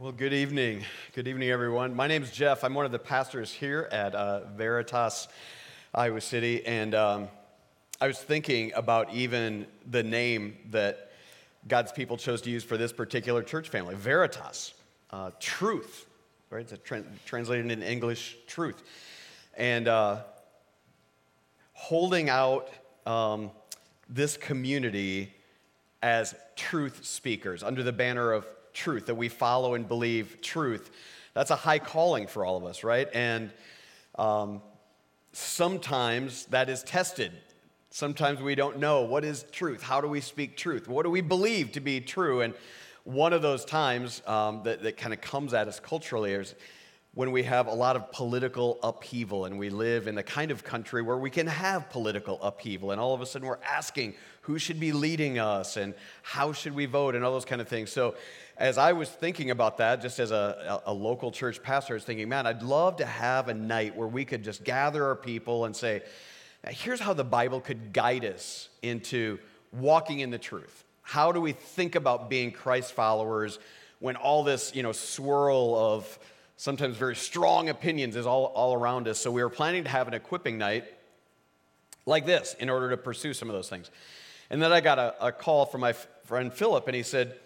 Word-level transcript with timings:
Well, 0.00 0.12
good 0.12 0.32
evening. 0.32 0.84
Good 1.12 1.26
evening, 1.26 1.50
everyone. 1.50 1.96
My 1.96 2.06
name's 2.06 2.30
Jeff. 2.30 2.62
I'm 2.62 2.72
one 2.72 2.86
of 2.86 2.92
the 2.92 3.00
pastors 3.00 3.52
here 3.52 3.88
at 3.90 4.14
uh, 4.14 4.44
Veritas, 4.50 5.26
Iowa 5.92 6.20
City. 6.20 6.64
And 6.64 6.94
um, 6.94 7.28
I 8.00 8.06
was 8.06 8.16
thinking 8.16 8.70
about 8.76 9.12
even 9.12 9.66
the 9.90 10.04
name 10.04 10.56
that 10.70 11.10
God's 11.66 11.90
people 11.90 12.16
chose 12.16 12.40
to 12.42 12.50
use 12.50 12.62
for 12.62 12.76
this 12.76 12.92
particular 12.92 13.42
church 13.42 13.70
family 13.70 13.96
Veritas, 13.96 14.72
uh, 15.10 15.32
truth, 15.40 16.06
right? 16.50 16.60
It's 16.70 16.80
tra- 16.84 17.02
translated 17.26 17.68
in 17.68 17.82
English, 17.82 18.36
truth. 18.46 18.80
And 19.56 19.88
uh, 19.88 20.20
holding 21.72 22.30
out 22.30 22.70
um, 23.04 23.50
this 24.08 24.36
community 24.36 25.34
as 26.02 26.36
truth 26.54 27.04
speakers 27.04 27.64
under 27.64 27.82
the 27.82 27.92
banner 27.92 28.30
of 28.30 28.46
truth, 28.78 29.06
that 29.06 29.16
we 29.16 29.28
follow 29.28 29.74
and 29.74 29.86
believe 29.86 30.38
truth. 30.40 30.90
That's 31.34 31.50
a 31.50 31.56
high 31.56 31.80
calling 31.80 32.26
for 32.26 32.44
all 32.46 32.56
of 32.56 32.64
us, 32.64 32.84
right? 32.84 33.08
And 33.12 33.50
um, 34.14 34.62
sometimes 35.32 36.46
that 36.46 36.68
is 36.68 36.82
tested. 36.84 37.32
Sometimes 37.90 38.40
we 38.40 38.54
don't 38.54 38.78
know 38.78 39.02
what 39.02 39.24
is 39.24 39.44
truth. 39.50 39.82
How 39.82 40.00
do 40.00 40.08
we 40.08 40.20
speak 40.20 40.56
truth? 40.56 40.88
What 40.88 41.02
do 41.02 41.10
we 41.10 41.20
believe 41.20 41.72
to 41.72 41.80
be 41.80 42.00
true? 42.00 42.40
And 42.42 42.54
one 43.04 43.32
of 43.32 43.42
those 43.42 43.64
times 43.64 44.22
um, 44.26 44.62
that, 44.64 44.82
that 44.82 44.96
kind 44.96 45.12
of 45.12 45.20
comes 45.20 45.54
at 45.54 45.66
us 45.66 45.80
culturally 45.80 46.32
is 46.32 46.54
when 47.14 47.32
we 47.32 47.42
have 47.42 47.66
a 47.66 47.74
lot 47.74 47.96
of 47.96 48.12
political 48.12 48.78
upheaval 48.82 49.44
and 49.44 49.58
we 49.58 49.70
live 49.70 50.06
in 50.06 50.14
the 50.14 50.22
kind 50.22 50.50
of 50.50 50.62
country 50.62 51.02
where 51.02 51.16
we 51.16 51.30
can 51.30 51.46
have 51.46 51.90
political 51.90 52.40
upheaval 52.42 52.90
and 52.90 53.00
all 53.00 53.14
of 53.14 53.20
a 53.20 53.26
sudden 53.26 53.48
we're 53.48 53.58
asking 53.68 54.14
who 54.42 54.58
should 54.58 54.78
be 54.78 54.92
leading 54.92 55.38
us 55.38 55.76
and 55.76 55.94
how 56.22 56.52
should 56.52 56.74
we 56.74 56.86
vote 56.86 57.14
and 57.14 57.24
all 57.24 57.32
those 57.32 57.44
kind 57.44 57.60
of 57.60 57.68
things 57.68 57.90
so 57.90 58.14
as 58.58 58.76
I 58.76 58.92
was 58.92 59.08
thinking 59.08 59.50
about 59.50 59.78
that, 59.78 60.02
just 60.02 60.18
as 60.18 60.32
a, 60.32 60.82
a, 60.84 60.92
local 60.92 61.30
church 61.30 61.62
pastor, 61.62 61.94
I 61.94 61.96
was 61.96 62.04
thinking, 62.04 62.28
man, 62.28 62.44
I'd 62.44 62.64
love 62.64 62.96
to 62.96 63.06
have 63.06 63.46
a 63.48 63.54
night 63.54 63.94
where 63.94 64.08
we 64.08 64.24
could 64.24 64.42
just 64.42 64.64
gather 64.64 65.04
our 65.04 65.14
people 65.14 65.64
and 65.64 65.74
say, 65.74 66.02
here's 66.66 66.98
how 66.98 67.12
the 67.12 67.24
Bible 67.24 67.60
could 67.60 67.92
guide 67.92 68.24
us 68.24 68.68
into 68.82 69.38
walking 69.72 70.20
in 70.20 70.30
the 70.30 70.38
truth. 70.38 70.84
How 71.02 71.30
do 71.30 71.40
we 71.40 71.52
think 71.52 71.94
about 71.94 72.28
being 72.28 72.50
Christ 72.50 72.92
followers 72.92 73.60
when 74.00 74.16
all 74.16 74.42
this, 74.42 74.74
you 74.74 74.82
know, 74.82 74.92
swirl 74.92 75.76
of 75.76 76.18
sometimes 76.58 76.96
very 76.96 77.16
strong 77.16 77.68
opinions 77.68 78.16
is 78.16 78.26
all, 78.26 78.46
all 78.46 78.74
around 78.74 79.08
us? 79.08 79.18
So 79.18 79.30
we 79.30 79.42
were 79.42 79.48
planning 79.48 79.84
to 79.84 79.90
have 79.90 80.08
an 80.08 80.14
equipping 80.14 80.58
night 80.58 80.84
like 82.04 82.26
this 82.26 82.54
in 82.58 82.68
order 82.68 82.90
to 82.90 82.96
pursue 82.96 83.32
some 83.32 83.48
of 83.48 83.54
those 83.54 83.68
things. 83.68 83.90
And 84.50 84.60
then 84.60 84.72
I 84.72 84.80
got 84.80 84.98
a, 84.98 85.26
a 85.28 85.32
call 85.32 85.66
from 85.66 85.82
my 85.82 85.92
friend 85.92 86.52
Philip, 86.52 86.86
and 86.88 86.96
he 86.96 87.02
said, 87.04 87.36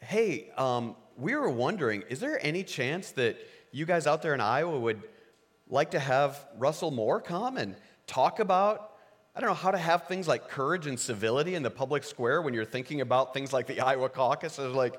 hey, 0.00 0.50
um, 0.56 0.96
we 1.16 1.36
were 1.36 1.50
wondering, 1.50 2.04
is 2.08 2.20
there 2.20 2.38
any 2.44 2.64
chance 2.64 3.10
that 3.12 3.36
you 3.70 3.84
guys 3.84 4.06
out 4.06 4.22
there 4.22 4.34
in 4.34 4.40
Iowa 4.40 4.78
would 4.78 5.02
like 5.68 5.90
to 5.90 5.98
have 5.98 6.42
Russell 6.56 6.90
Moore 6.90 7.20
come 7.20 7.58
and 7.58 7.76
talk 8.06 8.40
about, 8.40 8.92
I 9.36 9.40
don't 9.40 9.50
know, 9.50 9.54
how 9.54 9.72
to 9.72 9.78
have 9.78 10.06
things 10.06 10.26
like 10.26 10.48
courage 10.48 10.86
and 10.86 10.98
civility 10.98 11.54
in 11.54 11.62
the 11.62 11.70
public 11.70 12.02
square 12.02 12.40
when 12.40 12.54
you're 12.54 12.64
thinking 12.64 13.02
about 13.02 13.34
things 13.34 13.52
like 13.52 13.66
the 13.66 13.80
Iowa 13.80 14.08
caucus? 14.08 14.58
I 14.58 14.64
was 14.64 14.74
like, 14.74 14.94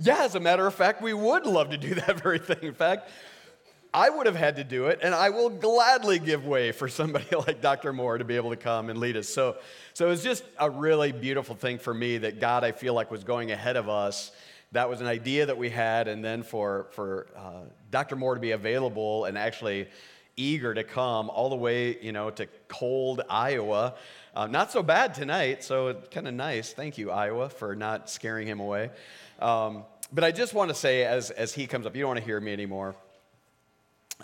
yeah, 0.00 0.24
as 0.24 0.34
a 0.34 0.40
matter 0.40 0.66
of 0.66 0.74
fact, 0.74 1.02
we 1.02 1.12
would 1.12 1.46
love 1.46 1.70
to 1.70 1.78
do 1.78 1.94
that 2.06 2.20
very 2.20 2.38
thing. 2.38 2.62
In 2.62 2.74
fact, 2.74 3.10
I 3.92 4.08
would 4.08 4.26
have 4.26 4.36
had 4.36 4.56
to 4.56 4.64
do 4.64 4.86
it, 4.86 5.00
and 5.02 5.14
I 5.14 5.30
will 5.30 5.50
gladly 5.50 6.18
give 6.18 6.46
way 6.46 6.72
for 6.72 6.88
somebody 6.88 7.26
like 7.46 7.60
Dr. 7.60 7.92
Moore 7.92 8.18
to 8.18 8.24
be 8.24 8.36
able 8.36 8.50
to 8.50 8.56
come 8.56 8.88
and 8.88 8.98
lead 8.98 9.16
us. 9.16 9.28
So, 9.28 9.56
so 9.94 10.06
it 10.06 10.10
was 10.10 10.22
just 10.22 10.44
a 10.58 10.70
really 10.70 11.12
beautiful 11.12 11.54
thing 11.54 11.78
for 11.78 11.92
me 11.92 12.18
that 12.18 12.40
God, 12.40 12.64
I 12.64 12.72
feel 12.72 12.94
like, 12.94 13.10
was 13.10 13.24
going 13.24 13.50
ahead 13.50 13.76
of 13.76 13.88
us. 13.88 14.32
That 14.72 14.88
was 14.88 15.00
an 15.00 15.08
idea 15.08 15.46
that 15.46 15.58
we 15.58 15.68
had, 15.68 16.06
and 16.06 16.24
then 16.24 16.44
for, 16.44 16.86
for 16.92 17.26
uh, 17.36 17.64
Dr. 17.90 18.14
Moore 18.14 18.36
to 18.36 18.40
be 18.40 18.52
available 18.52 19.24
and 19.24 19.36
actually 19.36 19.88
eager 20.36 20.72
to 20.72 20.84
come 20.84 21.28
all 21.28 21.50
the 21.50 21.56
way, 21.56 21.98
you 22.00 22.12
know, 22.12 22.30
to 22.30 22.46
cold 22.68 23.22
Iowa. 23.28 23.94
Uh, 24.34 24.46
not 24.46 24.70
so 24.70 24.82
bad 24.84 25.14
tonight, 25.14 25.64
so 25.64 25.94
kind 26.12 26.28
of 26.28 26.34
nice. 26.34 26.72
Thank 26.72 26.96
you, 26.96 27.10
Iowa, 27.10 27.48
for 27.48 27.74
not 27.74 28.08
scaring 28.08 28.46
him 28.46 28.60
away. 28.60 28.90
Um, 29.40 29.84
but 30.12 30.24
I 30.24 30.32
just 30.32 30.54
want 30.54 30.70
to 30.70 30.74
say, 30.74 31.04
as, 31.04 31.30
as 31.30 31.54
he 31.54 31.66
comes 31.66 31.86
up, 31.86 31.94
you 31.94 32.02
don't 32.02 32.08
want 32.08 32.18
to 32.18 32.24
hear 32.24 32.40
me 32.40 32.52
anymore. 32.52 32.96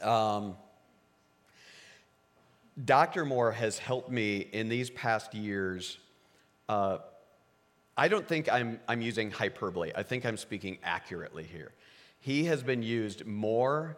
Um, 0.02 0.56
Dr. 2.84 3.24
Moore 3.24 3.52
has 3.52 3.78
helped 3.78 4.10
me 4.10 4.38
in 4.38 4.68
these 4.68 4.90
past 4.90 5.34
years. 5.34 5.98
Uh, 6.68 6.98
I 7.96 8.08
don't 8.08 8.26
think 8.26 8.52
I'm, 8.52 8.80
I'm 8.88 9.00
using 9.00 9.30
hyperbole. 9.30 9.92
I 9.94 10.02
think 10.02 10.26
I'm 10.26 10.36
speaking 10.36 10.78
accurately 10.82 11.44
here. 11.44 11.72
He 12.20 12.44
has 12.44 12.62
been 12.62 12.82
used 12.82 13.24
more 13.24 13.96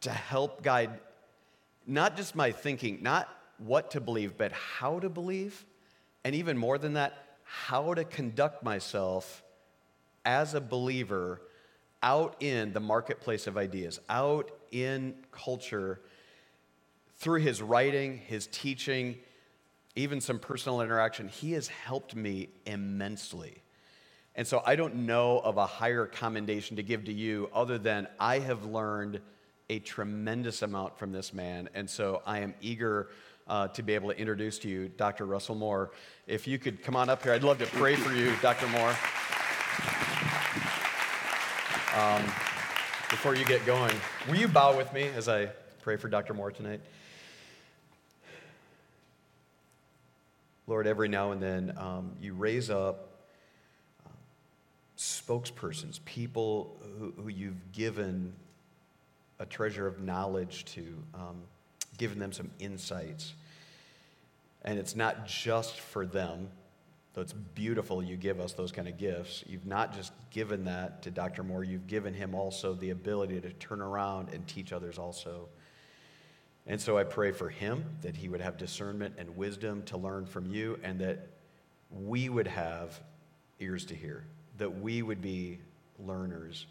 to 0.00 0.10
help 0.10 0.62
guide 0.62 0.98
not 1.86 2.16
just 2.16 2.34
my 2.34 2.50
thinking, 2.50 2.98
not 3.02 3.28
what 3.58 3.90
to 3.92 4.00
believe, 4.00 4.38
but 4.38 4.52
how 4.52 4.98
to 5.00 5.08
believe. 5.08 5.64
And 6.24 6.34
even 6.34 6.56
more 6.56 6.78
than 6.78 6.94
that, 6.94 7.36
how 7.44 7.94
to 7.94 8.04
conduct 8.04 8.62
myself 8.62 9.42
as 10.24 10.54
a 10.54 10.60
believer 10.60 11.40
out 12.02 12.36
in 12.40 12.72
the 12.72 12.80
marketplace 12.80 13.46
of 13.46 13.56
ideas, 13.56 14.00
out 14.08 14.50
in 14.70 15.14
culture 15.30 16.00
through 17.16 17.40
his 17.40 17.60
writing, 17.60 18.18
his 18.18 18.46
teaching, 18.46 19.18
even 19.94 20.20
some 20.20 20.38
personal 20.38 20.80
interaction, 20.80 21.28
he 21.28 21.52
has 21.52 21.68
helped 21.68 22.16
me 22.16 22.48
immensely. 22.64 23.62
And 24.34 24.46
so 24.46 24.62
I 24.64 24.76
don't 24.76 24.94
know 24.94 25.40
of 25.40 25.58
a 25.58 25.66
higher 25.66 26.06
commendation 26.06 26.76
to 26.76 26.82
give 26.82 27.04
to 27.04 27.12
you 27.12 27.50
other 27.52 27.76
than 27.76 28.08
I 28.18 28.38
have 28.38 28.64
learned 28.64 29.20
a 29.68 29.80
tremendous 29.80 30.62
amount 30.62 30.98
from 30.98 31.12
this 31.12 31.34
man. 31.34 31.68
And 31.74 31.88
so 31.88 32.22
I 32.24 32.38
am 32.38 32.54
eager 32.60 33.10
uh, 33.46 33.68
to 33.68 33.82
be 33.82 33.94
able 33.94 34.10
to 34.10 34.18
introduce 34.18 34.58
to 34.60 34.68
you 34.68 34.88
Dr. 34.88 35.26
Russell 35.26 35.56
Moore. 35.56 35.90
If 36.26 36.46
you 36.46 36.58
could 36.58 36.82
come 36.82 36.96
on 36.96 37.10
up 37.10 37.22
here, 37.22 37.32
I'd 37.32 37.42
love 37.42 37.58
to 37.58 37.66
pray 37.66 37.96
for 37.96 38.14
you, 38.14 38.32
Dr. 38.40 38.68
Moore. 38.68 38.94
Um, 41.96 42.22
before 43.10 43.34
you 43.34 43.44
get 43.44 43.66
going, 43.66 43.92
will 44.28 44.36
you 44.36 44.46
bow 44.46 44.76
with 44.76 44.92
me 44.92 45.08
as 45.16 45.28
I 45.28 45.46
pray 45.82 45.96
for 45.96 46.08
Dr. 46.08 46.34
Moore 46.34 46.52
tonight? 46.52 46.80
Lord, 50.68 50.86
every 50.86 51.08
now 51.08 51.32
and 51.32 51.42
then 51.42 51.74
um, 51.76 52.12
you 52.20 52.32
raise 52.32 52.70
up 52.70 53.08
uh, 54.06 54.10
spokespersons, 54.96 55.98
people 56.04 56.76
who, 57.00 57.12
who, 57.20 57.28
you've 57.28 57.72
given 57.72 58.34
a 59.40 59.46
treasure 59.46 59.88
of 59.88 60.00
knowledge 60.00 60.64
to, 60.66 60.82
um, 61.14 61.42
given 61.98 62.20
them 62.20 62.30
some 62.30 62.52
insights. 62.60 63.34
And 64.64 64.78
it's 64.78 64.94
not 64.94 65.26
just 65.26 65.80
for 65.80 66.06
them, 66.06 66.50
Though 67.12 67.22
it's 67.22 67.32
beautiful 67.32 68.02
you 68.02 68.16
give 68.16 68.38
us 68.38 68.52
those 68.52 68.70
kind 68.70 68.86
of 68.86 68.96
gifts, 68.96 69.42
you've 69.46 69.66
not 69.66 69.94
just 69.94 70.12
given 70.30 70.64
that 70.64 71.02
to 71.02 71.10
Dr. 71.10 71.42
Moore, 71.42 71.64
you've 71.64 71.88
given 71.88 72.14
him 72.14 72.34
also 72.34 72.74
the 72.74 72.90
ability 72.90 73.40
to 73.40 73.52
turn 73.54 73.80
around 73.80 74.28
and 74.32 74.46
teach 74.46 74.72
others 74.72 74.96
also. 74.96 75.48
And 76.66 76.80
so 76.80 76.96
I 76.96 77.04
pray 77.04 77.32
for 77.32 77.48
him 77.48 77.84
that 78.02 78.16
he 78.16 78.28
would 78.28 78.40
have 78.40 78.56
discernment 78.56 79.14
and 79.18 79.36
wisdom 79.36 79.82
to 79.84 79.96
learn 79.96 80.24
from 80.24 80.46
you, 80.52 80.78
and 80.84 81.00
that 81.00 81.26
we 81.90 82.28
would 82.28 82.46
have 82.46 83.00
ears 83.58 83.84
to 83.86 83.94
hear, 83.96 84.24
that 84.58 84.80
we 84.80 85.02
would 85.02 85.20
be 85.20 85.58
learners. 85.98 86.66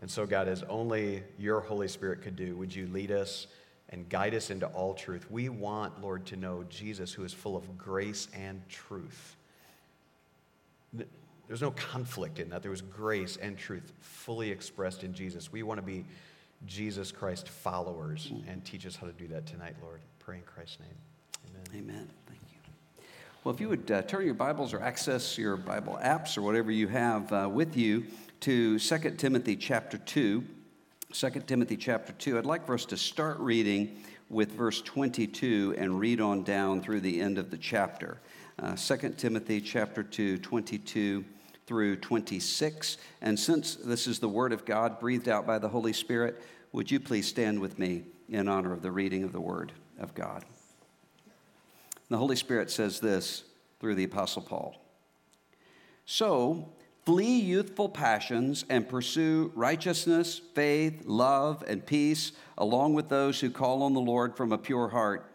And 0.00 0.10
so, 0.10 0.26
God, 0.26 0.48
as 0.48 0.64
only 0.64 1.22
your 1.38 1.60
Holy 1.60 1.86
Spirit 1.86 2.22
could 2.22 2.34
do, 2.34 2.56
would 2.56 2.74
you 2.74 2.88
lead 2.88 3.12
us? 3.12 3.46
And 3.90 4.08
guide 4.08 4.34
us 4.34 4.50
into 4.50 4.66
all 4.68 4.94
truth. 4.94 5.30
We 5.30 5.48
want, 5.48 6.00
Lord, 6.00 6.24
to 6.26 6.36
know 6.36 6.64
Jesus 6.68 7.12
who 7.12 7.24
is 7.24 7.32
full 7.32 7.56
of 7.56 7.76
grace 7.76 8.28
and 8.34 8.66
truth. 8.68 9.36
There's 11.48 11.62
no 11.62 11.72
conflict 11.72 12.38
in 12.38 12.48
that. 12.50 12.62
There 12.62 12.70
was 12.70 12.82
grace 12.82 13.36
and 13.36 13.58
truth 13.58 13.92
fully 14.00 14.50
expressed 14.50 15.02
in 15.02 15.12
Jesus. 15.12 15.50
We 15.50 15.64
want 15.64 15.78
to 15.78 15.86
be 15.86 16.04
Jesus 16.66 17.10
Christ 17.10 17.48
followers 17.48 18.32
and 18.46 18.64
teach 18.64 18.86
us 18.86 18.94
how 18.94 19.06
to 19.06 19.12
do 19.12 19.26
that 19.28 19.46
tonight, 19.46 19.74
Lord. 19.82 20.00
Pray 20.20 20.36
in 20.36 20.42
Christ's 20.42 20.78
name. 20.80 20.88
Amen. 21.48 21.82
Amen. 21.82 22.10
Thank 22.26 22.40
you. 22.52 23.04
Well, 23.42 23.54
if 23.54 23.60
you 23.60 23.68
would 23.70 23.90
uh, 23.90 24.02
turn 24.02 24.24
your 24.24 24.34
Bibles 24.34 24.72
or 24.72 24.80
access 24.80 25.36
your 25.36 25.56
Bible 25.56 25.98
apps 26.02 26.38
or 26.38 26.42
whatever 26.42 26.70
you 26.70 26.86
have 26.86 27.32
uh, 27.32 27.48
with 27.50 27.76
you 27.76 28.04
to 28.40 28.78
2 28.78 28.98
Timothy 29.16 29.56
chapter 29.56 29.98
2. 29.98 30.44
2 31.12 31.28
Timothy 31.44 31.76
chapter 31.76 32.12
2. 32.12 32.38
I'd 32.38 32.46
like 32.46 32.64
for 32.64 32.74
us 32.74 32.84
to 32.84 32.96
start 32.96 33.36
reading 33.40 33.96
with 34.28 34.52
verse 34.52 34.80
22 34.80 35.74
and 35.76 35.98
read 35.98 36.20
on 36.20 36.44
down 36.44 36.80
through 36.80 37.00
the 37.00 37.20
end 37.20 37.36
of 37.36 37.50
the 37.50 37.58
chapter. 37.58 38.20
Uh, 38.60 38.76
2 38.76 39.14
Timothy 39.16 39.60
chapter 39.60 40.04
2, 40.04 40.38
22 40.38 41.24
through 41.66 41.96
26. 41.96 42.98
And 43.22 43.36
since 43.36 43.74
this 43.74 44.06
is 44.06 44.20
the 44.20 44.28
word 44.28 44.52
of 44.52 44.64
God 44.64 45.00
breathed 45.00 45.28
out 45.28 45.48
by 45.48 45.58
the 45.58 45.68
Holy 45.68 45.92
Spirit, 45.92 46.40
would 46.70 46.88
you 46.88 47.00
please 47.00 47.26
stand 47.26 47.58
with 47.58 47.76
me 47.76 48.04
in 48.28 48.46
honor 48.46 48.72
of 48.72 48.80
the 48.80 48.92
reading 48.92 49.24
of 49.24 49.32
the 49.32 49.40
word 49.40 49.72
of 49.98 50.14
God? 50.14 50.44
The 52.08 52.18
Holy 52.18 52.36
Spirit 52.36 52.70
says 52.70 53.00
this 53.00 53.42
through 53.80 53.96
the 53.96 54.04
Apostle 54.04 54.42
Paul. 54.42 54.80
So, 56.06 56.68
Flee 57.10 57.40
youthful 57.40 57.88
passions 57.88 58.64
and 58.68 58.88
pursue 58.88 59.50
righteousness, 59.56 60.40
faith, 60.54 61.02
love, 61.06 61.64
and 61.66 61.84
peace, 61.84 62.30
along 62.56 62.94
with 62.94 63.08
those 63.08 63.40
who 63.40 63.50
call 63.50 63.82
on 63.82 63.94
the 63.94 64.00
Lord 64.00 64.36
from 64.36 64.52
a 64.52 64.58
pure 64.58 64.86
heart. 64.90 65.28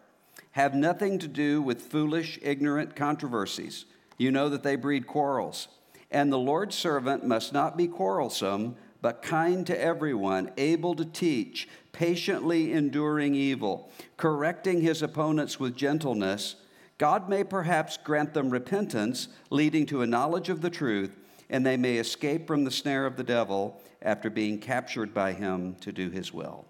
Have 0.52 0.74
nothing 0.74 1.18
to 1.18 1.28
do 1.28 1.60
with 1.60 1.82
foolish, 1.82 2.38
ignorant 2.40 2.96
controversies. 2.96 3.84
You 4.16 4.30
know 4.30 4.48
that 4.48 4.62
they 4.62 4.76
breed 4.76 5.06
quarrels. 5.06 5.68
And 6.10 6.32
the 6.32 6.38
Lord's 6.38 6.74
servant 6.74 7.26
must 7.26 7.52
not 7.52 7.76
be 7.76 7.88
quarrelsome, 7.88 8.76
but 9.02 9.20
kind 9.20 9.66
to 9.66 9.78
everyone, 9.78 10.52
able 10.56 10.94
to 10.94 11.04
teach, 11.04 11.68
patiently 11.92 12.72
enduring 12.72 13.34
evil, 13.34 13.90
correcting 14.16 14.80
his 14.80 15.02
opponents 15.02 15.60
with 15.60 15.76
gentleness. 15.76 16.56
God 16.96 17.28
may 17.28 17.44
perhaps 17.44 17.98
grant 17.98 18.32
them 18.32 18.48
repentance, 18.48 19.28
leading 19.50 19.84
to 19.84 20.00
a 20.00 20.06
knowledge 20.06 20.48
of 20.48 20.62
the 20.62 20.70
truth 20.70 21.14
and 21.50 21.64
they 21.64 21.76
may 21.76 21.96
escape 21.96 22.46
from 22.46 22.64
the 22.64 22.70
snare 22.70 23.06
of 23.06 23.16
the 23.16 23.24
devil 23.24 23.80
after 24.02 24.30
being 24.30 24.58
captured 24.58 25.14
by 25.14 25.32
him 25.32 25.74
to 25.76 25.92
do 25.92 26.10
his 26.10 26.32
will. 26.32 26.64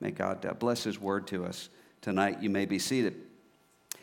May 0.00 0.10
God 0.10 0.44
uh, 0.44 0.54
bless 0.54 0.84
his 0.84 0.98
word 0.98 1.26
to 1.28 1.44
us 1.44 1.68
tonight. 2.00 2.42
You 2.42 2.50
may 2.50 2.66
be 2.66 2.78
seated. 2.78 3.14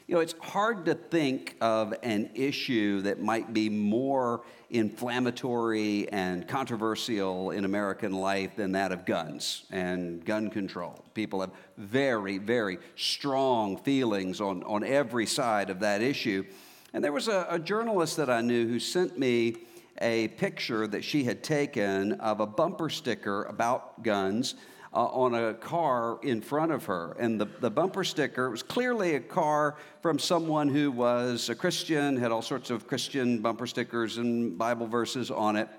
You 0.07 0.15
know, 0.15 0.21
it's 0.21 0.33
hard 0.41 0.85
to 0.85 0.95
think 0.95 1.55
of 1.61 1.93
an 2.01 2.31
issue 2.33 3.01
that 3.01 3.21
might 3.21 3.53
be 3.53 3.69
more 3.69 4.41
inflammatory 4.71 6.09
and 6.09 6.47
controversial 6.47 7.51
in 7.51 7.63
American 7.63 8.13
life 8.13 8.55
than 8.55 8.71
that 8.71 8.91
of 8.91 9.05
guns 9.05 9.65
and 9.69 10.25
gun 10.25 10.49
control. 10.49 11.05
People 11.13 11.41
have 11.41 11.51
very, 11.77 12.39
very 12.39 12.79
strong 12.95 13.77
feelings 13.77 14.41
on, 14.41 14.63
on 14.63 14.83
every 14.83 15.27
side 15.27 15.69
of 15.69 15.81
that 15.81 16.01
issue. 16.01 16.43
And 16.91 17.03
there 17.03 17.13
was 17.13 17.27
a, 17.27 17.45
a 17.47 17.59
journalist 17.59 18.17
that 18.17 18.31
I 18.31 18.41
knew 18.41 18.67
who 18.67 18.79
sent 18.79 19.19
me 19.19 19.57
a 20.01 20.29
picture 20.29 20.87
that 20.87 21.03
she 21.03 21.23
had 21.23 21.43
taken 21.43 22.13
of 22.13 22.39
a 22.39 22.45
bumper 22.45 22.89
sticker 22.89 23.43
about 23.43 24.03
guns 24.03 24.55
uh, 24.93 25.05
on 25.05 25.35
a 25.35 25.53
car 25.53 26.19
in 26.23 26.41
front 26.41 26.71
of 26.71 26.85
her. 26.85 27.15
And 27.19 27.39
the, 27.39 27.45
the 27.59 27.69
bumper 27.69 28.03
sticker 28.03 28.49
was 28.49 28.63
clearly 28.63 29.15
a 29.15 29.19
car 29.19 29.75
from 30.01 30.17
someone 30.17 30.69
who 30.69 30.91
was 30.91 31.49
a 31.49 31.55
Christian, 31.55 32.17
had 32.17 32.31
all 32.31 32.41
sorts 32.41 32.69
of 32.69 32.87
Christian 32.87 33.39
bumper 33.39 33.67
stickers 33.67 34.17
and 34.17 34.57
Bible 34.57 34.87
verses 34.87 35.29
on 35.29 35.55
it. 35.55 35.69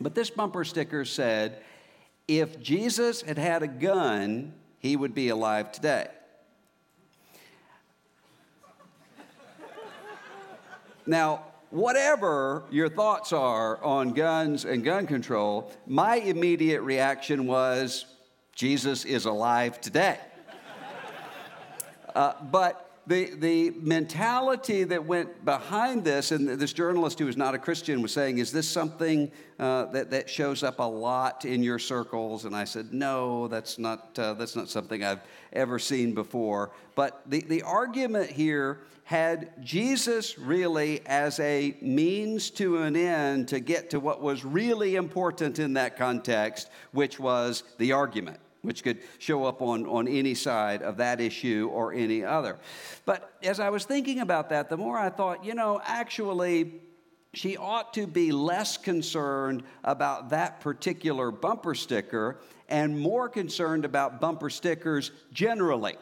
But 0.00 0.14
this 0.14 0.30
bumper 0.30 0.64
sticker 0.64 1.04
said, 1.04 1.62
if 2.28 2.60
Jesus 2.60 3.22
had 3.22 3.38
had 3.38 3.62
a 3.62 3.68
gun, 3.68 4.54
he 4.78 4.96
would 4.96 5.14
be 5.14 5.28
alive 5.28 5.72
today. 5.72 6.08
Now, 11.06 11.44
whatever 11.72 12.64
your 12.70 12.88
thoughts 12.88 13.32
are 13.32 13.82
on 13.82 14.12
guns 14.12 14.66
and 14.66 14.84
gun 14.84 15.06
control, 15.06 15.72
my 15.86 16.16
immediate 16.16 16.82
reaction 16.82 17.46
was 17.46 18.04
Jesus 18.54 19.06
is 19.06 19.24
alive 19.24 19.80
today. 19.80 20.18
uh, 22.14 22.34
but 22.42 22.81
the, 23.06 23.34
the 23.34 23.70
mentality 23.70 24.84
that 24.84 25.04
went 25.04 25.44
behind 25.44 26.04
this, 26.04 26.30
and 26.30 26.48
this 26.48 26.72
journalist 26.72 27.18
who 27.18 27.26
was 27.26 27.36
not 27.36 27.54
a 27.54 27.58
Christian 27.58 28.00
was 28.00 28.12
saying, 28.12 28.38
Is 28.38 28.52
this 28.52 28.68
something 28.68 29.32
uh, 29.58 29.86
that, 29.86 30.10
that 30.10 30.30
shows 30.30 30.62
up 30.62 30.78
a 30.78 30.84
lot 30.84 31.44
in 31.44 31.64
your 31.64 31.80
circles? 31.80 32.44
And 32.44 32.54
I 32.54 32.62
said, 32.64 32.92
No, 32.92 33.48
that's 33.48 33.78
not, 33.78 34.16
uh, 34.18 34.34
that's 34.34 34.54
not 34.54 34.68
something 34.68 35.02
I've 35.02 35.22
ever 35.52 35.80
seen 35.80 36.14
before. 36.14 36.70
But 36.94 37.22
the, 37.26 37.40
the 37.40 37.62
argument 37.62 38.30
here 38.30 38.82
had 39.04 39.64
Jesus 39.64 40.38
really 40.38 41.04
as 41.06 41.40
a 41.40 41.76
means 41.82 42.50
to 42.50 42.82
an 42.82 42.94
end 42.94 43.48
to 43.48 43.58
get 43.58 43.90
to 43.90 44.00
what 44.00 44.22
was 44.22 44.44
really 44.44 44.94
important 44.94 45.58
in 45.58 45.72
that 45.74 45.96
context, 45.96 46.70
which 46.92 47.18
was 47.18 47.64
the 47.78 47.92
argument 47.92 48.38
which 48.62 48.82
could 48.82 48.98
show 49.18 49.44
up 49.44 49.60
on, 49.60 49.86
on 49.86 50.08
any 50.08 50.34
side 50.34 50.82
of 50.82 50.96
that 50.96 51.20
issue 51.20 51.68
or 51.72 51.92
any 51.92 52.24
other. 52.24 52.58
But 53.04 53.32
as 53.42 53.60
I 53.60 53.70
was 53.70 53.84
thinking 53.84 54.20
about 54.20 54.48
that, 54.50 54.68
the 54.68 54.76
more 54.76 54.96
I 54.96 55.10
thought, 55.10 55.44
you 55.44 55.54
know, 55.54 55.80
actually, 55.84 56.80
she 57.34 57.56
ought 57.56 57.94
to 57.94 58.06
be 58.06 58.30
less 58.30 58.76
concerned 58.76 59.64
about 59.84 60.30
that 60.30 60.60
particular 60.60 61.30
bumper 61.30 61.74
sticker 61.74 62.38
and 62.68 62.98
more 62.98 63.28
concerned 63.28 63.84
about 63.84 64.20
bumper 64.20 64.48
stickers 64.48 65.10
generally 65.32 65.96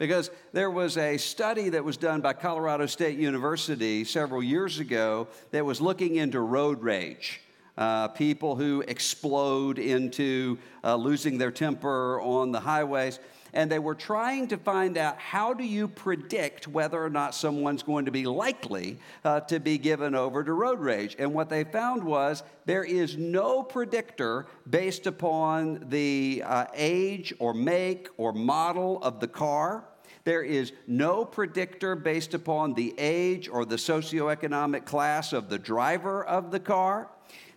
because 0.00 0.30
there 0.54 0.70
was 0.70 0.96
a 0.96 1.18
study 1.18 1.68
that 1.68 1.84
was 1.84 1.98
done 1.98 2.22
by 2.22 2.32
Colorado 2.32 2.86
State 2.86 3.18
University 3.18 4.02
several 4.04 4.42
years 4.42 4.80
ago 4.80 5.28
that 5.50 5.64
was 5.64 5.80
looking 5.80 6.16
into 6.16 6.40
road 6.40 6.82
rage. 6.82 7.42
Uh, 7.80 8.08
people 8.08 8.56
who 8.56 8.84
explode 8.88 9.78
into 9.78 10.58
uh, 10.84 10.94
losing 10.94 11.38
their 11.38 11.50
temper 11.50 12.20
on 12.20 12.52
the 12.52 12.60
highways 12.60 13.18
and 13.52 13.70
they 13.70 13.78
were 13.78 13.94
trying 13.94 14.48
to 14.48 14.56
find 14.56 14.96
out 14.96 15.18
how 15.18 15.54
do 15.54 15.64
you 15.64 15.88
predict 15.88 16.68
whether 16.68 17.02
or 17.02 17.10
not 17.10 17.34
someone's 17.34 17.82
going 17.82 18.04
to 18.04 18.10
be 18.10 18.26
likely 18.26 18.98
uh, 19.24 19.40
to 19.40 19.58
be 19.58 19.78
given 19.78 20.14
over 20.14 20.44
to 20.44 20.52
road 20.52 20.78
rage. 20.78 21.16
And 21.18 21.32
what 21.32 21.48
they 21.48 21.64
found 21.64 22.04
was 22.04 22.42
there 22.66 22.84
is 22.84 23.16
no 23.16 23.62
predictor 23.62 24.46
based 24.68 25.06
upon 25.06 25.86
the 25.88 26.42
uh, 26.44 26.66
age 26.74 27.32
or 27.38 27.54
make 27.54 28.08
or 28.16 28.32
model 28.32 29.02
of 29.02 29.20
the 29.20 29.28
car. 29.28 29.84
There 30.24 30.42
is 30.42 30.72
no 30.86 31.24
predictor 31.24 31.96
based 31.96 32.34
upon 32.34 32.74
the 32.74 32.94
age 32.98 33.48
or 33.48 33.64
the 33.64 33.76
socioeconomic 33.76 34.84
class 34.84 35.32
of 35.32 35.48
the 35.48 35.58
driver 35.58 36.22
of 36.24 36.50
the 36.50 36.60
car. 36.60 37.08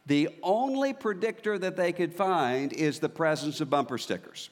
The 0.06 0.30
only 0.44 0.94
predictor 0.94 1.58
that 1.58 1.78
they 1.78 1.94
could 1.94 2.14
find 2.14 2.74
is 2.74 3.00
the 3.00 3.10
presence 3.10 3.62
of 3.62 3.70
bumper 3.70 3.98
stickers. 3.98 4.50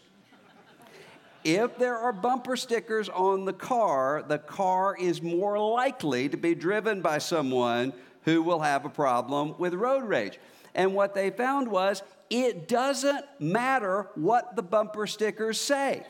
If 1.44 1.78
there 1.78 1.98
are 1.98 2.14
bumper 2.14 2.56
stickers 2.56 3.10
on 3.10 3.46
the 3.46 3.54
car, 3.54 4.24
the 4.28 4.38
car 4.38 4.96
is 4.96 5.22
more 5.22 5.58
likely 5.60 6.30
to 6.30 6.38
be 6.38 6.54
driven 6.54 7.02
by 7.02 7.18
someone 7.18 7.94
who 8.24 8.44
will 8.44 8.60
have 8.60 8.86
a 8.86 8.90
problem 8.90 9.56
with 9.58 9.74
road 9.74 10.04
rage. 10.04 10.40
And 10.76 10.94
what 10.94 11.16
they 11.16 11.32
found 11.32 11.68
was 11.68 12.04
it 12.30 12.68
doesn't 12.68 13.26
matter 13.40 14.08
what 14.16 14.56
the 14.56 14.62
bumper 14.62 15.08
stickers 15.08 15.60
say. 15.60 16.06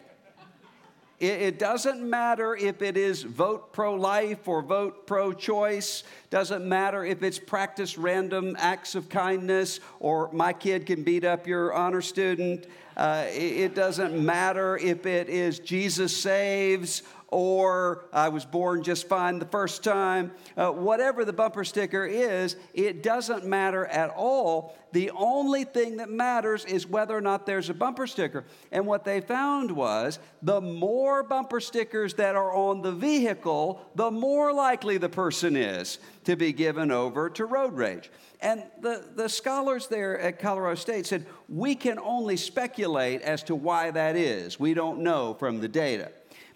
It, 1.21 1.59
doesn't 1.59 2.01
matter 2.01 2.55
if 2.55 2.81
it 2.81 2.97
is 2.97 3.21
vote 3.21 3.71
pro 3.73 3.93
life 3.93 4.47
or 4.47 4.63
vote 4.63 5.05
pro 5.05 5.33
choice. 5.33 6.03
Doesn't 6.31 6.67
matter 6.67 7.05
if 7.05 7.21
it's 7.21 7.37
practice 7.37 7.95
random 7.95 8.55
acts 8.57 8.95
of 8.95 9.07
kindness 9.07 9.81
or 9.99 10.31
my 10.31 10.51
kid 10.51 10.87
can 10.87 11.03
beat 11.03 11.23
up 11.23 11.45
your 11.45 11.73
honor 11.75 12.01
student. 12.01 12.65
Uh, 12.97 13.25
it 13.29 13.75
doesn't 13.75 14.19
matter 14.19 14.77
if 14.77 15.05
it 15.05 15.29
is 15.29 15.59
Jesus 15.59 16.17
saves 16.17 17.03
or 17.31 18.05
I 18.11 18.27
was 18.27 18.43
born 18.43 18.83
just 18.83 19.07
fine 19.07 19.39
the 19.39 19.45
first 19.45 19.83
time. 19.83 20.33
Uh, 20.57 20.69
whatever 20.71 21.23
the 21.23 21.31
bumper 21.31 21.63
sticker 21.63 22.05
is, 22.05 22.57
it 22.73 23.01
doesn't 23.01 23.45
matter 23.45 23.85
at 23.85 24.09
all. 24.09 24.75
The 24.91 25.11
only 25.11 25.63
thing 25.63 25.97
that 25.97 26.09
matters 26.09 26.65
is 26.65 26.85
whether 26.85 27.15
or 27.15 27.21
not 27.21 27.45
there's 27.45 27.69
a 27.69 27.73
bumper 27.73 28.05
sticker. 28.05 28.43
And 28.73 28.85
what 28.85 29.05
they 29.05 29.21
found 29.21 29.71
was 29.71 30.19
the 30.41 30.59
more 30.59 31.23
bumper 31.23 31.61
stickers 31.61 32.15
that 32.15 32.35
are 32.35 32.53
on 32.53 32.81
the 32.81 32.91
vehicle, 32.91 33.81
the 33.95 34.11
more 34.11 34.51
likely 34.51 34.97
the 34.97 35.07
person 35.07 35.55
is 35.55 35.99
to 36.25 36.35
be 36.35 36.51
given 36.51 36.91
over 36.91 37.29
to 37.29 37.45
road 37.45 37.73
rage. 37.77 38.11
And 38.41 38.63
the, 38.81 39.07
the 39.15 39.29
scholars 39.29 39.87
there 39.87 40.19
at 40.19 40.39
Colorado 40.39 40.75
State 40.75 41.05
said, 41.05 41.25
we 41.47 41.75
can 41.75 41.97
only 41.97 42.35
speculate 42.35 43.21
as 43.21 43.43
to 43.43 43.55
why 43.55 43.91
that 43.91 44.17
is. 44.17 44.59
We 44.59 44.73
don't 44.73 44.99
know 44.99 45.33
from 45.35 45.61
the 45.61 45.69
data. 45.69 46.11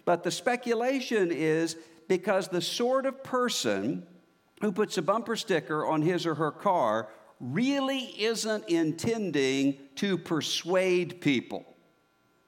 But 0.06 0.22
the 0.22 0.30
speculation 0.30 1.30
is 1.30 1.76
because 2.08 2.48
the 2.48 2.62
sort 2.62 3.04
of 3.04 3.22
person 3.22 4.06
who 4.62 4.72
puts 4.72 4.96
a 4.96 5.02
bumper 5.02 5.36
sticker 5.36 5.84
on 5.84 6.00
his 6.00 6.24
or 6.24 6.36
her 6.36 6.52
car 6.52 7.08
really 7.40 8.14
isn't 8.18 8.68
intending 8.68 9.76
to 9.96 10.16
persuade 10.16 11.20
people. 11.20 11.66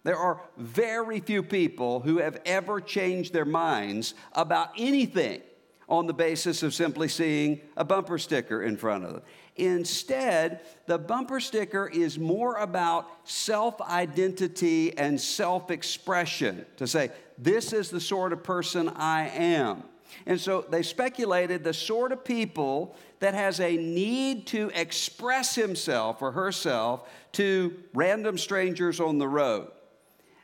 There 0.04 0.16
are 0.16 0.40
very 0.56 1.20
few 1.20 1.42
people 1.42 2.00
who 2.00 2.18
have 2.18 2.40
ever 2.46 2.80
changed 2.80 3.34
their 3.34 3.44
minds 3.44 4.14
about 4.32 4.70
anything 4.78 5.42
on 5.88 6.06
the 6.06 6.14
basis 6.14 6.62
of 6.62 6.72
simply 6.72 7.08
seeing 7.08 7.60
a 7.76 7.84
bumper 7.84 8.18
sticker 8.18 8.62
in 8.62 8.76
front 8.76 9.04
of 9.04 9.14
them. 9.14 9.22
Instead, 9.58 10.60
the 10.86 10.98
bumper 10.98 11.40
sticker 11.40 11.88
is 11.88 12.18
more 12.18 12.56
about 12.56 13.08
self 13.28 13.80
identity 13.80 14.96
and 14.96 15.20
self 15.20 15.70
expression 15.70 16.64
to 16.76 16.86
say, 16.86 17.10
this 17.36 17.72
is 17.72 17.90
the 17.90 18.00
sort 18.00 18.32
of 18.32 18.42
person 18.42 18.88
I 18.88 19.28
am. 19.28 19.82
And 20.26 20.40
so 20.40 20.64
they 20.68 20.82
speculated 20.82 21.64
the 21.64 21.74
sort 21.74 22.12
of 22.12 22.24
people 22.24 22.96
that 23.20 23.34
has 23.34 23.60
a 23.60 23.76
need 23.76 24.46
to 24.48 24.70
express 24.74 25.54
himself 25.54 26.22
or 26.22 26.32
herself 26.32 27.08
to 27.32 27.74
random 27.94 28.38
strangers 28.38 29.00
on 29.00 29.18
the 29.18 29.28
road 29.28 29.70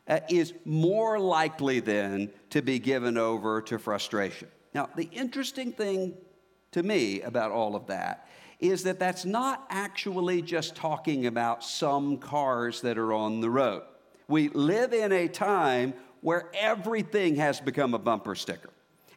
uh, 0.06 0.20
is 0.28 0.52
more 0.64 1.18
likely 1.18 1.80
then 1.80 2.30
to 2.50 2.62
be 2.62 2.78
given 2.78 3.16
over 3.16 3.62
to 3.62 3.78
frustration. 3.78 4.48
Now, 4.74 4.90
the 4.96 5.08
interesting 5.12 5.72
thing 5.72 6.14
to 6.72 6.82
me 6.82 7.22
about 7.22 7.52
all 7.52 7.76
of 7.76 7.86
that 7.86 8.28
is 8.60 8.84
that 8.84 8.98
that's 8.98 9.24
not 9.24 9.66
actually 9.70 10.42
just 10.42 10.74
talking 10.74 11.26
about 11.26 11.64
some 11.64 12.18
cars 12.18 12.80
that 12.82 12.98
are 12.98 13.12
on 13.12 13.40
the 13.40 13.50
road. 13.50 13.82
We 14.28 14.48
live 14.48 14.92
in 14.92 15.12
a 15.12 15.28
time 15.28 15.94
where 16.20 16.48
everything 16.54 17.36
has 17.36 17.60
become 17.60 17.94
a 17.94 17.98
bumper 17.98 18.34
sticker. 18.34 18.70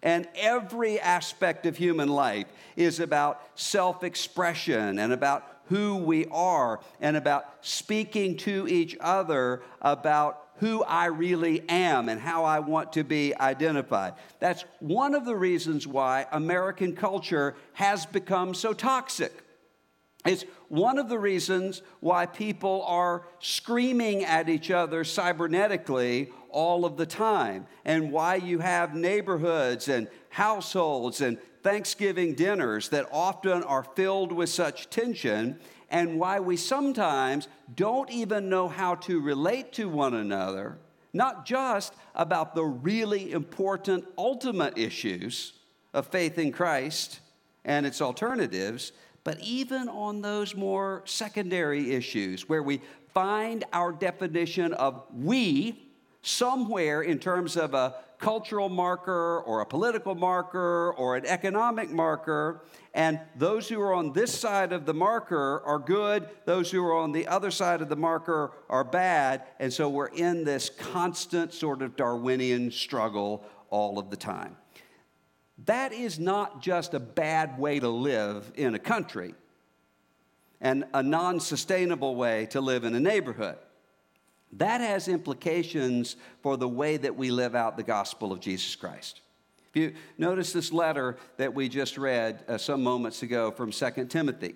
And 0.03 0.27
every 0.35 0.99
aspect 0.99 1.65
of 1.65 1.77
human 1.77 2.09
life 2.09 2.47
is 2.75 2.99
about 2.99 3.41
self 3.55 4.03
expression 4.03 4.99
and 4.99 5.11
about 5.11 5.57
who 5.65 5.97
we 5.97 6.25
are 6.27 6.79
and 7.01 7.17
about 7.17 7.45
speaking 7.61 8.37
to 8.37 8.67
each 8.67 8.95
other 8.99 9.63
about 9.81 10.46
who 10.59 10.83
I 10.83 11.05
really 11.05 11.63
am 11.69 12.09
and 12.09 12.19
how 12.19 12.43
I 12.43 12.59
want 12.59 12.93
to 12.93 13.03
be 13.03 13.35
identified. 13.35 14.13
That's 14.39 14.65
one 14.79 15.13
of 15.13 15.25
the 15.25 15.35
reasons 15.35 15.85
why 15.87 16.25
American 16.31 16.95
culture 16.95 17.55
has 17.73 18.05
become 18.05 18.53
so 18.53 18.73
toxic. 18.73 19.33
It's 20.25 20.45
one 20.67 20.97
of 20.97 21.09
the 21.09 21.19
reasons 21.19 21.81
why 21.99 22.25
people 22.25 22.83
are 22.85 23.27
screaming 23.39 24.25
at 24.25 24.49
each 24.49 24.71
other 24.71 25.03
cybernetically 25.03 26.31
all 26.49 26.85
of 26.85 26.97
the 26.97 27.05
time, 27.05 27.67
and 27.85 28.11
why 28.11 28.35
you 28.35 28.59
have 28.59 28.95
neighborhoods 28.95 29.87
and 29.87 30.07
households 30.29 31.21
and 31.21 31.37
Thanksgiving 31.61 32.33
dinners 32.33 32.89
that 32.89 33.07
often 33.11 33.63
are 33.63 33.83
filled 33.83 34.31
with 34.31 34.49
such 34.49 34.89
tension, 34.89 35.59
and 35.89 36.19
why 36.19 36.39
we 36.39 36.57
sometimes 36.57 37.47
don't 37.75 38.09
even 38.11 38.49
know 38.49 38.67
how 38.67 38.95
to 38.95 39.21
relate 39.21 39.73
to 39.73 39.87
one 39.87 40.13
another, 40.13 40.77
not 41.13 41.45
just 41.45 41.93
about 42.15 42.55
the 42.55 42.65
really 42.65 43.31
important 43.31 44.05
ultimate 44.17 44.77
issues 44.77 45.53
of 45.93 46.07
faith 46.07 46.37
in 46.37 46.51
Christ 46.51 47.21
and 47.65 47.85
its 47.85 48.01
alternatives, 48.01 48.91
but 49.23 49.39
even 49.41 49.89
on 49.89 50.21
those 50.21 50.55
more 50.55 51.03
secondary 51.05 51.93
issues 51.93 52.47
where 52.47 52.63
we 52.63 52.81
find 53.13 53.63
our 53.73 53.91
definition 53.91 54.73
of 54.73 55.03
we 55.13 55.86
somewhere 56.27 57.01
in 57.01 57.19
terms 57.19 57.55
of 57.55 57.73
a 57.73 57.95
cultural 58.19 58.69
marker 58.69 59.39
or 59.41 59.61
a 59.61 59.65
political 59.65 60.15
marker 60.15 60.93
or 60.93 61.15
an 61.15 61.25
economic 61.25 61.89
marker. 61.91 62.61
And 62.93 63.19
those 63.35 63.69
who 63.69 63.79
are 63.79 63.93
on 63.93 64.13
this 64.13 64.37
side 64.37 64.73
of 64.73 64.85
the 64.85 64.93
marker 64.93 65.61
are 65.65 65.79
good, 65.79 66.27
those 66.45 66.71
who 66.71 66.83
are 66.83 66.95
on 66.95 67.11
the 67.11 67.27
other 67.27 67.51
side 67.51 67.81
of 67.81 67.89
the 67.89 67.95
marker 67.95 68.51
are 68.69 68.83
bad. 68.83 69.43
And 69.59 69.71
so 69.71 69.87
we're 69.87 70.07
in 70.07 70.43
this 70.43 70.69
constant 70.69 71.53
sort 71.53 71.81
of 71.81 71.95
Darwinian 71.95 72.71
struggle 72.71 73.45
all 73.69 73.99
of 73.99 74.09
the 74.09 74.17
time. 74.17 74.57
That 75.65 75.91
is 75.93 76.19
not 76.19 76.61
just 76.61 76.93
a 76.93 76.99
bad 76.99 77.57
way 77.59 77.79
to 77.79 77.89
live 77.89 78.51
in 78.55 78.75
a 78.75 78.79
country 78.79 79.33
and 80.59 80.85
a 80.93 81.03
non 81.03 81.39
sustainable 81.39 82.15
way 82.15 82.47
to 82.47 82.61
live 82.61 82.83
in 82.83 82.95
a 82.95 82.99
neighborhood. 82.99 83.57
That 84.53 84.81
has 84.81 85.07
implications 85.07 86.15
for 86.41 86.57
the 86.57 86.67
way 86.67 86.97
that 86.97 87.15
we 87.15 87.31
live 87.31 87.55
out 87.55 87.77
the 87.77 87.83
gospel 87.83 88.31
of 88.31 88.39
Jesus 88.39 88.75
Christ. 88.75 89.21
If 89.69 89.75
you 89.75 89.93
notice 90.17 90.53
this 90.53 90.71
letter 90.71 91.17
that 91.37 91.53
we 91.53 91.69
just 91.69 91.97
read 91.97 92.43
uh, 92.47 92.57
some 92.57 92.81
moments 92.81 93.21
ago 93.23 93.51
from 93.51 93.71
2 93.71 94.05
Timothy, 94.05 94.55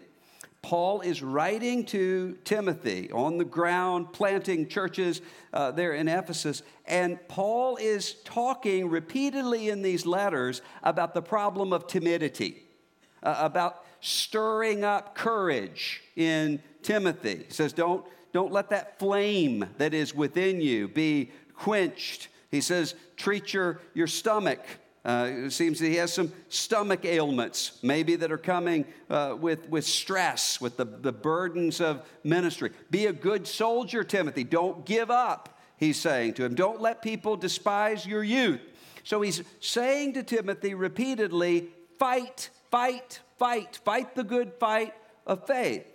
Paul 0.61 1.01
is 1.01 1.23
writing 1.23 1.85
to 1.87 2.37
Timothy 2.43 3.11
on 3.11 3.37
the 3.37 3.45
ground, 3.45 4.13
planting 4.13 4.67
churches 4.67 5.21
uh, 5.53 5.71
there 5.71 5.93
in 5.93 6.07
Ephesus. 6.07 6.61
And 6.85 7.17
Paul 7.27 7.77
is 7.77 8.15
talking 8.23 8.89
repeatedly 8.89 9.69
in 9.69 9.81
these 9.81 10.05
letters 10.05 10.61
about 10.83 11.13
the 11.13 11.21
problem 11.21 11.73
of 11.73 11.87
timidity, 11.87 12.63
uh, 13.23 13.35
about 13.39 13.83
stirring 14.01 14.83
up 14.83 15.15
courage 15.15 16.03
in 16.15 16.61
Timothy. 16.83 17.45
He 17.47 17.53
says, 17.53 17.73
Don't 17.73 18.05
don't 18.33 18.51
let 18.51 18.69
that 18.69 18.99
flame 18.99 19.65
that 19.77 19.93
is 19.93 20.15
within 20.15 20.61
you 20.61 20.87
be 20.87 21.31
quenched. 21.55 22.29
He 22.49 22.61
says, 22.61 22.95
treat 23.15 23.53
your, 23.53 23.79
your 23.93 24.07
stomach. 24.07 24.59
Uh, 25.03 25.29
it 25.31 25.51
seems 25.51 25.79
that 25.79 25.87
he 25.87 25.95
has 25.95 26.13
some 26.13 26.31
stomach 26.49 27.05
ailments, 27.05 27.79
maybe 27.81 28.15
that 28.17 28.31
are 28.31 28.37
coming 28.37 28.85
uh, 29.09 29.35
with, 29.39 29.67
with 29.69 29.85
stress, 29.85 30.61
with 30.61 30.77
the, 30.77 30.85
the 30.85 31.11
burdens 31.11 31.81
of 31.81 32.05
ministry. 32.23 32.71
Be 32.91 33.07
a 33.07 33.13
good 33.13 33.47
soldier, 33.47 34.03
Timothy. 34.03 34.43
Don't 34.43 34.85
give 34.85 35.09
up, 35.09 35.59
he's 35.77 35.99
saying 35.99 36.35
to 36.35 36.45
him. 36.45 36.53
Don't 36.53 36.81
let 36.81 37.01
people 37.01 37.35
despise 37.35 38.05
your 38.05 38.23
youth. 38.23 38.61
So 39.03 39.21
he's 39.21 39.41
saying 39.59 40.13
to 40.13 40.23
Timothy 40.23 40.75
repeatedly 40.75 41.69
fight, 41.97 42.49
fight, 42.69 43.21
fight, 43.39 43.79
fight 43.83 44.15
the 44.15 44.23
good 44.23 44.53
fight 44.59 44.93
of 45.25 45.47
faith. 45.47 45.85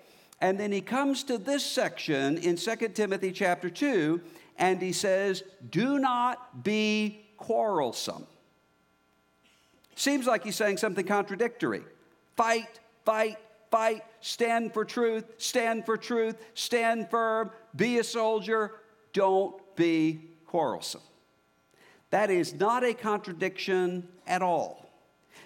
And 0.40 0.60
then 0.60 0.70
he 0.70 0.80
comes 0.80 1.24
to 1.24 1.38
this 1.38 1.64
section 1.64 2.38
in 2.38 2.56
2 2.56 2.76
Timothy 2.88 3.32
chapter 3.32 3.70
2, 3.70 4.20
and 4.58 4.80
he 4.80 4.92
says, 4.92 5.42
Do 5.70 5.98
not 5.98 6.62
be 6.62 7.26
quarrelsome. 7.38 8.26
Seems 9.94 10.26
like 10.26 10.44
he's 10.44 10.56
saying 10.56 10.76
something 10.76 11.06
contradictory. 11.06 11.82
Fight, 12.36 12.80
fight, 13.04 13.38
fight, 13.70 14.04
stand 14.20 14.74
for 14.74 14.84
truth, 14.84 15.24
stand 15.38 15.86
for 15.86 15.96
truth, 15.96 16.36
stand 16.54 17.10
firm, 17.10 17.50
be 17.74 17.98
a 17.98 18.04
soldier, 18.04 18.72
don't 19.14 19.54
be 19.74 20.20
quarrelsome. 20.46 21.00
That 22.10 22.30
is 22.30 22.54
not 22.54 22.84
a 22.84 22.92
contradiction 22.92 24.08
at 24.26 24.42
all. 24.42 24.90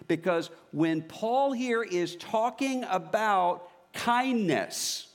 Because 0.09 0.50
when 0.73 1.02
Paul 1.02 1.52
here 1.52 1.82
is 1.82 2.16
talking 2.16 2.85
about 2.90 3.69
kindness 3.92 5.09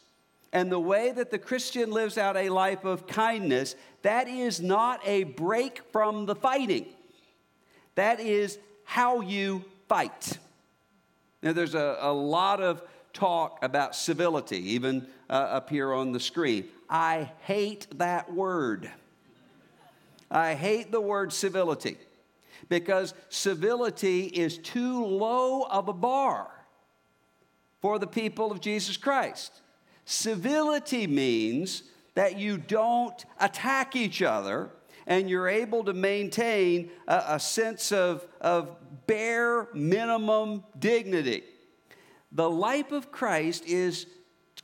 and 0.56 0.72
the 0.72 0.80
way 0.80 1.12
that 1.12 1.32
the 1.32 1.38
Christian 1.38 1.92
lives 1.92 2.18
out 2.18 2.38
a 2.38 2.48
life 2.48 2.86
of 2.86 3.08
kindness, 3.08 3.76
that 4.04 4.30
is 4.30 4.62
not 4.62 5.02
a 5.06 5.26
break 5.26 5.82
from 5.92 6.26
the 6.26 6.36
fighting. 6.36 6.86
That 7.96 8.22
is 8.22 8.58
how 8.86 9.20
you 9.20 9.66
fight. 9.90 10.40
Now, 11.44 11.52
there's 11.52 11.76
a, 11.76 11.98
a 12.00 12.14
lot 12.14 12.62
of 12.62 12.82
talk 13.12 13.60
about 13.62 13.96
civility, 13.98 14.72
even 14.72 15.08
uh, 15.30 15.34
up 15.34 15.70
here 15.70 15.94
on 15.94 16.14
the 16.14 16.22
screen. 16.22 16.70
I 16.90 17.32
hate 17.42 17.88
that 17.98 18.34
word. 18.34 18.90
I 20.32 20.54
hate 20.54 20.90
the 20.90 21.02
word 21.02 21.34
civility 21.34 21.98
because 22.70 23.14
civility 23.28 24.26
is 24.26 24.58
too 24.58 25.06
low 25.06 25.64
of 25.64 25.90
a 25.90 25.94
bar 25.94 26.55
for 27.86 28.00
the 28.00 28.08
people 28.08 28.52
of 28.52 28.62
Jesus 28.62 28.98
Christ. 28.98 29.62
Civility 30.06 31.06
means 31.06 31.84
that 32.16 32.36
you 32.36 32.58
don't 32.58 33.24
attack 33.40 33.96
each 33.96 34.24
other 34.24 34.72
and 35.06 35.30
you're 35.30 35.48
able 35.48 35.84
to 35.84 35.94
maintain 35.94 36.90
a, 37.08 37.24
a 37.28 37.40
sense 37.40 37.92
of, 37.92 38.26
of 38.42 38.76
bare 39.06 39.68
minimum 39.76 40.64
dignity. 40.80 41.44
The 42.32 42.50
life 42.50 42.92
of 42.92 43.12
Christ 43.12 43.68
is 43.68 44.08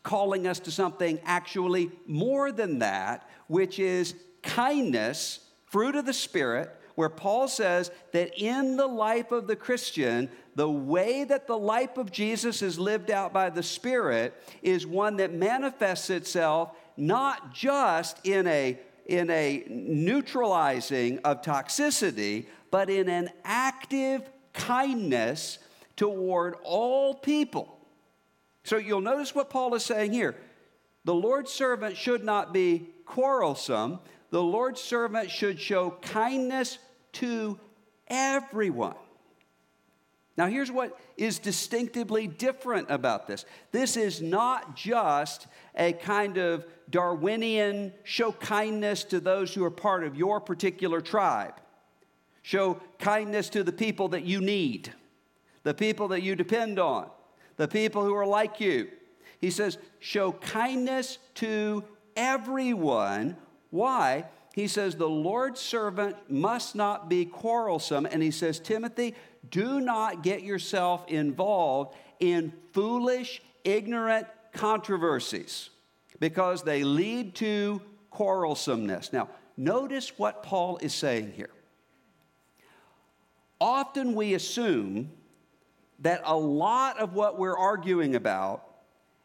calling 0.01 0.47
us 0.47 0.59
to 0.61 0.71
something 0.71 1.19
actually 1.23 1.91
more 2.07 2.51
than 2.51 2.79
that, 2.79 3.29
which 3.45 3.77
is 3.77 4.15
kindness, 4.41 5.41
fruit 5.67 5.95
of 5.95 6.07
the 6.07 6.13
Spirit, 6.13 6.75
where 7.01 7.09
Paul 7.09 7.47
says 7.47 7.89
that 8.11 8.39
in 8.39 8.77
the 8.77 8.85
life 8.85 9.31
of 9.31 9.47
the 9.47 9.55
Christian, 9.55 10.29
the 10.53 10.69
way 10.69 11.23
that 11.23 11.47
the 11.47 11.57
life 11.57 11.97
of 11.97 12.11
Jesus 12.11 12.61
is 12.61 12.77
lived 12.77 13.09
out 13.09 13.33
by 13.33 13.49
the 13.49 13.63
Spirit 13.63 14.35
is 14.61 14.85
one 14.85 15.17
that 15.17 15.33
manifests 15.33 16.11
itself 16.11 16.77
not 16.95 17.55
just 17.55 18.23
in 18.23 18.45
a, 18.45 18.77
in 19.07 19.31
a 19.31 19.63
neutralizing 19.67 21.17
of 21.23 21.41
toxicity, 21.41 22.45
but 22.69 22.87
in 22.87 23.09
an 23.09 23.31
active 23.43 24.21
kindness 24.53 25.57
toward 25.95 26.53
all 26.61 27.15
people. 27.15 27.79
So 28.63 28.77
you'll 28.77 29.01
notice 29.01 29.33
what 29.33 29.49
Paul 29.49 29.73
is 29.73 29.83
saying 29.83 30.13
here. 30.13 30.35
The 31.05 31.15
Lord's 31.15 31.51
servant 31.51 31.97
should 31.97 32.23
not 32.23 32.53
be 32.53 32.89
quarrelsome. 33.07 33.97
The 34.29 34.43
Lord's 34.43 34.79
servant 34.79 35.31
should 35.31 35.59
show 35.59 35.97
kindness 36.03 36.77
to 37.13 37.59
everyone. 38.07 38.95
Now, 40.37 40.47
here's 40.47 40.71
what 40.71 40.97
is 41.17 41.39
distinctively 41.39 42.25
different 42.25 42.89
about 42.89 43.27
this 43.27 43.45
this 43.71 43.97
is 43.97 44.21
not 44.21 44.75
just 44.75 45.47
a 45.75 45.93
kind 45.93 46.37
of 46.37 46.65
Darwinian 46.89 47.93
show 48.03 48.31
kindness 48.31 49.03
to 49.05 49.19
those 49.19 49.53
who 49.53 49.63
are 49.63 49.71
part 49.71 50.03
of 50.03 50.15
your 50.15 50.39
particular 50.39 51.01
tribe, 51.01 51.53
show 52.41 52.81
kindness 52.99 53.49
to 53.49 53.63
the 53.63 53.71
people 53.71 54.09
that 54.09 54.23
you 54.23 54.41
need, 54.41 54.91
the 55.63 55.73
people 55.73 56.09
that 56.09 56.21
you 56.21 56.35
depend 56.35 56.79
on, 56.79 57.09
the 57.57 57.67
people 57.67 58.03
who 58.03 58.15
are 58.15 58.25
like 58.25 58.59
you. 58.59 58.87
He 59.39 59.49
says, 59.49 59.77
show 59.99 60.31
kindness 60.31 61.17
to 61.35 61.83
everyone. 62.15 63.37
Why? 63.69 64.25
He 64.53 64.67
says, 64.67 64.95
the 64.95 65.09
Lord's 65.09 65.61
servant 65.61 66.17
must 66.29 66.75
not 66.75 67.09
be 67.09 67.25
quarrelsome. 67.25 68.05
And 68.05 68.21
he 68.21 68.31
says, 68.31 68.59
Timothy, 68.59 69.15
do 69.49 69.79
not 69.79 70.23
get 70.23 70.43
yourself 70.43 71.07
involved 71.07 71.95
in 72.19 72.53
foolish, 72.73 73.41
ignorant 73.63 74.27
controversies 74.53 75.69
because 76.19 76.63
they 76.63 76.83
lead 76.83 77.35
to 77.35 77.81
quarrelsomeness. 78.11 79.13
Now, 79.13 79.29
notice 79.55 80.17
what 80.17 80.43
Paul 80.43 80.77
is 80.81 80.93
saying 80.93 81.31
here. 81.35 81.49
Often 83.59 84.15
we 84.15 84.33
assume 84.33 85.11
that 85.99 86.21
a 86.25 86.35
lot 86.35 86.99
of 86.99 87.13
what 87.13 87.39
we're 87.39 87.57
arguing 87.57 88.15
about 88.15 88.67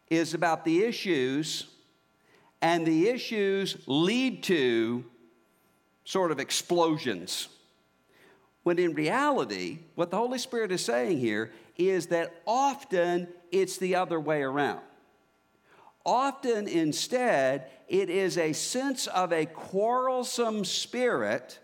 is 0.08 0.34
about 0.34 0.64
the 0.64 0.84
issues, 0.84 1.66
and 2.62 2.86
the 2.86 3.08
issues 3.08 3.76
lead 3.86 4.42
to 4.44 5.04
sort 6.06 6.30
of 6.30 6.40
explosions. 6.40 7.48
When 8.62 8.78
in 8.78 8.94
reality, 8.94 9.80
what 9.96 10.10
the 10.10 10.16
Holy 10.16 10.38
Spirit 10.38 10.72
is 10.72 10.82
saying 10.82 11.18
here 11.18 11.52
is 11.76 12.06
that 12.06 12.42
often 12.46 13.28
it's 13.52 13.76
the 13.76 13.96
other 13.96 14.18
way 14.18 14.42
around. 14.42 14.80
Often, 16.04 16.68
instead, 16.68 17.66
it 17.88 18.08
is 18.08 18.38
a 18.38 18.52
sense 18.52 19.08
of 19.08 19.32
a 19.32 19.46
quarrelsome 19.46 20.64
spirit, 20.64 21.58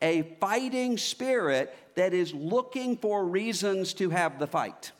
a 0.00 0.22
fighting 0.40 0.96
spirit 0.96 1.74
that 1.96 2.14
is 2.14 2.32
looking 2.32 2.96
for 2.96 3.24
reasons 3.24 3.92
to 3.94 4.10
have 4.10 4.38
the 4.38 4.46
fight, 4.46 4.92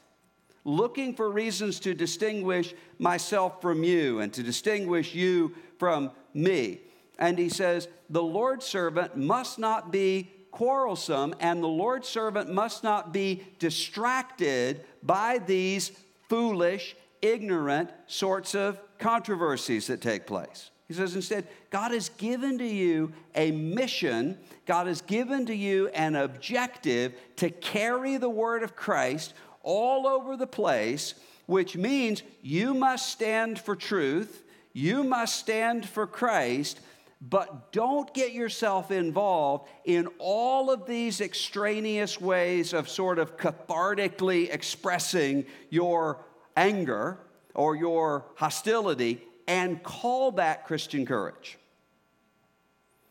looking 0.65 1.15
for 1.15 1.31
reasons 1.31 1.79
to 1.81 1.95
distinguish 1.95 2.75
myself 2.99 3.63
from 3.63 3.85
you 3.85 4.19
and 4.19 4.33
to 4.33 4.43
distinguish 4.43 5.15
you 5.15 5.55
from 5.79 6.11
me. 6.35 6.81
And 7.19 7.39
he 7.39 7.49
says, 7.49 7.89
The 8.09 8.23
Lord's 8.23 8.67
servant 8.67 9.17
must 9.17 9.59
not 9.59 9.91
be 9.91 10.31
quarrelsome, 10.51 11.35
and 11.41 11.63
the 11.63 11.69
Lord's 11.69 12.09
servant 12.09 12.53
must 12.53 12.83
not 12.83 13.13
be 13.13 13.45
distracted 13.59 14.85
by 15.03 15.39
these 15.39 15.93
foolish, 16.29 16.97
ignorant 17.23 17.91
sorts 18.07 18.55
of 18.55 18.81
controversies 18.99 19.87
that 19.89 20.01
take 20.01 20.27
place. 20.27 20.71
He 20.89 20.95
says 20.95 21.15
instead, 21.15 21.47
God 21.71 21.91
has 21.91 22.09
given 22.09 22.59
to 22.59 22.67
you 22.67 23.13
a 23.35 23.51
mission, 23.51 24.39
God 24.65 24.87
has 24.87 25.03
given 25.03 25.45
to 25.47 25.55
you 25.55 25.89
an 25.89 26.17
objective 26.17 27.13
to 27.37 27.51
carry 27.51 28.17
the 28.17 28.31
word 28.31 28.63
of 28.63 28.75
Christ 28.75 29.35
all 29.63 30.07
over 30.07 30.37
the 30.37 30.47
place, 30.47 31.15
which 31.47 31.77
means 31.77 32.23
you 32.41 32.73
must 32.73 33.11
stand 33.11 33.59
for 33.59 33.77
truth, 33.77 34.45
you 34.73 35.05
must 35.05 35.37
stand 35.37 35.87
for 35.87 36.07
Christ, 36.07 36.81
but 37.21 37.73
don't 37.73 38.13
get 38.15 38.33
yourself 38.33 38.91
involved 38.91 39.69
in 39.85 40.09
all 40.19 40.71
of 40.71 40.87
these 40.87 41.21
extraneous 41.21 42.21
ways 42.21 42.73
of 42.73 42.89
sort 42.89 43.19
of 43.19 43.37
cathartically 43.37 44.53
expressing 44.53 45.45
your 45.69 46.25
anger 46.57 47.19
or 47.55 47.75
your 47.75 48.25
hostility 48.37 49.21
and 49.49 49.83
call 49.83 50.33
that 50.33 50.67
Christian 50.67 51.05
courage. 51.05 51.59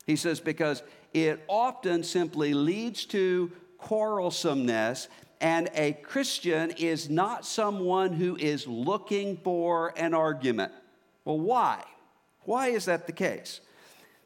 He 0.05 0.15
says, 0.15 0.39
because 0.39 0.83
it 1.13 1.43
often 1.49 2.03
simply 2.03 2.53
leads 2.53 3.05
to 3.07 3.51
quarrelsomeness, 3.77 5.09
and 5.41 5.69
a 5.75 5.93
Christian 5.93 6.71
is 6.71 7.09
not 7.09 7.45
someone 7.45 8.13
who 8.13 8.37
is 8.37 8.65
looking 8.67 9.37
for 9.37 9.93
an 9.97 10.13
argument. 10.13 10.71
Well, 11.25 11.39
why? 11.39 11.83
Why 12.43 12.69
is 12.69 12.85
that 12.85 13.05
the 13.05 13.13
case? 13.13 13.59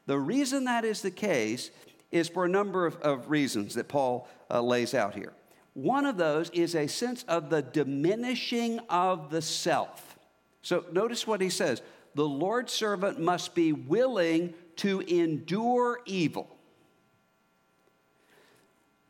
The 0.06 0.18
reason 0.18 0.64
that 0.64 0.84
is 0.84 1.02
the 1.02 1.10
case 1.10 1.70
is 2.10 2.28
for 2.28 2.44
a 2.44 2.48
number 2.48 2.86
of, 2.86 2.96
of 2.96 3.30
reasons 3.30 3.74
that 3.74 3.88
Paul 3.88 4.28
uh, 4.50 4.60
lays 4.60 4.94
out 4.94 5.14
here. 5.14 5.32
One 5.74 6.04
of 6.04 6.16
those 6.16 6.50
is 6.50 6.74
a 6.74 6.86
sense 6.86 7.22
of 7.24 7.48
the 7.48 7.62
diminishing 7.62 8.80
of 8.90 9.30
the 9.30 9.40
self. 9.40 10.18
So 10.60 10.84
notice 10.92 11.26
what 11.26 11.40
he 11.40 11.48
says 11.48 11.82
the 12.14 12.28
Lord's 12.28 12.72
servant 12.72 13.18
must 13.18 13.54
be 13.54 13.72
willing 13.72 14.52
to 14.76 15.00
endure 15.00 16.00
evil. 16.04 16.56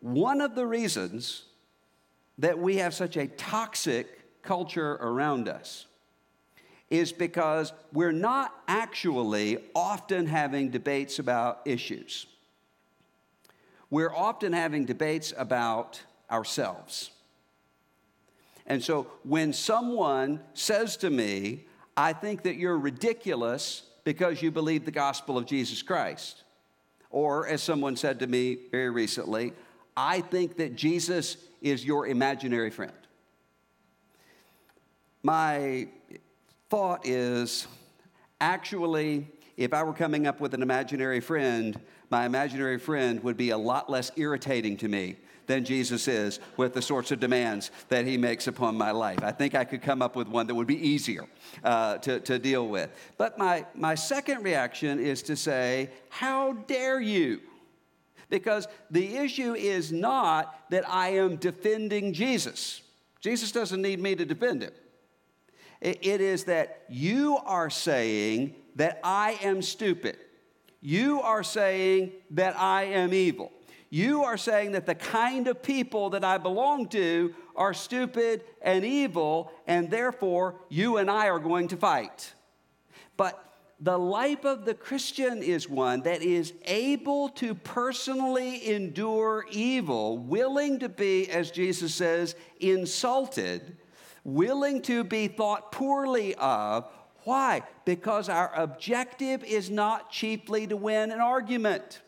One 0.01 0.41
of 0.41 0.55
the 0.55 0.67
reasons 0.67 1.45
that 2.39 2.59
we 2.59 2.77
have 2.77 2.95
such 2.95 3.17
a 3.17 3.27
toxic 3.27 4.43
culture 4.43 4.95
around 4.95 5.49
us 5.49 5.87
is 6.93 7.11
because 7.11 7.73
we're 7.91 8.13
not 8.13 8.55
actually 8.69 9.57
often 9.75 10.27
having 10.27 10.69
debates 10.69 11.19
about 11.19 11.63
issues. 11.65 12.27
We're 13.89 14.15
often 14.15 14.53
having 14.53 14.85
debates 14.85 15.33
about 15.39 16.03
ourselves. 16.31 17.11
And 18.67 18.85
so 18.85 19.07
when 19.23 19.55
someone 19.55 20.41
says 20.53 20.99
to 20.99 21.09
me, 21.09 21.65
I 21.97 22.13
think 22.13 22.43
that 22.43 22.57
you're 22.57 22.79
ridiculous 22.79 23.85
because 24.05 24.43
you 24.43 24.51
believe 24.51 24.85
the 24.85 24.91
gospel 24.91 25.39
of 25.39 25.47
Jesus 25.47 25.81
Christ. 25.81 26.43
Or, 27.09 27.47
as 27.47 27.63
someone 27.63 27.97
said 27.97 28.19
to 28.21 28.27
me 28.27 28.59
very 28.71 28.91
recently, 28.91 29.55
I 29.97 30.21
think 30.21 30.57
that 30.59 30.77
Jesus 30.77 31.39
is 31.63 31.85
your 31.87 32.07
imaginary 32.07 32.71
friend. 32.71 32.93
My 35.23 35.89
thought 36.73 37.07
is 37.07 37.67
actually, 38.41 39.29
if 39.59 39.75
I 39.75 39.83
were 39.83 39.93
coming 39.93 40.27
up 40.27 40.41
with 40.41 40.55
an 40.55 40.63
imaginary 40.63 41.21
friend, 41.21 41.79
my 42.09 42.25
imaginary 42.25 42.79
friend 42.79 43.23
would 43.23 43.37
be 43.37 43.51
a 43.51 43.59
lot 43.59 43.91
less 43.91 44.11
irritating 44.17 44.79
to 44.79 44.89
me 44.89 45.17
than 45.47 45.67
Jesus 45.67 46.09
is 46.09 46.41
with 46.57 46.73
the 46.73 46.81
sorts 46.81 47.11
of 47.11 47.21
demands 47.21 47.71
that 47.91 48.07
he 48.07 48.17
makes 48.17 48.47
upon 48.47 48.79
my 48.79 48.91
life. 48.91 49.23
I 49.23 49.33
think 49.33 49.55
I 49.55 49.65
could 49.65 49.83
come 49.83 50.01
up 50.01 50.17
with 50.17 50.29
one 50.29 50.47
that 50.47 50.55
would 50.55 50.67
be 50.67 50.89
easier 50.89 51.27
uh, 51.63 51.99
to, 51.99 52.21
to 52.21 52.39
deal 52.39 52.67
with. 52.67 52.89
But 53.19 53.37
my, 53.37 53.67
my 53.75 53.95
second 53.95 54.43
reaction 54.43 54.99
is 54.99 55.21
to 55.25 55.37
say, 55.37 55.91
How 56.09 56.55
dare 56.55 57.03
you? 57.03 57.41
Because 58.31 58.67
the 58.91 59.19
issue 59.19 59.53
is 59.53 59.93
not 59.93 60.59
that 60.71 60.89
I 60.89 61.11
am 61.11 61.37
defending 61.37 62.15
Jesus. 62.15 62.81
Jesus 63.21 63.53
doesn't 63.53 63.83
need 63.83 64.01
me 64.01 64.15
to 64.15 64.25
defend 64.25 64.63
him. 64.63 64.73
It 65.83 66.21
is 66.21 66.45
that 66.45 66.85
you 66.89 67.39
are 67.45 67.69
saying 67.69 68.55
that 68.77 69.01
I 69.03 69.37
am 69.43 69.63
stupid. 69.63 70.17
You 70.81 71.21
are 71.21 71.43
saying 71.43 72.13
that 72.31 72.57
I 72.57 72.85
am 72.85 73.13
evil. 73.13 73.51
You 73.91 74.23
are 74.23 74.37
saying 74.37 74.73
that 74.73 74.87
the 74.87 74.95
kind 74.95 75.49
of 75.49 75.61
people 75.61 76.11
that 76.11 76.25
I 76.25 76.39
belong 76.39 76.89
to 76.91 77.35
are 77.57 77.75
stupid 77.75 78.45
and 78.63 78.85
evil, 78.85 79.53
and 79.67 79.91
therefore 79.91 80.55
you 80.69 80.99
and 80.99 81.11
I 81.11 81.29
are 81.29 81.41
going 81.41 81.67
to 81.69 81.77
fight. 81.77 82.33
But 83.17 83.45
the 83.81 83.99
life 83.99 84.45
of 84.45 84.65
the 84.65 84.75
Christian 84.75 85.43
is 85.43 85.69
one 85.69 86.03
that 86.03 86.23
is 86.23 86.53
able 86.65 87.29
to 87.31 87.57
personally 87.57 88.73
endure 88.73 89.47
evil, 89.51 90.19
willing 90.19 90.79
to 90.79 90.89
be, 90.89 91.29
as 91.29 91.51
Jesus 91.51 91.93
says, 91.93 92.37
insulted, 92.61 93.77
willing 94.25 94.83
to 94.83 95.05
be 95.05 95.29
thought 95.29 95.73
poorly 95.73 96.35
of. 96.37 96.89
Why? 97.25 97.63
Because 97.85 98.29
our 98.29 98.53
objective 98.55 99.45
is 99.45 99.71
not 99.71 100.11
chiefly 100.11 100.67
to 100.67 100.77
win 100.77 101.11
an 101.11 101.21
argument. 101.21 102.01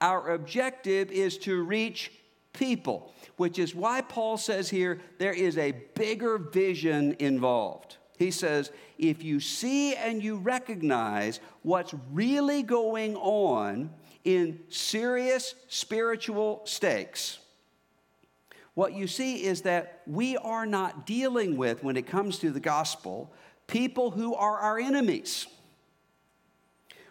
Our 0.00 0.32
objective 0.32 1.10
is 1.10 1.38
to 1.38 1.62
reach 1.62 2.12
people, 2.52 3.12
which 3.36 3.58
is 3.58 3.74
why 3.74 4.00
Paul 4.00 4.36
says 4.36 4.68
here 4.68 5.00
there 5.18 5.32
is 5.32 5.58
a 5.58 5.72
bigger 5.94 6.38
vision 6.38 7.16
involved. 7.18 7.96
He 8.18 8.30
says, 8.30 8.70
if 8.98 9.22
you 9.22 9.40
see 9.40 9.94
and 9.94 10.22
you 10.22 10.36
recognize 10.38 11.40
what's 11.62 11.94
really 12.12 12.62
going 12.62 13.14
on 13.16 13.90
in 14.24 14.60
serious 14.68 15.54
spiritual 15.68 16.62
stakes, 16.64 17.38
what 18.76 18.92
you 18.92 19.06
see 19.06 19.42
is 19.42 19.62
that 19.62 20.02
we 20.06 20.36
are 20.36 20.66
not 20.66 21.06
dealing 21.06 21.56
with, 21.56 21.82
when 21.82 21.96
it 21.96 22.06
comes 22.06 22.38
to 22.40 22.50
the 22.50 22.60
gospel, 22.60 23.32
people 23.66 24.10
who 24.10 24.34
are 24.34 24.58
our 24.58 24.78
enemies. 24.78 25.46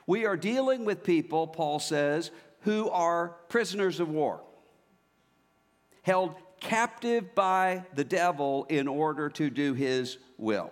We 0.06 0.28
are 0.28 0.38
dealing 0.38 0.86
with 0.86 1.04
people, 1.04 1.47
Paul 1.47 1.80
says, 1.80 2.30
who 2.62 2.88
are 2.91 3.30
prisoners 3.49 3.99
of 3.99 4.10
war, 4.10 4.41
held 6.04 6.36
captive 6.60 7.34
by 7.34 7.84
the 7.95 8.04
devil 8.04 8.67
in 8.69 8.88
order 8.88 9.28
to 9.30 9.49
do 9.49 9.73
his 9.73 10.19
will. 10.38 10.71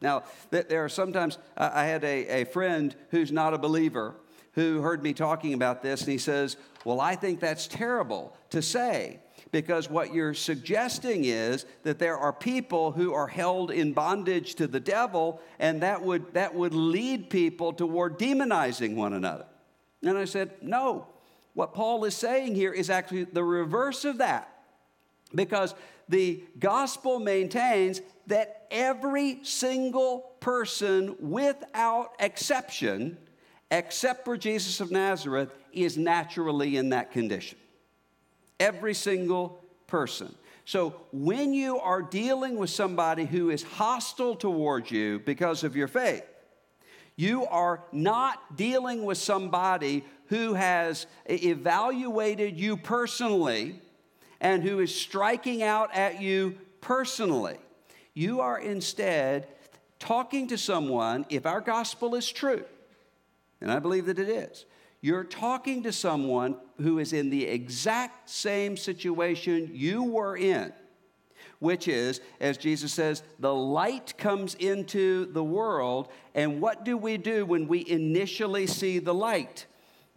Now, 0.00 0.22
there 0.48 0.86
are 0.86 0.88
sometimes, 0.88 1.36
I 1.54 1.84
had 1.84 2.02
a, 2.02 2.40
a 2.40 2.44
friend 2.44 2.96
who's 3.10 3.30
not 3.30 3.52
a 3.52 3.58
believer 3.58 4.14
who 4.52 4.80
heard 4.80 5.02
me 5.02 5.12
talking 5.12 5.52
about 5.52 5.82
this, 5.82 6.00
and 6.00 6.12
he 6.12 6.16
says, 6.16 6.56
Well, 6.82 7.02
I 7.02 7.14
think 7.14 7.40
that's 7.40 7.66
terrible 7.66 8.34
to 8.48 8.62
say 8.62 9.20
because 9.52 9.88
what 9.88 10.12
you're 10.12 10.34
suggesting 10.34 11.24
is 11.24 11.66
that 11.82 11.98
there 11.98 12.18
are 12.18 12.32
people 12.32 12.92
who 12.92 13.12
are 13.12 13.28
held 13.28 13.70
in 13.70 13.92
bondage 13.92 14.54
to 14.56 14.66
the 14.66 14.80
devil, 14.80 15.40
and 15.58 15.82
that 15.82 16.02
would, 16.02 16.34
that 16.34 16.54
would 16.54 16.74
lead 16.74 17.30
people 17.30 17.72
toward 17.72 18.18
demonizing 18.18 18.94
one 18.96 19.12
another. 19.12 19.46
And 20.02 20.18
I 20.18 20.24
said, 20.24 20.50
No, 20.62 21.06
what 21.54 21.72
Paul 21.72 22.04
is 22.04 22.14
saying 22.14 22.54
here 22.54 22.72
is 22.72 22.90
actually 22.90 23.24
the 23.24 23.44
reverse 23.44 24.04
of 24.04 24.18
that. 24.18 24.50
Because 25.34 25.74
the 26.08 26.42
gospel 26.58 27.18
maintains 27.18 28.00
that 28.26 28.66
every 28.70 29.40
single 29.42 30.32
person, 30.40 31.16
without 31.18 32.12
exception, 32.18 33.16
except 33.70 34.24
for 34.24 34.36
Jesus 34.36 34.80
of 34.80 34.90
Nazareth, 34.90 35.50
is 35.72 35.96
naturally 35.96 36.76
in 36.76 36.90
that 36.90 37.12
condition. 37.12 37.58
Every 38.64 38.94
single 38.94 39.62
person. 39.86 40.34
So 40.64 40.94
when 41.12 41.52
you 41.52 41.78
are 41.78 42.00
dealing 42.00 42.56
with 42.56 42.70
somebody 42.70 43.26
who 43.26 43.50
is 43.50 43.62
hostile 43.62 44.34
towards 44.34 44.90
you 44.90 45.18
because 45.18 45.64
of 45.64 45.76
your 45.76 45.88
faith, 45.88 46.24
you 47.16 47.46
are 47.46 47.82
not 47.92 48.56
dealing 48.56 49.04
with 49.04 49.18
somebody 49.18 50.04
who 50.28 50.54
has 50.54 51.06
evaluated 51.26 52.58
you 52.58 52.76
personally 52.76 53.80
and 54.40 54.62
who 54.62 54.80
is 54.80 54.94
striking 54.94 55.62
out 55.62 55.94
at 55.94 56.22
you 56.22 56.56
personally. 56.80 57.58
You 58.14 58.40
are 58.40 58.58
instead 58.58 59.48
talking 59.98 60.48
to 60.48 60.58
someone, 60.58 61.26
if 61.28 61.46
our 61.46 61.60
gospel 61.60 62.14
is 62.14 62.30
true, 62.30 62.64
and 63.60 63.70
I 63.70 63.78
believe 63.78 64.06
that 64.06 64.18
it 64.18 64.28
is, 64.28 64.64
you're 65.04 65.22
talking 65.22 65.82
to 65.82 65.92
someone 65.92 66.56
who 66.80 66.98
is 66.98 67.12
in 67.12 67.28
the 67.28 67.44
exact 67.44 68.30
same 68.30 68.74
situation 68.74 69.70
you 69.70 70.02
were 70.02 70.34
in, 70.34 70.72
which 71.58 71.88
is, 71.88 72.22
as 72.40 72.56
Jesus 72.56 72.94
says, 72.94 73.22
the 73.38 73.54
light 73.54 74.16
comes 74.16 74.54
into 74.54 75.26
the 75.26 75.44
world. 75.44 76.08
And 76.34 76.58
what 76.58 76.86
do 76.86 76.96
we 76.96 77.18
do 77.18 77.44
when 77.44 77.68
we 77.68 77.86
initially 77.86 78.66
see 78.66 78.98
the 78.98 79.12
light? 79.12 79.66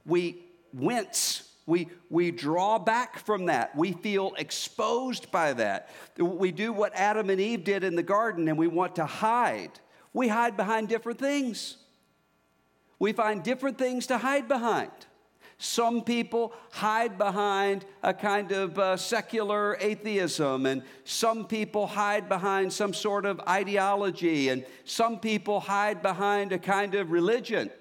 We 0.06 0.38
wince. 0.72 1.52
We, 1.66 1.90
we 2.10 2.32
draw 2.32 2.80
back 2.80 3.20
from 3.20 3.48
that. 3.48 3.76
We 3.76 3.92
feel 3.92 4.36
exposed 4.38 5.30
by 5.34 5.52
that. 5.52 5.90
We 6.18 6.54
do 6.54 6.72
what 6.72 6.96
Adam 6.96 7.30
and 7.30 7.42
Eve 7.42 7.66
did 7.66 7.84
in 7.84 7.98
the 7.98 8.04
garden 8.04 8.48
and 8.48 8.58
we 8.58 8.68
want 8.68 8.96
to 8.96 9.06
hide. 9.06 9.82
We 10.14 10.30
hide 10.30 10.56
behind 10.56 10.88
different 10.88 11.20
things. 11.20 11.76
We 13.00 13.14
find 13.14 13.44
different 13.44 13.78
things 13.78 14.08
to 14.08 14.18
hide 14.18 14.48
behind. 14.48 14.92
Some 15.60 16.04
people 16.04 16.54
hide 16.72 17.18
behind 17.18 17.84
a 18.04 18.14
kind 18.14 18.52
of 18.52 18.78
uh, 18.78 18.96
secular 18.96 19.76
atheism, 19.80 20.68
and 20.68 20.84
some 21.04 21.46
people 21.46 21.88
hide 21.88 22.30
behind 22.30 22.72
some 22.72 22.94
sort 22.94 23.26
of 23.26 23.40
ideology, 23.48 24.50
and 24.50 24.64
some 24.86 25.20
people 25.20 25.60
hide 25.60 26.04
behind 26.04 26.52
a 26.52 26.60
kind 26.60 26.94
of 26.94 27.10
religion. 27.10 27.72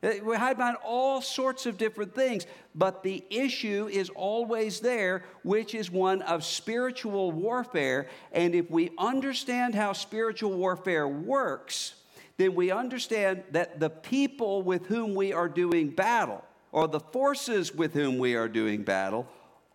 We 0.00 0.36
hide 0.36 0.56
behind 0.56 0.76
all 0.82 1.20
sorts 1.20 1.66
of 1.66 1.76
different 1.76 2.14
things, 2.14 2.46
but 2.74 3.02
the 3.02 3.22
issue 3.28 3.88
is 3.92 4.10
always 4.10 4.80
there, 4.80 5.24
which 5.42 5.74
is 5.74 5.90
one 5.90 6.22
of 6.22 6.44
spiritual 6.44 7.32
warfare. 7.32 8.06
And 8.32 8.54
if 8.54 8.70
we 8.70 8.90
understand 8.96 9.74
how 9.74 9.92
spiritual 9.92 10.52
warfare 10.52 11.08
works, 11.08 11.94
then 12.38 12.54
we 12.54 12.70
understand 12.70 13.42
that 13.50 13.80
the 13.80 13.90
people 13.90 14.62
with 14.62 14.86
whom 14.86 15.14
we 15.14 15.32
are 15.32 15.48
doing 15.48 15.90
battle, 15.90 16.42
or 16.70 16.86
the 16.86 17.00
forces 17.00 17.74
with 17.74 17.92
whom 17.92 18.18
we 18.18 18.36
are 18.36 18.48
doing 18.48 18.82
battle, 18.82 19.26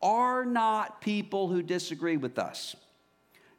are 0.01 0.45
not 0.45 1.01
people 1.01 1.49
who 1.49 1.61
disagree 1.61 2.17
with 2.17 2.39
us. 2.39 2.75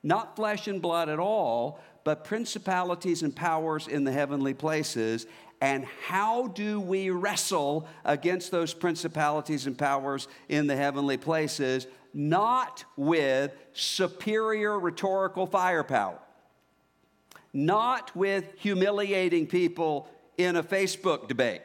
Not 0.03 0.37
flesh 0.37 0.69
and 0.69 0.81
blood 0.81 1.09
at 1.09 1.19
all, 1.19 1.81
but 2.03 2.25
principalities 2.25 3.23
and 3.23 3.35
powers 3.35 3.89
in 3.89 4.05
the 4.05 4.13
heavenly 4.13 4.55
places. 4.55 5.27
And 5.61 5.85
how 6.07 6.49
do 6.49 6.81
we 6.81 7.11
wrestle 7.11 7.87
against 8.05 8.51
those 8.51 8.75
principalities 8.75 9.67
and 9.67 9.77
powers 9.77 10.29
in 10.49 10.67
the 10.67 10.77
heavenly 10.77 11.17
places? 11.17 11.87
Not 12.13 12.85
with 12.97 13.53
superior 13.73 14.79
rhetorical 14.79 15.47
firepower 15.47 16.21
not 17.55 18.15
with 18.17 18.45
humiliating 18.59 19.47
people 19.47 20.09
in 20.37 20.57
a 20.57 20.63
Facebook 20.63 21.29
debate, 21.29 21.63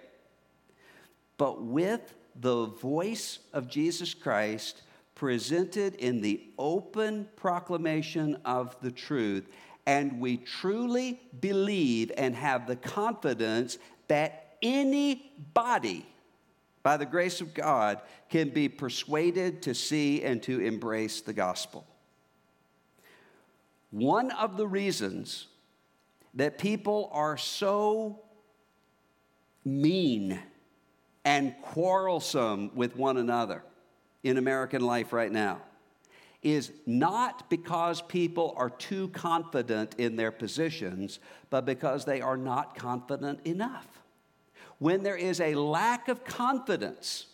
but 1.38 1.64
with 1.64 2.14
the 2.40 2.68
voice 2.68 3.40
of 3.52 3.68
Jesus 3.68 4.14
Christ 4.14 4.84
presented 5.16 5.96
in 5.96 6.22
the 6.22 6.42
open 6.58 7.28
proclamation 7.36 8.38
of 8.46 8.80
the 8.82 8.92
truth. 8.92 9.50
And 9.86 10.22
we 10.22 10.38
truly 10.38 11.20
believe 11.42 12.12
and 12.16 12.36
have 12.36 12.68
the 12.68 12.76
confidence 12.76 13.80
that 14.08 14.58
anybody, 14.62 16.06
by 16.84 16.96
the 16.98 17.06
grace 17.06 17.42
of 17.42 17.54
God, 17.54 18.00
can 18.30 18.50
be 18.50 18.70
persuaded 18.70 19.64
to 19.64 19.74
see 19.74 20.24
and 20.24 20.42
to 20.44 20.62
embrace 20.62 21.22
the 21.22 21.34
gospel. 21.34 21.86
One 23.90 24.32
of 24.32 24.56
the 24.56 24.68
reasons 24.68 25.48
that 26.34 26.58
people 26.58 27.10
are 27.12 27.38
so 27.38 28.22
mean 29.66 30.40
and 31.26 31.54
quarrelsome 31.62 32.72
with 32.76 32.96
one 32.96 33.18
another 33.18 33.64
in 34.24 34.38
American 34.38 34.82
life 34.82 35.14
right 35.14 35.32
now 35.32 35.62
is 36.42 36.72
not 36.86 37.50
because 37.50 38.02
people 38.04 38.54
are 38.58 38.70
too 38.70 39.10
confident 39.10 39.96
in 39.98 40.16
their 40.16 40.32
positions, 40.32 41.20
but 41.50 41.66
because 41.66 42.06
they 42.06 42.22
are 42.22 42.38
not 42.38 42.76
confident 42.76 43.46
enough. 43.46 43.88
When 44.78 45.04
there 45.04 45.18
is 45.18 45.42
a 45.42 45.56
lack 45.56 46.08
of 46.08 46.24
confidence 46.24 47.28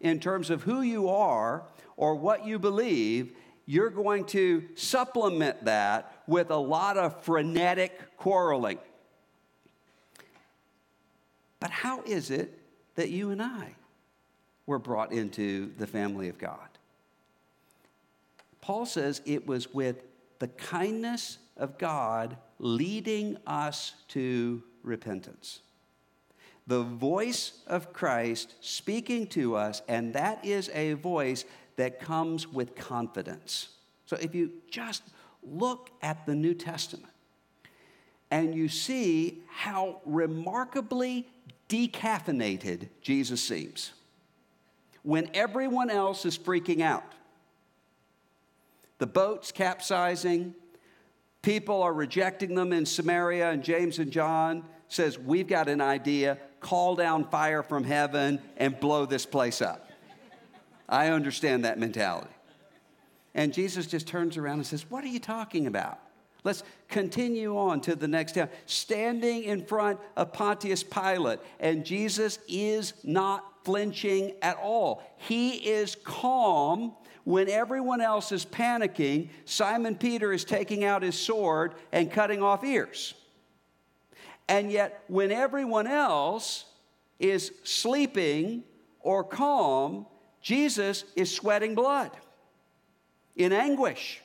in 0.00 0.18
terms 0.18 0.50
of 0.50 0.64
who 0.64 0.82
you 0.82 1.08
are 1.08 1.64
or 1.96 2.16
what 2.16 2.44
you 2.44 2.58
believe, 2.58 3.36
you're 3.66 3.90
going 3.90 4.24
to 4.26 4.64
supplement 4.74 5.64
that 5.64 6.22
with 6.26 6.50
a 6.50 6.56
lot 6.56 6.96
of 6.96 7.22
frenetic 7.24 8.16
quarreling. 8.16 8.78
But 11.60 11.70
how 11.70 12.02
is 12.02 12.30
it 12.30 12.58
that 12.94 13.10
you 13.10 13.30
and 13.30 13.42
I 13.42 13.74
were 14.66 14.78
brought 14.78 15.12
into 15.12 15.72
the 15.78 15.86
family 15.86 16.28
of 16.28 16.38
God? 16.38 16.68
Paul 18.60 18.86
says 18.86 19.22
it 19.24 19.46
was 19.46 19.72
with 19.72 20.02
the 20.38 20.48
kindness 20.48 21.38
of 21.56 21.78
God 21.78 22.36
leading 22.58 23.36
us 23.46 23.94
to 24.08 24.62
repentance. 24.82 25.60
The 26.66 26.82
voice 26.82 27.60
of 27.66 27.92
Christ 27.92 28.54
speaking 28.60 29.26
to 29.28 29.54
us, 29.54 29.82
and 29.86 30.14
that 30.14 30.44
is 30.44 30.70
a 30.72 30.94
voice 30.94 31.44
that 31.76 32.00
comes 32.00 32.46
with 32.46 32.74
confidence. 32.74 33.68
So 34.06 34.16
if 34.20 34.34
you 34.34 34.52
just 34.70 35.02
look 35.42 35.90
at 36.02 36.26
the 36.26 36.34
New 36.34 36.54
Testament 36.54 37.12
and 38.30 38.54
you 38.54 38.68
see 38.68 39.42
how 39.48 40.00
remarkably 40.04 41.26
decaffeinated 41.68 42.88
Jesus 43.00 43.42
seems 43.42 43.92
when 45.02 45.28
everyone 45.34 45.90
else 45.90 46.24
is 46.24 46.36
freaking 46.36 46.80
out. 46.80 47.12
The 48.98 49.06
boat's 49.06 49.52
capsizing, 49.52 50.54
people 51.42 51.82
are 51.82 51.92
rejecting 51.92 52.54
them 52.54 52.72
in 52.72 52.86
Samaria, 52.86 53.50
and 53.50 53.62
James 53.62 53.98
and 53.98 54.10
John 54.10 54.64
says, 54.88 55.18
We've 55.18 55.46
got 55.46 55.68
an 55.68 55.80
idea, 55.80 56.38
call 56.60 56.94
down 56.94 57.28
fire 57.28 57.62
from 57.62 57.84
heaven 57.84 58.40
and 58.56 58.78
blow 58.80 59.04
this 59.04 59.26
place 59.26 59.60
up. 59.60 59.83
I 60.88 61.08
understand 61.08 61.64
that 61.64 61.78
mentality. 61.78 62.30
And 63.34 63.52
Jesus 63.52 63.86
just 63.86 64.06
turns 64.06 64.36
around 64.36 64.58
and 64.58 64.66
says, 64.66 64.88
What 64.90 65.04
are 65.04 65.08
you 65.08 65.18
talking 65.18 65.66
about? 65.66 65.98
Let's 66.44 66.62
continue 66.88 67.56
on 67.56 67.80
to 67.82 67.96
the 67.96 68.06
next 68.06 68.32
town. 68.32 68.50
Standing 68.66 69.44
in 69.44 69.64
front 69.64 69.98
of 70.14 70.32
Pontius 70.32 70.82
Pilate, 70.82 71.40
and 71.58 71.86
Jesus 71.86 72.38
is 72.46 72.92
not 73.02 73.64
flinching 73.64 74.34
at 74.42 74.58
all. 74.58 75.02
He 75.16 75.52
is 75.52 75.96
calm 76.04 76.92
when 77.24 77.48
everyone 77.48 78.02
else 78.02 78.30
is 78.30 78.44
panicking. 78.44 79.30
Simon 79.46 79.96
Peter 79.96 80.32
is 80.32 80.44
taking 80.44 80.84
out 80.84 81.02
his 81.02 81.18
sword 81.18 81.74
and 81.92 82.12
cutting 82.12 82.42
off 82.42 82.62
ears. 82.62 83.14
And 84.46 84.70
yet, 84.70 85.02
when 85.08 85.32
everyone 85.32 85.86
else 85.86 86.66
is 87.18 87.52
sleeping 87.62 88.64
or 89.00 89.24
calm, 89.24 90.04
Jesus 90.44 91.04
is 91.16 91.34
sweating 91.34 91.74
blood 91.74 92.10
in 93.34 93.50
anguish. 93.50 94.20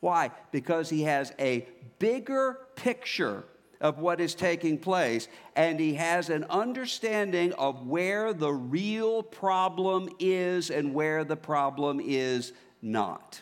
Why? 0.00 0.30
Because 0.50 0.90
he 0.90 1.04
has 1.04 1.32
a 1.38 1.66
bigger 1.98 2.58
picture 2.76 3.44
of 3.80 3.98
what 3.98 4.20
is 4.20 4.34
taking 4.34 4.76
place, 4.76 5.28
and 5.56 5.80
he 5.80 5.94
has 5.94 6.28
an 6.28 6.44
understanding 6.50 7.54
of 7.54 7.86
where 7.86 8.34
the 8.34 8.52
real 8.52 9.22
problem 9.22 10.10
is 10.18 10.70
and 10.70 10.92
where 10.92 11.24
the 11.24 11.36
problem 11.36 11.98
is 12.04 12.52
not. 12.82 13.40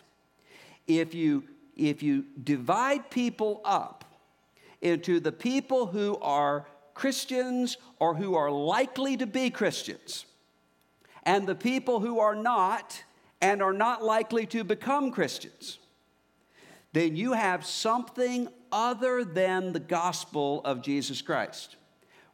If 0.87 1.13
you, 1.13 1.43
if 1.77 2.05
you 2.05 2.25
divide 2.45 3.11
people 3.11 3.63
up 3.65 4.05
into 4.81 5.19
the 5.19 5.33
people 5.33 5.87
who 5.87 6.17
are 6.19 6.67
Christians 6.95 7.79
or 7.99 8.15
who 8.15 8.37
are 8.37 8.51
likely 8.51 9.17
to 9.17 9.27
be 9.27 9.51
Christians, 9.51 10.25
and 11.25 11.47
the 11.47 11.55
people 11.55 12.01
who 12.01 12.19
are 12.21 12.35
not, 12.35 13.03
and 13.41 13.63
are 13.63 13.73
not 13.73 14.03
likely 14.03 14.47
to 14.47 14.65
become 14.65 15.11
Christians, 15.11 15.79
then 16.93 17.17
you 17.17 17.33
have 17.33 17.65
something 17.65 18.49
other 18.73 19.25
than 19.25 19.73
the 19.73 19.81
gospel 19.81 20.61
of 20.65 20.83
Jesus 20.83 21.23
Christ, 21.23 21.77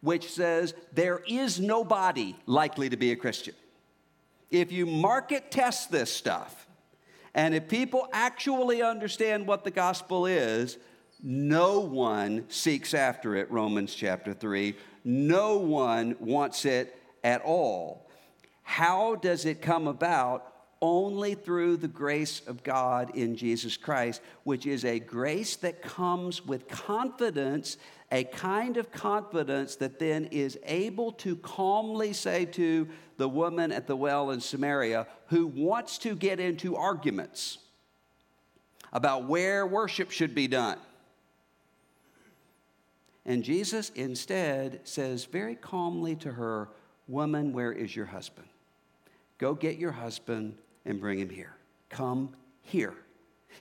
which 0.00 0.30
says 0.30 0.74
there 0.92 1.22
is 1.26 1.60
nobody 1.60 2.36
likely 2.46 2.88
to 2.88 2.96
be 2.96 3.12
a 3.12 3.16
Christian. 3.16 3.54
If 4.50 4.72
you 4.72 4.86
market 4.86 5.50
test 5.50 5.90
this 5.90 6.12
stuff, 6.12 6.66
and 7.34 7.54
if 7.54 7.68
people 7.68 8.08
actually 8.12 8.82
understand 8.82 9.46
what 9.46 9.64
the 9.64 9.70
gospel 9.70 10.26
is, 10.26 10.78
no 11.22 11.80
one 11.80 12.48
seeks 12.48 12.94
after 12.94 13.36
it, 13.36 13.50
Romans 13.50 13.94
chapter 13.94 14.32
3. 14.32 14.76
No 15.04 15.58
one 15.58 16.16
wants 16.18 16.64
it 16.64 16.98
at 17.22 17.42
all. 17.42 18.05
How 18.66 19.14
does 19.14 19.46
it 19.46 19.62
come 19.62 19.86
about? 19.88 20.52
only 20.82 21.34
through 21.34 21.76
the 21.76 21.88
grace 21.88 22.42
of 22.46 22.62
God 22.62 23.16
in 23.16 23.34
Jesus 23.34 23.76
Christ, 23.76 24.20
which 24.44 24.66
is 24.66 24.84
a 24.84 24.98
grace 24.98 25.56
that 25.56 25.82
comes 25.82 26.44
with 26.44 26.68
confidence, 26.68 27.78
a 28.12 28.24
kind 28.24 28.76
of 28.76 28.92
confidence 28.92 29.76
that 29.76 29.98
then 29.98 30.26
is 30.26 30.58
able 30.64 31.12
to 31.12 31.36
calmly 31.36 32.12
say 32.12 32.44
to 32.44 32.86
the 33.16 33.28
woman 33.28 33.72
at 33.72 33.86
the 33.86 33.96
well 33.96 34.30
in 34.30 34.40
Samaria 34.40 35.06
who 35.28 35.46
wants 35.46 35.98
to 35.98 36.14
get 36.14 36.38
into 36.38 36.76
arguments 36.76 37.58
about 38.92 39.24
where 39.24 39.66
worship 39.66 40.10
should 40.10 40.34
be 40.34 40.46
done. 40.46 40.78
And 43.24 43.42
Jesus 43.42 43.90
instead 43.94 44.80
says 44.84 45.24
very 45.24 45.56
calmly 45.56 46.14
to 46.16 46.32
her, 46.32 46.68
Woman, 47.08 47.52
where 47.52 47.72
is 47.72 47.94
your 47.94 48.06
husband? 48.06 48.48
Go 49.38 49.54
get 49.54 49.76
your 49.76 49.92
husband 49.92 50.56
and 50.84 51.00
bring 51.00 51.18
him 51.18 51.28
here. 51.28 51.54
Come 51.88 52.34
here. 52.62 52.94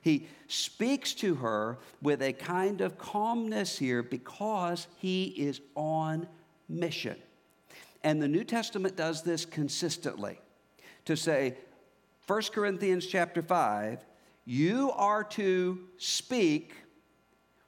He 0.01 0.27
speaks 0.47 1.13
to 1.15 1.35
her 1.35 1.77
with 2.01 2.21
a 2.21 2.33
kind 2.33 2.81
of 2.81 2.97
calmness 2.97 3.77
here 3.77 4.03
because 4.03 4.87
he 4.97 5.25
is 5.25 5.61
on 5.75 6.27
mission. 6.67 7.17
And 8.03 8.21
the 8.21 8.27
New 8.27 8.43
Testament 8.43 8.95
does 8.95 9.23
this 9.23 9.45
consistently 9.45 10.39
to 11.05 11.15
say, 11.15 11.57
1 12.27 12.41
Corinthians 12.53 13.05
chapter 13.05 13.41
5, 13.41 14.05
you 14.45 14.91
are 14.91 15.23
to 15.23 15.79
speak 15.97 16.73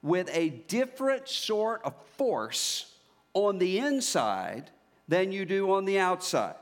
with 0.02 0.30
a 0.32 0.50
different 0.68 1.28
sort 1.28 1.82
of 1.84 1.94
force 2.16 2.94
on 3.34 3.58
the 3.58 3.78
inside 3.78 4.70
than 5.08 5.32
you 5.32 5.44
do 5.44 5.72
on 5.72 5.84
the 5.84 5.98
outside. 5.98 6.54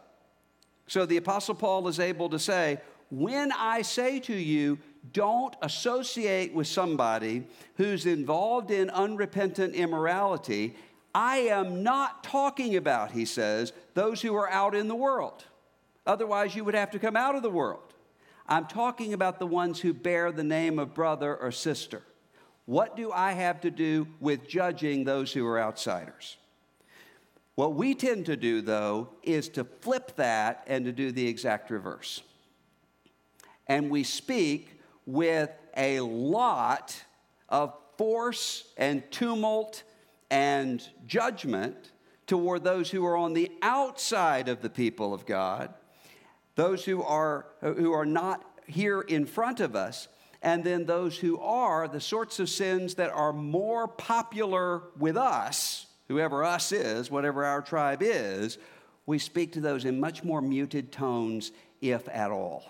So 0.86 1.06
the 1.06 1.16
Apostle 1.16 1.54
Paul 1.54 1.88
is 1.88 2.00
able 2.00 2.28
to 2.30 2.38
say, 2.38 2.80
when 3.10 3.52
I 3.52 3.82
say 3.82 4.20
to 4.20 4.34
you, 4.34 4.78
don't 5.12 5.54
associate 5.62 6.52
with 6.52 6.66
somebody 6.66 7.46
who's 7.76 8.06
involved 8.06 8.70
in 8.70 8.90
unrepentant 8.90 9.74
immorality, 9.74 10.76
I 11.14 11.38
am 11.38 11.82
not 11.82 12.24
talking 12.24 12.76
about, 12.76 13.12
he 13.12 13.24
says, 13.24 13.72
those 13.94 14.20
who 14.20 14.34
are 14.34 14.50
out 14.50 14.74
in 14.74 14.88
the 14.88 14.94
world. 14.94 15.44
Otherwise, 16.06 16.54
you 16.54 16.64
would 16.64 16.74
have 16.74 16.90
to 16.90 16.98
come 16.98 17.16
out 17.16 17.34
of 17.36 17.42
the 17.42 17.50
world. 17.50 17.94
I'm 18.48 18.66
talking 18.66 19.12
about 19.12 19.38
the 19.38 19.46
ones 19.46 19.80
who 19.80 19.92
bear 19.92 20.30
the 20.30 20.44
name 20.44 20.78
of 20.78 20.94
brother 20.94 21.36
or 21.36 21.50
sister. 21.50 22.02
What 22.64 22.96
do 22.96 23.12
I 23.12 23.32
have 23.32 23.60
to 23.62 23.70
do 23.70 24.08
with 24.20 24.48
judging 24.48 25.04
those 25.04 25.32
who 25.32 25.46
are 25.46 25.60
outsiders? 25.60 26.36
What 27.56 27.74
we 27.74 27.94
tend 27.94 28.26
to 28.26 28.36
do, 28.36 28.60
though, 28.60 29.08
is 29.22 29.48
to 29.50 29.64
flip 29.64 30.14
that 30.16 30.62
and 30.66 30.84
to 30.84 30.92
do 30.92 31.10
the 31.10 31.26
exact 31.26 31.70
reverse. 31.70 32.22
And 33.66 33.90
we 33.90 34.04
speak 34.04 34.78
with 35.06 35.50
a 35.74 36.00
lot 36.00 37.02
of 37.48 37.72
force 37.96 38.64
and 38.76 39.10
tumult 39.10 39.84
and 40.30 40.86
judgment 41.06 41.92
toward 42.26 42.62
those 42.62 42.90
who 42.90 43.06
are 43.06 43.16
on 43.16 43.32
the 43.32 43.50
outside 43.62 44.50
of 44.50 44.60
the 44.60 44.68
people 44.68 45.14
of 45.14 45.24
God, 45.24 45.72
those 46.56 46.84
who 46.84 47.02
are, 47.02 47.46
who 47.62 47.92
are 47.92 48.04
not 48.04 48.44
here 48.66 49.00
in 49.00 49.24
front 49.24 49.60
of 49.60 49.74
us, 49.74 50.08
and 50.42 50.62
then 50.62 50.84
those 50.84 51.16
who 51.16 51.38
are 51.40 51.88
the 51.88 52.00
sorts 52.02 52.38
of 52.38 52.50
sins 52.50 52.96
that 52.96 53.10
are 53.12 53.32
more 53.32 53.88
popular 53.88 54.82
with 54.98 55.16
us 55.16 55.85
whoever 56.08 56.44
us 56.44 56.72
is, 56.72 57.10
whatever 57.10 57.44
our 57.44 57.62
tribe 57.62 58.02
is, 58.02 58.58
we 59.06 59.18
speak 59.18 59.52
to 59.52 59.60
those 59.60 59.84
in 59.84 60.00
much 60.00 60.24
more 60.24 60.40
muted 60.40 60.92
tones, 60.92 61.52
if 61.80 62.08
at 62.08 62.30
all. 62.30 62.64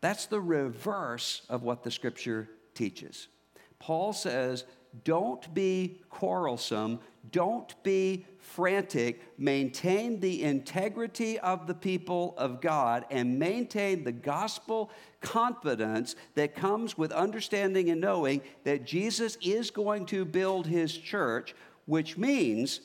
That's 0.00 0.26
the 0.26 0.40
reverse 0.40 1.42
of 1.48 1.62
what 1.62 1.82
the 1.82 1.90
scripture 1.90 2.48
teaches. 2.74 3.28
Paul 3.78 4.12
says, 4.12 4.64
don't 5.04 5.52
be 5.54 6.00
quarrelsome, 6.10 7.00
don't 7.30 7.74
be 7.82 8.26
frantic, 8.48 9.22
maintain 9.38 10.18
the 10.20 10.42
integrity 10.42 11.38
of 11.38 11.66
the 11.66 11.74
people 11.74 12.34
of 12.38 12.60
God, 12.60 13.04
and 13.10 13.38
maintain 13.38 14.04
the 14.04 14.12
gospel 14.12 14.90
confidence 15.20 16.16
that 16.34 16.54
comes 16.54 16.96
with 16.96 17.12
understanding 17.12 17.90
and 17.90 18.00
knowing 18.00 18.40
that 18.64 18.84
Jesus 18.84 19.36
is 19.42 19.70
going 19.70 20.06
to 20.06 20.24
build 20.24 20.66
his 20.66 20.96
church, 20.96 21.54
which 21.86 22.16
means 22.16 22.80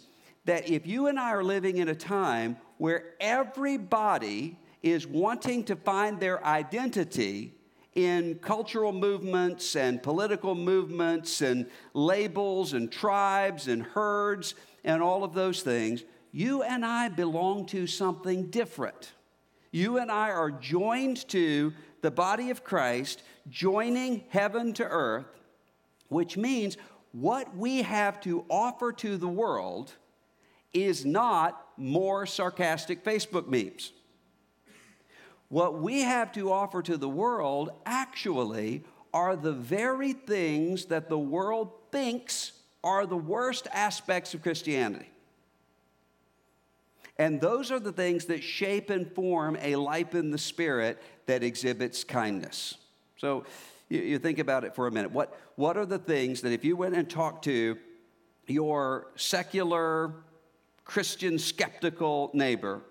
that 0.46 0.70
if 0.70 0.86
you 0.86 1.08
and 1.08 1.20
I 1.20 1.32
are 1.32 1.44
living 1.44 1.78
in 1.78 1.88
a 1.88 1.96
time 1.96 2.58
where 2.78 3.14
everybody 3.20 4.60
is 4.82 5.08
wanting 5.08 5.64
to 5.64 5.76
find 5.76 6.20
their 6.20 6.46
identity 6.46 7.54
in 7.96 8.36
cultural 8.36 8.92
movements 8.92 9.76
and 9.76 10.02
political 10.02 10.56
movements 10.56 11.42
and 11.42 11.70
labels 11.94 12.74
and 12.74 12.92
tribes 12.92 13.68
and 13.68 13.84
herds 13.84 14.56
and 14.84 15.02
all 15.02 15.24
of 15.24 15.34
those 15.34 15.62
things, 15.62 16.04
you 16.32 16.64
and 16.64 16.86
I 16.86 17.10
belong 17.10 17.66
to 17.68 17.86
something 17.86 18.50
different. 18.50 19.14
You 19.72 19.98
and 19.98 20.12
I 20.12 20.30
are 20.30 20.52
joined 20.52 21.28
to 21.30 21.74
the 22.02 22.12
body 22.12 22.50
of 22.50 22.64
Christ, 22.64 23.24
joining 23.50 24.24
heaven 24.30 24.74
to 24.74 24.84
earth, 24.84 25.26
which 26.10 26.38
means 26.38 26.78
what 27.12 27.56
we 27.56 27.84
have 27.84 28.20
to 28.22 28.46
offer 28.50 28.92
to 28.94 29.18
the 29.18 29.28
world 29.28 29.94
is 30.74 31.06
not 31.06 31.68
more 31.78 32.26
sarcastic 32.26 33.04
Facebook 33.04 33.48
memes. 33.48 33.92
What 35.54 35.80
we 35.80 36.02
have 36.02 36.32
to 36.32 36.52
offer 36.52 36.82
to 36.82 36.98
the 36.98 37.08
world 37.08 37.70
actually 37.86 38.86
are 39.14 39.36
the 39.36 39.52
very 39.52 40.12
things 40.12 40.86
that 40.86 41.10
the 41.10 41.20
world 41.20 41.70
thinks 41.92 42.54
are 42.84 43.06
the 43.06 43.16
worst 43.16 43.68
aspects 43.72 44.34
of 44.34 44.42
Christianity. 44.42 45.12
And 47.20 47.40
those 47.40 47.70
are 47.70 47.80
the 47.80 47.92
things 47.92 48.26
that 48.26 48.42
shape 48.42 48.90
and 48.90 49.08
form 49.14 49.56
a 49.62 49.76
life 49.76 50.16
in 50.16 50.32
the 50.32 50.40
spirit 50.40 51.00
that 51.28 51.44
exhibits 51.44 52.04
kindness. 52.04 52.74
So 53.18 53.46
you, 53.90 54.02
you, 54.02 54.18
think 54.18 54.40
about 54.40 54.64
it 54.64 54.74
for 54.74 54.88
a 54.88 54.92
minute. 54.92 55.12
What, 55.12 55.40
what 55.56 55.78
are 55.78 55.86
the 55.86 56.00
things 56.00 56.42
that 56.42 56.52
if 56.52 56.66
you 56.66 56.76
went 56.76 56.96
and 56.96 57.08
talked 57.08 57.44
to 57.44 57.78
your 58.48 59.12
secular, 59.18 60.16
Christian, 60.84 61.38
skeptical 61.38 62.32
neighbor 62.34 62.82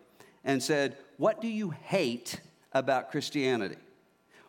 and 0.45 0.63
said, 0.63 0.97
What 1.17 1.41
do 1.41 1.49
you 1.49 1.71
hate 1.71 2.39
about 2.75 3.11
Christianity? 3.11 3.77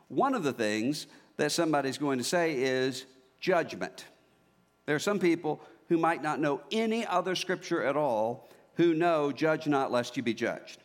One 0.08 0.34
of 0.34 0.44
the 0.44 0.54
things 0.54 1.08
that 1.38 1.52
somebody's 1.52 1.98
going 1.98 2.18
to 2.18 2.24
say 2.24 2.56
is 2.56 3.06
judgment. 3.40 4.06
There 4.86 4.96
are 4.96 5.00
some 5.00 5.20
people 5.20 5.62
who 5.90 5.98
might 5.98 6.22
not 6.22 6.40
know 6.40 6.62
any 6.72 7.06
other 7.06 7.36
scripture 7.36 7.84
at 7.84 7.98
all 7.98 8.50
who 8.76 8.94
know, 8.94 9.32
judge 9.32 9.68
not 9.68 9.92
lest 9.92 10.18
you 10.18 10.24
be 10.24 10.34
judged. 10.34 10.80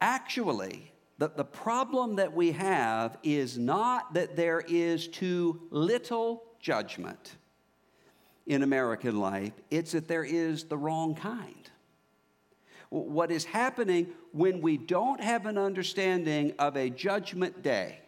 Actually, 0.00 0.92
the, 1.18 1.28
the 1.28 1.44
problem 1.44 2.16
that 2.16 2.32
we 2.32 2.52
have 2.52 3.16
is 3.22 3.58
not 3.58 4.14
that 4.14 4.34
there 4.34 4.64
is 4.66 5.06
too 5.08 5.60
little 5.70 6.42
judgment 6.58 7.36
in 8.46 8.62
American 8.62 9.20
life, 9.20 9.52
it's 9.70 9.92
that 9.92 10.08
there 10.08 10.24
is 10.24 10.64
the 10.64 10.76
wrong 10.76 11.14
kind. 11.14 11.70
What 12.88 13.30
is 13.30 13.44
happening 13.44 14.08
when 14.32 14.60
we 14.60 14.76
don't 14.76 15.20
have 15.20 15.46
an 15.46 15.58
understanding 15.58 16.54
of 16.58 16.76
a 16.76 16.90
judgment 16.90 17.62
day 17.62 18.00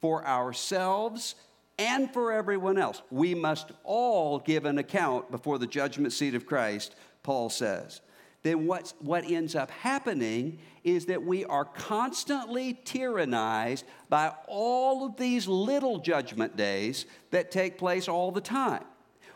for 0.00 0.26
ourselves 0.26 1.34
and 1.78 2.12
for 2.12 2.32
everyone 2.32 2.78
else. 2.78 3.02
We 3.10 3.34
must 3.34 3.72
all 3.82 4.38
give 4.38 4.64
an 4.64 4.78
account 4.78 5.30
before 5.30 5.58
the 5.58 5.66
judgment 5.66 6.12
seat 6.12 6.34
of 6.34 6.46
Christ, 6.46 6.94
Paul 7.22 7.50
says. 7.50 8.00
Then 8.42 8.66
what's, 8.66 8.92
what 9.00 9.24
ends 9.24 9.54
up 9.54 9.70
happening 9.70 10.58
is 10.84 11.06
that 11.06 11.22
we 11.22 11.46
are 11.46 11.64
constantly 11.64 12.78
tyrannized 12.84 13.84
by 14.10 14.34
all 14.46 15.06
of 15.06 15.16
these 15.16 15.48
little 15.48 15.98
judgment 15.98 16.54
days 16.54 17.06
that 17.30 17.50
take 17.50 17.78
place 17.78 18.06
all 18.06 18.30
the 18.30 18.42
time, 18.42 18.84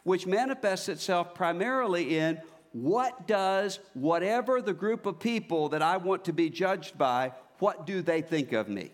which 0.04 0.26
manifests 0.26 0.90
itself 0.90 1.34
primarily 1.34 2.18
in 2.18 2.38
what 2.72 3.26
does 3.26 3.80
whatever 3.94 4.60
the 4.60 4.74
group 4.74 5.06
of 5.06 5.18
people 5.18 5.70
that 5.70 5.82
I 5.82 5.96
want 5.96 6.24
to 6.26 6.32
be 6.32 6.50
judged 6.50 6.98
by, 6.98 7.32
what 7.58 7.86
do 7.86 8.02
they 8.02 8.22
think 8.22 8.52
of 8.52 8.68
me? 8.68 8.92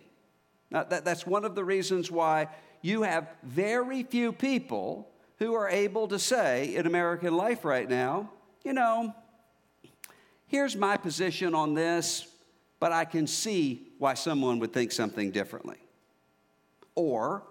Now, 0.71 0.85
that, 0.85 1.05
that's 1.05 1.27
one 1.27 1.45
of 1.45 1.55
the 1.55 1.65
reasons 1.65 2.11
why 2.11 2.49
you 2.83 3.03
have 3.03 3.29
very 3.43 4.03
few 4.03 4.33
people 4.33 5.09
who 5.39 5.55
are 5.55 5.69
able 5.69 6.09
to 6.09 6.19
say 6.19 6.75
in 6.75 6.87
American 6.87 7.37
life 7.37 7.65
right 7.65 7.89
now, 7.89 8.31
you 8.65 8.73
know, 8.73 9.15
here's 10.47 10.77
my 10.77 10.97
position 10.97 11.55
on 11.55 11.75
this, 11.75 12.27
but 12.81 12.93
I 12.93 13.05
can 13.05 13.27
see 13.27 13.89
why 13.99 14.15
someone 14.15 14.59
would 14.59 14.73
think 14.73 14.93
something 14.93 15.31
differently. 15.31 15.79
Or, 16.95 17.45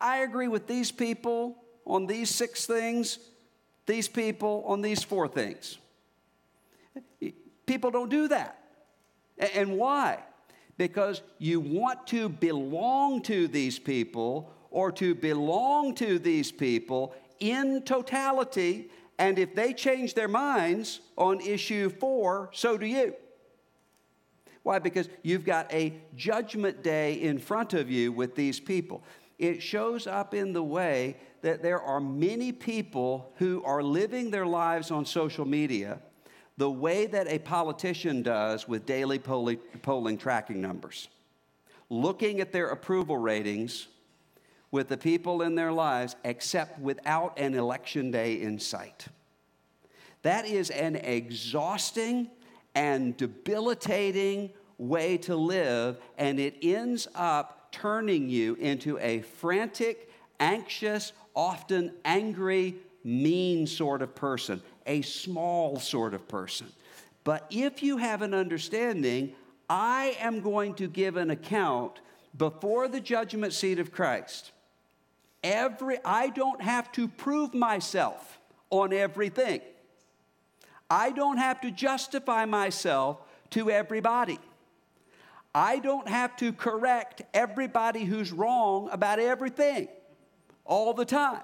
I 0.00 0.18
agree 0.18 0.48
with 0.48 0.66
these 0.66 0.90
people 0.90 1.56
on 1.84 2.06
these 2.06 2.30
six 2.30 2.66
things, 2.66 3.18
these 3.88 4.06
people 4.06 4.62
on 4.68 4.82
these 4.82 5.02
four 5.02 5.26
things. 5.26 5.78
People 7.66 7.90
don't 7.90 8.08
do 8.08 8.28
that. 8.28 8.62
And 9.54 9.76
why? 9.76 10.20
Because 10.76 11.22
you 11.38 11.58
want 11.58 12.06
to 12.08 12.28
belong 12.28 13.22
to 13.22 13.48
these 13.48 13.78
people 13.80 14.52
or 14.70 14.92
to 14.92 15.14
belong 15.14 15.94
to 15.96 16.20
these 16.20 16.52
people 16.52 17.14
in 17.40 17.82
totality. 17.82 18.90
And 19.18 19.38
if 19.38 19.54
they 19.54 19.72
change 19.72 20.14
their 20.14 20.28
minds 20.28 21.00
on 21.16 21.40
issue 21.40 21.90
four, 21.90 22.50
so 22.52 22.78
do 22.78 22.86
you. 22.86 23.14
Why? 24.62 24.78
Because 24.78 25.08
you've 25.22 25.44
got 25.44 25.72
a 25.72 25.94
judgment 26.14 26.82
day 26.82 27.14
in 27.14 27.38
front 27.38 27.74
of 27.74 27.90
you 27.90 28.12
with 28.12 28.36
these 28.36 28.60
people. 28.60 29.02
It 29.38 29.62
shows 29.62 30.06
up 30.06 30.34
in 30.34 30.52
the 30.52 30.62
way 30.62 31.16
that 31.42 31.62
there 31.62 31.80
are 31.80 32.00
many 32.00 32.52
people 32.52 33.32
who 33.36 33.62
are 33.64 33.82
living 33.82 34.30
their 34.30 34.46
lives 34.46 34.90
on 34.90 35.04
social 35.06 35.44
media 35.44 36.00
the 36.58 36.70
way 36.70 37.06
that 37.06 37.28
a 37.28 37.38
politician 37.38 38.20
does 38.20 38.66
with 38.66 38.84
daily 38.84 39.18
polling, 39.18 40.18
tracking 40.18 40.60
numbers, 40.60 41.08
looking 41.88 42.40
at 42.40 42.52
their 42.52 42.68
approval 42.70 43.16
ratings 43.16 43.86
with 44.72 44.88
the 44.88 44.96
people 44.96 45.42
in 45.42 45.54
their 45.54 45.72
lives, 45.72 46.16
except 46.24 46.78
without 46.80 47.38
an 47.38 47.54
election 47.54 48.10
day 48.10 48.40
in 48.40 48.58
sight. 48.58 49.06
That 50.22 50.46
is 50.46 50.70
an 50.70 50.96
exhausting 50.96 52.28
and 52.74 53.16
debilitating 53.16 54.50
way 54.78 55.16
to 55.18 55.36
live, 55.36 55.98
and 56.18 56.40
it 56.40 56.56
ends 56.60 57.06
up 57.14 57.70
turning 57.70 58.28
you 58.28 58.54
into 58.56 58.98
a 58.98 59.20
frantic, 59.20 60.10
anxious, 60.40 61.12
often 61.38 61.92
angry, 62.04 62.74
mean 63.04 63.64
sort 63.64 64.02
of 64.02 64.12
person, 64.16 64.60
a 64.86 65.00
small 65.02 65.78
sort 65.78 66.12
of 66.12 66.26
person. 66.26 66.66
But 67.22 67.46
if 67.48 67.80
you 67.80 67.98
have 67.98 68.22
an 68.22 68.34
understanding, 68.34 69.32
I 69.70 70.16
am 70.18 70.40
going 70.40 70.74
to 70.74 70.88
give 70.88 71.16
an 71.16 71.30
account 71.30 72.00
before 72.36 72.88
the 72.88 73.00
judgment 73.00 73.52
seat 73.52 73.78
of 73.78 73.92
Christ. 73.92 74.50
Every 75.44 75.98
I 76.04 76.30
don't 76.30 76.60
have 76.60 76.90
to 76.92 77.06
prove 77.06 77.54
myself 77.54 78.40
on 78.70 78.92
everything. 78.92 79.60
I 80.90 81.12
don't 81.12 81.36
have 81.36 81.60
to 81.60 81.70
justify 81.70 82.46
myself 82.46 83.18
to 83.50 83.70
everybody. 83.70 84.40
I 85.54 85.78
don't 85.78 86.08
have 86.08 86.36
to 86.38 86.52
correct 86.52 87.22
everybody 87.32 88.04
who's 88.04 88.32
wrong 88.32 88.88
about 88.90 89.20
everything 89.20 89.88
all 90.68 90.94
the 90.94 91.04
time 91.04 91.42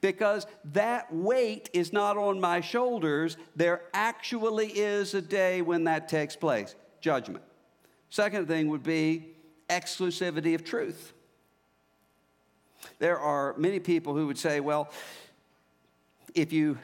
because 0.00 0.46
that 0.64 1.14
weight 1.14 1.68
is 1.72 1.92
not 1.92 2.16
on 2.16 2.40
my 2.40 2.60
shoulders. 2.60 3.36
There 3.54 3.82
actually 3.92 4.68
is 4.68 5.14
a 5.14 5.22
day 5.22 5.62
when 5.62 5.84
that 5.84 6.08
takes 6.08 6.34
place 6.36 6.74
judgment. 7.00 7.44
Second 8.10 8.48
thing 8.48 8.68
would 8.68 8.82
be 8.82 9.34
exclusivity 9.68 10.54
of 10.54 10.64
truth. 10.64 11.12
There 12.98 13.18
are 13.18 13.54
many 13.56 13.78
people 13.78 14.14
who 14.14 14.26
would 14.26 14.38
say, 14.38 14.60
well, 14.60 14.90
if 16.34 16.52
you 16.52 16.78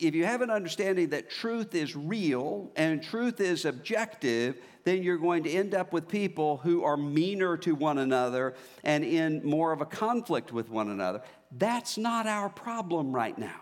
if 0.00 0.14
you 0.14 0.24
have 0.24 0.42
an 0.42 0.50
understanding 0.50 1.10
that 1.10 1.30
truth 1.30 1.74
is 1.74 1.94
real 1.94 2.70
and 2.74 3.02
truth 3.02 3.40
is 3.40 3.64
objective, 3.64 4.56
then 4.84 5.02
you're 5.02 5.18
going 5.18 5.42
to 5.44 5.50
end 5.50 5.74
up 5.74 5.92
with 5.92 6.08
people 6.08 6.58
who 6.58 6.84
are 6.84 6.96
meaner 6.96 7.56
to 7.58 7.74
one 7.74 7.98
another 7.98 8.54
and 8.82 9.02
in 9.02 9.44
more 9.44 9.72
of 9.72 9.80
a 9.80 9.86
conflict 9.86 10.52
with 10.52 10.70
one 10.70 10.90
another. 10.90 11.22
That's 11.50 11.98
not 11.98 12.26
our 12.26 12.48
problem 12.48 13.12
right 13.12 13.36
now. 13.36 13.60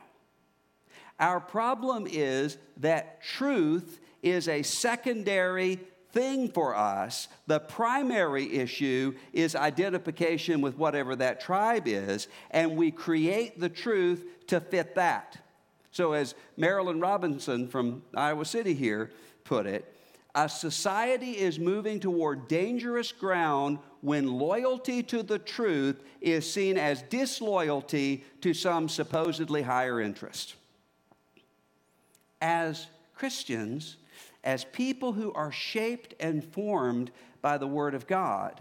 Our 1.18 1.40
problem 1.40 2.06
is 2.10 2.58
that 2.78 3.22
truth 3.22 4.00
is 4.22 4.48
a 4.48 4.62
secondary 4.62 5.78
thing 6.10 6.48
for 6.50 6.76
us. 6.76 7.28
The 7.46 7.60
primary 7.60 8.54
issue 8.54 9.14
is 9.32 9.54
identification 9.54 10.60
with 10.60 10.76
whatever 10.76 11.16
that 11.16 11.40
tribe 11.40 11.84
is, 11.86 12.28
and 12.50 12.76
we 12.76 12.90
create 12.90 13.58
the 13.58 13.68
truth 13.68 14.24
to 14.48 14.60
fit 14.60 14.94
that. 14.96 15.38
So, 15.90 16.12
as 16.12 16.34
Marilynne 16.58 17.02
Robinson 17.02 17.68
from 17.68 18.02
Iowa 18.14 18.44
City 18.44 18.74
here 18.74 19.10
put 19.44 19.66
it, 19.66 19.91
a 20.34 20.48
society 20.48 21.32
is 21.32 21.58
moving 21.58 22.00
toward 22.00 22.48
dangerous 22.48 23.12
ground 23.12 23.78
when 24.00 24.38
loyalty 24.38 25.02
to 25.02 25.22
the 25.22 25.38
truth 25.38 26.02
is 26.20 26.50
seen 26.50 26.78
as 26.78 27.02
disloyalty 27.02 28.24
to 28.40 28.54
some 28.54 28.88
supposedly 28.88 29.62
higher 29.62 30.00
interest. 30.00 30.54
As 32.40 32.86
Christians, 33.14 33.96
as 34.42 34.64
people 34.64 35.12
who 35.12 35.32
are 35.34 35.52
shaped 35.52 36.14
and 36.18 36.42
formed 36.42 37.10
by 37.42 37.58
the 37.58 37.66
Word 37.66 37.94
of 37.94 38.06
God, 38.06 38.60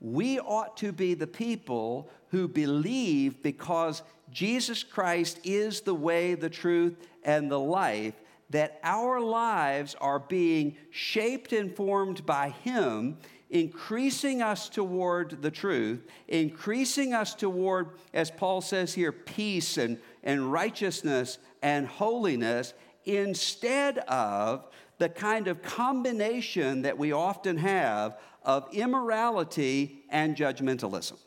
we 0.00 0.38
ought 0.40 0.76
to 0.78 0.92
be 0.92 1.14
the 1.14 1.26
people 1.26 2.10
who 2.30 2.48
believe 2.48 3.42
because 3.42 4.02
Jesus 4.30 4.82
Christ 4.82 5.38
is 5.44 5.80
the 5.80 5.94
way, 5.94 6.34
the 6.34 6.50
truth, 6.50 6.96
and 7.22 7.50
the 7.50 7.60
life, 7.60 8.14
that 8.50 8.78
our 8.82 9.20
lives 9.20 9.96
are 10.00 10.18
being 10.18 10.76
shaped 10.90 11.52
and 11.52 11.74
formed 11.74 12.24
by 12.26 12.50
Him, 12.50 13.18
increasing 13.50 14.42
us 14.42 14.68
toward 14.68 15.42
the 15.42 15.50
truth, 15.50 16.06
increasing 16.28 17.14
us 17.14 17.34
toward, 17.34 17.90
as 18.12 18.30
Paul 18.30 18.60
says 18.60 18.94
here, 18.94 19.12
peace 19.12 19.78
and, 19.78 19.98
and 20.22 20.52
righteousness 20.52 21.38
and 21.62 21.86
holiness, 21.86 22.74
instead 23.04 23.98
of 23.98 24.66
the 24.98 25.08
kind 25.08 25.48
of 25.48 25.62
combination 25.62 26.82
that 26.82 26.96
we 26.96 27.12
often 27.12 27.56
have 27.58 28.18
of 28.42 28.68
immorality 28.72 30.04
and 30.10 30.36
judgmentalism. 30.36 31.18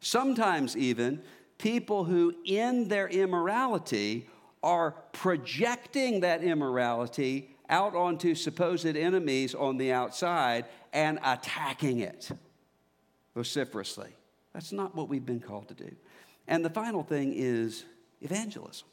Sometimes, 0.00 0.76
even, 0.76 1.22
people 1.58 2.04
who, 2.04 2.34
in 2.44 2.88
their 2.88 3.08
immorality, 3.08 4.28
are 4.62 4.92
projecting 5.12 6.20
that 6.20 6.42
immorality 6.42 7.50
out 7.68 7.94
onto 7.94 8.34
supposed 8.34 8.86
enemies 8.86 9.54
on 9.54 9.76
the 9.76 9.92
outside 9.92 10.64
and 10.92 11.18
attacking 11.24 12.00
it 12.00 12.30
vociferously. 13.34 14.10
That's 14.52 14.72
not 14.72 14.94
what 14.94 15.08
we've 15.08 15.26
been 15.26 15.40
called 15.40 15.68
to 15.68 15.74
do. 15.74 15.94
And 16.48 16.64
the 16.64 16.70
final 16.70 17.02
thing 17.02 17.32
is 17.34 17.84
evangelism. 18.20 18.88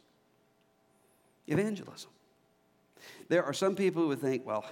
Evangelism. 1.47 2.09
There 3.29 3.43
are 3.43 3.53
some 3.53 3.75
people 3.75 4.03
who 4.03 4.15
think, 4.15 4.45
well, 4.45 4.65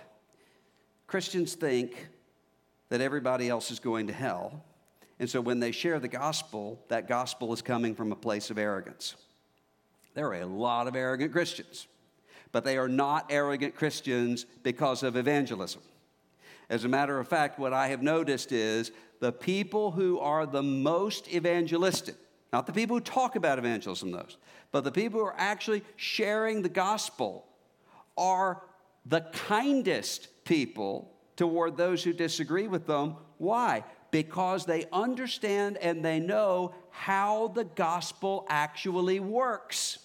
Christians 1.07 1.55
think 1.55 2.07
that 2.89 3.01
everybody 3.01 3.49
else 3.49 3.71
is 3.71 3.79
going 3.79 4.07
to 4.07 4.13
hell. 4.13 4.63
And 5.19 5.29
so 5.29 5.39
when 5.39 5.59
they 5.59 5.71
share 5.71 5.99
the 5.99 6.07
gospel, 6.07 6.83
that 6.87 7.07
gospel 7.07 7.53
is 7.53 7.61
coming 7.61 7.95
from 7.95 8.11
a 8.11 8.15
place 8.15 8.49
of 8.49 8.57
arrogance. 8.57 9.15
There 10.13 10.27
are 10.27 10.41
a 10.41 10.45
lot 10.45 10.87
of 10.87 10.95
arrogant 10.95 11.31
Christians, 11.31 11.87
but 12.51 12.63
they 12.63 12.77
are 12.77 12.89
not 12.89 13.27
arrogant 13.29 13.75
Christians 13.75 14.45
because 14.63 15.03
of 15.03 15.15
evangelism. 15.15 15.81
As 16.69 16.85
a 16.85 16.89
matter 16.89 17.19
of 17.19 17.27
fact, 17.27 17.59
what 17.59 17.73
I 17.73 17.87
have 17.87 18.01
noticed 18.01 18.51
is 18.51 18.91
the 19.19 19.31
people 19.31 19.91
who 19.91 20.19
are 20.19 20.45
the 20.45 20.63
most 20.63 21.27
evangelistic, 21.33 22.15
not 22.51 22.65
the 22.65 22.73
people 22.73 22.97
who 22.97 23.01
talk 23.01 23.35
about 23.35 23.59
evangelism, 23.59 24.11
those, 24.11 24.37
but 24.71 24.83
the 24.83 24.91
people 24.91 25.19
who 25.19 25.25
are 25.25 25.35
actually 25.37 25.83
sharing 25.95 26.61
the 26.61 26.69
gospel 26.69 27.45
are 28.17 28.61
the 29.05 29.21
kindest 29.33 30.27
people 30.43 31.11
toward 31.35 31.77
those 31.77 32.03
who 32.03 32.13
disagree 32.13 32.67
with 32.67 32.85
them. 32.87 33.15
Why? 33.37 33.83
Because 34.11 34.65
they 34.65 34.85
understand 34.91 35.77
and 35.77 36.03
they 36.03 36.19
know 36.19 36.73
how 36.89 37.47
the 37.49 37.63
gospel 37.63 38.45
actually 38.49 39.19
works. 39.19 39.97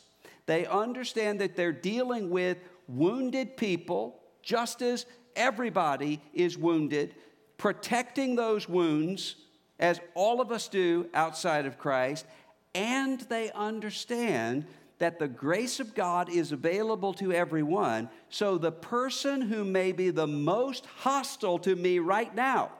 They 0.47 0.67
understand 0.67 1.41
that 1.41 1.57
they're 1.57 1.73
dealing 1.73 2.31
with 2.31 2.59
wounded 2.89 3.57
people, 3.57 4.21
just 4.43 4.81
as 4.81 5.07
everybody 5.35 6.23
is 6.33 6.57
wounded, 6.57 7.15
protecting 7.59 8.37
those 8.37 8.69
wounds, 8.69 9.37
as 9.79 10.01
all 10.15 10.41
of 10.41 10.53
us 10.53 10.69
do 10.69 11.09
outside 11.13 11.67
of 11.67 11.79
Christ, 11.79 12.27
and 12.75 13.21
they 13.23 13.51
understand 13.53 14.67
that 14.99 15.19
the 15.19 15.29
grace 15.29 15.81
of 15.81 15.95
God 15.95 16.31
is 16.31 16.53
available 16.53 17.13
to 17.15 17.33
everyone. 17.33 18.09
So 18.31 18.57
the 18.57 18.73
person 18.73 19.43
who 19.43 19.65
may 19.65 19.93
be 19.93 20.11
the 20.11 20.27
most 20.27 20.87
hostile 20.87 21.59
to 21.61 21.77
me 21.77 21.99
right 21.99 22.35
now 22.35 22.71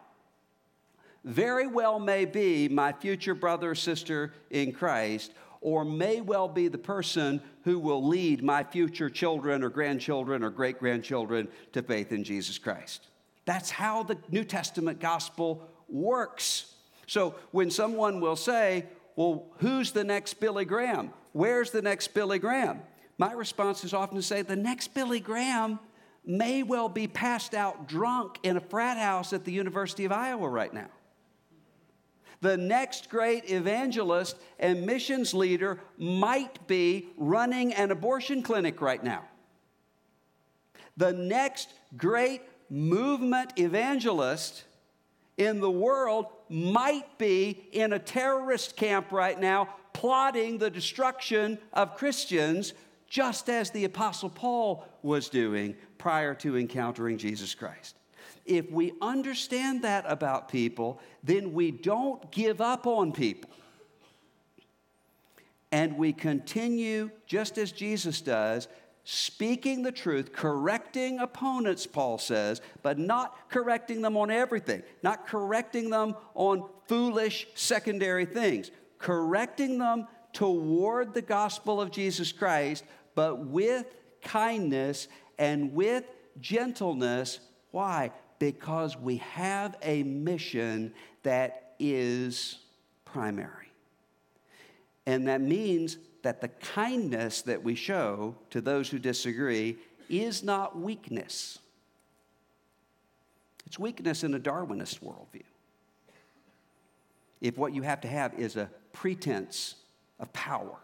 very 1.27 1.67
well 1.67 1.99
may 1.99 2.25
be 2.25 2.69
my 2.69 2.93
future 2.93 3.35
brother 3.35 3.73
or 3.73 3.75
sister 3.75 4.33
in 4.51 4.73
Christ, 4.73 5.33
or 5.67 5.85
may 5.85 6.21
well 6.21 6.47
be 6.47 6.69
the 6.69 6.79
person 6.79 7.41
who 7.65 7.77
will 7.81 8.07
lead 8.07 8.41
my 8.41 8.63
future 8.63 9.11
children 9.11 9.65
or 9.65 9.69
grandchildren 9.69 10.45
or 10.45 10.49
great 10.49 10.79
grandchildren 10.79 11.49
to 11.73 11.83
faith 11.83 12.13
in 12.13 12.23
Jesus 12.23 12.57
Christ. 12.57 13.09
That's 13.47 13.69
how 13.69 14.05
the 14.05 14.17
New 14.31 14.45
Testament 14.45 15.01
gospel 15.01 15.69
works. 15.89 16.73
So 17.09 17.35
when 17.51 17.73
someone 17.73 18.21
will 18.21 18.37
say, 18.37 18.87
Well, 19.17 19.49
who's 19.59 19.91
the 19.91 20.05
next 20.05 20.35
Billy 20.35 20.65
Graham? 20.65 21.11
Where's 21.33 21.73
the 21.73 21.83
next 21.83 22.15
Billy 22.15 22.39
Graham? 22.39 22.79
My 23.19 23.33
response 23.33 23.83
is 23.83 23.93
often 23.93 24.15
to 24.19 24.23
say, 24.23 24.43
The 24.43 24.55
next 24.55 24.95
Billy 24.95 25.19
Graham 25.19 25.81
may 26.25 26.63
well 26.63 26.89
be 26.89 27.09
passed 27.09 27.55
out 27.55 27.89
drunk 27.89 28.39
in 28.45 28.57
a 28.57 28.61
frat 28.61 28.99
house 28.99 29.33
at 29.33 29.45
the 29.45 29.53
University 29.53 30.05
of 30.05 30.13
Iowa 30.13 30.49
right 30.49 30.73
now. 30.73 30.91
The 32.41 32.57
next 32.57 33.09
great 33.09 33.51
evangelist 33.51 34.37
and 34.59 34.85
missions 34.85 35.33
leader 35.33 35.81
might 35.97 36.67
be 36.67 37.09
running 37.17 37.73
an 37.75 37.91
abortion 37.91 38.43
clinic 38.43 38.81
right 38.81 39.03
now. 39.03 39.25
The 40.97 41.13
next 41.13 41.73
great 41.97 42.43
movement 42.71 43.53
evangelist 43.57 44.65
in 45.37 45.61
the 45.61 45.71
world 45.71 46.27
might 46.49 47.19
be 47.19 47.69
in 47.73 47.93
a 47.93 47.99
terrorist 47.99 48.77
camp 48.77 49.13
right 49.13 49.39
now 49.39 49.69
plotting 49.93 50.59
the 50.59 50.71
destruction 50.71 51.59
of 51.73 51.97
Christians, 51.97 52.75
just 53.09 53.49
as 53.49 53.71
the 53.71 53.85
Apostle 53.85 54.31
Paul 54.31 54.87
was 55.03 55.29
doing 55.29 55.75
prior 55.97 56.35
to 56.35 56.57
encountering 56.57 57.19
Jesus 57.19 57.55
Christ. 57.55 57.97
If 58.47 58.71
we 58.71 58.93
understand 59.03 59.83
that 59.83 60.05
about 60.07 60.49
people, 60.49 61.01
then 61.23 61.53
we 61.53 61.71
don't 61.71 62.31
give 62.31 62.61
up 62.61 62.87
on 62.87 63.13
people. 63.13 63.51
And 65.73 65.99
we 65.99 66.13
continue, 66.13 67.11
just 67.27 67.59
as 67.59 67.73
Jesus 67.73 68.21
does, 68.21 68.69
speaking 69.05 69.83
the 69.83 69.93
truth, 69.93 70.33
correcting 70.33 71.19
opponents, 71.19 71.87
Paul 71.87 72.19
says, 72.19 72.61
but 72.83 72.99
not 72.99 73.51
correcting 73.51 74.01
them 74.03 74.17
on 74.17 74.31
everything, 74.31 74.83
not 75.03 75.27
correcting 75.27 75.91
them 75.91 76.15
on 76.35 76.69
foolish 76.87 77.47
secondary 77.55 78.25
things, 78.25 78.71
correcting 78.99 79.79
them 79.79 80.07
toward 80.33 81.15
the 81.15 81.23
gospel 81.23 81.81
of 81.81 81.91
Jesus 81.91 82.33
Christ, 82.33 82.85
but 83.15 83.47
with 83.47 83.87
kindness 84.23 85.09
and 85.39 85.73
with 85.73 86.05
gentleness. 86.41 87.41
Why? 87.71 88.13
Because 88.39 88.97
we 88.97 89.17
have 89.19 89.77
a 89.83 90.03
mission 90.03 90.93
that 91.23 91.75
is 91.79 92.59
primary. 93.05 93.71
And 95.07 95.29
that 95.29 95.41
means 95.41 95.99
that 96.23 96.41
the 96.41 96.49
kindness 96.49 97.43
that 97.43 97.63
we 97.63 97.75
show 97.75 98.35
to 98.51 98.61
those 98.61 98.91
who 98.91 98.99
disagree 98.99 99.79
is 100.09 100.43
not 100.43 100.79
weakness. 100.79 101.59
It's 103.67 103.79
weakness 103.79 104.25
in 104.25 104.35
a 104.35 104.41
Darwinist 104.41 105.01
worldview. 105.01 105.43
If 107.41 107.57
what 107.57 107.75
you 107.75 107.83
have 107.83 108.01
to 108.03 108.09
have 108.09 108.35
is 108.35 108.57
a 108.57 108.71
pretense 108.93 109.77
of 110.19 110.33
power. 110.33 110.79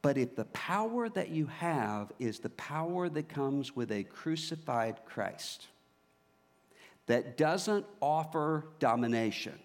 But 0.00 0.16
if 0.16 0.36
the 0.36 0.44
power 0.46 1.08
that 1.08 1.30
you 1.30 1.46
have 1.46 2.12
is 2.18 2.38
the 2.38 2.50
power 2.50 3.08
that 3.08 3.28
comes 3.28 3.74
with 3.74 3.90
a 3.90 4.04
crucified 4.04 5.00
Christ, 5.04 5.66
that 7.06 7.36
doesn't 7.36 7.86
offer 8.00 8.66
domination, 8.78 9.58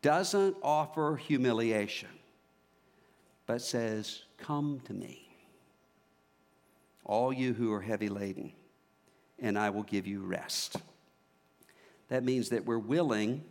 doesn't 0.00 0.56
offer 0.62 1.16
humiliation, 1.16 2.08
but 3.46 3.60
says, 3.60 4.22
Come 4.38 4.80
to 4.84 4.94
me, 4.94 5.28
all 7.04 7.32
you 7.32 7.52
who 7.52 7.72
are 7.72 7.82
heavy 7.82 8.08
laden, 8.08 8.52
and 9.38 9.58
I 9.58 9.70
will 9.70 9.82
give 9.82 10.06
you 10.06 10.20
rest. 10.20 10.76
That 12.08 12.24
means 12.24 12.48
that 12.50 12.64
we're 12.64 12.78
willing 12.78 13.44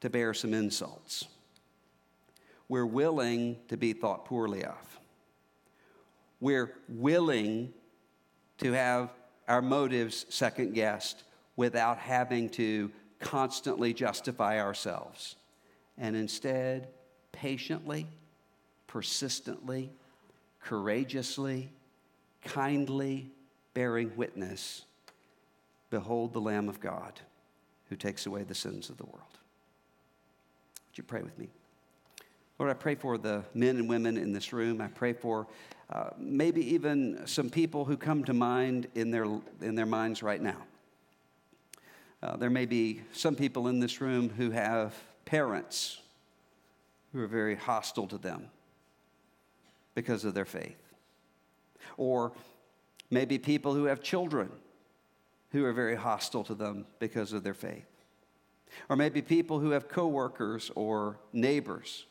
to 0.00 0.10
bear 0.10 0.34
some 0.34 0.54
insults. 0.54 1.24
We're 2.68 2.86
willing 2.86 3.56
to 3.68 3.76
be 3.76 3.92
thought 3.92 4.26
poorly 4.26 4.64
of. 4.64 4.99
We're 6.40 6.72
willing 6.88 7.72
to 8.58 8.72
have 8.72 9.10
our 9.48 9.62
motives 9.62 10.26
second 10.28 10.74
guessed 10.74 11.24
without 11.56 11.98
having 11.98 12.48
to 12.50 12.90
constantly 13.18 13.92
justify 13.92 14.60
ourselves. 14.60 15.36
And 15.98 16.16
instead, 16.16 16.88
patiently, 17.32 18.06
persistently, 18.86 19.90
courageously, 20.62 21.70
kindly 22.42 23.30
bearing 23.74 24.12
witness 24.16 24.84
Behold 25.90 26.32
the 26.32 26.40
Lamb 26.40 26.68
of 26.68 26.80
God 26.80 27.20
who 27.88 27.96
takes 27.96 28.26
away 28.26 28.44
the 28.44 28.54
sins 28.54 28.88
of 28.88 28.96
the 28.96 29.04
world. 29.04 29.38
Would 30.88 30.98
you 30.98 31.04
pray 31.04 31.22
with 31.22 31.36
me? 31.36 31.48
Lord, 32.58 32.70
I 32.70 32.74
pray 32.74 32.94
for 32.94 33.18
the 33.18 33.42
men 33.54 33.76
and 33.76 33.88
women 33.88 34.16
in 34.16 34.32
this 34.32 34.52
room. 34.52 34.80
I 34.80 34.86
pray 34.86 35.12
for 35.12 35.48
uh, 35.90 36.10
maybe 36.16 36.74
even 36.74 37.26
some 37.26 37.50
people 37.50 37.84
who 37.84 37.96
come 37.96 38.24
to 38.24 38.32
mind 38.32 38.86
in 38.94 39.10
their, 39.10 39.26
in 39.60 39.74
their 39.74 39.86
minds 39.86 40.22
right 40.22 40.40
now. 40.40 40.62
Uh, 42.22 42.36
there 42.36 42.50
may 42.50 42.66
be 42.66 43.00
some 43.12 43.34
people 43.34 43.66
in 43.68 43.80
this 43.80 44.00
room 44.00 44.28
who 44.28 44.50
have 44.50 44.94
parents 45.24 46.00
who 47.12 47.20
are 47.20 47.26
very 47.26 47.56
hostile 47.56 48.06
to 48.06 48.18
them 48.18 48.50
because 49.94 50.24
of 50.24 50.34
their 50.34 50.44
faith. 50.44 50.76
Or 51.96 52.32
maybe 53.10 53.38
people 53.38 53.74
who 53.74 53.84
have 53.84 54.02
children 54.02 54.50
who 55.50 55.64
are 55.64 55.72
very 55.72 55.96
hostile 55.96 56.44
to 56.44 56.54
them 56.54 56.86
because 57.00 57.32
of 57.32 57.42
their 57.42 57.54
faith. 57.54 57.86
Or 58.88 58.96
maybe 58.96 59.22
people 59.22 59.58
who 59.58 59.70
have 59.70 59.88
coworkers 59.88 60.70
or 60.76 61.18
neighbors. 61.32 62.06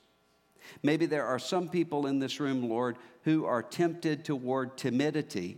Maybe 0.83 1.05
there 1.05 1.25
are 1.25 1.39
some 1.39 1.69
people 1.69 2.07
in 2.07 2.19
this 2.19 2.39
room, 2.39 2.69
Lord, 2.69 2.97
who 3.23 3.45
are 3.45 3.63
tempted 3.63 4.25
toward 4.25 4.77
timidity. 4.77 5.57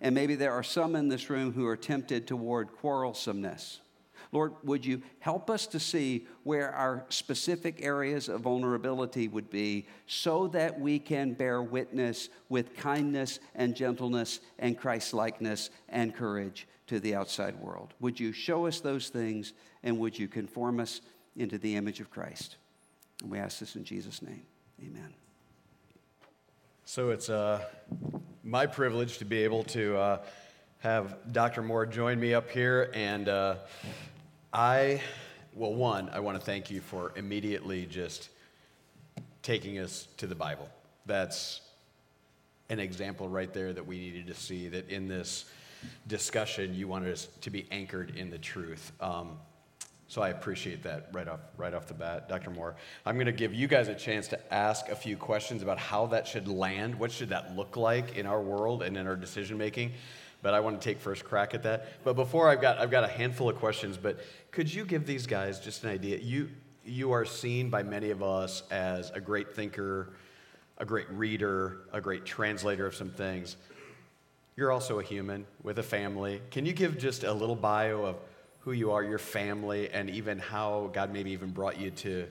And 0.00 0.14
maybe 0.14 0.34
there 0.34 0.52
are 0.52 0.62
some 0.62 0.96
in 0.96 1.08
this 1.08 1.30
room 1.30 1.52
who 1.52 1.66
are 1.66 1.76
tempted 1.76 2.26
toward 2.26 2.72
quarrelsomeness. 2.72 3.78
Lord, 4.32 4.54
would 4.62 4.84
you 4.84 5.02
help 5.20 5.50
us 5.50 5.66
to 5.68 5.78
see 5.78 6.26
where 6.42 6.70
our 6.70 7.04
specific 7.10 7.84
areas 7.84 8.30
of 8.30 8.40
vulnerability 8.40 9.28
would 9.28 9.50
be 9.50 9.86
so 10.06 10.48
that 10.48 10.80
we 10.80 10.98
can 10.98 11.34
bear 11.34 11.62
witness 11.62 12.30
with 12.48 12.74
kindness 12.74 13.40
and 13.54 13.76
gentleness 13.76 14.40
and 14.58 14.78
Christlikeness 14.78 15.68
and 15.90 16.14
courage 16.14 16.66
to 16.86 16.98
the 16.98 17.14
outside 17.14 17.56
world? 17.60 17.92
Would 18.00 18.18
you 18.18 18.32
show 18.32 18.66
us 18.66 18.80
those 18.80 19.10
things 19.10 19.52
and 19.82 19.98
would 19.98 20.18
you 20.18 20.28
conform 20.28 20.80
us 20.80 21.02
into 21.36 21.58
the 21.58 21.76
image 21.76 22.00
of 22.00 22.10
Christ? 22.10 22.56
And 23.22 23.30
we 23.30 23.38
ask 23.38 23.60
this 23.60 23.76
in 23.76 23.84
Jesus' 23.84 24.20
name. 24.20 24.42
Amen. 24.82 25.14
So 26.84 27.10
it's 27.10 27.30
uh, 27.30 27.64
my 28.44 28.66
privilege 28.66 29.18
to 29.18 29.24
be 29.24 29.44
able 29.44 29.64
to 29.64 29.96
uh, 29.96 30.18
have 30.80 31.32
Dr. 31.32 31.62
Moore 31.62 31.86
join 31.86 32.20
me 32.20 32.34
up 32.34 32.50
here 32.50 32.90
and. 32.94 33.28
Uh, 33.28 33.56
I, 34.54 35.00
well, 35.54 35.72
one, 35.72 36.10
I 36.10 36.20
want 36.20 36.38
to 36.38 36.44
thank 36.44 36.70
you 36.70 36.82
for 36.82 37.12
immediately 37.16 37.86
just 37.86 38.28
taking 39.42 39.78
us 39.78 40.08
to 40.18 40.26
the 40.26 40.34
Bible. 40.34 40.68
That's 41.06 41.62
an 42.68 42.78
example 42.78 43.30
right 43.30 43.50
there 43.50 43.72
that 43.72 43.86
we 43.86 43.98
needed 43.98 44.26
to 44.26 44.34
see 44.34 44.68
that 44.68 44.90
in 44.90 45.08
this 45.08 45.46
discussion, 46.06 46.74
you 46.74 46.86
wanted 46.86 47.14
us 47.14 47.28
to 47.40 47.48
be 47.48 47.66
anchored 47.70 48.14
in 48.14 48.28
the 48.28 48.36
truth. 48.36 48.92
Um, 49.00 49.38
so 50.12 50.20
I 50.20 50.28
appreciate 50.28 50.82
that 50.82 51.08
right 51.14 51.26
off, 51.26 51.40
right 51.56 51.72
off 51.72 51.86
the 51.86 51.94
bat, 51.94 52.28
Dr. 52.28 52.50
Moore. 52.50 52.74
I'm 53.06 53.14
going 53.14 53.24
to 53.24 53.32
give 53.32 53.54
you 53.54 53.66
guys 53.66 53.88
a 53.88 53.94
chance 53.94 54.28
to 54.28 54.52
ask 54.52 54.90
a 54.90 54.94
few 54.94 55.16
questions 55.16 55.62
about 55.62 55.78
how 55.78 56.04
that 56.08 56.26
should 56.26 56.48
land. 56.48 56.96
What 56.96 57.10
should 57.10 57.30
that 57.30 57.56
look 57.56 57.78
like 57.78 58.18
in 58.18 58.26
our 58.26 58.42
world 58.42 58.82
and 58.82 58.98
in 58.98 59.06
our 59.06 59.16
decision 59.16 59.56
making? 59.56 59.92
but 60.42 60.52
I 60.52 60.60
want 60.60 60.78
to 60.78 60.84
take 60.84 61.00
first 61.00 61.24
crack 61.24 61.54
at 61.54 61.62
that. 61.62 62.04
But 62.04 62.14
before 62.14 62.50
I've 62.50 62.60
got 62.60 62.78
I've 62.78 62.90
got 62.90 63.04
a 63.04 63.08
handful 63.08 63.48
of 63.48 63.56
questions, 63.56 63.96
but 63.96 64.18
could 64.50 64.74
you 64.74 64.84
give 64.84 65.06
these 65.06 65.26
guys 65.26 65.60
just 65.60 65.84
an 65.84 65.90
idea? 65.90 66.18
You 66.18 66.50
you 66.84 67.12
are 67.12 67.24
seen 67.24 67.70
by 67.70 67.84
many 67.84 68.10
of 68.10 68.24
us 68.24 68.64
as 68.72 69.10
a 69.10 69.20
great 69.20 69.54
thinker, 69.54 70.10
a 70.78 70.84
great 70.84 71.08
reader, 71.10 71.82
a 71.92 72.00
great 72.00 72.24
translator 72.24 72.84
of 72.84 72.96
some 72.96 73.10
things. 73.10 73.56
You're 74.56 74.72
also 74.72 74.98
a 74.98 75.02
human 75.02 75.46
with 75.62 75.78
a 75.78 75.82
family. 75.84 76.42
Can 76.50 76.66
you 76.66 76.72
give 76.72 76.98
just 76.98 77.22
a 77.22 77.32
little 77.32 77.54
bio 77.54 78.04
of 78.04 78.16
who 78.64 78.72
you 78.72 78.92
are, 78.92 79.02
your 79.02 79.18
family, 79.18 79.90
and 79.90 80.08
even 80.08 80.38
how 80.38 80.90
God 80.92 81.12
maybe 81.12 81.30
even 81.32 81.50
brought 81.50 81.80
you 81.80 81.90
to 81.90 82.28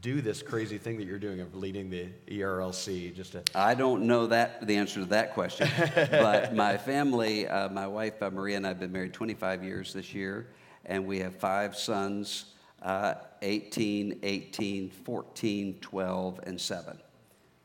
do 0.00 0.20
this 0.20 0.42
crazy 0.42 0.78
thing 0.78 0.98
that 0.98 1.06
you're 1.06 1.18
doing 1.18 1.40
of 1.40 1.54
leading 1.54 1.90
the 1.90 2.08
ERLC? 2.28 3.14
Just 3.14 3.32
to... 3.32 3.42
I 3.54 3.74
don't 3.74 4.06
know 4.06 4.26
that 4.26 4.66
the 4.66 4.76
answer 4.76 5.00
to 5.00 5.06
that 5.06 5.34
question, 5.34 5.68
but 6.10 6.54
my 6.54 6.76
family, 6.76 7.46
uh, 7.46 7.68
my 7.68 7.86
wife 7.86 8.22
uh, 8.22 8.30
Maria 8.30 8.56
and 8.56 8.66
I 8.66 8.70
have 8.70 8.80
been 8.80 8.92
married 8.92 9.12
25 9.12 9.62
years 9.62 9.92
this 9.92 10.14
year, 10.14 10.48
and 10.86 11.06
we 11.06 11.18
have 11.18 11.36
five 11.36 11.76
sons 11.76 12.46
uh, 12.82 13.14
18, 13.42 14.20
18, 14.22 14.90
14, 14.90 15.78
12, 15.80 16.40
and 16.46 16.60
7. 16.60 16.98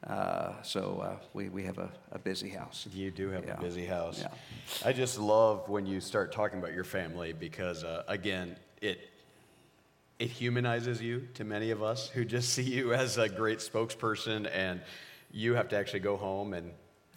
Uh, 0.08 0.62
so 0.64 0.99
uh, 1.01 1.16
we, 1.34 1.49
we 1.49 1.64
have 1.64 1.78
a, 1.78 1.89
a 2.12 2.20
busy 2.20 2.49
house. 2.49 2.88
You 2.93 3.10
do 3.10 3.30
have 3.30 3.45
Yeah. 3.45 3.58
a 3.58 3.62
busy 3.62 3.86
house. 3.86 4.20
Yeah. 4.20 4.28
I 4.86 4.91
just 4.91 5.18
love 5.18 5.70
when 5.70 5.86
you 5.86 6.01
start 6.01 6.32
talking 6.34 6.60
about 6.60 6.74
your 6.74 6.84
family 6.84 7.32
because, 7.34 7.84
uh, 7.84 8.04
again, 8.08 8.58
it 8.82 9.10
it 10.20 10.30
humanizes 10.30 11.01
you 11.01 11.28
to 11.34 11.43
many 11.43 11.72
of 11.72 11.82
us 11.82 12.08
who 12.10 12.24
just 12.24 12.49
see 12.54 12.64
you 12.64 12.93
as 12.93 13.18
a 13.18 13.28
great 13.30 13.60
spokesperson, 13.60 14.49
and 14.54 14.82
you 15.32 15.56
have 15.56 15.70
to 15.70 15.78
actually 15.78 15.99
go 16.01 16.18
home 16.18 16.54
and 16.54 16.72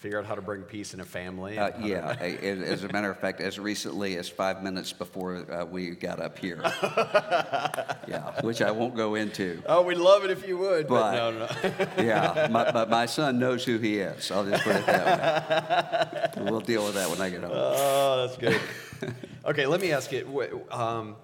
figure 0.06 0.20
out 0.20 0.24
how 0.26 0.36
to 0.36 0.40
bring 0.42 0.62
peace 0.62 0.94
in 0.94 1.00
a 1.00 1.04
family. 1.04 1.58
Uh, 1.58 1.70
yeah, 1.80 2.10
as 2.20 2.84
a 2.84 2.92
matter 2.92 3.10
of 3.10 3.18
fact, 3.18 3.40
as 3.40 3.58
recently 3.58 4.16
as 4.18 4.28
five 4.28 4.62
minutes 4.62 4.92
before 4.92 5.44
uh, 5.52 5.64
we 5.64 5.90
got 5.90 6.20
up 6.20 6.38
here. 6.38 6.60
yeah, 8.06 8.40
which 8.42 8.62
I 8.62 8.70
won't 8.70 8.94
go 8.94 9.16
into. 9.16 9.60
Oh, 9.66 9.82
we'd 9.82 9.98
love 9.98 10.24
it 10.24 10.30
if 10.30 10.46
you 10.46 10.58
would, 10.58 10.86
but, 10.86 11.00
But- 11.00 11.12
no, 11.16 11.30
no, 11.32 11.38
no. 11.96 12.04
Yeah, 12.04 12.46
my, 12.52 12.70
but 12.70 12.88
my 12.88 13.06
son 13.06 13.40
knows 13.40 13.64
who 13.64 13.78
he 13.78 13.98
is. 13.98 14.30
I'll 14.30 14.44
just 14.48 14.62
put 14.62 14.76
it 14.76 14.86
that 14.86 16.36
way. 16.36 16.44
We'll 16.44 16.60
deal 16.60 16.84
with 16.84 16.94
that 16.94 17.10
when 17.10 17.20
I 17.20 17.28
get 17.28 17.40
home. 17.40 17.50
Oh, 17.52 18.26
that's 18.28 18.36
good. 18.38 18.60
okay, 19.44 19.66
let 19.66 19.80
me 19.80 19.90
ask 19.90 20.12
you. 20.12 20.62
Um, 20.70 21.16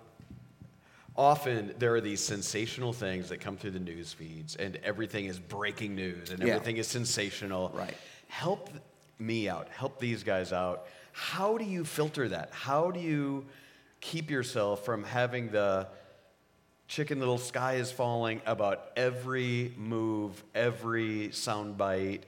often 1.16 1.72
there 1.78 1.94
are 1.94 2.00
these 2.00 2.20
sensational 2.20 2.92
things 2.92 3.28
that 3.28 3.38
come 3.38 3.56
through 3.56 3.70
the 3.72 3.78
news 3.78 4.12
feeds, 4.12 4.56
and 4.56 4.74
everything 4.82 5.26
is 5.26 5.38
breaking 5.38 5.94
news, 5.94 6.30
and 6.30 6.40
Yeah. 6.40 6.54
everything 6.54 6.78
is 6.78 6.88
sensational. 6.88 7.70
Right. 7.72 7.94
Help 8.32 8.70
me 9.18 9.46
out. 9.46 9.68
Help 9.68 10.00
these 10.00 10.24
guys 10.24 10.54
out. 10.54 10.86
How 11.12 11.58
do 11.58 11.64
you 11.66 11.84
filter 11.84 12.30
that? 12.30 12.48
How 12.50 12.90
do 12.90 12.98
you 12.98 13.44
keep 14.00 14.30
yourself 14.30 14.86
from 14.86 15.04
having 15.04 15.50
the 15.50 15.86
chicken 16.88 17.18
little 17.18 17.36
sky 17.36 17.74
is 17.74 17.92
falling 17.92 18.40
about 18.46 18.90
every 18.96 19.74
move, 19.76 20.42
every 20.54 21.28
soundbite? 21.28 22.22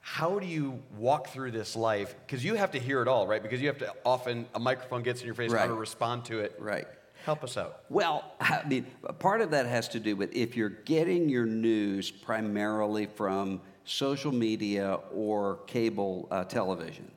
How 0.00 0.38
do 0.38 0.46
you 0.46 0.82
walk 0.96 1.28
through 1.28 1.50
this 1.50 1.76
life? 1.76 2.16
Because 2.26 2.42
you 2.42 2.54
have 2.54 2.70
to 2.70 2.80
hear 2.80 3.02
it 3.02 3.06
all, 3.06 3.26
right? 3.26 3.42
Because 3.42 3.60
you 3.60 3.66
have 3.68 3.78
to 3.78 3.92
often, 4.06 4.46
a 4.54 4.58
microphone 4.58 5.02
gets 5.02 5.20
in 5.20 5.26
your 5.26 5.34
face, 5.34 5.50
right. 5.50 5.60
how 5.60 5.66
to 5.66 5.74
respond 5.74 6.24
to 6.24 6.40
it. 6.40 6.56
Right. 6.58 6.88
Help 7.26 7.44
us 7.44 7.58
out. 7.58 7.82
Well, 7.90 8.24
I 8.40 8.62
mean, 8.66 8.86
part 9.18 9.42
of 9.42 9.50
that 9.50 9.66
has 9.66 9.90
to 9.90 10.00
do 10.00 10.16
with 10.16 10.34
if 10.34 10.56
you're 10.56 10.70
getting 10.70 11.28
your 11.28 11.44
news 11.44 12.10
primarily 12.10 13.04
from 13.04 13.60
social 13.86 14.32
media 14.32 14.98
or 15.14 15.60
cable 15.66 16.28
uh, 16.30 16.44
television, 16.44 17.10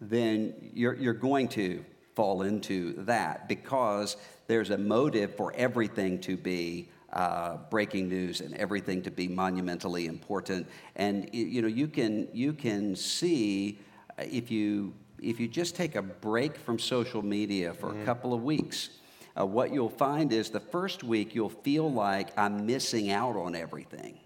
then 0.00 0.52
you're, 0.74 0.94
you're 0.94 1.14
going 1.14 1.48
to 1.48 1.82
fall 2.14 2.42
into 2.42 2.92
that 3.04 3.48
because 3.48 4.16
there's 4.46 4.70
a 4.70 4.78
motive 4.78 5.34
for 5.36 5.52
everything 5.54 6.18
to 6.20 6.36
be 6.36 6.88
uh, 7.12 7.56
breaking 7.70 8.08
news 8.08 8.40
and 8.40 8.54
everything 8.54 9.00
to 9.02 9.10
be 9.10 9.28
monumentally 9.28 10.06
important. 10.06 10.66
And 10.96 11.30
you 11.32 11.62
know, 11.62 11.68
you 11.68 11.88
can 11.88 12.28
you 12.32 12.52
can 12.52 12.94
see 12.96 13.78
uh, 14.18 14.24
if 14.30 14.50
you 14.50 14.92
if 15.22 15.40
you 15.40 15.48
just 15.48 15.76
take 15.76 15.94
a 15.94 16.02
break 16.02 16.56
from 16.56 16.78
social 16.78 17.22
media 17.22 17.72
for 17.72 17.98
a 17.98 18.04
couple 18.04 18.34
of 18.34 18.42
weeks 18.42 18.90
uh, 19.38 19.44
what 19.44 19.72
you'll 19.72 19.88
find 19.90 20.32
is 20.32 20.50
the 20.50 20.60
first 20.60 21.04
week 21.04 21.34
you'll 21.34 21.48
feel 21.48 21.90
like 21.92 22.36
I'm 22.38 22.66
missing 22.66 23.10
out 23.10 23.36
on 23.36 23.54
everything. 23.54 24.18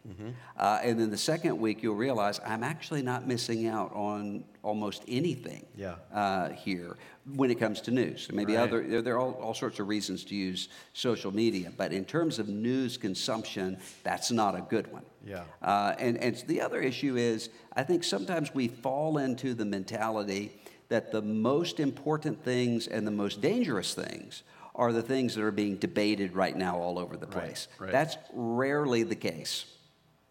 Uh, 0.58 0.78
and 0.82 1.00
then 1.00 1.10
the 1.10 1.16
second 1.16 1.58
week 1.58 1.82
you'll 1.82 1.94
realize 1.96 2.38
I'm 2.44 2.62
actually 2.62 3.02
not 3.02 3.26
missing 3.26 3.66
out 3.66 3.92
on 3.94 4.44
almost 4.62 5.02
anything 5.08 5.64
Yeah. 5.74 5.94
uh, 6.12 6.50
here 6.50 6.96
when 7.34 7.50
it 7.50 7.58
comes 7.58 7.80
to 7.82 7.90
news. 7.90 8.28
Maybe 8.32 8.54
Right. 8.54 8.62
other, 8.62 8.86
there, 8.86 9.02
there 9.02 9.14
are 9.14 9.18
all, 9.20 9.32
all 9.40 9.54
sorts 9.54 9.78
of 9.80 9.88
reasons 9.88 10.24
to 10.24 10.34
use 10.34 10.68
social 10.92 11.32
media, 11.34 11.72
but 11.76 11.92
in 11.92 12.04
terms 12.04 12.38
of 12.38 12.48
news 12.48 12.98
consumption, 12.98 13.78
that's 14.04 14.30
not 14.30 14.54
a 14.54 14.60
good 14.60 14.92
one. 14.92 15.04
Yeah. 15.26 15.44
Uh, 15.62 15.94
and, 15.98 16.18
and 16.18 16.36
the 16.46 16.60
other 16.60 16.80
issue 16.80 17.16
is, 17.16 17.48
I 17.74 17.82
think 17.82 18.04
sometimes 18.04 18.54
we 18.54 18.68
fall 18.68 19.16
into 19.18 19.54
the 19.54 19.64
mentality 19.64 20.52
that 20.88 21.12
the 21.12 21.22
most 21.22 21.80
important 21.80 22.44
things 22.44 22.86
and 22.86 23.06
the 23.06 23.10
most 23.12 23.40
dangerous 23.40 23.94
things 23.94 24.42
are 24.74 24.92
the 24.92 25.02
things 25.02 25.34
that 25.34 25.42
are 25.42 25.50
being 25.50 25.76
debated 25.76 26.34
right 26.34 26.56
now 26.56 26.78
all 26.78 26.98
over 26.98 27.16
the 27.16 27.26
place. 27.26 27.68
right. 27.78 27.92
That's 27.92 28.16
rarely 28.32 29.02
the 29.02 29.16
case. 29.16 29.64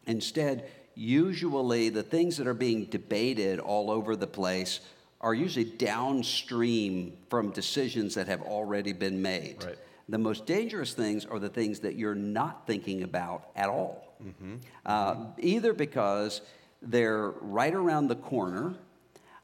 Instead, 0.08 0.70
usually 0.96 1.90
the 1.90 2.04
things 2.04 2.38
that 2.38 2.48
are 2.48 2.54
being 2.54 2.86
debated 2.86 3.60
all 3.60 3.92
over 3.92 4.16
the 4.16 4.28
place 4.28 4.80
are 5.22 5.34
usually 5.34 5.66
downstream 5.66 7.18
from 7.30 7.52
decisions 7.52 8.16
that 8.16 8.28
have 8.28 8.42
already 8.42 8.94
been 8.94 9.22
made. 9.22 9.64
Right. 9.64 9.78
The 10.08 10.18
most 10.18 10.46
dangerous 10.46 10.94
things 10.94 11.26
are 11.26 11.40
the 11.40 11.50
things 11.50 11.80
that 11.82 11.96
you're 11.96 12.16
not 12.16 12.66
thinking 12.66 13.04
about 13.04 13.50
at 13.56 13.70
all. 13.70 14.16
Mm-hmm. 14.24 14.56
Uh, 14.86 15.16
either 15.38 15.74
because 15.74 16.42
they're 16.82 17.30
right 17.42 17.74
around 17.74 18.08
the 18.08 18.16
corner 18.16 18.76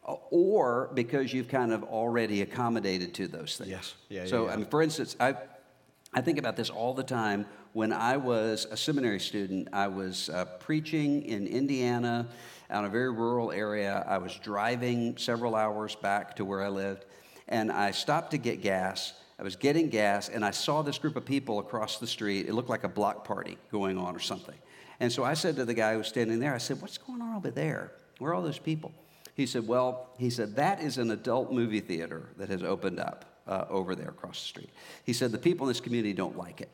or 0.06 0.92
because 0.94 1.34
you've 1.34 1.48
kind 1.48 1.74
of 1.74 1.84
already 1.84 2.42
accommodated 2.42 3.14
to 3.16 3.28
those 3.28 3.58
things. 3.58 3.70
Yes. 3.70 3.96
Yeah, 4.10 4.26
so, 4.26 4.46
yeah, 4.46 4.54
I 4.54 4.56
mean, 4.58 4.68
for 4.68 4.82
instance, 4.82 5.16
I, 5.20 5.36
I 6.14 6.22
think 6.22 6.38
about 6.38 6.56
this 6.56 6.70
all 6.70 6.94
the 6.94 7.04
time. 7.04 7.46
When 7.74 7.92
I 7.92 8.18
was 8.18 8.68
a 8.72 8.78
seminary 8.78 9.20
student, 9.20 9.68
I 9.74 9.88
was 9.88 10.30
uh, 10.30 10.46
preaching 10.60 11.24
in 11.24 11.48
Indiana, 11.48 12.28
out 12.70 12.80
in 12.80 12.86
a 12.86 12.90
very 12.90 13.12
rural 13.12 13.52
area. 13.52 14.06
I 14.08 14.18
was 14.18 14.34
driving 14.36 15.18
several 15.18 15.56
hours 15.56 15.96
back 15.96 16.36
to 16.38 16.46
where 16.46 16.64
I 16.64 16.70
lived, 16.70 17.06
and 17.48 17.72
I 17.72 17.92
stopped 17.92 18.32
to 18.32 18.38
get 18.38 18.62
gas. 18.62 19.14
I 19.38 19.44
was 19.44 19.58
getting 19.58 19.90
gas, 19.90 20.30
and 20.30 20.46
I 20.46 20.52
saw 20.52 20.84
this 20.84 20.98
group 20.98 21.18
of 21.18 21.26
people 21.26 21.60
across 21.60 22.00
the 22.00 22.08
street. 22.08 22.48
It 22.48 22.54
looked 22.54 22.70
like 22.70 22.86
a 22.86 22.90
block 22.90 23.26
party 23.26 23.58
going 23.72 23.98
on 23.98 24.16
or 24.16 24.20
something. 24.20 24.56
And 25.02 25.12
so 25.12 25.26
I 25.26 25.34
said 25.34 25.58
to 25.58 25.66
the 25.66 25.74
guy 25.74 25.92
who 25.92 25.98
was 25.98 26.08
standing 26.08 26.40
there, 26.40 26.54
I 26.54 26.60
said, 26.60 26.82
What's 26.82 26.98
going 26.98 27.22
on 27.22 27.36
over 27.36 27.52
there? 27.52 27.92
Where 28.20 28.32
are 28.32 28.36
all 28.36 28.42
those 28.42 28.60
people? 28.60 28.94
He 29.36 29.46
said, 29.46 29.68
Well, 29.68 30.10
he 30.18 30.30
said, 30.30 30.56
that 30.56 30.82
is 30.82 30.98
an 30.98 31.12
adult 31.12 31.52
movie 31.52 31.82
theater 31.82 32.30
that 32.38 32.50
has 32.50 32.64
opened 32.64 33.00
up 33.00 33.26
uh, 33.48 33.66
over 33.70 33.94
there 33.94 34.10
across 34.10 34.40
the 34.40 34.48
street. 34.48 34.70
He 35.04 35.14
said, 35.14 35.32
The 35.32 35.38
people 35.38 35.68
in 35.68 35.70
this 35.70 35.82
community 35.82 36.14
don't 36.14 36.38
like 36.38 36.62
it. 36.62 36.70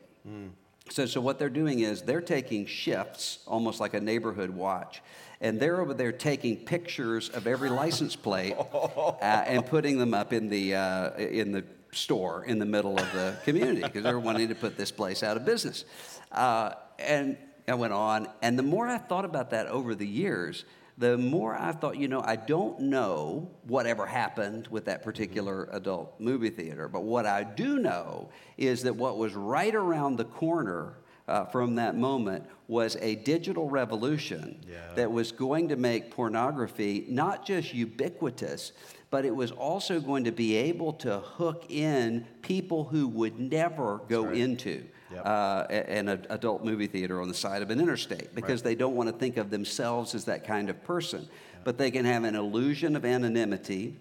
So, 0.90 1.06
so 1.06 1.20
what 1.20 1.38
they're 1.38 1.48
doing 1.50 1.80
is 1.80 2.02
they're 2.02 2.20
taking 2.20 2.66
shifts, 2.66 3.38
almost 3.46 3.80
like 3.80 3.94
a 3.94 4.00
neighborhood 4.00 4.50
watch, 4.50 5.02
and 5.40 5.58
they're 5.58 5.80
over 5.80 5.94
there 5.94 6.12
taking 6.12 6.56
pictures 6.56 7.28
of 7.30 7.46
every 7.46 7.70
license 7.70 8.14
plate 8.14 8.54
uh, 8.74 9.14
and 9.22 9.64
putting 9.66 9.98
them 9.98 10.14
up 10.14 10.32
in 10.32 10.48
the 10.48 10.74
uh, 10.74 11.14
in 11.16 11.52
the 11.52 11.64
store 11.92 12.44
in 12.44 12.58
the 12.58 12.66
middle 12.66 12.98
of 12.98 13.12
the 13.12 13.36
community 13.44 13.82
because 13.82 14.02
they're 14.02 14.18
wanting 14.18 14.48
to 14.48 14.54
put 14.54 14.76
this 14.76 14.90
place 14.90 15.22
out 15.22 15.36
of 15.36 15.44
business. 15.44 15.84
Uh, 16.30 16.72
and 16.98 17.36
I 17.68 17.74
went 17.74 17.92
on, 17.92 18.28
and 18.40 18.58
the 18.58 18.62
more 18.62 18.88
I 18.88 18.98
thought 18.98 19.24
about 19.24 19.50
that 19.50 19.66
over 19.68 19.94
the 19.94 20.06
years, 20.06 20.64
the 21.02 21.18
more 21.18 21.56
I 21.56 21.72
thought, 21.72 21.96
you 21.96 22.06
know, 22.06 22.22
I 22.24 22.36
don't 22.36 22.78
know 22.78 23.50
whatever 23.66 24.06
happened 24.06 24.68
with 24.68 24.84
that 24.84 25.02
particular 25.02 25.68
adult 25.72 26.14
movie 26.20 26.48
theater, 26.50 26.86
but 26.86 27.02
what 27.02 27.26
I 27.26 27.42
do 27.42 27.80
know 27.80 28.28
is 28.56 28.84
that 28.84 28.94
what 28.94 29.18
was 29.18 29.34
right 29.34 29.74
around 29.74 30.16
the 30.16 30.24
corner 30.26 30.98
uh, 31.26 31.44
from 31.46 31.74
that 31.74 31.96
moment 31.96 32.44
was 32.68 32.96
a 33.00 33.16
digital 33.16 33.68
revolution 33.68 34.64
Yeah. 34.68 34.76
that 34.94 35.10
was 35.10 35.32
going 35.32 35.68
to 35.70 35.76
make 35.76 36.12
pornography 36.12 37.04
not 37.08 37.44
just 37.44 37.74
ubiquitous, 37.74 38.70
but 39.10 39.24
it 39.24 39.34
was 39.34 39.50
also 39.50 39.98
going 40.00 40.22
to 40.24 40.32
be 40.32 40.54
able 40.54 40.92
to 40.94 41.18
hook 41.18 41.66
in 41.68 42.26
people 42.42 42.84
who 42.84 43.08
would 43.08 43.40
never 43.40 44.00
go 44.08 44.26
right. 44.26 44.36
into 44.36 44.84
Yep. 45.12 45.26
uh, 45.26 45.64
an 45.70 46.08
adult 46.08 46.64
movie 46.64 46.86
theater 46.86 47.20
on 47.20 47.28
the 47.28 47.34
side 47.34 47.62
of 47.62 47.70
an 47.70 47.80
interstate 47.80 48.34
because 48.34 48.60
Right. 48.60 48.70
they 48.70 48.74
don't 48.74 48.94
want 48.96 49.08
to 49.08 49.16
think 49.16 49.36
of 49.36 49.50
themselves 49.50 50.14
as 50.14 50.24
that 50.26 50.46
kind 50.46 50.70
of 50.70 50.82
person. 50.84 51.28
But 51.64 51.78
they 51.78 51.90
can 51.90 52.04
have 52.04 52.24
an 52.24 52.34
illusion 52.34 52.96
of 52.96 53.04
anonymity 53.04 53.96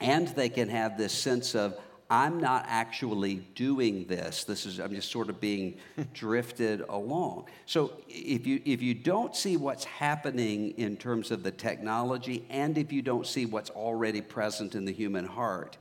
and 0.00 0.28
they 0.28 0.48
can 0.48 0.68
have 0.68 0.98
this 0.98 1.12
sense 1.12 1.54
of, 1.54 1.74
I'm 2.12 2.40
not 2.40 2.64
actually 2.66 3.36
doing 3.54 4.04
this. 4.06 4.42
This 4.44 4.66
is, 4.66 4.80
I'm 4.80 4.92
just 4.94 5.12
sort 5.12 5.28
of 5.28 5.40
being 5.40 5.76
drifted 6.12 6.82
along. 6.88 7.46
So 7.66 7.92
if 8.08 8.46
you, 8.46 8.60
if 8.64 8.82
you 8.82 8.94
don't 8.94 9.36
see 9.36 9.56
what's 9.56 9.84
happening 9.84 10.72
in 10.76 10.96
terms 10.96 11.30
of 11.30 11.42
the 11.42 11.52
technology 11.52 12.44
and 12.50 12.76
if 12.76 12.92
you 12.92 13.00
don't 13.00 13.26
see 13.26 13.46
what's 13.46 13.70
already 13.70 14.20
present 14.20 14.74
in 14.74 14.84
the 14.84 14.92
human 14.92 15.24
heart, 15.24 15.76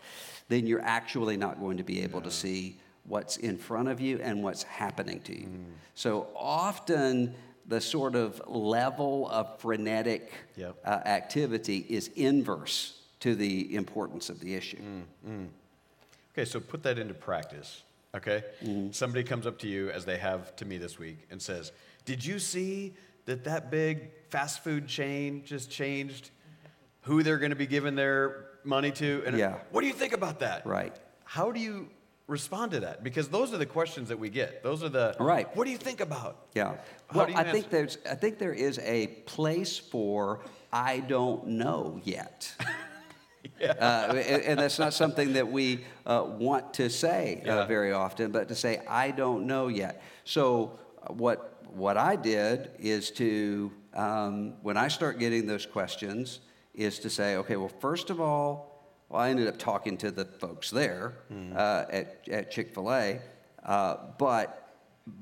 then 0.49 0.67
you're 0.67 0.81
actually 0.83 1.35
not 1.37 1.59
going 1.59 1.77
to 1.77 1.83
be 1.83 2.01
able 2.03 2.21
to 2.21 2.31
see 2.31 2.77
what's 3.09 3.37
in 3.37 3.57
front 3.57 3.89
of 3.89 3.99
you 3.99 4.19
and 4.21 4.43
what's 4.43 4.63
happening 4.63 5.19
to 5.21 5.37
you. 5.37 5.47
Mm. 5.47 5.65
So 5.95 6.27
often, 6.35 7.33
the 7.67 7.81
sort 7.81 8.15
of 8.15 8.41
level 8.47 9.27
of 9.29 9.59
frenetic 9.59 10.31
Yep. 10.55 10.75
uh, 10.85 10.89
activity 11.05 11.85
is 11.89 12.07
inverse 12.15 13.01
to 13.19 13.35
the 13.35 13.75
importance 13.75 14.29
of 14.29 14.39
the 14.39 14.55
issue. 14.55 14.79
Okay, 16.33 16.45
so 16.45 16.59
put 16.59 16.83
that 16.83 16.97
into 16.97 17.13
practice. 17.13 17.83
Okay? 18.15 18.43
Mm-hmm. 18.63 18.91
Somebody 18.91 19.23
comes 19.23 19.45
up 19.45 19.59
to 19.59 19.67
you, 19.67 19.89
as 19.91 20.05
they 20.05 20.17
have 20.17 20.55
to 20.55 20.65
me 20.65 20.77
this 20.77 20.97
week, 20.97 21.27
and 21.29 21.41
says, 21.41 21.71
Did 22.05 22.25
you 22.25 22.39
see 22.39 22.95
that 23.25 23.43
that 23.43 23.69
big 23.69 24.09
fast 24.29 24.63
food 24.63 24.87
chain 24.87 25.43
just 25.45 25.69
changed 25.69 26.31
who 27.01 27.21
they're 27.23 27.37
going 27.37 27.51
to 27.51 27.55
be 27.55 27.67
giving 27.67 27.95
their 27.95 28.45
money 28.63 28.91
to? 28.93 29.23
And 29.27 29.37
Yeah. 29.37 29.57
what 29.71 29.81
do 29.81 29.87
you 29.87 29.93
think 29.93 30.13
about 30.13 30.39
that? 30.39 30.65
Right. 30.65 30.95
How 31.23 31.51
do 31.51 31.59
you 31.59 31.89
respond 32.29 32.71
to 32.71 32.79
that? 32.81 33.03
Because 33.03 33.27
those 33.27 33.53
are 33.53 33.57
the 33.57 33.65
questions 33.65 34.07
that 34.09 34.19
we 34.19 34.29
get. 34.29 34.63
Those 34.63 34.83
are 34.83 34.89
the 34.89 35.15
Right. 35.19 35.53
What 35.55 35.65
do 35.65 35.71
you 35.71 35.77
think 35.77 35.99
about? 35.99 36.47
Yeah. 36.53 36.75
How 37.09 37.19
Well, 37.19 37.27
I 37.27 37.39
answer- 37.41 37.51
think 37.51 37.69
there's 37.69 37.97
I 38.09 38.15
think 38.15 38.39
there 38.39 38.53
is 38.53 38.79
a 38.79 39.07
place 39.25 39.77
for 39.77 40.39
I 40.71 40.99
don't 41.01 41.47
know 41.47 41.99
yet. 42.03 42.53
Uh, 43.61 44.13
and, 44.27 44.43
and 44.43 44.59
that's 44.59 44.79
not 44.79 44.93
something 44.93 45.33
that 45.33 45.49
we 45.49 45.83
uh, 46.05 46.23
want 46.25 46.73
to 46.73 46.89
say 46.89 47.41
uh, 47.45 47.65
very 47.65 47.91
often, 47.91 48.31
but 48.31 48.47
to 48.47 48.55
say 48.55 48.81
I 48.87 49.11
don't 49.11 49.45
know 49.47 49.67
yet. 49.67 50.01
So 50.23 50.79
uh, 51.03 51.11
what 51.13 51.61
what 51.73 51.97
I 51.97 52.15
did 52.15 52.71
is 52.79 53.11
to 53.11 53.69
um, 53.93 54.53
when 54.61 54.77
I 54.77 54.87
start 54.87 55.19
getting 55.19 55.45
those 55.45 55.65
questions 55.65 56.39
is 56.73 56.99
to 56.99 57.09
say, 57.09 57.35
okay, 57.37 57.57
well, 57.57 57.71
first 57.81 58.09
of 58.09 58.21
all, 58.21 58.68
well, 59.09 59.21
I 59.21 59.29
ended 59.29 59.47
up 59.47 59.57
talking 59.57 59.97
to 59.97 60.11
the 60.11 60.25
folks 60.25 60.69
there 60.69 61.13
uh, 61.55 61.85
at, 61.91 62.27
at 62.29 62.51
Chick 62.51 62.73
Fil 62.73 62.91
A, 62.91 63.19
uh, 63.65 63.95
but 64.17 64.55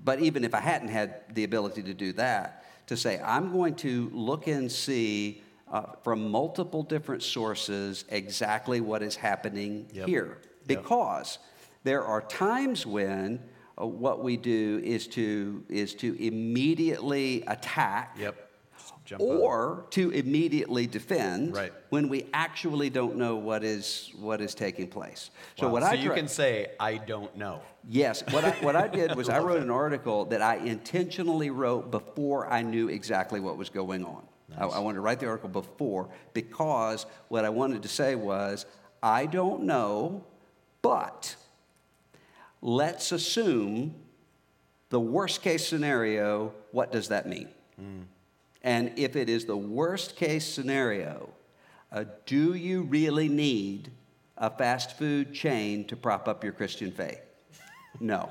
but 0.04 0.20
even 0.20 0.44
if 0.44 0.54
I 0.54 0.60
hadn't 0.60 0.90
had 0.90 1.34
the 1.34 1.46
ability 1.46 1.82
to 1.84 1.94
do 1.94 2.12
that, 2.14 2.66
to 2.88 2.98
say, 2.98 3.22
I'm 3.24 3.54
going 3.54 3.76
to 3.76 4.10
look 4.14 4.48
and 4.48 4.70
see 4.70 5.42
uh, 5.72 5.84
from 6.04 6.30
multiple 6.30 6.84
different 6.84 7.24
sources 7.24 8.04
exactly 8.10 8.82
what 8.82 9.02
is 9.02 9.16
happening 9.16 9.88
Yep. 9.94 10.08
here. 10.08 10.26
Yep. 10.42 10.68
Because 10.68 11.40
there 11.84 12.04
are 12.04 12.22
times 12.22 12.86
when 12.86 13.40
uh, 13.82 13.86
what 13.86 14.24
we 14.24 14.36
do 14.36 14.82
is 14.84 15.08
to, 15.08 15.64
is 15.70 15.94
to 15.96 16.22
immediately 16.22 17.44
attack 17.48 18.16
Yep. 18.20 18.47
Jump 19.08 19.22
or 19.22 19.86
to 19.92 20.10
immediately 20.12 20.86
defend 20.86 21.56
Right. 21.56 21.72
when 21.92 22.10
we 22.10 22.26
actually 22.34 22.90
don't 22.90 23.16
know 23.16 23.38
what 23.38 23.64
is, 23.64 24.12
what 24.20 24.42
is 24.42 24.54
taking 24.54 24.88
place. 24.90 25.32
So 25.56 25.68
Wow. 25.68 25.74
what 25.74 25.84
so 25.84 25.90
I 25.90 25.94
you 25.94 26.12
can 26.12 26.28
say, 26.28 26.72
I 26.78 26.98
don't 26.98 27.34
know. 27.38 27.62
Yes, 27.88 28.22
what 28.32 28.44
I, 28.44 28.52
what 28.62 28.76
I 28.76 28.88
did 29.00 29.16
was 29.16 29.30
I 29.30 29.40
wrote 29.40 29.62
an 29.64 29.72
article 29.72 30.26
that 30.26 30.42
I 30.42 30.58
intentionally 30.58 31.50
wrote 31.50 31.90
before 31.90 32.52
I 32.52 32.64
knew 32.64 32.90
exactly 32.90 33.40
what 33.40 33.58
was 33.58 33.70
going 33.70 34.04
on. 34.04 34.28
I, 34.58 34.66
I 34.66 34.80
wanted 34.80 34.96
to 34.96 35.02
write 35.02 35.22
the 35.22 35.28
article 35.28 35.50
before 35.50 36.10
because 36.34 37.06
what 37.30 37.46
I 37.46 37.50
wanted 37.50 37.84
to 37.84 37.90
say 37.90 38.16
was, 38.16 38.66
I 39.02 39.26
don't 39.26 39.64
know, 39.64 40.26
but 40.82 41.34
let's 42.62 43.14
assume 43.14 43.96
the 44.90 45.00
worst 45.00 45.42
case 45.42 45.66
scenario, 45.66 46.54
what 46.72 46.92
does 46.92 47.08
that 47.08 47.26
mean? 47.26 47.48
Hmm. 47.80 48.02
And 48.68 48.92
if 48.98 49.16
it 49.16 49.30
is 49.30 49.46
the 49.46 49.56
worst 49.56 50.18
case 50.18 50.46
scenario, 50.46 51.30
uh, 51.90 52.04
do 52.26 52.54
you 52.54 52.82
really 52.82 53.30
need 53.30 53.92
a 54.38 54.50
fast 54.50 54.98
food 54.98 55.34
chain 55.34 55.86
to 55.86 55.96
prop 55.96 56.28
up 56.28 56.44
your 56.44 56.52
Christian 56.52 56.92
faith? 56.92 57.22
No. 58.02 58.30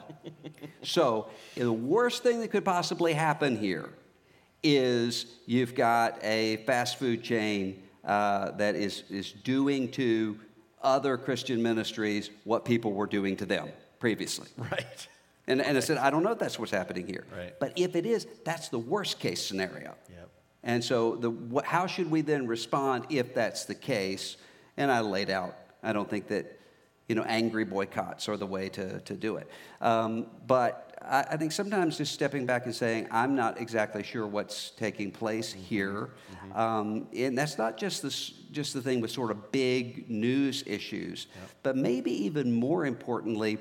so, 0.83 1.29
the 1.55 1.73
worst 1.73 2.23
thing 2.23 2.41
that 2.41 2.49
could 2.49 2.67
possibly 2.67 3.15
happen 3.15 3.57
here 3.57 3.89
is 4.63 5.25
you've 5.47 5.75
got 5.75 6.23
a 6.23 6.59
fast 6.67 6.99
food 6.99 7.23
chain 7.23 7.83
uh, 8.05 8.51
that 8.59 8.75
is, 8.75 9.05
is 9.09 9.33
doing 9.33 9.91
to 9.93 10.39
other 10.83 11.17
Christian 11.17 11.63
ministries 11.63 12.29
what 12.45 12.67
people 12.67 12.93
were 12.93 13.07
doing 13.07 13.39
to 13.39 13.47
them 13.47 13.71
previously. 13.99 14.49
Right. 14.59 15.09
And, 15.49 15.63
and 15.63 15.77
I 15.77 15.81
said, 15.81 15.99
I 15.99 16.11
don't 16.11 16.23
know 16.23 16.33
if 16.33 16.39
that's 16.39 16.59
what's 16.59 16.73
happening 16.73 17.07
here. 17.07 17.25
Right. 17.37 17.55
But 17.61 17.73
if 17.77 17.95
it 17.95 18.05
is, 18.05 18.27
that's 18.45 18.69
the 18.69 18.79
worst 18.79 19.21
case 19.21 19.45
scenario. 19.45 19.95
Yep. 20.11 20.29
And 20.65 20.83
so, 20.83 21.15
the, 21.17 21.63
how 21.63 21.87
should 21.87 22.11
we 22.11 22.23
then 22.23 22.47
respond 22.49 23.07
if 23.11 23.35
that's 23.35 23.65
the 23.65 23.75
case? 23.75 24.37
And 24.77 24.91
I 24.91 25.01
laid 25.01 25.31
out, 25.31 25.57
I 25.83 25.93
don't 25.93 26.11
think 26.11 26.27
that, 26.29 26.59
you 27.09 27.15
know, 27.15 27.23
angry 27.23 27.65
boycotts 27.65 28.29
are 28.29 28.37
the 28.37 28.47
way 28.47 28.69
to, 28.71 29.01
to 29.01 29.15
do 29.15 29.37
it. 29.37 29.49
Um, 29.81 30.27
but 30.49 30.99
I, 31.01 31.25
I 31.31 31.37
think 31.37 31.53
sometimes 31.53 31.99
just 31.99 32.13
stepping 32.13 32.47
back 32.47 32.67
and 32.67 32.75
saying, 32.75 33.07
I'm 33.13 33.37
not 33.37 33.61
exactly 33.61 34.03
sure 34.03 34.27
what's 34.27 34.71
taking 34.71 35.13
place 35.13 35.53
here. 35.53 36.11
Um, 36.55 37.07
and 37.15 37.39
that's 37.39 37.59
not 37.59 37.77
just, 37.77 38.03
this, 38.03 38.31
just 38.51 38.75
the 38.75 38.83
thing 38.83 39.01
with 39.01 39.13
sort 39.13 39.31
of 39.31 39.53
big 39.53 40.11
news 40.11 40.65
issues, 40.67 41.29
but 41.63 41.77
maybe 41.77 42.11
even 42.25 42.53
more 42.53 42.87
importantly, 42.87 43.59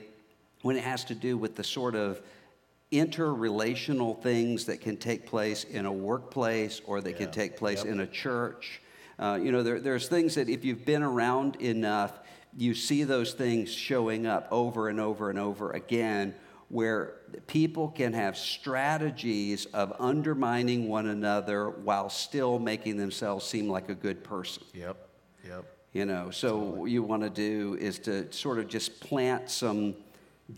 when 0.66 0.76
it 0.76 0.84
has 0.84 1.03
to 1.05 1.13
do 1.13 1.38
with 1.38 1.55
the 1.55 1.63
sort 1.63 1.93
of 1.93 2.20
interrelational 2.91 4.20
things 4.24 4.66
that 4.66 4.82
can 4.82 4.97
take 4.97 5.28
place 5.28 5.63
in 5.63 5.86
a 5.86 5.93
workplace 5.93 6.82
or 6.88 7.01
that 7.01 7.16
can 7.18 7.30
take 7.30 7.55
place 7.55 7.84
Yep. 7.84 7.93
in 7.93 7.99
a 7.99 8.07
church. 8.07 8.82
Uh, 9.20 9.38
you 9.39 9.51
know, 9.51 9.61
there, 9.61 9.80
there's 9.80 10.07
things 10.07 10.34
that 10.34 10.49
if 10.49 10.66
you've 10.66 10.84
been 10.84 11.03
around 11.03 11.57
enough, 11.57 12.18
you 12.57 12.74
see 12.74 13.03
those 13.03 13.34
things 13.34 13.72
showing 13.72 14.26
up 14.26 14.47
over 14.49 14.89
and 14.89 14.99
over 14.99 15.30
and 15.30 15.38
over 15.38 15.70
again 15.70 16.34
where 16.70 17.18
people 17.45 17.89
can 17.89 18.13
have 18.13 18.36
strategies 18.36 19.66
of 19.68 19.93
undermining 19.99 20.88
one 20.89 21.05
another 21.05 21.70
while 21.70 22.09
still 22.09 22.57
making 22.57 22.97
themselves 22.97 23.45
seem 23.45 23.70
like 23.70 23.89
a 23.89 23.95
good 23.95 24.24
person. 24.24 24.63
Yep. 24.74 24.97
Yep. 25.47 25.66
You 25.93 26.05
know, 26.05 26.32
so 26.32 26.57
what 26.57 26.89
you 26.89 27.03
want 27.03 27.22
to 27.22 27.30
do 27.30 27.78
is 27.80 27.99
to 27.99 28.32
sort 28.34 28.57
of 28.57 28.68
just 28.68 28.99
plant 28.99 29.51
some 29.51 29.93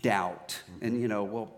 doubt. 0.02 0.60
And, 0.80 1.00
you 1.00 1.08
know, 1.08 1.24
well, 1.24 1.52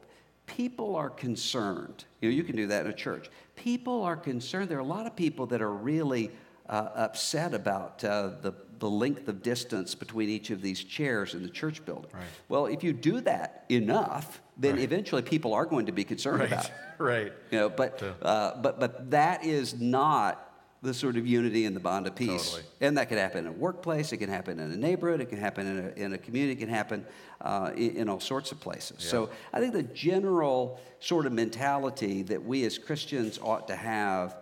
people 0.47 0.97
are 0.97 1.11
concerned. 1.11 2.05
You 2.21 2.31
know, 2.31 2.35
you 2.37 2.43
can 2.45 2.57
do 2.57 2.67
that 2.69 2.87
in 2.87 2.91
a 2.93 2.95
church. 2.95 3.31
People 3.57 4.03
are 4.03 4.17
concerned. 4.17 4.69
There 4.69 4.79
are 4.79 4.83
a 4.83 4.85
lot 4.85 5.07
of 5.07 5.17
people 5.17 5.47
that 5.47 5.61
are 5.61 5.73
really 5.73 6.31
uh, 6.69 6.89
upset 6.95 7.53
about 7.55 8.03
uh, 8.05 8.31
the, 8.41 8.53
the 8.79 8.89
length 8.89 9.29
of 9.29 9.43
distance 9.43 9.95
between 9.95 10.29
each 10.29 10.51
of 10.51 10.63
these 10.63 10.83
chairs 10.85 11.35
in 11.35 11.43
the 11.43 11.49
church 11.51 11.85
building. 11.85 12.11
Right. 12.15 12.23
Well, 12.49 12.67
if 12.67 12.83
you 12.85 12.93
do 12.93 13.21
that 13.23 13.65
enough, 13.69 14.41
then 14.57 14.75
Right. 14.77 14.85
eventually 14.85 15.23
people 15.23 15.53
are 15.55 15.67
going 15.67 15.87
to 15.87 15.93
be 15.93 16.05
concerned 16.05 16.43
about 16.43 16.65
Right. 16.65 16.65
it. 16.67 16.73
Right. 17.01 17.33
You 17.51 17.59
know, 17.59 17.69
but, 17.71 18.03
uh, 18.23 18.61
but, 18.61 18.79
but 18.79 19.11
that 19.11 19.43
is 19.45 19.81
not 19.81 20.50
the 20.83 20.95
sort 20.95 21.17
of 21.17 21.27
unity 21.27 21.67
and 21.67 21.77
the 21.77 21.81
bond 21.81 22.07
of 22.07 22.15
peace. 22.15 22.53
Totally. 22.53 22.63
And 22.81 22.97
that 22.97 23.09
can 23.09 23.19
happen 23.19 23.47
in 23.47 23.53
a 23.53 23.53
workplace, 23.53 24.13
it 24.13 24.17
can 24.17 24.31
happen 24.31 24.59
in 24.59 24.73
a 24.73 24.77
neighborhood, 24.77 25.21
it 25.21 25.29
can 25.29 25.39
happen 25.39 25.67
in 25.67 25.79
a, 25.79 26.05
in 26.05 26.13
a 26.15 26.19
community, 26.19 26.53
it 26.55 26.65
can 26.65 26.71
happen 26.71 27.05
uh, 27.43 27.73
in, 27.77 27.97
in 27.97 28.09
all 28.09 28.21
sorts 28.21 28.51
of 28.51 28.61
places. 28.61 28.97
So 29.03 29.29
I 29.53 29.61
think 29.61 29.75
the 29.75 29.83
general 29.83 30.81
sort 31.01 31.27
of 31.27 31.33
mentality 31.33 32.23
that 32.23 32.43
we 32.43 32.65
as 32.65 32.79
Christians 32.79 33.39
ought 33.43 33.69
to 33.69 33.77
have 33.77 34.37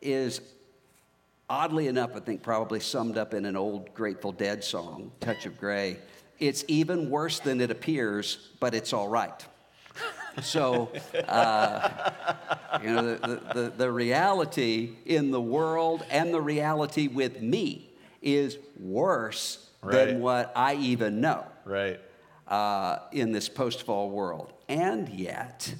is 0.00 0.40
oddly 1.50 1.88
enough, 1.88 2.16
I 2.16 2.20
think 2.20 2.42
probably 2.42 2.80
summed 2.80 3.18
up 3.18 3.34
in 3.34 3.44
an 3.44 3.56
old 3.56 3.92
Grateful 3.92 4.32
Dead 4.32 4.64
song, 4.64 5.12
Touch 5.20 5.44
of 5.44 5.58
Grey. 5.58 5.98
It's 6.38 6.64
even 6.68 7.10
worse 7.10 7.38
than 7.38 7.60
it 7.60 7.70
appears, 7.70 8.50
but 8.58 8.74
it's 8.74 8.94
all 8.94 9.08
right. 9.08 9.46
So, 10.40 10.90
uh, 11.28 12.10
you 12.82 12.88
know, 12.88 13.14
the, 13.16 13.40
the, 13.54 13.72
the, 13.76 13.90
reality 13.92 14.92
in 15.04 15.30
the 15.30 15.40
world 15.40 16.04
and 16.10 16.32
the 16.32 16.40
reality 16.40 17.08
with 17.08 17.42
me 17.42 17.90
is 18.22 18.56
worse 18.78 19.68
Right. 19.82 20.06
than 20.06 20.20
what 20.20 20.52
I 20.54 20.74
even 20.76 21.20
know 21.20 21.44
Right. 21.64 22.00
uh, 22.46 22.98
in 23.10 23.32
this 23.32 23.48
post 23.48 23.82
fall 23.82 24.10
world. 24.10 24.52
And 24.68 25.08
yet, 25.08 25.74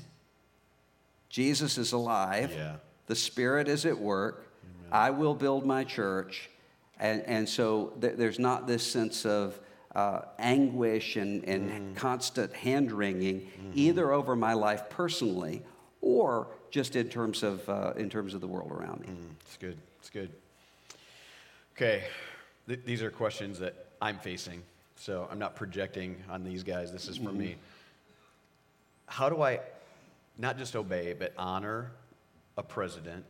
Jesus 1.28 1.78
is 1.78 1.92
alive. 1.92 2.53
Yeah. 2.53 2.76
The 3.07 3.14
Spirit 3.14 3.68
is 3.68 3.86
at 3.86 3.98
work. 3.98 4.48
I 4.90 5.11
will 5.11 5.34
build 5.34 5.64
my 5.64 5.84
church. 5.84 6.50
And, 6.98 7.22
and 7.22 7.48
so 7.48 7.92
th- 8.00 8.16
there's 8.16 8.38
not 8.38 8.66
this 8.66 8.84
sense 8.84 9.24
of 9.24 9.59
uh, 9.95 10.22
anguish 10.38 11.16
and, 11.16 11.45
and 11.45 11.70
Mm-hmm. 11.70 11.95
constant 11.95 12.53
hand 12.55 12.93
wringing, 12.93 13.49
either 13.74 14.12
over 14.12 14.34
my 14.36 14.55
life 14.55 14.88
personally 14.90 15.62
or 16.01 16.49
just 16.70 16.97
in 16.97 17.09
terms 17.09 17.43
of, 17.43 17.68
uh, 17.68 17.93
in 17.97 18.09
terms 18.09 18.32
of 18.34 18.40
the 18.40 18.47
world 18.47 18.72
around 18.72 19.01
me. 19.03 19.09
Mm, 19.09 19.30
It's 19.47 19.57
good. 19.59 19.76
It's 20.01 20.11
good. 20.11 20.30
Okay. 21.76 22.05
Th- 22.66 22.80
these 22.84 23.03
are 23.03 23.11
questions 23.11 23.59
that 23.59 23.74
I'm 24.01 24.18
facing. 24.18 24.62
So 24.97 25.28
I'm 25.30 25.38
not 25.38 25.55
projecting 25.57 26.16
on 26.30 26.45
these 26.45 26.62
guys. 26.62 26.93
This 26.93 27.09
is 27.09 27.16
for 27.18 27.32
me. 27.32 27.57
How 29.07 29.28
do 29.28 29.43
I 29.43 29.61
not 30.38 30.57
just 30.59 30.74
obey, 30.76 31.12
but 31.12 31.34
honor 31.36 31.90
a 32.57 32.62
president 32.62 33.24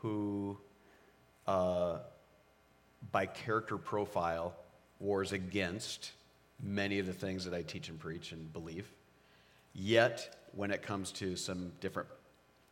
who, 0.00 0.56
uh, 1.46 1.98
by 3.12 3.26
character 3.26 3.76
profile, 3.78 4.54
wars 5.00 5.32
against 5.32 6.12
many 6.62 6.98
of 6.98 7.06
the 7.06 7.12
things 7.12 7.44
that 7.44 7.54
I 7.54 7.62
teach 7.62 7.88
and 7.88 7.98
preach 7.98 8.32
and 8.32 8.52
believe? 8.52 8.90
Yet, 9.74 10.36
when 10.52 10.70
it 10.70 10.82
comes 10.82 11.12
to 11.12 11.36
some 11.36 11.72
different 11.80 12.08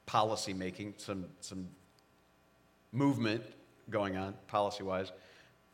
policy 0.06 0.52
making, 0.52 0.94
some, 0.96 1.26
some 1.40 1.68
movement 2.92 3.42
going 3.90 4.16
on 4.16 4.34
policy 4.48 4.82
wise, 4.82 5.12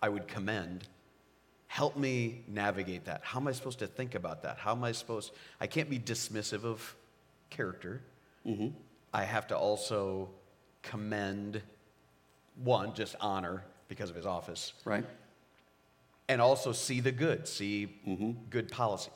I 0.03 0.09
would 0.09 0.29
commend. 0.29 0.89
Help 1.69 1.97
me 1.97 2.43
navigate 2.49 3.07
that. 3.07 3.23
How 3.25 3.41
am 3.41 3.49
I 3.49 3.53
supposed 3.53 3.79
to 3.79 3.87
think 3.87 4.15
about 4.15 4.43
that? 4.43 4.59
How 4.59 4.73
am 4.73 4.85
I 4.85 4.93
supposed, 4.93 5.33
I 5.61 5.67
can't 5.67 5.89
be 5.89 5.99
dismissive 5.99 6.65
of 6.65 6.95
character. 7.53 8.01
Mm-hmm. 8.47 8.69
I 9.15 9.25
have 9.25 9.47
to 9.49 9.57
also 9.57 10.29
commend, 10.83 11.63
one, 12.63 12.95
just 12.95 13.15
honor 13.21 13.63
because 13.89 14.11
of 14.11 14.17
his 14.17 14.27
office, 14.27 14.73
Right? 14.85 15.05
And 16.33 16.41
also 16.41 16.73
see 16.73 17.01
the 17.01 17.13
good, 17.13 17.47
see 17.47 17.87
good 18.51 18.71
policy. 18.71 19.11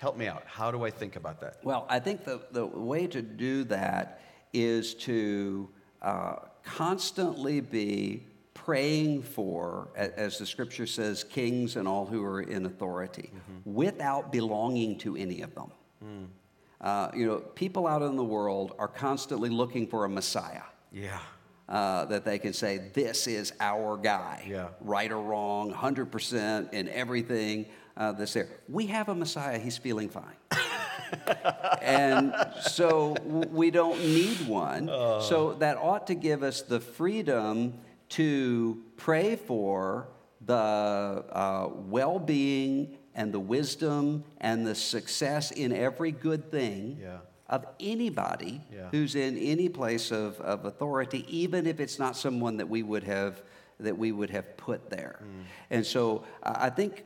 Help 0.00 0.16
me 0.16 0.26
out. 0.28 0.44
How 0.46 0.70
do 0.70 0.84
I 0.84 0.90
think 0.90 1.16
about 1.16 1.40
that? 1.40 1.56
Well, 1.64 1.86
I 1.88 1.98
think 1.98 2.24
the, 2.24 2.40
the 2.52 2.66
way 2.66 3.06
to 3.08 3.22
do 3.22 3.64
that 3.64 4.20
is 4.52 4.94
to 4.94 5.68
uh, 6.02 6.36
constantly 6.62 7.60
be 7.60 8.26
praying 8.54 9.22
for, 9.22 9.88
as 9.96 10.38
the 10.38 10.46
scripture 10.46 10.86
says, 10.86 11.24
kings 11.24 11.76
and 11.76 11.88
all 11.88 12.04
who 12.06 12.22
are 12.22 12.42
in 12.42 12.66
authority, 12.66 13.32
without 13.64 14.30
belonging 14.30 14.98
to 14.98 15.16
any 15.16 15.40
of 15.40 15.54
them. 15.54 15.72
Uh, 16.80 17.10
you 17.14 17.26
know, 17.26 17.38
people 17.38 17.86
out 17.86 18.02
in 18.02 18.14
the 18.14 18.24
world 18.24 18.74
are 18.78 18.88
constantly 18.88 19.48
looking 19.48 19.86
for 19.86 20.04
a 20.04 20.08
Messiah. 20.08 20.62
Yeah. 20.92 21.18
Uh, 21.68 22.06
that 22.06 22.24
they 22.24 22.38
can 22.38 22.54
say, 22.54 22.78
this 22.94 23.26
is 23.26 23.52
our 23.60 23.98
guy, 23.98 24.42
Yeah. 24.48 24.68
right 24.80 25.12
or 25.12 25.20
wrong, 25.22 25.70
100% 25.70 26.72
in 26.72 26.88
everything 26.88 27.66
uh, 27.94 28.12
that's 28.12 28.32
there. 28.32 28.48
We 28.70 28.86
have 28.86 29.10
a 29.10 29.14
Messiah, 29.14 29.58
he's 29.58 29.76
feeling 29.76 30.08
fine. 30.08 30.36
and 31.82 32.34
so 32.62 33.14
w- 33.14 33.48
we 33.50 33.70
don't 33.70 33.98
need 34.00 34.46
one. 34.48 34.86
So 34.88 35.56
that 35.58 35.76
ought 35.76 36.06
to 36.06 36.14
give 36.14 36.42
us 36.42 36.62
the 36.62 36.80
freedom 36.80 37.74
to 38.10 38.82
pray 38.96 39.36
for 39.36 40.08
the 40.46 40.54
uh, 40.54 41.68
well 41.74 42.18
being 42.18 42.96
and 43.14 43.32
the 43.32 43.40
wisdom 43.40 44.24
and 44.40 44.66
the 44.66 44.74
success 44.74 45.50
in 45.50 45.72
every 45.72 46.12
good 46.12 46.50
thing 46.50 46.98
Yeah. 47.00 47.18
Of 47.48 47.66
anybody 47.80 48.60
Yeah. 48.72 48.88
who's 48.90 49.14
in 49.14 49.38
any 49.38 49.68
place 49.68 50.10
of, 50.10 50.40
of 50.40 50.64
authority, 50.64 51.24
even 51.28 51.66
if 51.66 51.80
it's 51.80 51.98
not 51.98 52.16
someone 52.16 52.56
that 52.58 52.68
we 52.68 52.82
would 52.82 53.04
have 53.04 53.42
that 53.80 53.96
we 53.96 54.10
would 54.10 54.30
have 54.30 54.56
put 54.56 54.90
there. 54.90 55.20
And 55.70 55.86
so 55.86 56.24
I 56.42 56.66
I 56.66 56.70
think 56.70 57.04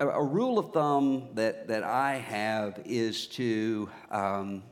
a 0.00 0.08
a 0.08 0.24
rule 0.24 0.58
of 0.58 0.72
thumb 0.72 1.28
that, 1.34 1.68
that 1.68 1.82
I 1.84 2.14
have 2.16 2.80
is 2.84 3.26
to 3.28 3.88
um, 4.10 4.62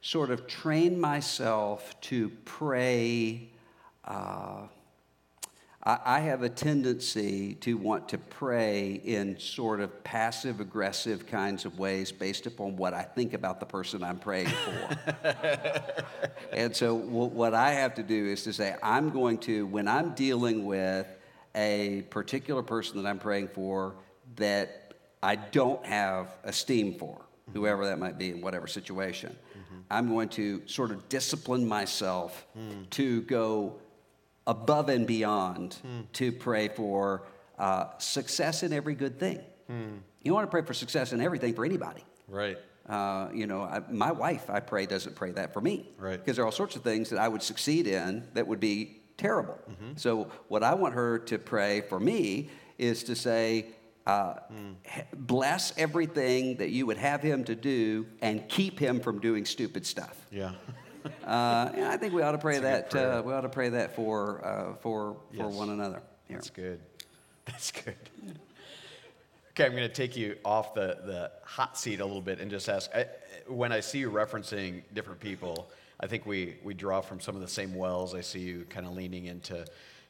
sort 0.00 0.30
of 0.30 0.46
train 0.46 1.00
myself 1.00 2.00
to 2.02 2.30
pray. 2.44 3.50
Uh, 4.04 4.68
I, 5.86 5.98
I 6.04 6.20
have 6.20 6.42
a 6.42 6.48
tendency 6.48 7.54
to 7.60 7.78
want 7.78 8.08
to 8.10 8.18
pray 8.18 9.00
in 9.04 9.38
sort 9.38 9.80
of 9.80 10.04
passive 10.04 10.60
aggressive 10.60 11.26
kinds 11.26 11.64
of 11.64 11.78
ways 11.78 12.12
based 12.12 12.46
upon 12.46 12.76
what 12.76 12.92
I 12.92 13.02
think 13.02 13.32
about 13.32 13.60
the 13.60 13.66
person 13.66 14.02
I'm 14.02 14.18
praying 14.18 14.48
for. 14.48 14.98
and 16.52 16.74
so, 16.74 16.98
wh- 16.98 17.32
what 17.32 17.54
I 17.54 17.72
have 17.72 17.94
to 17.94 18.02
do 18.02 18.26
is 18.26 18.42
to 18.44 18.52
say, 18.52 18.74
I'm 18.82 19.10
going 19.10 19.38
to, 19.38 19.66
when 19.66 19.86
I'm 19.88 20.12
dealing 20.14 20.66
with 20.66 21.06
a 21.54 22.02
particular 22.10 22.62
person 22.62 23.02
that 23.02 23.08
I'm 23.08 23.18
praying 23.18 23.48
for 23.48 23.94
that 24.34 24.94
I 25.22 25.36
don't 25.36 25.84
have 25.86 26.36
esteem 26.44 26.98
for, 26.98 27.16
mm-hmm. 27.16 27.58
whoever 27.58 27.86
that 27.86 27.98
might 27.98 28.18
be 28.18 28.30
in 28.30 28.40
whatever 28.40 28.66
situation, 28.66 29.30
mm-hmm. 29.30 29.80
I'm 29.90 30.08
going 30.08 30.28
to 30.30 30.62
sort 30.66 30.90
of 30.90 31.08
discipline 31.08 31.66
myself 31.66 32.46
mm. 32.58 32.90
to 32.90 33.22
go 33.22 33.78
above 34.46 34.88
and 34.88 35.06
beyond 35.06 35.76
to 36.14 36.32
pray 36.32 36.68
for 36.68 37.22
uh, 37.58 37.86
success 37.98 38.62
in 38.62 38.72
every 38.72 38.94
good 38.94 39.18
thing. 39.18 39.40
You 40.22 40.34
want 40.34 40.46
to 40.46 40.50
pray 40.50 40.62
for 40.62 40.74
success 40.74 41.12
in 41.12 41.20
everything 41.20 41.54
for 41.54 41.64
anybody. 41.64 42.04
Right. 42.28 42.58
Uh, 42.88 43.28
you 43.34 43.46
know, 43.46 43.62
I, 43.62 43.80
my 43.90 44.12
wife, 44.12 44.48
I 44.48 44.60
pray, 44.60 44.86
doesn't 44.86 45.16
pray 45.16 45.32
that 45.32 45.52
for 45.52 45.60
me. 45.60 45.88
Right. 45.98 46.18
Because 46.18 46.36
there 46.36 46.44
are 46.44 46.46
all 46.46 46.52
sorts 46.52 46.76
of 46.76 46.82
things 46.82 47.10
that 47.10 47.18
I 47.18 47.26
would 47.28 47.42
succeed 47.42 47.86
in 47.88 48.26
that 48.34 48.46
would 48.46 48.60
be 48.60 49.00
terrible. 49.16 49.58
So, 49.96 50.30
what 50.48 50.62
I 50.62 50.74
want 50.74 50.94
her 50.94 51.18
to 51.20 51.38
pray 51.38 51.80
for 51.80 51.98
me 51.98 52.50
is 52.78 53.02
to 53.04 53.16
say, 53.16 53.66
uh, 54.06 54.34
h- 54.84 55.04
bless 55.14 55.76
everything 55.78 56.56
that 56.58 56.70
you 56.70 56.86
would 56.86 56.98
have 56.98 57.22
him 57.22 57.42
to 57.44 57.54
do 57.56 58.06
and 58.22 58.48
keep 58.48 58.78
him 58.78 59.00
from 59.00 59.18
doing 59.20 59.44
stupid 59.44 59.84
stuff. 59.86 60.16
Yeah. 60.30 60.52
Uh, 61.26 61.70
and 61.74 61.84
I 61.84 61.96
think 61.96 62.12
we 62.14 62.22
ought 62.22 62.32
to 62.32 62.38
pray 62.38 62.58
That's 62.58 62.92
that. 62.94 63.18
Uh, 63.18 63.22
we 63.22 63.32
ought 63.32 63.40
to 63.42 63.48
pray 63.48 63.68
that 63.70 63.94
for 63.96 64.44
uh, 64.44 64.74
for 64.76 65.16
for 65.34 65.44
Yes. 65.48 65.54
one 65.54 65.70
another. 65.70 66.00
Here. 66.28 66.36
That's 66.36 66.50
good. 66.50 66.80
That's 67.46 67.72
good. 67.72 67.96
Okay, 69.50 69.64
I'm 69.64 69.72
going 69.72 69.82
to 69.84 69.88
take 69.88 70.16
you 70.16 70.36
off 70.44 70.74
the, 70.74 70.98
the 71.04 71.30
hot 71.42 71.78
seat 71.78 72.00
a 72.00 72.04
little 72.04 72.20
bit 72.20 72.40
and 72.40 72.50
just 72.50 72.68
ask 72.68 72.90
I, 72.94 73.06
when 73.48 73.72
I 73.72 73.80
see 73.80 73.98
you 74.00 74.10
referencing 74.10 74.82
different 74.92 75.18
people, 75.18 75.70
I 75.98 76.06
think 76.06 76.26
we, 76.26 76.56
we 76.62 76.74
draw 76.74 77.00
from 77.00 77.20
some 77.20 77.34
of 77.36 77.40
the 77.40 77.48
same 77.48 77.74
wells. 77.74 78.14
I 78.14 78.20
see 78.20 78.40
you 78.40 78.66
kind 78.68 78.86
of 78.86 78.92
leaning 78.92 79.26
into 79.26 79.64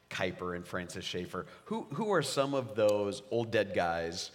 Kuyper 0.09 0.55
and 0.55 0.67
Francis 0.67 1.05
Schaeffer. 1.05 1.45
Who, 1.65 1.87
who 1.93 2.11
are 2.11 2.21
some 2.21 2.53
of 2.53 2.75
those 2.75 3.21
old 3.31 3.51
dead 3.51 3.71
guys 3.73 4.31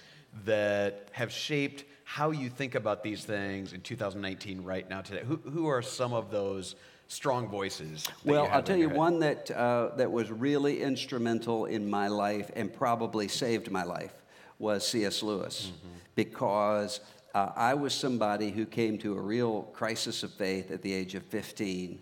that 0.46 1.08
have 1.12 1.30
shaped 1.30 1.84
how 2.12 2.30
you 2.30 2.50
think 2.50 2.74
about 2.74 3.02
these 3.02 3.24
things 3.24 3.72
in 3.72 3.80
2019 3.80 4.62
right 4.64 4.88
now 4.90 5.00
today? 5.00 5.22
Who, 5.26 5.36
who 5.50 5.66
are 5.66 5.80
some 5.80 6.12
of 6.12 6.30
those 6.30 6.74
strong 7.08 7.48
voices? 7.48 8.06
Well, 8.22 8.50
I'll 8.52 8.62
tell 8.62 8.76
you 8.76 8.88
head? 8.88 8.98
one 8.98 9.18
that 9.20 9.50
uh, 9.50 9.92
that 9.96 10.12
was 10.12 10.30
really 10.30 10.82
instrumental 10.82 11.64
in 11.64 11.88
my 11.88 12.08
life 12.08 12.50
and 12.54 12.70
probably 12.70 13.28
saved 13.28 13.70
my 13.70 13.84
life 13.84 14.12
was 14.58 14.86
C.S. 14.86 15.22
Lewis, 15.22 15.72
because 16.14 17.00
uh, 17.34 17.52
I 17.56 17.72
was 17.72 17.94
somebody 17.94 18.50
who 18.50 18.66
came 18.66 18.98
to 18.98 19.16
a 19.16 19.20
real 19.20 19.62
crisis 19.72 20.22
of 20.22 20.34
faith 20.34 20.70
at 20.70 20.82
the 20.82 20.92
age 20.92 21.14
of 21.14 21.22
15. 21.24 21.98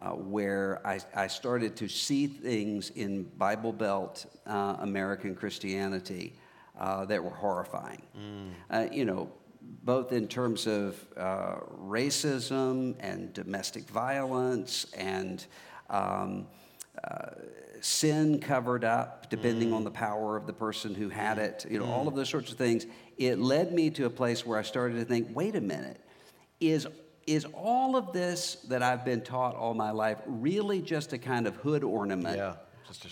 Uh, 0.00 0.12
where 0.12 0.80
I, 0.82 0.98
I 1.14 1.26
started 1.26 1.76
to 1.76 1.86
see 1.86 2.26
things 2.26 2.88
in 2.88 3.24
Bible 3.36 3.70
Belt 3.70 4.24
uh, 4.46 4.76
American 4.78 5.34
Christianity 5.34 6.32
uh, 6.78 7.04
that 7.04 7.22
were 7.22 7.28
horrifying. 7.28 8.00
Uh, 8.70 8.86
you 8.90 9.04
know, 9.04 9.30
both 9.82 10.12
in 10.12 10.28
terms 10.28 10.66
of 10.66 11.04
uh, 11.16 11.56
racism 11.82 12.94
and 13.00 13.32
domestic 13.32 13.84
violence 13.84 14.86
and 14.96 15.46
um, 15.88 16.46
uh, 17.02 17.30
sin 17.80 18.38
covered 18.40 18.84
up, 18.84 19.30
depending 19.30 19.72
on 19.72 19.84
the 19.84 19.90
power 19.90 20.36
of 20.36 20.46
the 20.46 20.52
person 20.52 20.94
who 20.94 21.08
had 21.08 21.38
it, 21.38 21.64
you 21.68 21.78
know, 21.78 21.86
all 21.86 22.08
of 22.08 22.14
those 22.14 22.28
sorts 22.28 22.52
of 22.52 22.58
things. 22.58 22.86
It 23.16 23.38
led 23.38 23.72
me 23.72 23.90
to 23.90 24.04
a 24.04 24.10
place 24.10 24.44
where 24.44 24.58
I 24.58 24.62
started 24.62 24.96
to 24.96 25.04
think 25.04 25.28
wait 25.34 25.56
a 25.56 25.60
minute, 25.60 26.00
is, 26.60 26.86
is 27.26 27.46
all 27.54 27.96
of 27.96 28.12
this 28.12 28.56
that 28.68 28.82
I've 28.82 29.04
been 29.04 29.22
taught 29.22 29.56
all 29.56 29.72
my 29.72 29.92
life 29.92 30.18
really 30.26 30.82
just 30.82 31.12
a 31.14 31.18
kind 31.18 31.46
of 31.46 31.56
hood 31.56 31.82
ornament? 31.82 32.36
Yeah, 32.36 32.54
just 32.54 32.54
a 32.54 32.56
sham. 32.56 32.69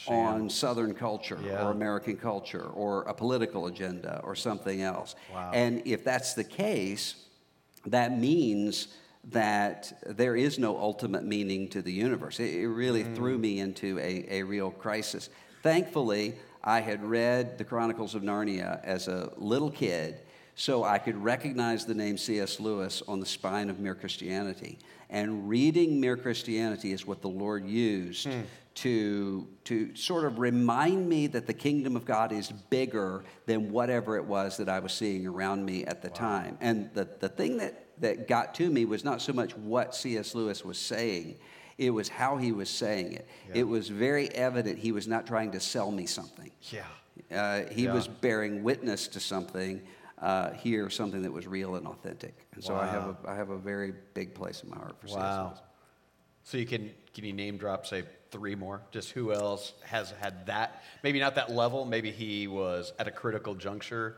On 0.09 0.51
Southern 0.51 0.95
culture 0.95 1.39
Yeah. 1.45 1.67
or 1.67 1.71
American 1.71 2.17
culture 2.17 2.65
or 2.75 3.03
a 3.03 3.15
political 3.15 3.67
agenda 3.67 4.21
or 4.25 4.35
something 4.35 4.83
else. 4.83 5.15
Wow. 5.33 5.51
And 5.55 5.83
if 5.87 6.05
that's 6.05 6.35
the 6.35 6.45
case, 6.45 7.15
that 7.87 8.19
means 8.19 8.89
that 9.25 9.93
there 10.07 10.37
is 10.37 10.59
no 10.59 10.77
ultimate 10.79 11.25
meaning 11.25 11.69
to 11.69 11.83
the 11.83 11.93
universe. 11.93 12.41
It, 12.41 12.55
it 12.55 12.69
really 12.69 13.05
Mm. 13.05 13.15
threw 13.17 13.39
me 13.39 13.61
into 13.61 13.99
a, 13.99 14.27
a 14.41 14.43
real 14.43 14.71
crisis. 14.71 15.29
Thankfully, 15.63 16.35
I 16.65 16.81
had 16.81 17.05
read 17.05 17.59
the 17.59 17.65
Chronicles 17.65 18.15
of 18.15 18.23
Narnia 18.23 18.83
as 18.85 19.07
a 19.09 19.33
little 19.37 19.71
kid, 19.71 20.21
so 20.59 20.83
I 20.83 20.99
could 20.99 21.17
recognize 21.23 21.85
the 21.87 21.95
name 21.95 22.19
C.S. 22.19 22.59
Lewis 22.59 23.01
on 23.07 23.21
the 23.21 23.27
spine 23.27 23.71
of 23.71 23.79
Mere 23.79 23.95
Christianity. 23.95 24.77
And 25.09 25.49
reading 25.49 26.01
Mere 26.01 26.17
Christianity 26.17 26.91
is 26.91 27.07
what 27.07 27.23
the 27.23 27.29
Lord 27.29 27.65
used 27.65 28.27
Hmm. 28.27 28.41
to, 28.75 29.47
to 29.65 29.95
sort 29.95 30.25
of 30.25 30.41
remind 30.41 31.09
me 31.09 31.29
that 31.29 31.47
the 31.47 31.53
kingdom 31.55 31.95
of 31.95 32.05
God 32.05 32.33
is 32.33 32.51
bigger 32.71 33.23
than 33.47 33.71
whatever 33.71 34.17
it 34.17 34.25
was 34.25 34.57
that 34.57 34.69
I 34.69 34.81
was 34.81 34.93
seeing 34.93 35.29
around 35.29 35.65
me 35.65 35.85
at 35.85 36.03
the 36.03 36.11
time. 36.11 36.59
And 36.61 36.91
the, 36.93 37.09
the 37.21 37.29
thing 37.29 37.59
that, 37.59 37.85
that 38.01 38.27
got 38.27 38.53
to 38.57 38.69
me 38.69 38.85
was 38.85 39.05
not 39.05 39.23
so 39.23 39.33
much 39.33 39.57
what 39.57 39.95
C.S. 39.95 40.35
Lewis 40.35 40.65
was 40.65 40.77
saying, 40.79 41.37
it 41.79 41.91
was 41.91 42.09
how 42.09 42.37
he 42.37 42.51
was 42.51 42.69
saying 42.69 43.13
it. 43.13 43.29
Yeah. 43.51 43.61
It 43.61 43.69
was 43.69 43.89
very 43.91 44.29
evident 44.35 44.81
he 44.81 44.91
was 44.91 45.07
not 45.07 45.25
trying 45.25 45.53
to 45.53 45.61
sell 45.61 45.93
me 45.93 46.07
something. 46.07 46.51
Yeah. 46.73 46.83
Uh, 47.33 47.71
he 47.71 47.85
Yeah. 47.85 47.95
was 47.95 48.09
bearing 48.09 48.65
witness 48.65 49.07
to 49.09 49.21
something 49.21 49.81
uh, 50.21 50.53
here, 50.53 50.91
something 50.91 51.23
that 51.23 51.33
was 51.33 51.47
real 51.47 51.77
and 51.77 51.87
authentic. 51.87 52.47
And 52.55 52.65
so 52.65 52.75
I 52.77 52.87
have 52.87 53.05
a 53.05 53.17
I 53.29 53.35
have 53.35 53.51
a 53.51 53.59
very 53.59 53.93
big 54.15 54.35
place 54.35 54.63
in 54.63 54.71
my 54.71 54.77
heart 54.77 54.97
for. 55.01 55.17
Wow. 55.17 55.47
Lewis. 55.47 55.61
So 56.45 56.59
you 56.59 56.67
can 56.67 56.91
can 57.15 57.25
you 57.25 57.33
name 57.33 57.57
drop 57.57 57.87
say 57.87 58.05
three 58.31 58.55
more? 58.55 58.83
Just 58.91 59.11
who 59.11 59.33
else 59.33 59.75
has 59.85 60.13
had 60.13 60.47
that? 60.47 60.83
Maybe 61.03 61.21
not 61.21 61.35
that 61.37 61.51
level. 61.51 61.85
Maybe 61.85 62.11
he 62.11 62.47
was 62.47 62.93
at 62.99 63.07
a 63.07 63.11
critical 63.11 63.55
juncture. 63.55 64.17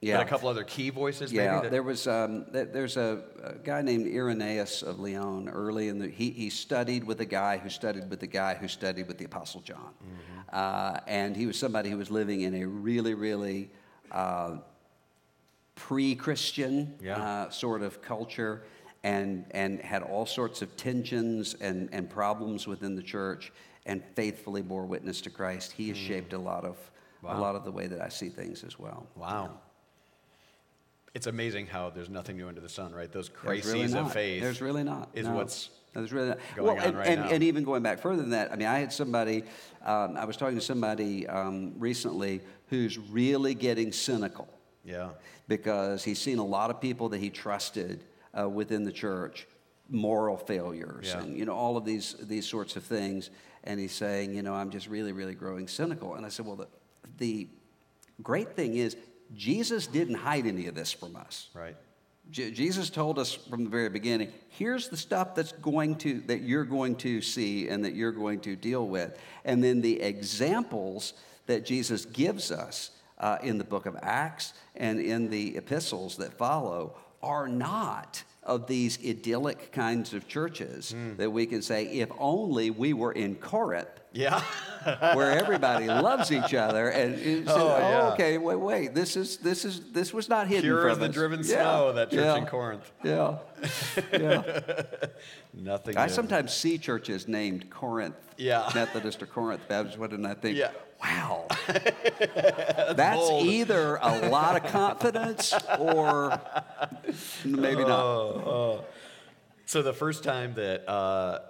Yeah. 0.00 0.18
But 0.18 0.26
a 0.26 0.28
couple 0.28 0.48
other 0.48 0.64
key 0.64 0.90
voices. 0.90 1.32
Yeah, 1.32 1.62
that, 1.62 1.70
there 1.70 1.82
was 1.82 2.06
um, 2.06 2.46
th- 2.52 2.68
there's 2.70 2.98
a, 2.98 3.22
a 3.42 3.54
guy 3.54 3.80
named 3.80 4.06
Irenaeus 4.06 4.82
of 4.82 5.00
Lyon. 5.00 5.48
Early 5.48 5.88
in 5.88 5.98
the 5.98 6.08
he, 6.08 6.30
he 6.30 6.50
studied 6.50 7.02
with 7.04 7.20
a 7.22 7.24
guy 7.24 7.56
who 7.56 7.70
studied 7.70 8.10
with 8.10 8.20
the 8.20 8.26
guy 8.26 8.54
who 8.54 8.68
studied 8.68 9.08
with 9.08 9.16
the 9.16 9.24
Apostle 9.24 9.62
John, 9.62 9.94
uh, 10.52 11.00
and 11.06 11.34
he 11.34 11.46
was 11.46 11.58
somebody 11.58 11.88
who 11.88 11.96
was 11.96 12.10
living 12.10 12.42
in 12.42 12.54
a 12.54 12.66
really 12.66 13.14
really 13.14 13.70
uh, 14.12 14.58
pre-Christian 15.76 16.94
Yeah. 17.00 17.22
uh, 17.22 17.50
sort 17.50 17.82
of 17.82 18.02
culture, 18.02 18.62
and 19.04 19.44
and 19.52 19.80
had 19.80 20.02
all 20.02 20.26
sorts 20.26 20.60
of 20.62 20.76
tensions 20.76 21.54
and 21.54 21.88
and 21.92 22.10
problems 22.10 22.66
within 22.66 22.96
the 22.96 23.02
church, 23.02 23.52
and 23.86 24.02
faithfully 24.14 24.62
bore 24.62 24.84
witness 24.84 25.20
to 25.22 25.30
Christ. 25.30 25.72
He 25.72 25.88
has 25.88 25.96
shaped 25.96 26.32
a 26.32 26.38
lot 26.38 26.64
of 26.64 26.76
a 27.24 27.38
lot 27.38 27.54
of 27.54 27.64
the 27.64 27.70
way 27.72 27.86
that 27.86 28.00
I 28.00 28.08
see 28.08 28.28
things 28.28 28.64
as 28.64 28.78
well. 28.78 29.06
Wow. 29.16 29.58
It's 31.14 31.26
amazing 31.26 31.66
how 31.66 31.90
there's 31.90 32.10
nothing 32.10 32.36
new 32.36 32.46
under 32.46 32.60
the 32.60 32.68
sun, 32.68 32.92
right? 32.92 33.10
Those 33.10 33.30
crises 33.30 33.72
really 33.72 33.98
of 33.98 34.12
faith. 34.12 34.42
There's 34.42 34.60
really 34.60 34.84
not. 34.84 35.08
Is 35.14 35.26
no. 35.26 35.34
what's 35.34 35.70
There's 35.94 36.12
really 36.12 36.28
not. 36.28 36.38
going 36.54 36.66
well, 36.66 36.76
on 36.76 36.88
and, 36.88 36.98
right 36.98 37.08
and, 37.08 37.20
now. 37.22 37.30
and 37.30 37.42
even 37.42 37.64
going 37.64 37.82
back 37.82 38.00
further 38.00 38.20
than 38.20 38.32
that, 38.32 38.52
I 38.52 38.56
mean, 38.56 38.68
I 38.68 38.78
had 38.78 38.92
somebody, 38.92 39.42
um, 39.82 40.16
I 40.18 40.26
was 40.26 40.36
talking 40.36 40.56
to 40.56 40.64
somebody 40.64 41.26
um, 41.26 41.72
recently 41.78 42.42
who's 42.68 42.98
really 42.98 43.54
getting 43.54 43.92
cynical 43.92 44.46
yeah. 44.86 45.10
because 45.48 46.04
he's 46.04 46.18
seen 46.18 46.38
a 46.38 46.44
lot 46.44 46.70
of 46.70 46.80
people 46.80 47.08
that 47.10 47.18
he 47.18 47.30
trusted 47.30 48.04
uh, 48.38 48.48
within 48.48 48.84
the 48.84 48.92
church, 48.92 49.46
moral 49.90 50.36
failures, 50.36 51.06
Yeah. 51.08 51.20
and 51.22 51.36
you 51.36 51.44
know 51.44 51.54
all 51.54 51.76
of 51.76 51.84
these 51.84 52.14
these 52.20 52.46
sorts 52.46 52.76
of 52.76 52.84
things. 52.84 53.30
And 53.64 53.80
he's 53.80 53.92
saying, 53.92 54.32
you 54.32 54.42
know, 54.42 54.54
I'm 54.54 54.70
just 54.70 54.86
really, 54.86 55.10
really 55.10 55.34
growing 55.34 55.66
cynical. 55.66 56.14
And 56.14 56.24
I 56.24 56.28
said, 56.28 56.46
well, 56.46 56.54
the, 56.54 56.68
the 57.18 57.48
great 58.22 58.54
thing 58.54 58.76
is 58.76 58.96
Jesus 59.34 59.88
didn't 59.88 60.14
hide 60.14 60.46
any 60.46 60.68
of 60.68 60.76
this 60.76 60.92
from 60.92 61.16
us. 61.16 61.48
Right. 61.52 61.74
Je- 62.30 62.52
Jesus 62.52 62.90
told 62.90 63.18
us 63.18 63.34
from 63.34 63.64
the 63.64 63.70
very 63.70 63.88
beginning, 63.88 64.30
here's 64.50 64.88
the 64.88 64.96
stuff 64.96 65.34
that's 65.34 65.50
going 65.50 65.96
to 65.96 66.20
that 66.28 66.42
you're 66.42 66.64
going 66.64 66.94
to 66.96 67.20
see 67.20 67.68
and 67.68 67.84
that 67.84 67.94
you're 67.94 68.12
going 68.12 68.38
to 68.40 68.54
deal 68.54 68.86
with. 68.86 69.18
And 69.44 69.64
then 69.64 69.80
the 69.80 70.00
examples 70.00 71.14
that 71.46 71.64
Jesus 71.66 72.04
gives 72.04 72.52
us 72.52 72.90
uh, 73.18 73.38
in 73.42 73.58
the 73.58 73.64
book 73.64 73.86
of 73.86 73.96
Acts 74.02 74.52
and 74.74 75.00
in 75.00 75.30
the 75.30 75.56
epistles 75.56 76.16
that 76.16 76.32
follow 76.36 76.96
are 77.22 77.48
not 77.48 78.22
of 78.42 78.66
these 78.68 78.98
idyllic 79.04 79.72
kinds 79.72 80.14
of 80.14 80.28
churches 80.28 80.94
that 81.16 81.28
we 81.30 81.46
can 81.46 81.60
say, 81.62 81.86
if 81.86 82.08
only 82.18 82.70
we 82.70 82.92
were 82.92 83.10
in 83.10 83.34
Corinth 83.34 83.88
Yeah. 84.12 84.40
where 85.14 85.32
everybody 85.32 85.88
loves 85.88 86.30
each 86.30 86.54
other 86.54 86.90
and 86.90 87.18
said, 87.18 87.44
Oh, 87.48 87.74
oh, 87.74 87.78
yeah. 87.78 88.12
okay, 88.12 88.38
wait, 88.38 88.54
wait, 88.56 88.94
this 88.94 89.16
is 89.16 89.38
this 89.38 89.64
is 89.64 89.90
this 89.90 90.14
was 90.14 90.28
not 90.28 90.46
hidden 90.46 90.62
Pure 90.62 90.82
from 90.82 90.90
as 90.92 90.98
the 90.98 91.06
us." 91.06 91.14
driven 91.14 91.38
Yeah, 91.40 91.44
snow, 91.44 91.92
that 91.94 92.10
church 92.10 92.20
yeah, 92.20 92.36
in 92.36 92.46
Corinth. 92.46 92.92
Yeah, 93.02 93.38
yeah. 94.12 94.62
Nothing. 95.54 95.96
I 95.96 96.06
sometimes 96.06 96.52
see 96.54 96.78
churches 96.78 97.26
named 97.26 97.68
Corinth 97.70 98.14
Yeah. 98.36 98.70
Methodist 98.76 99.20
or 99.22 99.26
Corinth 99.26 99.62
Baptist, 99.66 99.98
what, 99.98 100.12
and 100.12 100.24
I 100.24 100.34
think, 100.34 100.56
Yeah. 100.56 100.70
Wow, 101.02 101.46
that's, 102.94 103.16
bold. 103.16 103.46
either 103.46 103.96
a 104.00 104.28
lot 104.28 104.56
of 104.56 104.70
confidence 104.70 105.52
or 105.78 106.40
maybe 107.44 107.82
not. 107.82 107.90
Oh, 108.00 108.84
So 109.66 109.82
the 109.82 109.92
first 109.92 110.24
time 110.24 110.54
that 110.54 110.88
uh, 110.88 111.40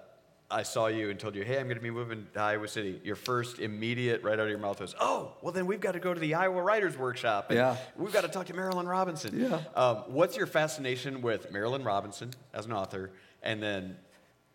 I 0.51 0.63
saw 0.63 0.87
you 0.89 1.11
and 1.11 1.19
told 1.19 1.35
you, 1.37 1.43
"Hey, 1.45 1.59
I'm 1.59 1.67
going 1.67 1.77
to 1.77 1.83
be 1.83 1.91
moving 1.91 2.27
to 2.35 2.41
Iowa 2.41 2.67
City," 2.69 3.01
your 3.05 3.17
first 3.17 3.59
immediate 3.59 4.23
right 4.23 4.35
out 4.35 4.41
of 4.45 4.49
your 4.49 4.59
mouth 4.59 4.81
was, 4.81 4.95
"Oh, 5.01 5.33
well 5.43 5.53
then 5.53 5.67
we've 5.67 5.81
got 5.81 5.93
to 5.93 6.01
go 6.01 6.13
to 6.15 6.21
the 6.21 6.35
Iowa 6.35 6.63
Writers 6.63 6.97
Workshop. 6.99 7.47
and 7.51 7.59
Yeah. 7.59 7.77
we've 7.97 8.13
got 8.13 8.23
to 8.23 8.29
talk 8.29 8.47
to 8.47 8.53
Marilynne 8.53 8.89
Robinson." 8.89 9.39
Yeah. 9.41 9.61
Um, 9.75 10.05
what's 10.09 10.37
your 10.37 10.47
fascination 10.47 11.23
with 11.23 11.53
Marilynne 11.53 11.85
Robinson 11.85 12.31
as 12.53 12.67
an 12.67 12.73
author, 12.73 13.11
and 13.43 13.63
then 13.63 13.97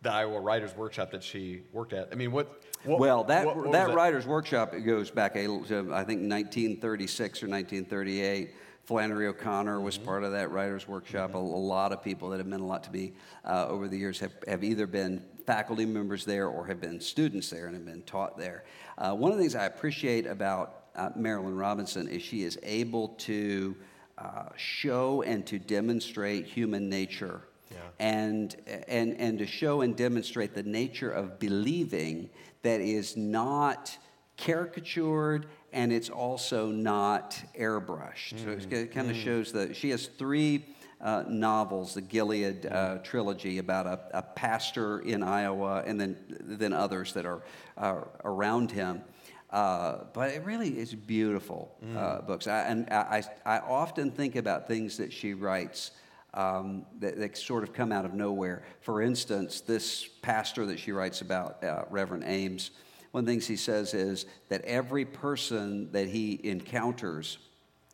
the 0.02 0.12
Iowa 0.12 0.40
Writers 0.40 0.76
Workshop 0.76 1.12
that 1.12 1.24
she 1.24 1.64
worked 1.72 1.94
at? 1.94 2.10
I 2.12 2.16
mean, 2.16 2.32
what? 2.32 2.62
What 2.84 3.00
Well, 3.00 3.24
that, 3.26 3.46
what- 3.46 3.56
what 3.58 3.66
was 3.68 3.74
that 3.74 3.94
writer's 3.96 4.26
workshop 4.26 4.74
it 4.74 4.82
goes 4.82 5.12
back, 5.12 5.36
a, 5.36 5.42
I 5.46 6.04
think, 6.04 6.22
1936 6.22 7.44
or 7.44 7.48
1938. 7.48 8.52
Flannery 8.84 9.28
O'Connor 9.28 9.80
was 9.80 9.96
Mm-hmm. 9.98 10.06
part 10.06 10.24
of 10.24 10.32
that 10.32 10.52
writer's 10.52 10.88
workshop. 10.88 11.36
A, 11.36 11.38
a 11.38 11.40
lot 11.40 11.92
of 11.92 12.04
people 12.04 12.30
that 12.30 12.38
have 12.40 12.48
meant 12.48 12.64
a 12.64 12.66
lot 12.66 12.84
to 12.86 12.92
me 12.92 13.14
uh, 13.46 13.68
over 13.68 13.88
the 13.88 13.98
years 13.98 14.20
have, 14.20 14.34
have 14.48 14.64
either 14.64 14.88
been 14.88 15.24
faculty 15.46 15.86
members 15.86 16.26
there 16.26 16.48
or 16.48 16.66
have 16.66 16.82
been 16.82 17.00
students 17.00 17.50
there 17.50 17.68
and 17.68 17.76
have 17.76 17.86
been 17.86 18.02
taught 18.04 18.38
there. 18.38 18.64
Uh, 18.98 19.14
one 19.14 19.32
of 19.32 19.38
the 19.38 19.44
things 19.44 19.56
I 19.56 19.66
appreciate 19.66 20.26
about 20.26 20.86
uh, 20.96 21.10
Marilynne 21.12 21.58
Robinson 21.58 22.08
is 22.08 22.22
she 22.22 22.44
is 22.44 22.58
able 22.64 23.10
to 23.20 23.76
uh, 24.18 24.46
show 24.58 25.22
and 25.22 25.46
to 25.48 25.58
demonstrate 25.60 26.46
human 26.46 26.90
nature 26.90 27.42
Yeah. 27.72 27.78
and, 28.00 28.56
and, 28.88 29.20
and 29.20 29.40
to 29.40 29.46
show 29.48 29.82
and 29.82 29.96
demonstrate 29.96 30.54
the 30.54 30.64
nature 30.64 31.12
of 31.12 31.40
believing 31.40 32.30
that 32.64 32.82
is 32.82 33.18
not 33.18 33.98
caricatured 34.38 35.46
and 35.74 35.92
it's 35.94 36.10
also 36.10 36.68
not 36.68 37.40
airbrushed. 37.58 38.44
So 38.44 38.76
it 38.76 38.92
kind 38.92 39.10
of 39.10 39.16
shows 39.16 39.52
that 39.54 39.76
she 39.76 39.90
has 39.92 40.08
three 40.08 40.66
uh, 41.00 41.24
novels, 41.28 41.94
the 41.94 42.02
Gilead 42.02 42.66
uh, 42.66 42.98
trilogy, 43.04 43.58
about 43.58 43.88
a, 43.88 44.00
a 44.14 44.22
pastor 44.22 45.00
in 45.00 45.24
Iowa 45.24 45.84
and 45.86 46.00
then, 46.00 46.18
then 46.42 46.74
others 46.74 47.14
that 47.14 47.26
are 47.26 47.42
uh, 47.78 48.02
around 48.24 48.72
him. 48.72 49.02
Uh, 49.50 50.06
but 50.14 50.30
it 50.30 50.44
really 50.46 50.80
is 50.80 50.96
beautiful 50.96 51.76
uh, 51.98 52.22
books. 52.22 52.48
I, 52.48 52.62
and 52.62 52.88
I, 52.90 53.24
I 53.46 53.56
I 53.58 53.60
often 53.60 54.12
think 54.12 54.36
about 54.38 54.68
things 54.68 54.96
that 54.98 55.12
she 55.12 55.34
writes 55.34 55.92
um, 56.34 56.86
that, 57.00 57.18
that 57.18 57.38
sort 57.38 57.64
of 57.64 57.74
come 57.74 57.92
out 57.92 58.06
of 58.06 58.14
nowhere. 58.14 58.64
For 58.82 59.02
instance, 59.02 59.62
this 59.62 60.08
pastor 60.22 60.66
that 60.68 60.80
she 60.80 60.92
writes 60.92 61.22
about, 61.22 61.64
uh, 61.64 61.84
Reverend 61.90 62.24
Ames, 62.26 62.72
one 63.12 63.22
of 63.22 63.26
the 63.26 63.32
things 63.32 63.48
he 63.48 63.58
says 63.58 63.94
is 63.94 64.26
that 64.50 64.62
every 64.62 65.04
person 65.04 65.92
that 65.92 66.08
he 66.08 66.40
encounters, 66.44 67.38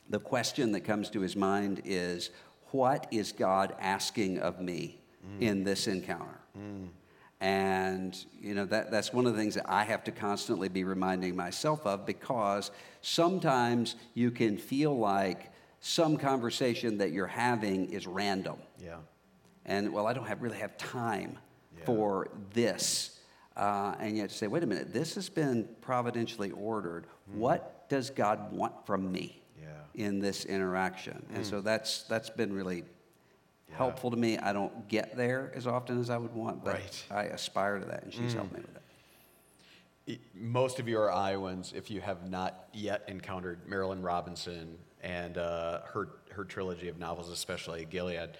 the 0.10 0.20
question 0.20 0.72
that 0.74 0.82
comes 0.82 1.10
to 1.12 1.22
his 1.22 1.36
mind 1.36 1.82
is, 1.86 2.30
What 2.72 3.08
is 3.12 3.32
God 3.32 3.76
asking 3.80 4.40
of 4.40 4.62
me 4.62 5.00
in 5.40 5.64
this 5.64 5.88
encounter? 5.88 6.40
And 7.40 8.18
you 8.40 8.56
know 8.56 8.66
that, 8.66 8.90
that's 8.90 9.14
one 9.14 9.28
of 9.28 9.34
the 9.34 9.40
things 9.40 9.56
that 9.56 9.70
I 9.70 9.84
have 9.84 10.04
to 10.06 10.12
constantly 10.12 10.70
be 10.70 10.84
reminding 10.84 11.36
myself 11.36 11.86
of 11.86 12.06
because 12.06 12.72
sometimes 13.02 13.96
you 14.16 14.32
can 14.32 14.58
feel 14.58 14.98
like 14.98 15.52
some 15.80 16.18
conversation 16.18 16.98
that 16.98 17.12
you're 17.12 17.28
having 17.28 17.92
is 17.92 18.08
random. 18.08 18.58
Yeah. 18.84 18.98
And 19.66 19.94
well, 19.94 20.08
I 20.08 20.14
don't 20.14 20.28
have, 20.28 20.42
really 20.42 20.58
have 20.58 20.78
time 20.78 21.38
Yeah. 21.78 21.86
for 21.86 22.30
this. 22.54 23.20
Uh, 23.56 23.96
and 24.00 24.16
yet 24.16 24.32
say, 24.32 24.48
wait 24.48 24.64
a 24.64 24.68
minute, 24.68 24.94
this 24.94 25.16
has 25.16 25.30
been 25.30 25.68
providentially 25.82 26.52
ordered. 26.52 27.06
Hmm. 27.32 27.40
What 27.40 27.90
does 27.90 28.10
God 28.10 28.52
want 28.52 28.86
from 28.86 29.12
me 29.12 29.42
Yeah. 29.60 29.70
in 29.96 30.20
this 30.20 30.46
interaction? 30.46 31.26
And 31.30 31.40
hmm. 31.40 31.44
so 31.44 31.62
that's, 31.62 32.04
that's 32.04 32.30
been 32.30 32.54
really 32.54 32.84
helpful 33.72 34.12
to 34.12 34.18
me. 34.18 34.38
I 34.38 34.54
don't 34.54 34.88
get 34.88 35.18
there 35.18 35.52
as 35.56 35.68
often 35.68 36.00
as 36.00 36.10
I 36.10 36.18
would 36.18 36.34
want, 36.34 36.64
but 36.64 36.76
Right. 36.76 37.06
I 37.12 37.24
aspire 37.24 37.80
to 37.80 37.86
that, 37.86 38.04
and 38.04 38.14
she's 38.14 38.32
hmm. 38.32 38.40
helped 38.40 38.54
me 38.54 38.62
with 38.62 38.74
that. 38.74 38.77
Most 40.34 40.80
of 40.80 40.88
you 40.88 40.98
are 41.00 41.12
Iowans 41.12 41.74
if 41.76 41.92
you 41.92 42.02
have 42.02 42.30
not 42.30 42.70
yet 42.74 43.04
encountered 43.08 43.68
Marilynne 43.68 44.04
Robinson 44.04 44.78
and 45.02 45.38
uh, 45.38 45.82
her, 45.94 46.10
her 46.32 46.44
trilogy 46.44 46.88
of 46.88 46.98
novels, 46.98 47.30
especially 47.30 47.86
Gilead. 47.86 48.38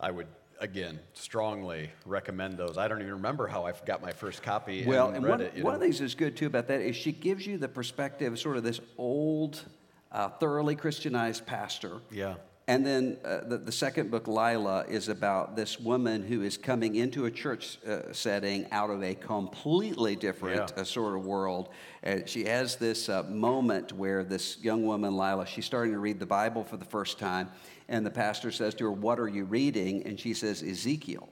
I 0.00 0.10
would, 0.10 0.26
again, 0.60 1.00
strongly 1.14 1.90
recommend 2.04 2.56
those. 2.58 2.76
I 2.78 2.88
don't 2.88 3.00
even 3.00 3.14
remember 3.14 3.46
how 3.46 3.66
I 3.66 3.72
got 3.86 4.02
my 4.02 4.12
first 4.12 4.42
copy 4.42 4.84
Well, 4.84 5.08
and, 5.08 5.16
and 5.16 5.24
read 5.24 5.30
one, 5.30 5.40
it. 5.40 5.56
you 5.56 5.64
one 5.64 5.74
of 5.74 5.80
know. 5.80 5.86
the 5.86 5.90
things 5.92 6.00
that's 6.00 6.14
good 6.14 6.36
too 6.36 6.46
about 6.46 6.68
that 6.68 6.80
is 6.80 6.96
she 6.96 7.12
gives 7.12 7.46
you 7.46 7.58
the 7.58 7.68
perspective, 7.68 8.38
sort 8.38 8.56
of 8.56 8.62
this 8.64 8.80
old, 8.96 9.64
uh, 10.12 10.28
thoroughly 10.28 10.74
Christianized 10.76 11.46
pastor. 11.46 11.98
Yeah. 12.10 12.34
And 12.68 12.84
then 12.84 13.16
uh, 13.24 13.40
the, 13.44 13.56
the 13.56 13.72
second 13.72 14.10
book, 14.10 14.28
Lila, 14.28 14.84
is 14.88 15.08
about 15.08 15.56
this 15.56 15.80
woman 15.80 16.22
who 16.22 16.42
is 16.42 16.58
coming 16.58 16.96
into 16.96 17.24
a 17.24 17.30
church 17.30 17.78
uh, 17.88 18.12
setting 18.12 18.66
out 18.70 18.90
of 18.90 19.02
a 19.02 19.14
completely 19.14 20.16
different 20.16 20.70
Yeah. 20.76 20.82
uh, 20.82 20.84
sort 20.84 21.16
of 21.16 21.24
world. 21.24 21.70
And 22.02 22.28
she 22.28 22.44
has 22.44 22.76
this 22.76 23.08
uh, 23.08 23.22
moment 23.22 23.94
where 23.94 24.22
this 24.22 24.58
young 24.62 24.84
woman, 24.84 25.16
Lila, 25.16 25.46
she's 25.46 25.64
starting 25.64 25.94
to 25.94 25.98
read 25.98 26.20
the 26.20 26.26
Bible 26.26 26.62
for 26.62 26.76
the 26.76 26.84
first 26.84 27.18
time. 27.18 27.48
And 27.88 28.04
the 28.04 28.10
pastor 28.10 28.52
says 28.52 28.74
to 28.74 28.84
her, 28.84 28.92
What 28.92 29.18
are 29.18 29.28
you 29.28 29.46
reading? 29.46 30.06
And 30.06 30.20
she 30.20 30.34
says, 30.34 30.62
Ezekiel. 30.62 31.26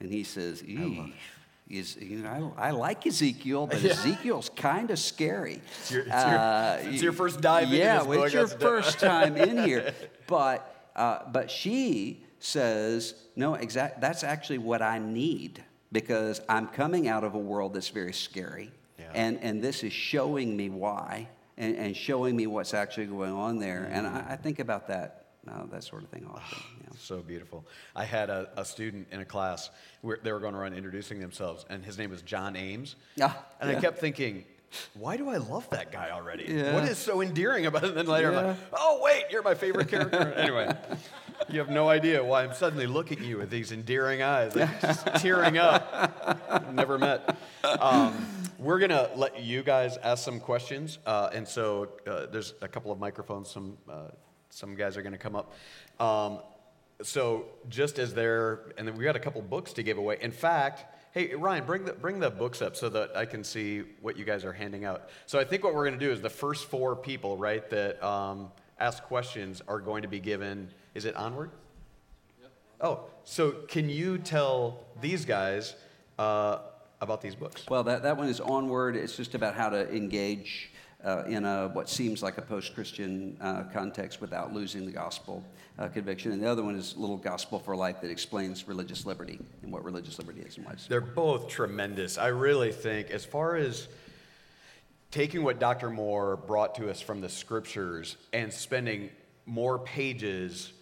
And 0.00 0.10
he 0.10 0.24
says, 0.24 0.62
"Eesh, 0.62 1.12
is, 1.70 1.96
you 1.96 2.18
know, 2.18 2.52
I, 2.58 2.68
I 2.68 2.70
like 2.72 3.06
Ezekiel, 3.06 3.68
but 3.68 3.84
Ezekiel's 3.84 4.50
kind 4.56 4.90
of 4.90 4.98
scary. 4.98 5.62
It's 5.82 5.92
your- 5.92 6.02
it's 6.02 6.10
your- 6.26 6.92
it's 6.92 7.02
your 7.02 7.12
first 7.12 7.40
dive 7.40 7.64
into 7.64 7.76
yeah, 7.76 7.98
this 7.98 8.06
well, 8.08 8.18
book, 8.18 8.24
it's 8.26 8.34
your 8.34 8.48
first 8.48 8.98
time 8.98 9.36
in 9.36 9.62
here. 9.62 9.94
But, 10.28 10.71
uh, 10.96 11.20
but 11.30 11.50
she 11.50 12.24
says, 12.38 13.14
no, 13.36 13.54
exact, 13.54 14.00
that's 14.00 14.24
actually 14.24 14.58
what 14.58 14.82
I 14.82 14.98
need 14.98 15.62
because 15.92 16.40
I'm 16.48 16.68
coming 16.68 17.08
out 17.08 17.24
of 17.24 17.34
a 17.34 17.38
world 17.38 17.74
that's 17.74 17.88
very 17.88 18.12
scary. 18.12 18.70
Yeah. 18.98 19.10
And, 19.14 19.38
and 19.42 19.62
this 19.62 19.84
is 19.84 19.92
showing 19.92 20.56
me 20.56 20.70
why 20.70 21.28
and, 21.56 21.76
and 21.76 21.96
showing 21.96 22.36
me 22.36 22.46
what's 22.46 22.74
actually 22.74 23.06
going 23.06 23.32
on 23.32 23.58
there. 23.58 23.88
And. 23.92 24.06
I, 24.06 24.26
I 24.30 24.36
think 24.36 24.58
about 24.58 24.88
that, 24.88 25.26
uh, 25.48 25.66
that 25.70 25.84
sort 25.84 26.02
of 26.02 26.08
thing 26.08 26.26
often. 26.32 26.58
yeah. 26.80 26.88
So 26.98 27.20
beautiful. 27.20 27.64
I 27.94 28.04
had 28.04 28.30
a, 28.30 28.50
a 28.56 28.64
student 28.64 29.08
in 29.12 29.20
a 29.20 29.24
class 29.24 29.70
where 30.00 30.18
they 30.22 30.32
were 30.32 30.40
going 30.40 30.54
around 30.54 30.74
introducing 30.74 31.20
themselves, 31.20 31.64
and 31.68 31.84
his 31.84 31.98
name 31.98 32.10
was 32.10 32.22
John 32.22 32.56
Ames. 32.56 32.96
Yeah, 33.16 33.32
and 33.60 33.70
I 33.70 33.80
kept 33.80 33.98
thinking, 33.98 34.44
why 34.94 35.16
do 35.16 35.28
I 35.28 35.36
love 35.36 35.68
that 35.70 35.92
guy 35.92 36.10
already? 36.10 36.44
Yeah. 36.48 36.74
What 36.74 36.84
is 36.84 36.98
so 36.98 37.20
endearing 37.20 37.66
about 37.66 37.84
it? 37.84 37.90
And 37.90 37.96
then 37.96 38.06
later 38.06 38.34
I'm 38.34 38.46
like, 38.46 38.56
oh, 38.72 39.00
wait, 39.02 39.24
you're 39.30 39.42
my 39.42 39.54
favorite 39.54 39.88
character. 39.88 40.32
anyway, 40.36 40.74
you 41.48 41.58
have 41.58 41.70
no 41.70 41.88
idea 41.88 42.24
why 42.24 42.44
I'm 42.44 42.54
suddenly 42.54 42.86
looking 42.86 43.18
at 43.18 43.24
you 43.24 43.38
with 43.38 43.50
these 43.50 43.72
endearing 43.72 44.22
eyes, 44.22 44.54
like 44.54 44.80
just 44.80 45.06
tearing 45.16 45.58
up. 45.58 46.72
Never 46.72 46.98
met. 46.98 47.36
Um, 47.64 48.26
we're 48.58 48.78
going 48.78 48.90
to 48.90 49.10
let 49.16 49.42
you 49.42 49.62
guys 49.62 49.96
ask 49.98 50.24
some 50.24 50.40
questions. 50.40 50.98
Uh, 51.04 51.30
and 51.32 51.46
so 51.46 51.88
uh, 52.06 52.26
there's 52.26 52.54
a 52.62 52.68
couple 52.68 52.92
of 52.92 52.98
microphones, 52.98 53.50
some. 53.50 53.76
Uh, 53.88 54.08
some 54.52 54.74
guys 54.74 54.96
are 54.96 55.02
going 55.02 55.12
to 55.12 55.18
come 55.18 55.34
up. 55.34 55.52
Um, 55.98 56.40
so 57.02 57.46
just 57.68 57.98
as 57.98 58.14
they're, 58.14 58.72
and 58.76 58.86
then 58.86 58.96
we 58.96 59.04
got 59.04 59.16
a 59.16 59.20
couple 59.20 59.40
books 59.42 59.72
to 59.74 59.82
give 59.82 59.98
away. 59.98 60.18
In 60.20 60.30
fact, 60.30 60.84
hey 61.12 61.34
Ryan, 61.34 61.64
bring 61.64 61.84
the 61.84 61.92
bring 61.92 62.18
the 62.18 62.30
books 62.30 62.60
up 62.60 62.74
so 62.74 62.88
that 62.88 63.16
I 63.16 63.24
can 63.26 63.44
see 63.44 63.82
what 64.00 64.16
you 64.16 64.24
guys 64.24 64.44
are 64.44 64.52
handing 64.52 64.84
out. 64.84 65.10
So 65.26 65.38
I 65.38 65.44
think 65.44 65.62
what 65.62 65.74
we're 65.74 65.86
going 65.86 65.98
to 65.98 66.04
do 66.04 66.10
is 66.10 66.20
the 66.20 66.30
first 66.30 66.66
four 66.66 66.96
people, 66.96 67.36
right, 67.36 67.68
that 67.70 68.02
um, 68.02 68.50
ask 68.80 69.02
questions 69.04 69.62
are 69.68 69.78
going 69.78 70.02
to 70.02 70.08
be 70.08 70.20
given. 70.20 70.68
Is 70.94 71.04
it 71.04 71.14
onward? 71.14 71.50
Oh, 72.80 73.04
so 73.22 73.52
can 73.68 73.88
you 73.88 74.18
tell 74.18 74.80
these 75.00 75.24
guys 75.24 75.76
uh, 76.18 76.58
about 77.00 77.20
these 77.20 77.36
books? 77.36 77.64
Well, 77.68 77.84
that, 77.84 78.02
that 78.02 78.16
one 78.16 78.28
is 78.28 78.40
onward. 78.40 78.96
It's 78.96 79.16
just 79.16 79.36
about 79.36 79.54
how 79.54 79.68
to 79.68 79.88
engage 79.94 80.71
uh, 81.04 81.24
in 81.26 81.44
a, 81.44 81.68
what 81.68 81.88
seems 81.88 82.22
like 82.22 82.38
a 82.38 82.42
post 82.42 82.74
Christian 82.74 83.36
uh, 83.40 83.64
context 83.72 84.20
without 84.20 84.52
losing 84.52 84.86
the 84.86 84.92
gospel 84.92 85.44
uh, 85.78 85.88
conviction. 85.88 86.32
And 86.32 86.42
the 86.42 86.50
other 86.50 86.62
one 86.62 86.76
is 86.76 86.96
Little 86.96 87.16
Gospel 87.16 87.58
for 87.58 87.74
Life 87.74 88.00
that 88.02 88.10
explains 88.10 88.68
religious 88.68 89.04
liberty 89.04 89.40
and 89.62 89.72
what 89.72 89.84
religious 89.84 90.18
liberty 90.18 90.40
is 90.40 90.56
and 90.56 90.66
why 90.66 90.72
it's. 90.72 90.86
They're 90.86 91.00
both 91.00 91.48
tremendous. 91.48 92.18
I 92.18 92.28
really 92.28 92.72
think, 92.72 93.10
as 93.10 93.24
far 93.24 93.56
as 93.56 93.88
taking 95.10 95.42
what 95.42 95.58
Dr. 95.58 95.90
Moore 95.90 96.36
brought 96.36 96.74
to 96.76 96.90
us 96.90 97.00
from 97.00 97.20
the 97.20 97.28
scriptures 97.28 98.16
and 98.32 98.52
spending 98.52 99.10
more 99.44 99.78
pages 99.78 100.72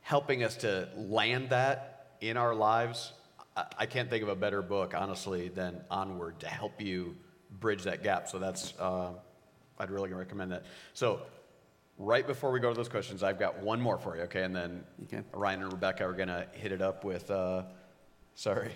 helping 0.00 0.44
us 0.44 0.56
to 0.58 0.88
land 0.96 1.50
that 1.50 2.16
in 2.20 2.36
our 2.36 2.54
lives, 2.54 3.12
I, 3.56 3.64
I 3.78 3.86
can't 3.86 4.08
think 4.08 4.22
of 4.22 4.28
a 4.28 4.36
better 4.36 4.62
book, 4.62 4.94
honestly, 4.96 5.48
than 5.48 5.80
Onward 5.90 6.38
to 6.40 6.46
help 6.46 6.80
you 6.80 7.16
bridge 7.60 7.82
that 7.84 8.02
gap. 8.02 8.28
So 8.28 8.38
that's, 8.38 8.72
uh, 8.78 9.10
I'd 9.78 9.90
really 9.90 10.12
recommend 10.12 10.52
that. 10.52 10.64
So, 10.94 11.20
right 11.98 12.26
before 12.26 12.50
we 12.52 12.60
go 12.60 12.68
to 12.70 12.74
those 12.76 12.88
questions, 12.88 13.22
I've 13.22 13.38
got 13.38 13.58
one 13.62 13.80
more 13.80 13.98
for 13.98 14.16
you, 14.16 14.22
okay? 14.22 14.42
And 14.42 14.54
then 14.54 14.84
Okay. 15.04 15.22
Ryan 15.32 15.62
and 15.62 15.72
Rebecca 15.72 16.04
are 16.04 16.12
going 16.12 16.28
to 16.28 16.46
hit 16.52 16.72
it 16.72 16.82
up 16.82 17.04
with, 17.04 17.30
uh, 17.30 17.62
sorry. 18.34 18.72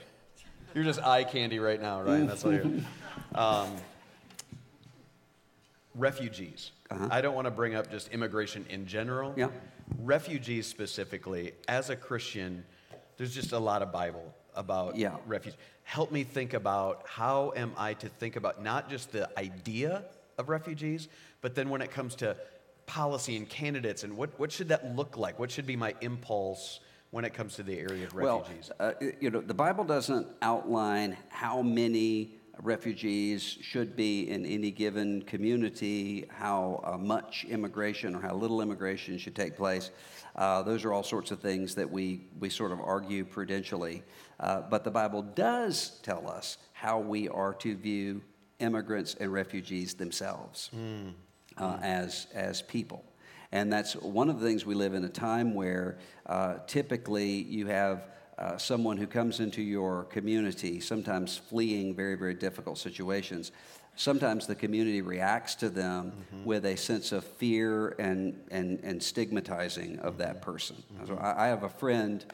You're 0.75 0.85
just 0.85 1.01
eye 1.03 1.25
candy 1.25 1.59
right 1.59 1.81
now, 1.81 2.01
Ryan. 2.03 2.27
That's 2.27 2.45
all 2.45 2.53
you're. 2.53 2.65
Um, 3.35 3.77
refugees. 5.95 6.73
I 7.11 7.21
don't 7.21 7.35
want 7.35 7.45
to 7.47 7.51
bring 7.53 7.75
up 7.77 7.91
just 7.91 8.09
immigration 8.09 8.67
in 8.69 8.87
general. 8.87 9.33
Yeah. 9.37 9.49
Refugees 10.01 10.67
specifically, 10.67 11.53
as 11.69 11.91
a 11.91 11.97
Christian, 11.97 12.65
there's 13.17 13.33
just 13.35 13.53
a 13.53 13.59
lot 13.59 13.83
of 13.83 13.93
Bible 13.93 14.35
about 14.57 14.97
Yeah. 14.97 15.17
refugees. 15.27 15.59
Help 15.85 16.11
me 16.11 16.25
think 16.25 16.55
about 16.55 17.03
how 17.07 17.53
am 17.55 17.73
I 17.77 17.95
to 17.95 18.09
think 18.09 18.35
about 18.37 18.63
not 18.63 18.91
just 18.91 19.13
the 19.13 19.29
idea 19.39 20.05
of 20.41 20.49
refugees, 20.49 21.09
but 21.41 21.55
then 21.55 21.69
when 21.71 21.83
it 21.83 21.91
comes 21.91 22.15
to 22.17 22.37
policy 22.87 23.37
and 23.37 23.49
candidates 23.49 24.03
and 24.03 24.17
what, 24.17 24.37
what 24.39 24.51
should 24.51 24.69
that 24.69 24.97
look 24.97 25.17
like? 25.17 25.39
What 25.39 25.51
should 25.51 25.67
be 25.67 25.77
my 25.77 25.95
impulse 26.01 26.81
when 27.11 27.25
it 27.25 27.35
comes 27.35 27.55
to 27.57 27.63
the 27.63 27.79
area 27.79 28.07
of 28.07 28.15
refugees? 28.15 28.71
Well, 28.81 28.95
uh, 29.01 29.07
you 29.21 29.31
know, 29.31 29.41
the 29.41 29.55
Bible 29.55 29.85
doesn't 29.85 30.27
outline 30.43 31.17
how 31.29 31.63
many 31.63 32.35
refugees 32.63 33.43
should 33.43 33.97
be 33.97 34.29
in 34.29 34.45
any 34.45 34.71
given 34.71 35.23
community, 35.23 36.27
how 36.29 36.81
uh, 36.85 36.99
much 36.99 37.47
immigration 37.49 38.15
or 38.15 38.21
how 38.21 38.35
little 38.35 38.61
immigration 38.61 39.19
should 39.19 39.35
take 39.35 39.57
place. 39.57 39.91
Uh, 40.37 40.63
those 40.63 40.85
are 40.85 40.93
all 40.93 41.03
sorts 41.03 41.31
of 41.31 41.41
things 41.41 41.75
that 41.75 41.91
we, 41.91 42.27
we 42.39 42.49
sort 42.49 42.73
of 42.73 42.81
argue 42.81 43.25
prudentially. 43.25 44.03
Uh, 44.39 44.63
but 44.63 44.85
the 44.85 44.91
Bible 44.91 45.23
does 45.23 46.01
tell 46.03 46.29
us 46.29 46.59
how 46.73 46.99
we 46.99 47.29
are 47.29 47.55
to 47.55 47.77
view 47.77 48.21
immigrants 48.61 49.15
and 49.21 49.33
refugees 49.33 49.95
themselves 49.95 50.71
uh, 51.59 51.79
as, 51.83 52.27
as 52.35 52.63
people. 52.63 53.05
And 53.53 53.73
that's 53.73 53.95
one 53.95 54.31
of 54.31 54.39
the 54.39 54.47
things 54.47 54.65
we 54.65 54.75
live 54.75 54.95
in 54.95 55.05
a 55.05 55.09
time 55.09 55.55
where 55.55 55.99
uh, 56.27 56.59
typically 56.67 57.31
you 57.31 57.67
have 57.67 58.07
uh, 58.39 58.57
someone 58.57 58.97
who 58.97 59.07
comes 59.07 59.41
into 59.41 59.61
your 59.61 60.05
community, 60.05 60.81
sometimes 60.81 61.37
fleeing 61.37 61.95
very, 61.95 62.15
very 62.15 62.35
difficult 62.35 62.79
situations. 62.79 63.53
Sometimes 63.97 64.47
the 64.47 64.55
community 64.55 65.03
reacts 65.03 65.57
to 65.57 65.69
them 65.69 66.13
with 66.45 66.65
a 66.65 66.77
sense 66.77 67.13
of 67.13 67.25
fear 67.25 67.97
and, 67.99 68.41
and, 68.51 68.81
and 68.83 69.03
stigmatizing 69.03 69.99
of 69.99 70.17
that 70.19 70.41
person. 70.41 70.77
So 71.07 71.17
I, 71.17 71.47
I 71.47 71.49
have 71.49 71.65
a 71.65 71.69
friend 71.69 72.25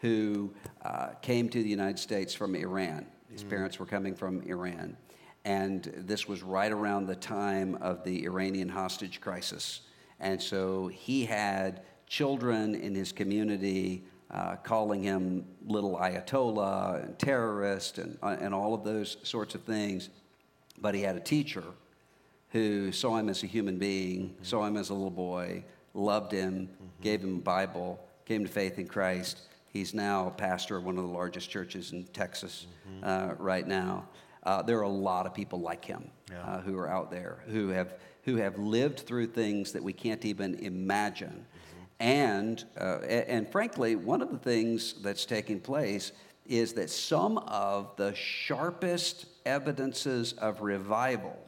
who 0.00 0.52
uh, 0.84 1.08
came 1.22 1.48
to 1.50 1.62
the 1.62 1.68
United 1.68 1.98
States 1.98 2.34
from 2.34 2.54
Iran. 2.54 3.06
His 3.30 3.44
parents 3.44 3.78
were 3.78 3.86
coming 3.86 4.14
from 4.14 4.42
Iran. 4.42 4.96
And 5.44 5.84
this 5.96 6.26
was 6.26 6.42
right 6.42 6.72
around 6.72 7.06
the 7.06 7.16
time 7.16 7.76
of 7.80 8.02
the 8.04 8.24
Iranian 8.24 8.68
hostage 8.68 9.20
crisis. 9.20 9.82
And 10.20 10.40
so 10.40 10.88
he 10.88 11.24
had 11.26 11.82
children 12.06 12.74
in 12.74 12.94
his 12.94 13.12
community 13.12 14.04
uh, 14.30 14.56
calling 14.56 15.02
him 15.02 15.44
little 15.66 15.96
Ayatollah 15.96 17.04
and 17.04 17.18
terrorist 17.18 17.98
and, 17.98 18.18
uh, 18.22 18.36
and 18.40 18.54
all 18.54 18.74
of 18.74 18.84
those 18.84 19.18
sorts 19.22 19.54
of 19.54 19.62
things. 19.62 20.08
But 20.80 20.94
he 20.94 21.02
had 21.02 21.16
a 21.16 21.20
teacher 21.20 21.64
who 22.50 22.90
saw 22.90 23.16
him 23.16 23.28
as 23.28 23.42
a 23.42 23.46
human 23.46 23.78
being, 23.78 24.34
saw 24.42 24.64
him 24.64 24.76
as 24.76 24.90
a 24.90 24.94
little 24.94 25.10
boy, 25.10 25.64
loved 25.92 26.32
him, 26.32 26.68
gave 27.00 27.22
him 27.22 27.36
a 27.36 27.40
Bible, 27.40 28.00
came 28.24 28.44
to 28.44 28.50
faith 28.50 28.78
in 28.78 28.86
Christ. 28.86 29.40
He's 29.72 29.92
now 29.92 30.28
a 30.28 30.30
pastor 30.30 30.76
of 30.76 30.84
one 30.84 30.96
of 30.96 31.04
the 31.04 31.10
largest 31.10 31.50
churches 31.50 31.92
in 31.92 32.04
Texas 32.04 32.66
uh, 33.02 33.34
right 33.38 33.66
now. 33.66 34.08
Uh, 34.44 34.62
there 34.62 34.78
are 34.78 34.82
a 34.82 34.88
lot 34.88 35.26
of 35.26 35.34
people 35.34 35.60
like 35.60 35.84
him 35.84 36.10
uh, 36.44 36.60
who 36.60 36.78
are 36.78 36.88
out 36.88 37.10
there 37.10 37.42
who 37.46 37.68
have, 37.68 37.94
who 38.24 38.36
have 38.36 38.58
lived 38.58 39.00
through 39.00 39.26
things 39.26 39.72
that 39.72 39.82
we 39.82 39.92
can't 39.92 40.24
even 40.24 40.54
imagine. 40.56 41.46
And, 42.00 42.62
uh, 42.78 42.98
and 43.00 43.48
frankly, 43.48 43.96
one 43.96 44.20
of 44.20 44.30
the 44.30 44.38
things 44.38 44.94
that's 45.02 45.24
taking 45.24 45.60
place 45.60 46.12
is 46.46 46.74
that 46.74 46.90
some 46.90 47.38
of 47.38 47.96
the 47.96 48.14
sharpest 48.14 49.26
evidences 49.46 50.34
of 50.34 50.60
revival 50.60 51.38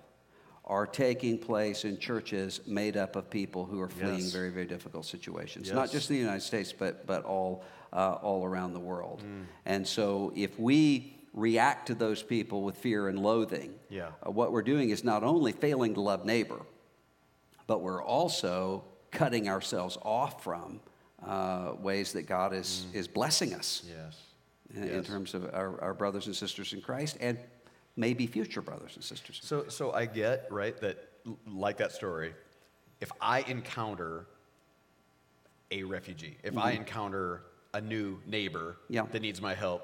are 0.64 0.86
taking 0.86 1.38
place 1.38 1.84
in 1.84 1.98
churches 1.98 2.60
made 2.66 2.96
up 2.96 3.14
of 3.14 3.30
people 3.30 3.64
who 3.64 3.80
are 3.80 3.88
fleeing 3.88 4.18
Yes. 4.18 4.32
very, 4.32 4.50
very 4.50 4.66
difficult 4.66 5.04
situations. 5.04 5.70
Not 5.70 5.92
just 5.92 6.10
in 6.10 6.16
the 6.16 6.22
United 6.22 6.42
States, 6.42 6.72
but, 6.72 7.06
but 7.06 7.24
all, 7.24 7.64
uh, 7.92 8.18
all 8.22 8.44
around 8.44 8.72
the 8.72 8.80
world. 8.80 9.22
Mm. 9.22 9.44
And 9.64 9.86
so 9.86 10.32
if 10.34 10.58
we 10.58 11.15
react 11.46 11.86
to 11.88 11.94
those 11.94 12.22
people 12.22 12.62
with 12.62 12.76
fear 12.78 13.08
and 13.08 13.18
loathing, 13.22 13.74
Yeah. 13.90 14.08
uh, 14.26 14.30
what 14.32 14.50
we're 14.50 14.62
doing 14.62 14.90
is 14.90 15.04
not 15.04 15.22
only 15.22 15.52
failing 15.52 15.94
to 15.94 16.00
love 16.00 16.24
neighbor, 16.24 16.62
but 17.68 17.82
we're 17.82 18.02
also 18.02 18.82
cutting 19.12 19.48
ourselves 19.48 19.96
off 20.02 20.42
from 20.42 20.80
uh, 21.24 21.72
ways 21.78 22.12
that 22.14 22.22
God 22.22 22.52
is, 22.54 22.86
is 22.94 23.06
blessing 23.06 23.54
us 23.54 23.84
yes. 23.86 24.18
in, 24.74 24.82
in 24.84 25.02
Mm. 25.02 25.06
Terms 25.06 25.34
of 25.34 25.44
our, 25.54 25.80
our 25.80 25.94
brothers 25.94 26.26
and 26.26 26.34
sisters 26.34 26.72
in 26.72 26.80
Christ 26.80 27.16
and 27.20 27.38
maybe 27.96 28.26
future 28.26 28.62
brothers 28.62 28.92
and 28.96 29.04
sisters. 29.04 29.40
So, 29.42 29.68
so 29.68 29.92
I 29.92 30.06
get 30.06 30.46
right 30.50 30.78
that, 30.80 31.08
like 31.46 31.76
that 31.78 31.92
story, 31.92 32.34
if 33.00 33.12
I 33.20 33.40
encounter 33.42 34.26
a 35.70 35.82
refugee, 35.82 36.38
if 36.42 36.56
I 36.56 36.72
encounter 36.72 37.42
a 37.74 37.80
new 37.80 38.18
neighbor 38.26 38.76
Mm-hmm. 38.84 38.94
Yeah. 38.94 39.02
that 39.12 39.20
needs 39.20 39.42
my 39.42 39.54
help, 39.54 39.82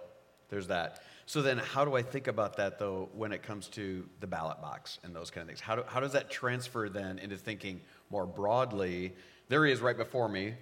there's 0.48 0.68
that. 0.68 1.02
So 1.26 1.42
then, 1.42 1.58
how 1.58 1.84
do 1.84 1.94
I 1.94 2.02
think 2.02 2.26
about 2.26 2.56
that 2.56 2.78
though 2.78 3.08
when 3.14 3.32
it 3.32 3.42
comes 3.42 3.68
to 3.68 4.08
the 4.20 4.26
ballot 4.26 4.60
box 4.60 4.98
and 5.02 5.14
those 5.14 5.30
kind 5.30 5.42
of 5.42 5.48
things? 5.48 5.60
How, 5.60 5.76
do, 5.76 5.84
how 5.86 6.00
does 6.00 6.12
that 6.12 6.30
transfer 6.30 6.88
then 6.88 7.18
into 7.18 7.36
thinking 7.36 7.80
more 8.10 8.26
broadly? 8.26 9.14
There 9.48 9.64
he 9.66 9.72
is 9.72 9.80
right 9.80 9.96
before 9.96 10.28
me, 10.28 10.54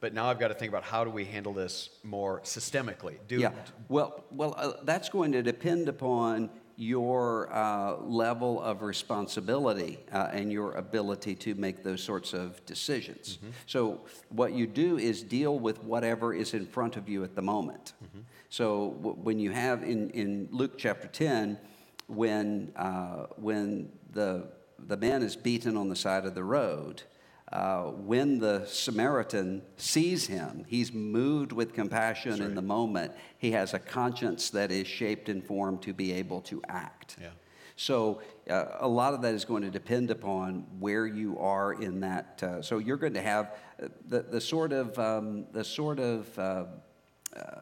but 0.00 0.12
now 0.12 0.26
I've 0.26 0.38
got 0.38 0.48
to 0.48 0.54
think 0.54 0.70
about 0.70 0.82
how 0.82 1.04
do 1.04 1.10
we 1.10 1.24
handle 1.24 1.52
this 1.52 1.90
more 2.02 2.40
systemically? 2.40 3.16
Do, 3.28 3.38
Yeah, 3.38 3.50
well, 3.88 4.24
well, 4.30 4.54
uh, 4.56 4.72
that's 4.84 5.08
going 5.08 5.32
to 5.32 5.42
depend 5.42 5.88
upon 5.88 6.50
your 6.76 7.50
uh, 7.52 7.96
level 8.02 8.60
of 8.60 8.82
responsibility 8.82 9.98
uh, 10.12 10.28
and 10.32 10.52
your 10.52 10.72
ability 10.72 11.34
to 11.34 11.54
make 11.54 11.82
those 11.82 12.02
sorts 12.02 12.34
of 12.34 12.64
decisions. 12.66 13.38
So, 13.66 14.02
what 14.28 14.52
you 14.52 14.66
do 14.66 14.98
is 14.98 15.22
deal 15.22 15.58
with 15.58 15.82
whatever 15.82 16.34
is 16.34 16.52
in 16.52 16.66
front 16.66 16.96
of 16.96 17.08
you 17.08 17.24
at 17.24 17.34
the 17.34 17.42
moment. 17.42 17.94
So, 18.56 18.86
when 19.02 19.38
you 19.38 19.50
have 19.50 19.82
in, 19.82 20.08
in 20.12 20.48
Luke 20.50 20.78
chapter 20.78 21.08
10, 21.08 21.58
when, 22.06 22.72
uh, 22.74 23.26
when 23.36 23.92
the, 24.12 24.48
the 24.78 24.96
man 24.96 25.22
is 25.22 25.36
beaten 25.36 25.76
on 25.76 25.90
the 25.90 25.94
side 25.94 26.24
of 26.24 26.34
the 26.34 26.42
road, 26.42 27.02
uh, 27.52 27.82
when 27.82 28.38
the 28.38 28.64
Samaritan 28.64 29.60
sees 29.76 30.26
him, 30.28 30.64
he's 30.68 30.90
moved 30.90 31.52
with 31.52 31.74
compassion 31.74 32.40
in 32.40 32.54
the 32.54 32.62
moment. 32.62 33.12
He 33.36 33.50
has 33.50 33.74
a 33.74 33.78
conscience 33.78 34.48
that 34.48 34.72
is 34.72 34.86
shaped 34.86 35.28
and 35.28 35.44
formed 35.44 35.82
to 35.82 35.92
be 35.92 36.12
able 36.12 36.40
to 36.40 36.62
act. 36.66 37.18
Yeah. 37.20 37.28
So 37.76 38.22
uh, 38.48 38.68
a 38.80 38.88
lot 38.88 39.12
of 39.12 39.20
that 39.20 39.34
is 39.34 39.44
going 39.44 39.64
to 39.64 39.70
depend 39.70 40.10
upon 40.10 40.64
where 40.78 41.06
you 41.06 41.38
are 41.38 41.74
in 41.74 42.00
that. 42.00 42.42
Uh, 42.42 42.62
so 42.62 42.78
you're 42.78 42.96
going 42.96 43.12
to 43.12 43.20
have 43.20 43.54
uh, 43.82 43.88
the, 44.08 44.22
the 44.22 44.40
sort 44.40 44.72
of 44.72 44.98
um, 44.98 45.44
the 45.52 45.62
sort 45.62 46.00
of 46.00 46.38
uh, 46.38 46.64
uh, 47.36 47.60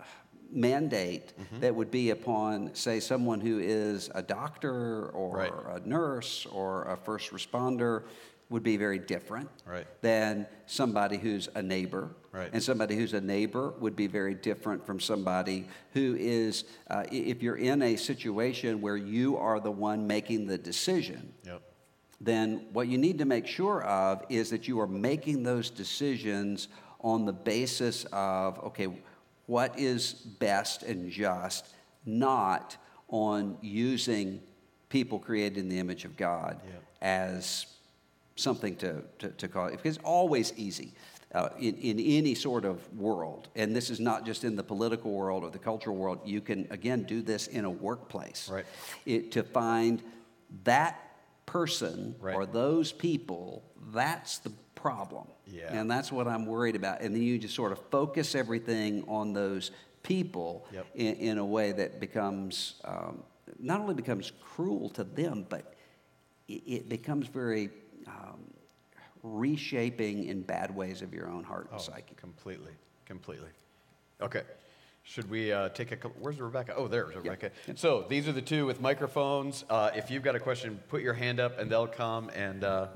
mandate 0.55 1.32
Mm-hmm. 1.38 1.61
that 1.61 1.74
would 1.74 1.90
be 1.90 2.11
upon, 2.11 2.74
say, 2.74 3.00
someone 3.00 3.40
who 3.40 3.59
is 3.59 4.11
a 4.14 4.22
doctor 4.22 5.09
or 5.11 5.36
Right. 5.36 5.52
a 5.82 5.88
nurse 5.88 6.46
or 6.46 6.84
a 6.84 6.96
first 6.96 7.32
responder 7.32 8.05
would 8.50 8.62
be 8.62 8.76
very 8.76 8.98
different 8.98 9.48
Right. 9.66 9.86
than 10.02 10.46
somebody 10.66 11.16
who's 11.16 11.48
a 11.55 11.62
neighbor. 11.62 12.11
Right. 12.30 12.50
And 12.52 12.62
somebody 12.62 12.94
who's 12.96 13.14
a 13.14 13.20
neighbor 13.20 13.74
would 13.80 13.96
be 13.96 14.07
very 14.07 14.34
different 14.34 14.84
from 14.86 15.00
somebody 15.00 15.66
who 15.92 16.16
is, 16.18 16.64
uh, 16.88 17.05
if 17.11 17.42
you're 17.42 17.57
in 17.57 17.82
a 17.82 17.96
situation 17.96 18.80
where 18.80 18.96
you 18.96 19.36
are 19.36 19.61
the 19.61 19.70
one 19.70 20.07
making 20.07 20.46
the 20.46 20.59
decision, 20.59 21.32
Yep. 21.44 21.62
then 22.20 22.66
what 22.72 22.86
you 22.88 22.98
need 22.98 23.18
to 23.18 23.24
make 23.24 23.46
sure 23.46 23.82
of 23.82 24.24
is 24.28 24.50
that 24.50 24.68
you 24.68 24.78
are 24.80 24.86
making 24.86 25.42
those 25.42 25.70
decisions 25.70 26.68
on 27.00 27.24
the 27.24 27.32
basis 27.32 28.05
of, 28.12 28.59
okay, 28.64 28.88
what 29.47 29.78
is 29.78 30.12
best 30.14 30.82
and 30.82 31.11
just, 31.11 31.66
not 32.07 32.76
on 33.09 33.57
using 33.61 34.40
people 34.88 35.18
created 35.18 35.59
in 35.59 35.68
the 35.68 35.78
image 35.78 36.05
of 36.05 36.16
God 36.16 36.61
Yeah. 36.66 36.72
as 37.03 37.66
something 38.36 38.76
to, 38.76 39.03
to, 39.20 39.28
to 39.30 39.49
call 39.49 39.66
it. 39.66 39.72
Because 39.72 39.97
it's 39.97 40.05
always 40.05 40.53
easy. 40.57 40.92
Uh, 41.34 41.49
in, 41.59 41.74
in 41.78 41.99
any 41.99 42.32
sort 42.32 42.64
of 42.64 42.78
world, 42.97 43.49
and 43.57 43.74
this 43.74 43.90
is 43.90 43.99
not 43.99 44.24
just 44.24 44.45
in 44.45 44.55
the 44.55 44.62
political 44.62 45.11
world 45.11 45.42
or 45.42 45.51
the 45.51 45.59
cultural 45.59 45.97
world, 45.97 46.20
you 46.24 46.40
can 46.40 46.64
again 46.70 47.03
do 47.03 47.22
this 47.22 47.49
in 47.49 47.64
a 47.64 47.70
workplace. 47.70 48.49
Right. 48.49 48.64
It, 49.05 49.32
to 49.32 49.42
find 49.42 50.01
that 50.62 51.01
person 51.45 52.14
Right. 52.20 52.36
or 52.36 52.47
those 52.47 52.92
people, 52.92 53.64
that's 53.92 54.38
the 54.38 54.53
problem. 54.85 55.26
Yeah. 55.47 55.72
And 55.72 55.91
that's 55.91 56.12
what 56.12 56.28
I'm 56.28 56.45
worried 56.45 56.76
about. 56.76 57.01
And 57.01 57.14
then 57.14 57.22
you 57.22 57.39
just 57.39 57.55
sort 57.55 57.72
of 57.72 57.78
focus 57.91 58.35
everything 58.35 59.03
on 59.09 59.32
those 59.32 59.70
people 60.03 60.66
Yep. 60.74 60.87
in, 60.95 61.14
in 61.14 61.39
a 61.39 61.45
way 61.45 61.72
that 61.72 62.01
becomes, 62.01 62.74
um, 62.85 63.22
not 63.59 63.80
only 63.80 63.95
becomes 63.95 64.32
cruel 64.43 64.91
to 64.91 65.05
them, 65.05 65.47
but 65.49 65.72
it, 66.49 66.62
it 66.66 66.89
becomes 66.91 67.28
very 67.28 67.70
um, 68.07 68.41
reshaping 69.22 70.24
in 70.24 70.43
bad 70.43 70.76
ways 70.76 71.01
of 71.01 71.14
your 71.14 71.28
own 71.28 71.45
heart 71.45 71.68
and 71.70 71.80
Oh, 71.80 71.82
psyche. 71.82 72.14
completely, 72.16 72.72
completely. 73.07 73.49
Okay. 74.20 74.43
Should 75.03 75.30
we 75.30 75.51
uh, 75.51 75.70
take 75.70 75.93
a 75.93 75.97
couple? 75.97 76.18
Where's 76.20 76.39
Rebecca? 76.39 76.74
Oh, 76.76 76.89
there's 76.89 77.14
Rebecca. 77.16 77.51
So 77.74 78.05
these 78.11 78.28
are 78.28 78.32
the 78.32 78.43
two 78.43 78.66
with 78.66 78.82
microphones. 78.82 79.64
Uh, 79.70 79.91
if 79.95 80.11
you've 80.11 80.22
got 80.22 80.35
a 80.35 80.41
question, 80.41 80.78
put 80.91 81.01
your 81.01 81.14
hand 81.14 81.41
up 81.41 81.59
and 81.59 81.70
they'll 81.70 81.87
come 81.87 82.28
and 82.35 82.64
uh, 82.64 82.89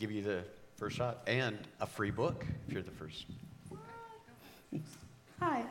give 0.00 0.10
you 0.10 0.22
the 0.22 0.42
first 0.82 0.96
shot 0.96 1.18
and 1.28 1.56
a 1.80 1.86
free 1.86 2.10
book 2.10 2.44
if 2.66 2.72
you're 2.72 2.82
the 2.82 2.90
first. 2.90 3.26
Hi. 5.38 5.62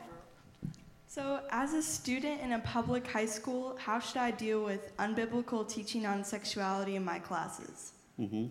So, 1.06 1.40
as 1.50 1.74
a 1.74 1.82
student 1.82 2.40
in 2.40 2.52
a 2.52 2.60
public 2.60 3.06
high 3.06 3.26
school, 3.26 3.76
how 3.78 4.00
should 4.00 4.16
I 4.16 4.30
deal 4.30 4.64
with 4.64 4.96
unbiblical 4.96 5.68
teaching 5.68 6.06
on 6.06 6.24
sexuality 6.24 6.96
in 6.96 7.04
my 7.04 7.18
classes? 7.18 7.92
hmm 8.16 8.46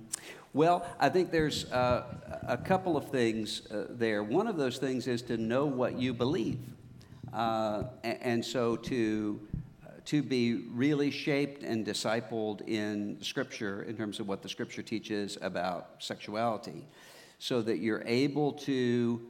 Well, 0.54 0.86
I 1.00 1.10
think 1.10 1.32
there's 1.32 1.66
uh, 1.72 2.04
a 2.44 2.58
couple 2.58 2.96
of 2.96 3.10
things 3.10 3.66
uh, 3.72 3.88
there. 3.90 4.22
One 4.22 4.46
of 4.46 4.56
those 4.56 4.78
things 4.78 5.08
is 5.08 5.24
to 5.24 5.38
know 5.38 5.66
what 5.66 5.98
you 5.98 6.14
believe. 6.14 6.60
Uh, 7.34 7.86
a- 8.04 8.24
and, 8.24 8.46
so 8.46 8.76
to, 8.76 9.40
uh, 9.51 9.51
to 10.06 10.24
be 10.24 10.66
really 10.72 11.12
shaped 11.12 11.64
and 11.64 11.86
discipled 11.86 12.68
in 12.68 13.18
Scripture 13.22 13.84
in 13.84 13.96
terms 13.96 14.20
of 14.20 14.28
what 14.28 14.42
the 14.42 14.50
Scripture 14.50 14.82
teaches 14.82 15.38
about 15.42 15.92
sexuality, 16.00 16.88
so 17.40 17.62
that 17.62 17.80
you're 17.80 18.04
able 18.06 18.54
to 18.54 19.22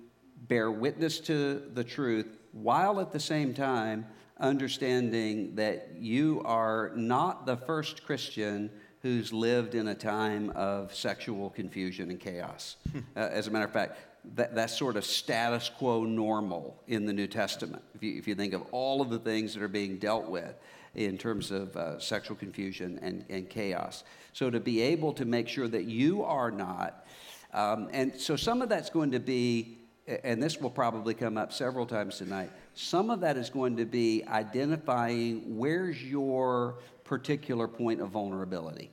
bear 0.47 0.71
witness 0.71 1.19
to 1.19 1.63
the 1.73 1.83
truth 1.83 2.37
while 2.51 2.99
at 2.99 3.11
the 3.11 3.19
same 3.19 3.53
time 3.53 4.05
understanding 4.39 5.55
that 5.55 5.89
you 5.97 6.41
are 6.45 6.91
not 6.95 7.45
the 7.45 7.55
first 7.55 8.03
Christian 8.03 8.69
who's 9.01 9.31
lived 9.31 9.75
in 9.75 9.87
a 9.87 9.95
time 9.95 10.51
of 10.51 10.93
sexual 10.93 11.49
confusion 11.49 12.09
and 12.09 12.19
chaos. 12.19 12.77
uh, 12.95 13.19
as 13.19 13.47
a 13.47 13.51
matter 13.51 13.65
of 13.65 13.71
fact, 13.71 13.97
that, 14.35 14.55
that's 14.55 14.77
sort 14.77 14.97
of 14.97 15.05
status 15.05 15.69
quo 15.69 16.03
normal 16.03 16.81
in 16.87 17.05
the 17.05 17.13
New 17.13 17.27
Testament. 17.27 17.83
If 17.95 18.03
you, 18.03 18.17
if 18.17 18.27
you 18.27 18.35
think 18.35 18.53
of 18.53 18.63
all 18.71 19.01
of 19.01 19.09
the 19.09 19.19
things 19.19 19.53
that 19.53 19.63
are 19.63 19.67
being 19.67 19.97
dealt 19.97 20.29
with 20.29 20.55
in 20.95 21.17
terms 21.17 21.51
of 21.51 21.75
uh, 21.75 21.99
sexual 21.99 22.35
confusion 22.35 22.99
and, 23.01 23.25
and 23.29 23.49
chaos. 23.49 24.03
So 24.33 24.49
to 24.49 24.59
be 24.59 24.81
able 24.81 25.13
to 25.13 25.25
make 25.25 25.47
sure 25.47 25.67
that 25.67 25.85
you 25.85 26.23
are 26.23 26.51
not, 26.51 27.05
um, 27.53 27.89
and 27.91 28.15
so 28.15 28.35
some 28.35 28.61
of 28.61 28.69
that's 28.69 28.89
going 28.89 29.11
to 29.11 29.19
be 29.19 29.77
and 30.23 30.41
this 30.41 30.59
will 30.59 30.69
probably 30.69 31.13
come 31.13 31.37
up 31.37 31.53
several 31.53 31.85
times 31.85 32.17
tonight. 32.17 32.49
Some 32.73 33.09
of 33.09 33.19
that 33.21 33.37
is 33.37 33.49
going 33.49 33.77
to 33.77 33.85
be 33.85 34.23
identifying 34.27 35.57
where's 35.57 36.03
your 36.03 36.79
particular 37.03 37.67
point 37.67 38.01
of 38.01 38.09
vulnerability. 38.09 38.89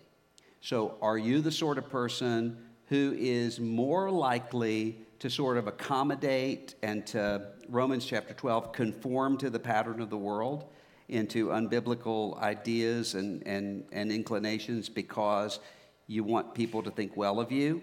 So, 0.60 0.96
are 1.00 1.16
you 1.16 1.40
the 1.40 1.52
sort 1.52 1.78
of 1.78 1.88
person 1.88 2.58
who 2.86 3.14
is 3.16 3.60
more 3.60 4.10
likely 4.10 4.98
to 5.18 5.28
sort 5.28 5.56
of 5.56 5.66
accommodate 5.66 6.74
and 6.82 7.06
to, 7.08 7.48
Romans 7.68 8.04
chapter 8.04 8.34
12, 8.34 8.72
conform 8.72 9.36
to 9.38 9.50
the 9.50 9.58
pattern 9.58 10.00
of 10.00 10.10
the 10.10 10.16
world 10.16 10.66
into 11.08 11.48
unbiblical 11.48 12.38
ideas 12.40 13.14
and, 13.14 13.46
and, 13.46 13.84
and 13.92 14.12
inclinations 14.12 14.88
because 14.88 15.60
you 16.06 16.22
want 16.22 16.54
people 16.54 16.82
to 16.82 16.90
think 16.90 17.16
well 17.16 17.40
of 17.40 17.50
you? 17.50 17.82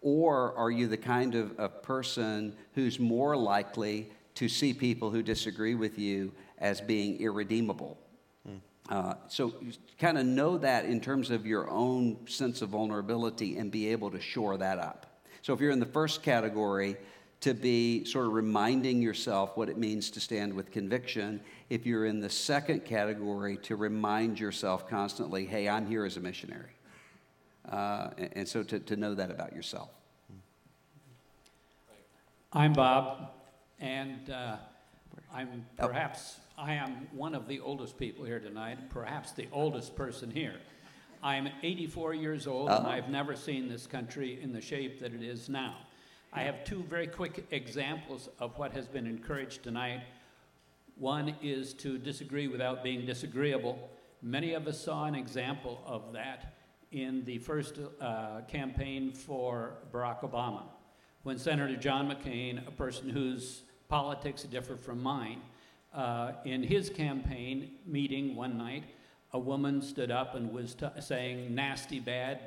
Or 0.00 0.54
are 0.56 0.70
you 0.70 0.86
the 0.86 0.96
kind 0.96 1.34
of, 1.34 1.58
of 1.58 1.82
person 1.82 2.54
who's 2.74 2.98
more 2.98 3.36
likely 3.36 4.10
to 4.34 4.48
see 4.48 4.74
people 4.74 5.10
who 5.10 5.22
disagree 5.22 5.74
with 5.74 5.98
you 5.98 6.32
as 6.58 6.80
being 6.80 7.20
irredeemable? 7.20 7.98
Uh, 8.90 9.14
so 9.28 9.54
kind 9.98 10.18
of 10.18 10.26
know 10.26 10.58
that 10.58 10.84
in 10.84 11.00
terms 11.00 11.30
of 11.30 11.46
your 11.46 11.70
own 11.70 12.18
sense 12.26 12.60
of 12.60 12.68
vulnerability 12.68 13.56
and 13.56 13.70
be 13.70 13.88
able 13.88 14.10
to 14.10 14.20
shore 14.20 14.58
that 14.58 14.78
up. 14.78 15.13
So 15.44 15.52
if 15.52 15.60
you're 15.60 15.72
in 15.72 15.78
the 15.78 15.84
first 15.84 16.22
category, 16.22 16.96
to 17.40 17.52
be 17.52 18.02
sort 18.06 18.24
of 18.24 18.32
reminding 18.32 19.02
yourself 19.02 19.58
what 19.58 19.68
it 19.68 19.76
means 19.76 20.08
to 20.12 20.18
stand 20.18 20.54
with 20.54 20.70
conviction. 20.70 21.38
If 21.68 21.84
you're 21.84 22.06
in 22.06 22.18
the 22.18 22.30
second 22.30 22.86
category, 22.86 23.58
to 23.58 23.76
remind 23.76 24.40
yourself 24.40 24.88
constantly, 24.88 25.44
hey, 25.44 25.68
I'm 25.68 25.86
here 25.86 26.06
as 26.06 26.16
a 26.16 26.20
missionary. 26.20 26.70
Uh, 27.70 28.08
and, 28.16 28.30
and 28.36 28.48
so 28.48 28.62
to, 28.62 28.78
to 28.78 28.96
know 28.96 29.14
that 29.14 29.30
about 29.30 29.54
yourself. 29.54 29.90
I'm 32.50 32.72
Bob, 32.72 33.28
and 33.80 34.30
uh, 34.30 34.56
I'm 35.30 35.66
Oh. 35.78 35.88
perhaps, 35.88 36.40
I 36.56 36.72
am 36.72 37.06
one 37.12 37.34
of 37.34 37.48
the 37.48 37.60
oldest 37.60 37.98
people 37.98 38.24
here 38.24 38.40
tonight, 38.40 38.88
perhaps 38.88 39.32
the 39.32 39.48
oldest 39.52 39.94
person 39.94 40.30
here. 40.30 40.54
I'm 41.24 41.48
84 41.62 42.12
years 42.12 42.46
old, 42.46 42.68
and 42.68 42.86
Oh. 42.86 42.90
I've 42.90 43.08
never 43.08 43.34
seen 43.34 43.66
this 43.66 43.86
country 43.86 44.38
in 44.42 44.52
the 44.52 44.60
shape 44.60 45.00
that 45.00 45.14
it 45.14 45.22
is 45.22 45.48
now. 45.48 45.78
I 46.34 46.42
have 46.42 46.64
two 46.64 46.82
very 46.82 47.06
quick 47.06 47.46
examples 47.50 48.28
of 48.38 48.58
what 48.58 48.72
has 48.72 48.86
been 48.86 49.06
encouraged 49.06 49.62
tonight. 49.62 50.02
One 50.96 51.34
is 51.42 51.72
to 51.74 51.96
disagree 51.96 52.46
without 52.46 52.84
being 52.84 53.06
disagreeable. 53.06 53.88
Many 54.20 54.52
of 54.52 54.66
us 54.66 54.78
saw 54.78 55.06
an 55.06 55.14
example 55.14 55.82
of 55.86 56.12
that 56.12 56.56
in 56.92 57.24
the 57.24 57.38
first 57.38 57.78
uh, 58.02 58.42
campaign 58.42 59.10
for 59.10 59.78
Barack 59.92 60.20
Obama, 60.20 60.64
when 61.22 61.38
Senator 61.38 61.74
John 61.76 62.06
McCain, 62.10 62.66
a 62.68 62.70
person 62.70 63.08
whose 63.08 63.62
politics 63.88 64.42
differ 64.42 64.76
from 64.76 65.02
mine, 65.02 65.40
uh, 65.94 66.32
in 66.44 66.62
his 66.62 66.90
campaign 66.90 67.70
meeting 67.86 68.36
one 68.36 68.58
night, 68.58 68.84
a 69.34 69.38
woman 69.38 69.82
stood 69.82 70.10
up 70.10 70.36
and 70.36 70.52
was 70.52 70.74
t- 70.74 70.86
saying 71.00 71.54
nasty, 71.54 72.00
bad 72.00 72.38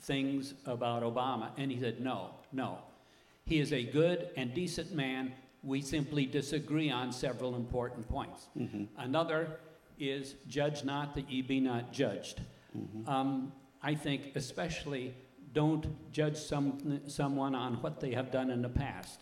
things 0.00 0.54
about 0.64 1.02
Obama, 1.02 1.50
and 1.58 1.70
he 1.70 1.78
said, 1.78 2.00
No, 2.00 2.30
no. 2.52 2.78
He 3.44 3.58
is 3.58 3.72
a 3.72 3.82
good 3.82 4.30
and 4.36 4.54
decent 4.54 4.94
man. 4.94 5.32
We 5.62 5.82
simply 5.82 6.26
disagree 6.26 6.90
on 6.90 7.12
several 7.12 7.56
important 7.56 8.08
points. 8.08 8.46
Another 8.96 9.58
is 9.98 10.34
judge 10.48 10.84
not 10.84 11.14
that 11.16 11.30
ye 11.30 11.42
be 11.42 11.58
not 11.58 11.92
judged. 11.92 12.40
Um, 13.06 13.52
I 13.82 13.94
think, 13.94 14.32
especially, 14.36 15.14
don't 15.52 16.12
judge 16.12 16.36
some, 16.36 17.00
someone 17.08 17.54
on 17.54 17.74
what 17.76 18.00
they 18.00 18.12
have 18.12 18.30
done 18.30 18.50
in 18.50 18.62
the 18.62 18.68
past. 18.68 19.20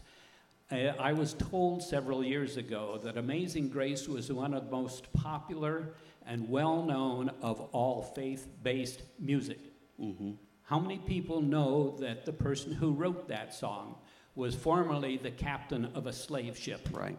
Uh, 0.71 0.93
I 0.99 1.13
was 1.13 1.33
told 1.35 1.83
several 1.83 2.25
years 2.25 2.57
ago 2.57 3.01
that 3.05 3.17
Amazing 3.17 3.69
Grace 3.69 4.09
was 4.09 4.31
one 4.33 4.53
of 4.53 4.67
the 4.67 4.73
most 4.73 5.11
popular 5.13 5.95
and 6.27 6.48
well 6.48 6.82
known 6.82 7.31
of 7.40 7.61
all 7.73 8.03
faith 8.03 8.48
based 8.62 9.03
music. 9.19 9.61
Mm-hmm. 10.01 10.32
How 10.62 10.81
many 10.81 10.98
people 10.98 11.40
know 11.40 11.97
that 12.01 12.27
the 12.27 12.32
person 12.32 12.73
who 12.73 12.93
wrote 12.93 13.28
that 13.28 13.55
song 13.55 13.97
was 14.35 14.55
formerly 14.55 15.16
the 15.16 15.31
captain 15.31 15.86
of 15.94 16.07
a 16.07 16.12
slave 16.12 16.59
ship? 16.59 16.89
Right. 16.93 17.19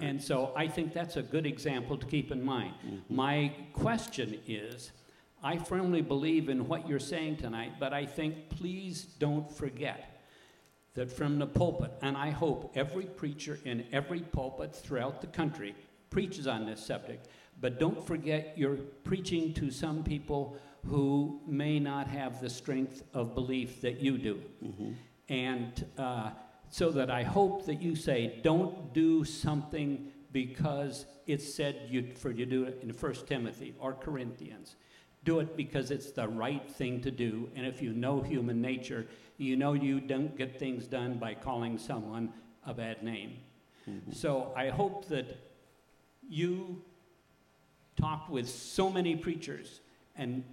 And 0.00 0.22
so 0.22 0.52
I 0.54 0.68
think 0.68 0.92
that's 0.92 1.16
a 1.16 1.22
good 1.22 1.46
example 1.46 1.96
to 1.96 2.06
keep 2.06 2.30
in 2.30 2.44
mind. 2.44 2.74
Mm-hmm. 2.84 3.14
My 3.14 3.54
question 3.72 4.38
is 4.46 4.92
I 5.42 5.56
firmly 5.56 6.02
believe 6.02 6.48
in 6.48 6.66
what 6.66 6.88
you're 6.88 6.98
saying 6.98 7.36
tonight, 7.36 7.74
but 7.78 7.92
I 7.92 8.04
think 8.04 8.50
please 8.50 9.02
don't 9.02 9.50
forget 9.50 10.20
that 10.94 11.12
from 11.12 11.38
the 11.38 11.46
pulpit, 11.46 11.92
and 12.02 12.16
I 12.16 12.30
hope 12.30 12.72
every 12.74 13.04
preacher 13.04 13.58
in 13.64 13.86
every 13.92 14.20
pulpit 14.20 14.74
throughout 14.74 15.20
the 15.20 15.28
country 15.28 15.76
preaches 16.10 16.48
on 16.48 16.66
this 16.66 16.84
subject, 16.84 17.28
but 17.60 17.78
don't 17.78 18.04
forget 18.06 18.54
you're 18.56 18.76
preaching 19.04 19.52
to 19.54 19.70
some 19.70 20.02
people 20.02 20.56
who 20.86 21.40
may 21.46 21.78
not 21.78 22.06
have 22.06 22.40
the 22.40 22.48
strength 22.48 23.02
of 23.14 23.34
belief 23.34 23.80
that 23.80 24.00
you 24.00 24.16
do. 24.16 24.40
Mm-hmm. 24.64 24.92
And 25.28 25.86
uh, 25.98 26.30
so 26.70 26.90
that 26.90 27.10
I 27.10 27.22
hope 27.22 27.66
that 27.66 27.82
you 27.82 27.94
say, 27.96 28.40
don't 28.42 28.92
do 28.94 29.24
something 29.24 30.10
because 30.32 31.06
it's 31.26 31.52
said 31.52 31.88
you, 31.88 32.12
for 32.14 32.30
you 32.30 32.46
do 32.46 32.64
it 32.64 32.80
in 32.82 32.90
1 32.90 33.14
Timothy 33.26 33.74
or 33.78 33.92
Corinthians. 33.92 34.76
Do 35.24 35.40
it 35.40 35.56
because 35.56 35.90
it's 35.90 36.12
the 36.12 36.28
right 36.28 36.70
thing 36.70 37.00
to 37.02 37.10
do. 37.10 37.50
And 37.56 37.66
if 37.66 37.82
you 37.82 37.92
know 37.92 38.20
human 38.20 38.60
nature, 38.60 39.06
you 39.36 39.56
know 39.56 39.72
you 39.72 40.00
don't 40.00 40.36
get 40.36 40.58
things 40.58 40.86
done 40.86 41.18
by 41.18 41.34
calling 41.34 41.76
someone 41.76 42.32
a 42.66 42.72
bad 42.72 43.02
name. 43.02 43.38
Mm-hmm. 43.88 44.12
So 44.12 44.52
I 44.56 44.68
hope 44.68 45.08
that 45.08 45.36
you 46.28 46.82
talked 47.98 48.30
with 48.30 48.48
so 48.48 48.90
many 48.90 49.16
preachers, 49.16 49.80
and 50.16 50.44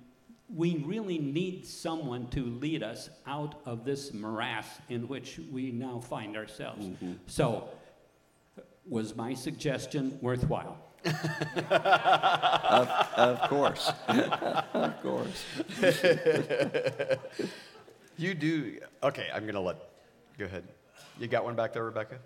we 0.53 0.83
really 0.85 1.17
need 1.17 1.65
someone 1.65 2.27
to 2.27 2.45
lead 2.45 2.83
us 2.83 3.09
out 3.25 3.61
of 3.65 3.83
this 3.83 4.13
morass 4.13 4.67
in 4.89 5.07
which 5.07 5.39
we 5.51 5.71
now 5.71 5.99
find 5.99 6.37
ourselves. 6.37 6.85
Mm-hmm. 6.85 7.13
So, 7.27 7.69
was 8.87 9.15
my 9.15 9.33
suggestion 9.33 10.17
worthwhile? 10.21 10.77
Of, 12.65 12.89
of 13.15 13.49
course. 13.49 13.91
of 14.73 15.01
course. 15.01 15.45
You 18.17 18.33
do. 18.33 18.79
Okay, 19.03 19.27
I'm 19.33 19.43
going 19.43 19.55
to 19.55 19.59
let. 19.59 19.77
Go 20.37 20.45
ahead. 20.45 20.63
You 21.19 21.27
got 21.27 21.43
one 21.43 21.55
back 21.55 21.73
there, 21.73 21.83
Rebecca? 21.83 22.19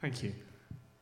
Thank 0.00 0.22
you. 0.22 0.32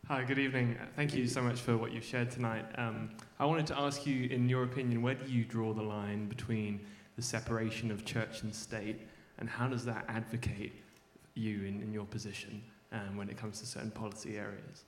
Hi, 0.08 0.24
good 0.24 0.40
evening. 0.40 0.76
Thank 0.96 1.14
you 1.14 1.28
so 1.28 1.40
much 1.40 1.60
for 1.60 1.76
what 1.76 1.92
you've 1.92 2.02
shared 2.04 2.32
tonight. 2.32 2.64
Um, 2.76 3.10
I 3.38 3.44
wanted 3.46 3.68
to 3.68 3.78
ask 3.78 4.04
you, 4.04 4.28
in 4.28 4.48
your 4.48 4.64
opinion, 4.64 5.02
where 5.02 5.14
do 5.14 5.30
you 5.30 5.44
draw 5.44 5.72
the 5.72 5.84
line 5.84 6.26
between 6.28 6.80
the 7.14 7.22
separation 7.22 7.92
of 7.92 8.04
church 8.04 8.42
and 8.42 8.52
state, 8.52 9.02
and 9.38 9.48
how 9.48 9.68
does 9.68 9.84
that 9.84 10.04
advocate 10.08 10.72
you 11.34 11.58
in, 11.58 11.80
in 11.80 11.92
your 11.92 12.06
position 12.06 12.60
um, 12.90 13.16
when 13.16 13.30
it 13.30 13.36
comes 13.36 13.60
to 13.60 13.66
certain 13.66 13.92
policy 13.92 14.36
areas? 14.36 14.82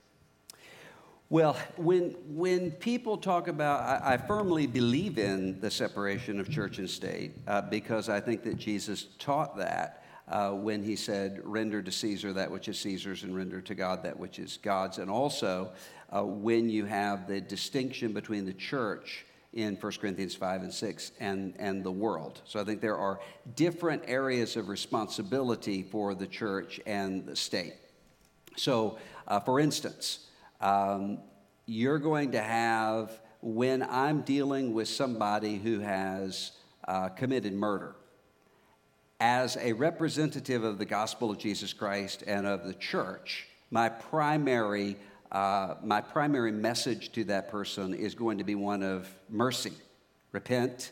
Well, 1.29 1.55
when, 1.77 2.13
when 2.27 2.71
people 2.71 3.15
talk 3.15 3.47
about, 3.47 4.03
I, 4.03 4.15
I 4.15 4.17
firmly 4.17 4.67
believe 4.67 5.17
in 5.19 5.61
the 5.61 5.71
separation 5.71 6.37
of 6.41 6.49
church 6.49 6.79
and 6.79 6.89
state 6.89 7.31
uh, 7.47 7.61
because 7.61 8.09
I 8.09 8.19
think 8.19 8.43
that 8.43 8.57
Jesus 8.57 9.07
taught 9.19 9.55
that 9.55 10.00
uh, 10.27 10.51
when 10.51 10.83
he 10.83 10.95
said, 10.95 11.41
render 11.43 11.81
to 11.81 11.91
Caesar 11.91 12.33
that 12.33 12.49
which 12.49 12.67
is 12.67 12.79
Caesar's 12.79 13.23
and 13.23 13.35
render 13.35 13.61
to 13.61 13.75
God 13.75 14.03
that 14.03 14.17
which 14.17 14.39
is 14.39 14.57
God's. 14.57 14.97
And 14.97 15.09
also 15.09 15.71
uh, 16.09 16.23
when 16.23 16.69
you 16.69 16.85
have 16.85 17.27
the 17.27 17.41
distinction 17.41 18.13
between 18.13 18.45
the 18.45 18.53
church 18.53 19.25
in 19.53 19.75
1 19.75 19.91
Corinthians 19.99 20.35
5 20.35 20.63
and 20.63 20.73
6 20.73 21.11
and, 21.19 21.53
and 21.59 21.83
the 21.83 21.91
world. 21.91 22.41
So 22.45 22.59
I 22.59 22.63
think 22.63 22.79
there 22.79 22.97
are 22.97 23.19
different 23.55 24.03
areas 24.07 24.55
of 24.55 24.69
responsibility 24.69 25.83
for 25.83 26.15
the 26.15 26.27
church 26.27 26.79
and 26.85 27.25
the 27.25 27.35
state. 27.35 27.73
So, 28.55 28.97
uh, 29.27 29.39
for 29.39 29.59
instance, 29.59 30.27
um, 30.61 31.19
you're 31.65 31.99
going 31.99 32.31
to 32.31 32.41
have, 32.41 33.19
when 33.41 33.83
I'm 33.83 34.21
dealing 34.21 34.73
with 34.73 34.87
somebody 34.87 35.57
who 35.57 35.79
has 35.79 36.51
uh, 36.87 37.09
committed 37.09 37.53
murder, 37.53 37.95
as 39.21 39.55
a 39.61 39.71
representative 39.73 40.63
of 40.63 40.79
the 40.79 40.85
gospel 40.85 41.29
of 41.29 41.37
Jesus 41.37 41.73
Christ 41.73 42.23
and 42.25 42.47
of 42.47 42.65
the 42.65 42.73
church, 42.73 43.47
my 43.69 43.87
primary, 43.87 44.97
uh, 45.31 45.75
my 45.83 46.01
primary 46.01 46.51
message 46.51 47.11
to 47.11 47.23
that 47.25 47.47
person 47.47 47.93
is 47.93 48.15
going 48.15 48.39
to 48.39 48.43
be 48.43 48.55
one 48.55 48.81
of 48.81 49.07
mercy. 49.29 49.73
Repent, 50.31 50.91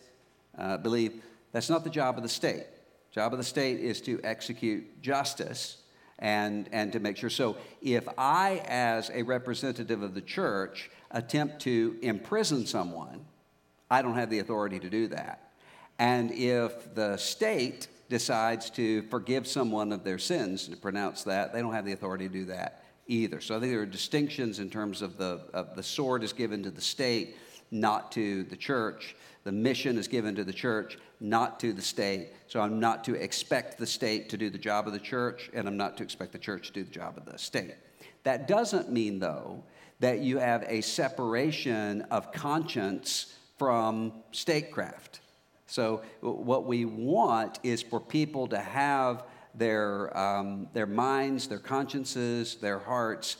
uh, 0.59 0.77
believe. 0.77 1.23
That's 1.53 1.71
not 1.71 1.83
the 1.83 1.89
job 1.89 2.17
of 2.17 2.23
the 2.23 2.29
state. 2.29 2.67
Job 3.11 3.33
of 3.33 3.39
the 3.39 3.43
state 3.43 3.79
is 3.79 3.99
to 4.01 4.19
execute 4.23 5.01
justice 5.01 5.77
and, 6.19 6.69
and 6.71 6.93
to 6.93 6.99
make 6.99 7.17
sure. 7.17 7.31
So 7.31 7.57
if 7.81 8.07
I, 8.15 8.61
as 8.67 9.09
a 9.11 9.23
representative 9.23 10.03
of 10.03 10.13
the 10.13 10.21
church, 10.21 10.91
attempt 11.09 11.61
to 11.61 11.97
imprison 12.03 12.67
someone, 12.67 13.25
I 13.89 14.03
don't 14.03 14.13
have 14.13 14.29
the 14.29 14.37
authority 14.37 14.79
to 14.81 14.89
do 14.91 15.07
that. 15.07 15.49
And 15.97 16.31
if 16.31 16.93
the 16.93 17.17
state 17.17 17.87
decides 18.09 18.69
to 18.71 19.03
forgive 19.03 19.47
someone 19.47 19.91
of 19.91 20.03
their 20.03 20.17
sins 20.17 20.67
and 20.67 20.81
pronounce 20.81 21.23
that, 21.23 21.53
they 21.53 21.61
don't 21.61 21.73
have 21.73 21.85
the 21.85 21.93
authority 21.93 22.27
to 22.27 22.33
do 22.33 22.45
that 22.45 22.83
either. 23.07 23.39
So 23.41 23.55
I 23.55 23.59
think 23.59 23.71
there 23.71 23.81
are 23.81 23.85
distinctions 23.85 24.59
in 24.59 24.69
terms 24.69 25.01
of 25.01 25.17
the, 25.17 25.41
of 25.53 25.75
the 25.75 25.83
sword 25.83 26.23
is 26.23 26.33
given 26.33 26.63
to 26.63 26.71
the 26.71 26.81
state, 26.81 27.37
not 27.71 28.11
to 28.13 28.43
the 28.45 28.55
church. 28.55 29.15
The 29.43 29.51
mission 29.51 29.97
is 29.97 30.07
given 30.07 30.35
to 30.35 30.43
the 30.43 30.53
church, 30.53 30.97
not 31.19 31.59
to 31.61 31.73
the 31.73 31.81
state. 31.81 32.29
So 32.47 32.59
I'm 32.59 32.79
not 32.79 33.03
to 33.05 33.15
expect 33.15 33.77
the 33.77 33.87
state 33.87 34.29
to 34.29 34.37
do 34.37 34.49
the 34.49 34.57
job 34.57 34.87
of 34.87 34.93
the 34.93 34.99
church, 34.99 35.49
and 35.53 35.67
I'm 35.67 35.77
not 35.77 35.97
to 35.97 36.03
expect 36.03 36.31
the 36.31 36.39
church 36.39 36.67
to 36.67 36.73
do 36.73 36.83
the 36.83 36.91
job 36.91 37.17
of 37.17 37.25
the 37.25 37.37
state. 37.37 37.75
That 38.23 38.47
doesn't 38.47 38.91
mean, 38.91 39.19
though, 39.19 39.63
that 39.99 40.19
you 40.19 40.37
have 40.37 40.63
a 40.67 40.81
separation 40.81 42.01
of 42.03 42.31
conscience 42.31 43.35
from 43.57 44.13
statecraft. 44.31 45.19
So, 45.69 46.01
what 46.21 46.65
we 46.65 46.85
want 46.85 47.59
is 47.61 47.83
for 47.83 47.99
people 47.99 48.47
to 48.47 48.59
have 48.59 49.23
their, 49.53 50.15
um, 50.17 50.67
their 50.73 50.87
minds, 50.87 51.47
their 51.47 51.59
consciences, 51.59 52.55
their 52.55 52.79
hearts, 52.79 53.37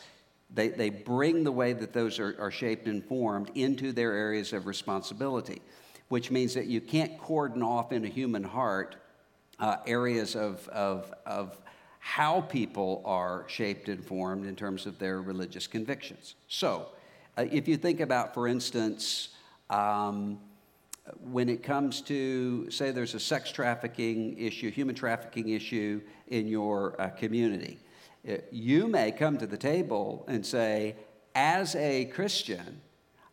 they, 0.53 0.69
they 0.69 0.91
bring 0.91 1.43
the 1.43 1.51
way 1.51 1.73
that 1.73 1.91
those 1.91 2.19
are, 2.19 2.35
are 2.39 2.51
shaped 2.51 2.88
and 2.88 3.03
formed 3.03 3.49
into 3.56 3.91
their 3.91 4.14
areas 4.14 4.53
of 4.53 4.68
responsibility, 4.68 5.61
which 6.10 6.30
means 6.30 6.53
that 6.53 6.68
you 6.68 6.81
can't 6.81 7.18
cordon 7.18 7.64
off 7.64 7.91
in 7.91 8.06
a 8.06 8.07
human 8.07 8.43
heart 8.43 8.95
uh, 9.60 9.77
areas 9.88 10.35
of, 10.35 10.68
of, 10.69 11.11
of 11.26 11.60
how 11.97 12.41
people 12.41 13.01
are 13.06 13.43
shaped 13.47 13.89
and 13.89 14.06
formed 14.06 14.45
in 14.45 14.56
terms 14.56 14.85
of 14.85 14.99
their 14.99 15.22
religious 15.22 15.65
convictions. 15.65 16.35
So, 16.47 16.89
uh, 17.38 17.45
if 17.51 17.68
you 17.68 17.76
think 17.77 17.99
about, 17.99 18.35
for 18.35 18.47
instance, 18.47 19.30
um, 19.69 20.39
when 21.22 21.49
it 21.49 21.64
comes 21.64 22.02
to, 22.02 22.69
say, 22.69 22.91
there's 22.91 23.15
a 23.15 23.19
sex 23.19 23.52
trafficking 23.52 24.38
issue, 24.38 24.69
human 24.72 24.95
trafficking 24.95 25.49
issue 25.49 26.02
in 26.27 26.48
your 26.48 26.99
uh, 27.02 27.10
community, 27.10 27.80
uh, 28.27 28.34
you 28.52 28.88
may 28.88 29.11
come 29.11 29.38
to 29.38 29.48
the 29.48 29.57
table 29.57 30.26
and 30.27 30.45
say, 30.45 30.95
as 31.36 31.76
a 31.76 32.06
Christian, 32.06 32.81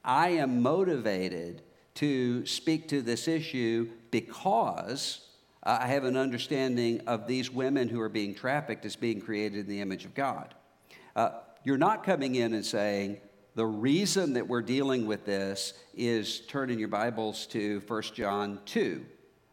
I 0.04 0.28
am 0.30 0.62
motivated 0.62 1.62
to 1.94 2.46
speak 2.46 2.88
to 2.88 3.02
this 3.02 3.26
issue 3.26 3.90
because 4.10 5.26
I 5.62 5.88
have 5.88 6.04
an 6.04 6.16
understanding 6.16 7.00
of 7.08 7.26
these 7.26 7.50
women 7.50 7.88
who 7.88 8.00
are 8.00 8.08
being 8.08 8.34
trafficked 8.34 8.84
as 8.84 8.94
being 8.94 9.20
created 9.20 9.60
in 9.60 9.66
the 9.66 9.80
image 9.80 10.04
of 10.04 10.14
God. 10.14 10.54
Uh, 11.16 11.30
you're 11.64 11.78
not 11.78 12.04
coming 12.04 12.36
in 12.36 12.54
and 12.54 12.64
saying, 12.64 13.18
the 13.56 13.66
reason 13.66 14.34
that 14.34 14.46
we're 14.46 14.60
dealing 14.60 15.06
with 15.06 15.24
this 15.24 15.72
is 15.96 16.40
turning 16.40 16.78
your 16.78 16.88
Bibles 16.88 17.46
to 17.46 17.82
1 17.86 18.02
John 18.14 18.60
2, 18.66 19.04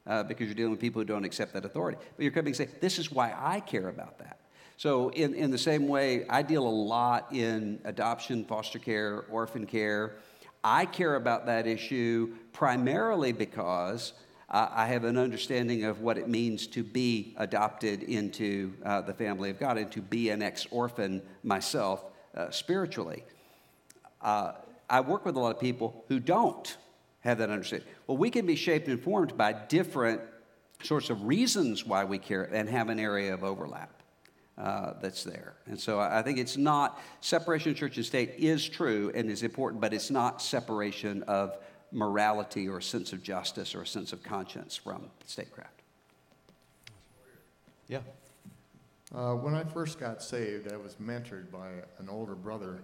uh, 0.06 0.24
because 0.24 0.48
you're 0.48 0.56
dealing 0.56 0.72
with 0.72 0.82
people 0.82 1.00
who 1.00 1.06
don't 1.06 1.24
accept 1.24 1.54
that 1.54 1.64
authority. 1.64 1.98
But 2.18 2.24
you're 2.24 2.34
coming 2.34 2.48
and 2.48 2.56
say, 2.58 2.68
this 2.82 3.00
is 3.00 3.14
why 3.14 3.34
I 3.34 3.62
care 3.62 3.88
about 3.88 4.20
that. 4.20 4.42
So, 4.76 5.08
in, 5.10 5.34
in 5.34 5.52
the 5.52 5.58
same 5.58 5.88
way, 5.88 6.28
I 6.28 6.42
deal 6.42 6.68
a 6.68 6.68
lot 6.68 7.32
in 7.32 7.80
adoption, 7.86 8.44
foster 8.44 8.78
care, 8.78 9.24
orphan 9.32 9.66
care. 9.66 10.18
I 10.66 10.86
care 10.86 11.16
about 11.16 11.46
that 11.46 11.66
issue 11.66 12.36
primarily 12.52 13.32
because 13.32 14.12
uh, 14.50 14.68
I 14.70 14.88
have 14.88 15.06
an 15.06 15.18
understanding 15.18 15.86
of 15.86 16.02
what 16.02 16.18
it 16.18 16.28
means 16.28 16.68
to 16.68 16.84
be 16.84 17.36
adopted 17.38 18.04
into 18.04 18.74
uh, 18.84 19.00
the 19.00 19.14
family 19.14 19.50
of 19.50 19.60
God 19.60 19.78
and 19.78 19.90
to 19.94 20.02
be 20.02 20.30
an 20.30 20.42
ex 20.42 20.68
orphan 20.72 21.22
myself 21.42 22.04
uh, 22.36 22.50
spiritually. 22.50 23.24
Uh, 24.24 24.54
I 24.90 25.02
work 25.02 25.26
with 25.26 25.36
a 25.36 25.40
lot 25.40 25.54
of 25.56 25.60
people 25.60 26.04
who 26.08 26.20
don't 26.20 26.78
have 27.20 27.38
that 27.38 27.50
understanding. 27.50 27.88
Well, 28.08 28.18
we 28.18 28.30
can 28.30 28.46
be 28.46 28.56
shaped 28.56 28.88
and 28.88 29.02
formed 29.02 29.38
by 29.38 29.54
different 29.54 30.22
sorts 30.82 31.10
of 31.10 31.24
reasons 31.24 31.86
why 31.86 32.04
we 32.04 32.18
care 32.18 32.44
and 32.44 32.68
have 32.70 32.90
an 32.90 33.00
area 33.00 33.34
of 33.34 33.44
overlap. 33.44 33.90
Uh, 34.56 34.94
that's 35.02 35.24
there. 35.24 35.56
And 35.66 35.80
so 35.80 36.00
I 36.00 36.22
think 36.22 36.38
it's 36.38 36.58
not 36.58 37.02
separation 37.22 37.72
of 37.72 37.78
church 37.78 37.98
and 37.98 38.06
state 38.06 38.36
is 38.38 38.70
true 38.70 39.12
and 39.16 39.32
is 39.32 39.42
important, 39.42 39.82
but 39.82 39.96
it's 39.96 40.12
not 40.12 40.44
separation 40.44 41.24
of 41.24 41.58
morality 41.92 42.68
or 42.68 42.78
a 42.78 42.84
sense 42.84 43.14
of 43.14 43.24
justice 43.24 43.74
or 43.74 43.82
a 43.82 43.88
sense 43.88 44.14
of 44.14 44.22
conscience 44.22 44.76
from 44.76 45.10
statecraft. 45.26 45.82
Yeah. 47.88 48.02
Uh, 49.14 49.34
when 49.34 49.56
I 49.56 49.64
first 49.64 50.00
got 50.00 50.22
saved, 50.22 50.72
I 50.72 50.78
was 50.78 50.96
mentored 50.96 51.52
by 51.52 51.70
an 51.98 52.08
older 52.08 52.36
brother, 52.36 52.84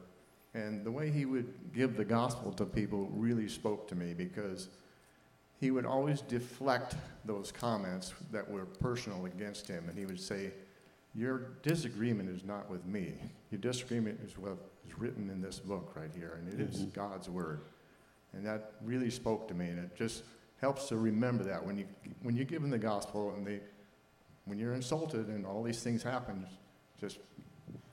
and 0.54 0.84
the 0.86 0.92
way 0.92 1.12
he 1.12 1.26
would 1.26 1.54
give 1.74 1.96
the 1.96 2.06
gospel 2.06 2.52
to 2.54 2.66
people 2.66 3.10
really 3.14 3.48
spoke 3.48 3.88
to 3.90 3.96
me 3.96 4.14
because 4.14 4.70
he 5.60 5.72
would 5.72 5.86
always 5.86 6.22
deflect 6.22 6.96
those 7.26 7.52
comments 7.52 8.14
that 8.32 8.50
were 8.50 8.66
personal 8.66 9.26
against 9.26 9.68
him, 9.68 9.88
and 9.90 9.98
he 9.98 10.06
would 10.06 10.20
say, 10.20 10.52
Your 11.16 11.40
disagreement 11.64 12.30
is 12.30 12.44
not 12.44 12.70
with 12.70 12.86
me. 12.86 13.14
Your 13.52 13.60
disagreement 13.60 14.20
is 14.24 14.38
what 14.38 14.58
is 14.88 14.98
written 14.98 15.30
in 15.30 15.42
this 15.42 15.60
book 15.60 15.94
right 15.96 16.12
here, 16.16 16.40
and 16.40 16.48
it 16.54 16.60
is 16.60 16.86
Mhm. 16.86 16.94
God's 16.94 17.30
word. 17.30 17.62
And 18.34 18.46
that 18.46 18.74
really 18.84 19.10
spoke 19.10 19.48
to 19.48 19.54
me, 19.56 19.70
and 19.70 19.80
it 19.80 19.96
just 19.96 20.24
helps 20.62 20.88
to 20.90 20.98
remember 20.98 21.44
that 21.44 21.66
when 21.66 21.78
you 21.78 21.88
when 22.22 22.36
you're 22.36 22.46
given 22.46 22.70
the 22.70 22.78
gospel 22.78 23.34
and 23.34 23.46
they 23.46 23.60
when 24.46 24.58
you're 24.60 24.74
insulted 24.74 25.28
and 25.28 25.46
all 25.46 25.64
these 25.64 25.82
things 25.84 26.04
happen, 26.04 26.46
just 27.00 27.20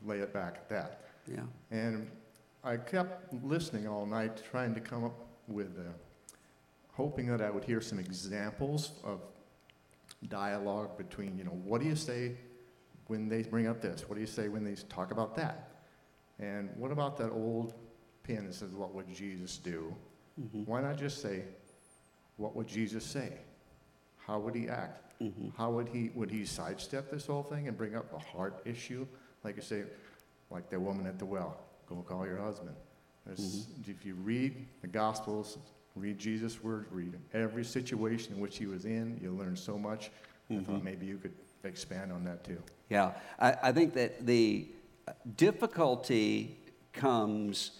lay 0.04 0.18
it 0.18 0.32
back 0.32 0.56
at 0.56 0.68
that. 0.68 1.00
Yeah. 1.26 1.46
And 1.70 2.10
I 2.66 2.76
kept 2.76 3.32
listening 3.44 3.86
all 3.86 4.06
night, 4.06 4.42
trying 4.50 4.74
to 4.74 4.80
come 4.80 5.04
up 5.04 5.14
with, 5.46 5.78
uh, 5.78 5.92
hoping 6.90 7.28
that 7.28 7.40
I 7.40 7.48
would 7.48 7.62
hear 7.62 7.80
some 7.80 8.00
examples 8.00 8.90
of 9.04 9.20
dialogue 10.28 10.98
between, 10.98 11.38
you 11.38 11.44
know, 11.44 11.52
what 11.52 11.80
do 11.80 11.86
you 11.86 11.94
say 11.94 12.36
when 13.06 13.28
they 13.28 13.42
bring 13.44 13.68
up 13.68 13.80
this? 13.80 14.08
What 14.08 14.16
do 14.16 14.20
you 14.20 14.26
say 14.26 14.48
when 14.48 14.64
they 14.64 14.74
talk 14.74 15.12
about 15.12 15.36
that? 15.36 15.70
And 16.40 16.74
what 16.76 16.90
about 16.90 17.16
that 17.18 17.30
old 17.30 17.74
pin 18.24 18.46
that 18.46 18.54
says, 18.54 18.72
What 18.72 18.92
would 18.94 19.14
Jesus 19.14 19.58
do? 19.58 19.94
Mhm. 20.40 20.66
Why 20.66 20.80
not 20.80 20.98
just 20.98 21.22
say, 21.22 21.44
What 22.36 22.56
would 22.56 22.66
Jesus 22.66 23.04
say? 23.04 23.38
How 24.16 24.40
would 24.40 24.56
he 24.56 24.68
act? 24.68 25.20
Mhm. 25.20 25.54
How 25.54 25.70
would 25.70 25.88
he 25.88 26.08
would 26.16 26.32
he 26.32 26.44
sidestep 26.44 27.12
this 27.12 27.26
whole 27.26 27.44
thing 27.44 27.68
and 27.68 27.76
bring 27.78 27.94
up 27.94 28.12
a 28.12 28.18
heart 28.18 28.60
issue, 28.64 29.06
like 29.44 29.54
you 29.54 29.62
say, 29.62 29.84
like 30.50 30.68
the 30.68 30.80
woman 30.80 31.06
at 31.06 31.20
the 31.20 31.26
well? 31.26 31.65
Go 31.88 31.96
call 32.06 32.26
your 32.26 32.38
husband. 32.38 32.74
There's, 33.24 33.68
If 33.86 34.04
you 34.04 34.14
read 34.14 34.66
the 34.82 34.88
Gospels, 34.88 35.58
read 35.94 36.18
Jesus' 36.18 36.62
words, 36.62 36.86
read 36.90 37.14
every 37.32 37.64
situation 37.64 38.34
in 38.34 38.40
which 38.40 38.58
he 38.58 38.66
was 38.66 38.84
in, 38.84 39.18
you'll 39.22 39.36
learn 39.36 39.56
so 39.56 39.78
much. 39.78 40.10
I 40.50 40.56
thought 40.60 40.80
Mhm. 40.80 40.84
maybe 40.84 41.06
you 41.06 41.18
could 41.18 41.34
expand 41.64 42.12
on 42.12 42.22
that 42.24 42.44
too. 42.44 42.62
Yeah, 42.88 43.14
I, 43.38 43.56
I 43.64 43.72
think 43.72 43.94
that 43.94 44.26
the 44.26 44.68
difficulty 45.36 46.58
comes 46.92 47.72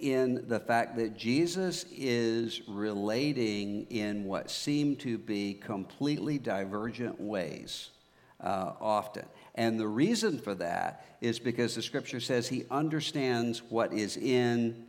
in 0.00 0.46
the 0.46 0.60
fact 0.60 0.96
that 0.96 1.16
Jesus 1.16 1.86
is 1.90 2.60
relating 2.68 3.86
in 3.90 4.24
what 4.24 4.50
seem 4.50 4.94
to 4.96 5.16
be 5.18 5.54
completely 5.54 6.38
divergent 6.38 7.20
ways 7.20 7.90
uh, 8.40 8.72
often. 8.80 9.24
And 9.54 9.78
the 9.78 9.88
reason 9.88 10.38
for 10.38 10.54
that 10.56 11.04
is 11.20 11.38
because 11.38 11.74
the 11.74 11.82
scripture 11.82 12.20
says 12.20 12.48
he 12.48 12.64
understands 12.70 13.62
what 13.68 13.92
is 13.92 14.16
in 14.16 14.86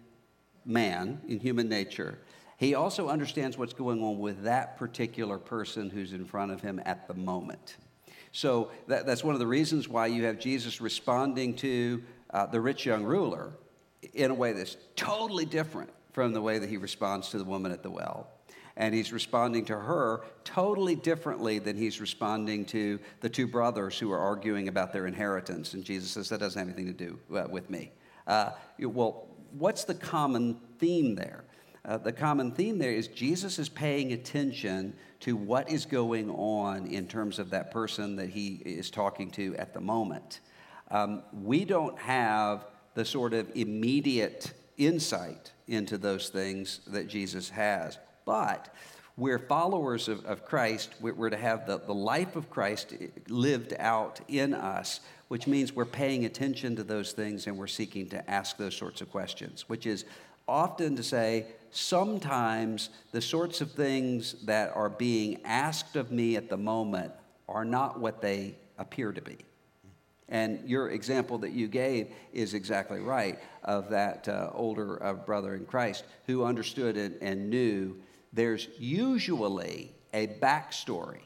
man, 0.66 1.22
in 1.28 1.40
human 1.40 1.68
nature. 1.68 2.20
He 2.58 2.76
also 2.76 3.10
understands 3.10 3.58
what's 3.58 3.74
going 3.74 4.04
on 4.04 4.20
with 4.20 4.44
that 4.44 4.78
particular 4.78 5.40
person 5.40 5.90
who's 5.90 6.14
in 6.14 6.26
front 6.26 6.52
of 6.52 6.62
him 6.62 6.80
at 6.86 7.08
the 7.08 7.16
moment. 7.16 7.78
So 8.32 8.72
that, 8.88 9.06
that's 9.06 9.24
one 9.24 9.34
of 9.34 9.40
the 9.40 9.48
reasons 9.48 9.90
why 9.90 10.08
you 10.08 10.26
have 10.26 10.40
Jesus 10.40 10.80
responding 10.80 11.56
to 11.56 12.04
uh, 12.30 12.46
the 12.46 12.62
rich 12.62 12.86
young 12.86 13.04
ruler 13.04 13.52
in 14.14 14.32
a 14.32 14.34
way 14.34 14.54
that's 14.54 14.78
totally 14.96 15.46
different 15.46 15.90
from 16.14 16.34
the 16.34 16.42
way 16.42 16.60
that 16.60 16.70
he 16.70 16.78
responds 16.78 17.30
to 17.30 17.38
the 17.38 17.44
woman 17.44 17.72
at 17.72 17.84
the 17.84 17.90
well. 17.90 18.30
And 18.78 18.96
he's 18.96 19.12
responding 19.12 19.66
to 19.66 19.78
her 19.78 20.22
totally 20.44 20.96
differently 20.96 21.60
than 21.60 21.76
he's 21.76 22.00
responding 22.00 22.66
to 22.66 23.00
the 23.20 23.30
two 23.30 23.48
brothers 23.48 24.00
who 24.00 24.12
are 24.12 24.20
arguing 24.20 24.68
about 24.68 24.94
their 24.94 25.08
inheritance. 25.08 25.74
And 25.74 25.84
Jesus 25.84 26.12
says, 26.12 26.30
That 26.30 26.40
doesn't 26.40 26.58
have 26.58 26.68
anything 26.68 26.94
to 26.94 27.06
do 27.06 27.20
uh, 27.36 27.48
with 27.50 27.70
me. 27.70 27.92
Uh, 28.28 28.52
well, 28.80 29.28
what's 29.52 29.84
the 29.84 29.96
common 29.96 30.60
theme 30.80 31.16
there? 31.16 31.44
Uh, 31.84 31.98
the 31.98 32.12
common 32.12 32.52
theme 32.52 32.78
there 32.78 32.92
is 32.92 33.08
Jesus 33.08 33.58
is 33.58 33.68
paying 33.68 34.14
attention 34.14 34.94
to 35.22 35.36
what 35.36 35.70
is 35.70 35.86
going 35.86 36.30
on 36.30 36.86
in 36.88 37.08
terms 37.08 37.40
of 37.40 37.50
that 37.50 37.72
person 37.72 38.16
that 38.16 38.30
he 38.30 38.62
is 38.66 38.92
talking 38.92 39.32
to 39.32 39.56
at 39.58 39.74
the 39.74 39.82
moment. 39.82 40.42
Um, 40.92 41.24
we 41.34 41.66
don't 41.66 41.98
have 41.98 42.66
the 42.94 43.06
sort 43.06 43.34
of 43.34 43.50
immediate 43.56 44.54
insight 44.78 45.52
into 45.68 45.98
those 45.98 46.30
things 46.30 46.82
that 46.88 47.08
Jesus 47.08 47.50
has, 47.50 47.98
but 48.26 48.74
we're 49.18 49.40
followers 49.40 50.08
of, 50.08 50.26
of 50.26 50.46
Christ. 50.46 50.96
We're, 51.02 51.30
to 51.30 51.38
have 51.38 51.68
the, 51.68 51.78
the 51.80 51.94
life 51.94 52.36
of 52.36 52.50
Christ 52.50 52.94
lived 53.28 53.74
out 53.78 54.20
in 54.28 54.54
us, 54.54 55.02
which 55.28 55.48
means 55.48 55.74
we're 55.74 55.86
paying 55.86 56.26
attention 56.26 56.76
to 56.78 56.84
those 56.84 57.12
things 57.12 57.48
and 57.48 57.58
we're 57.58 57.68
seeking 57.68 58.10
to 58.10 58.30
ask 58.30 58.58
those 58.58 58.76
sorts 58.76 59.02
of 59.02 59.12
questions, 59.12 59.68
which 59.68 59.86
is 59.86 60.06
often 60.48 60.96
to 60.96 61.04
say, 61.04 61.46
sometimes 61.72 62.90
the 63.12 63.22
sorts 63.22 63.62
of 63.62 63.72
things 63.72 64.34
that 64.46 64.76
are 64.76 64.90
being 64.90 65.40
asked 65.46 65.96
of 65.96 66.12
me 66.12 66.36
at 66.36 66.50
the 66.50 66.58
moment 66.58 67.12
are 67.48 67.66
not 67.66 68.00
what 68.00 68.22
they 68.22 68.56
appear 68.78 69.12
to 69.12 69.22
be. 69.22 69.38
And 70.30 70.68
your 70.68 70.90
example 70.90 71.38
that 71.40 71.52
you 71.52 71.68
gave 71.68 72.08
is 72.32 72.54
exactly 72.54 73.02
right 73.02 73.38
of 73.64 73.90
that 73.90 74.28
uh, 74.30 74.50
older 74.54 75.04
uh, 75.04 75.14
brother 75.14 75.56
in 75.56 75.66
Christ 75.66 76.06
who 76.26 76.46
understood 76.46 76.96
and, 76.96 77.18
and 77.22 77.50
knew 77.50 77.98
there's 78.34 78.68
usually 78.78 79.94
a 80.14 80.28
backstory, 80.28 81.22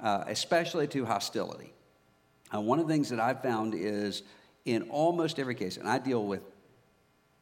uh, 0.00 0.24
especially 0.26 0.86
to 0.88 1.04
hostility. 1.04 1.72
Uh, 2.54 2.60
one 2.60 2.78
of 2.78 2.86
the 2.86 2.92
things 2.92 3.08
that 3.10 3.20
I've 3.20 3.42
found 3.42 3.74
is 3.74 4.22
in 4.64 4.82
almost 4.90 5.38
every 5.38 5.54
case, 5.54 5.76
and 5.76 5.88
I 5.88 5.98
deal 5.98 6.24
with 6.24 6.42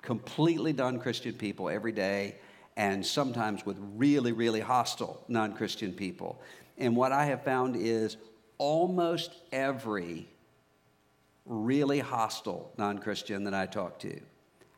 completely 0.03 0.73
non 0.73 0.99
Christian 0.99 1.35
people 1.35 1.69
every 1.69 1.93
day, 1.93 2.37
and 2.77 3.05
sometimes 3.05 3.66
with 3.66 3.77
really, 3.97 4.33
really 4.33 4.61
hostile 4.61 5.23
non 5.29 5.55
Christian 5.55 5.93
people. 5.93 6.41
And 6.79 6.97
what 6.97 7.12
I 7.12 7.27
have 7.27 7.45
found 7.45 7.77
is 7.77 8.16
almost 8.59 9.33
every 9.53 10.29
really 11.47 11.99
hostile 11.99 12.73
non 12.79 12.99
Christian 12.99 13.45
that 13.45 13.55
I 13.55 13.66
talk 13.66 13.99
to 14.01 14.21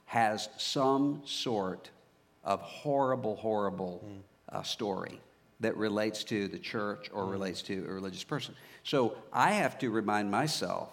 has 0.06 0.48
some 0.56 1.22
sort 1.24 1.90
of 2.46 2.60
horrible, 2.62 3.36
horrible 3.36 4.02
uh, 4.50 4.62
story 4.62 5.20
that 5.60 5.76
relates 5.76 6.24
to 6.24 6.48
the 6.48 6.58
church 6.58 7.10
or 7.12 7.26
relates 7.26 7.60
to 7.62 7.84
a 7.88 7.92
religious 7.92 8.24
person. 8.24 8.54
So 8.84 9.16
I 9.32 9.52
have 9.52 9.78
to 9.80 9.90
remind 9.90 10.30
myself 10.30 10.88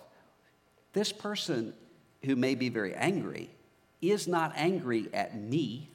this 0.94 1.12
person 1.12 1.74
who 2.26 2.36
may 2.36 2.56
be 2.56 2.70
very 2.70 2.94
angry 2.96 3.50
is 4.02 4.28
not 4.28 4.52
angry 4.56 5.08
at 5.14 5.40
me. 5.40 5.90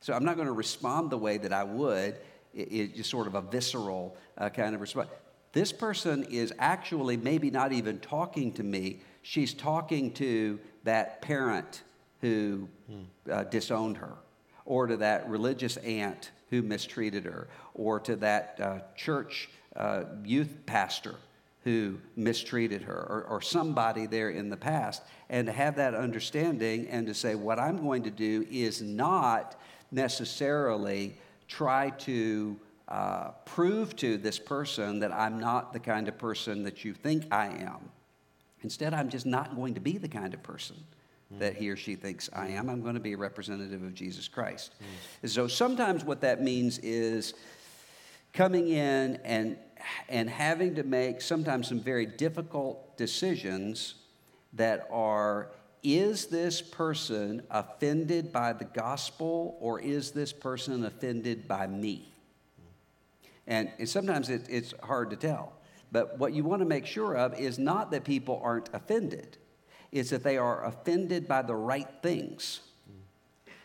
So 0.00 0.12
I'm 0.14 0.24
not 0.24 0.36
going 0.36 0.46
to 0.46 0.52
respond 0.52 1.10
the 1.10 1.18
way 1.18 1.38
that 1.38 1.52
I 1.52 1.64
would. 1.64 2.14
It- 2.54 2.68
It's 2.72 2.96
just 2.96 3.10
sort 3.10 3.26
of 3.26 3.34
a 3.34 3.42
visceral 3.42 4.16
uh, 4.38 4.48
kind 4.48 4.74
of 4.74 4.80
response. 4.80 5.08
This 5.52 5.72
person 5.72 6.24
is 6.30 6.52
actually 6.58 7.16
maybe 7.16 7.50
not 7.50 7.72
even 7.72 7.98
talking 8.00 8.52
to 8.54 8.62
me. 8.62 9.00
She's 9.22 9.52
talking 9.54 10.12
to 10.14 10.58
that 10.84 11.20
parent 11.22 11.82
who 12.20 12.68
uh, 13.30 13.44
disowned 13.44 13.96
her, 13.98 14.14
or 14.68 14.86
to 14.86 14.98
that 14.98 15.26
religious 15.30 15.78
aunt 15.78 16.30
who 16.50 16.60
mistreated 16.60 17.24
her, 17.24 17.48
or 17.74 17.98
to 17.98 18.14
that 18.16 18.58
uh, 18.60 18.78
church 18.96 19.48
uh, 19.76 20.04
youth 20.24 20.54
pastor 20.66 21.14
who 21.64 21.98
mistreated 22.16 22.82
her, 22.82 23.06
or, 23.08 23.24
or 23.30 23.40
somebody 23.40 24.04
there 24.04 24.28
in 24.28 24.50
the 24.50 24.56
past, 24.56 25.02
and 25.30 25.46
to 25.46 25.52
have 25.52 25.76
that 25.76 25.94
understanding 25.94 26.86
and 26.88 27.06
to 27.06 27.14
say, 27.14 27.34
what 27.34 27.58
I'm 27.58 27.82
going 27.82 28.02
to 28.02 28.10
do 28.10 28.46
is 28.50 28.82
not 28.82 29.58
necessarily 29.90 31.16
try 31.48 31.88
to 31.90 32.54
uh, 32.88 33.30
prove 33.46 33.96
to 33.96 34.18
this 34.18 34.38
person 34.38 35.00
that 35.00 35.12
I'm 35.12 35.40
not 35.40 35.72
the 35.72 35.80
kind 35.80 36.08
of 36.08 36.18
person 36.18 36.62
that 36.64 36.84
you 36.84 36.92
think 36.92 37.24
I 37.32 37.46
am. 37.46 37.88
Instead, 38.62 38.92
I'm 38.92 39.08
just 39.08 39.24
not 39.24 39.56
going 39.56 39.74
to 39.74 39.80
be 39.80 39.96
the 39.96 40.08
kind 40.08 40.34
of 40.34 40.42
person 40.42 40.76
that 41.32 41.56
he 41.56 41.68
or 41.68 41.76
she 41.76 41.94
thinks 41.94 42.30
I 42.32 42.48
am. 42.48 42.68
I'm 42.70 42.82
going 42.82 42.94
to 42.94 43.00
be 43.00 43.12
a 43.12 43.18
representative 43.18 43.82
of 43.82 43.94
Jesus 43.94 44.28
Christ. 44.28 44.72
Hmm. 44.78 44.84
And 45.22 45.30
so 45.30 45.46
sometimes 45.46 46.04
what 46.04 46.22
that 46.22 46.42
means 46.42 46.78
is 46.78 47.34
coming 48.32 48.68
in 48.68 49.16
and, 49.24 49.58
and 50.08 50.30
having 50.30 50.76
to 50.76 50.82
make 50.82 51.20
sometimes 51.20 51.68
some 51.68 51.80
very 51.80 52.06
difficult 52.06 52.96
decisions 52.96 53.94
that 54.54 54.88
are 54.90 55.50
is 55.82 56.26
this 56.26 56.60
person 56.60 57.42
offended 57.50 58.32
by 58.32 58.52
the 58.52 58.64
gospel 58.64 59.56
or 59.60 59.80
is 59.80 60.10
this 60.10 60.32
person 60.32 60.84
offended 60.84 61.46
by 61.46 61.66
me? 61.66 62.12
And, 63.46 63.70
and 63.78 63.88
sometimes 63.88 64.28
it, 64.28 64.46
it's 64.50 64.74
hard 64.82 65.10
to 65.10 65.16
tell. 65.16 65.52
But 65.90 66.18
what 66.18 66.32
you 66.32 66.44
want 66.44 66.60
to 66.60 66.66
make 66.66 66.84
sure 66.84 67.16
of 67.16 67.38
is 67.38 67.58
not 67.58 67.90
that 67.92 68.04
people 68.04 68.40
aren't 68.42 68.68
offended, 68.74 69.38
it's 69.92 70.10
that 70.10 70.22
they 70.22 70.36
are 70.36 70.64
offended 70.64 71.26
by 71.26 71.42
the 71.42 71.54
right 71.54 71.88
things. 72.02 72.60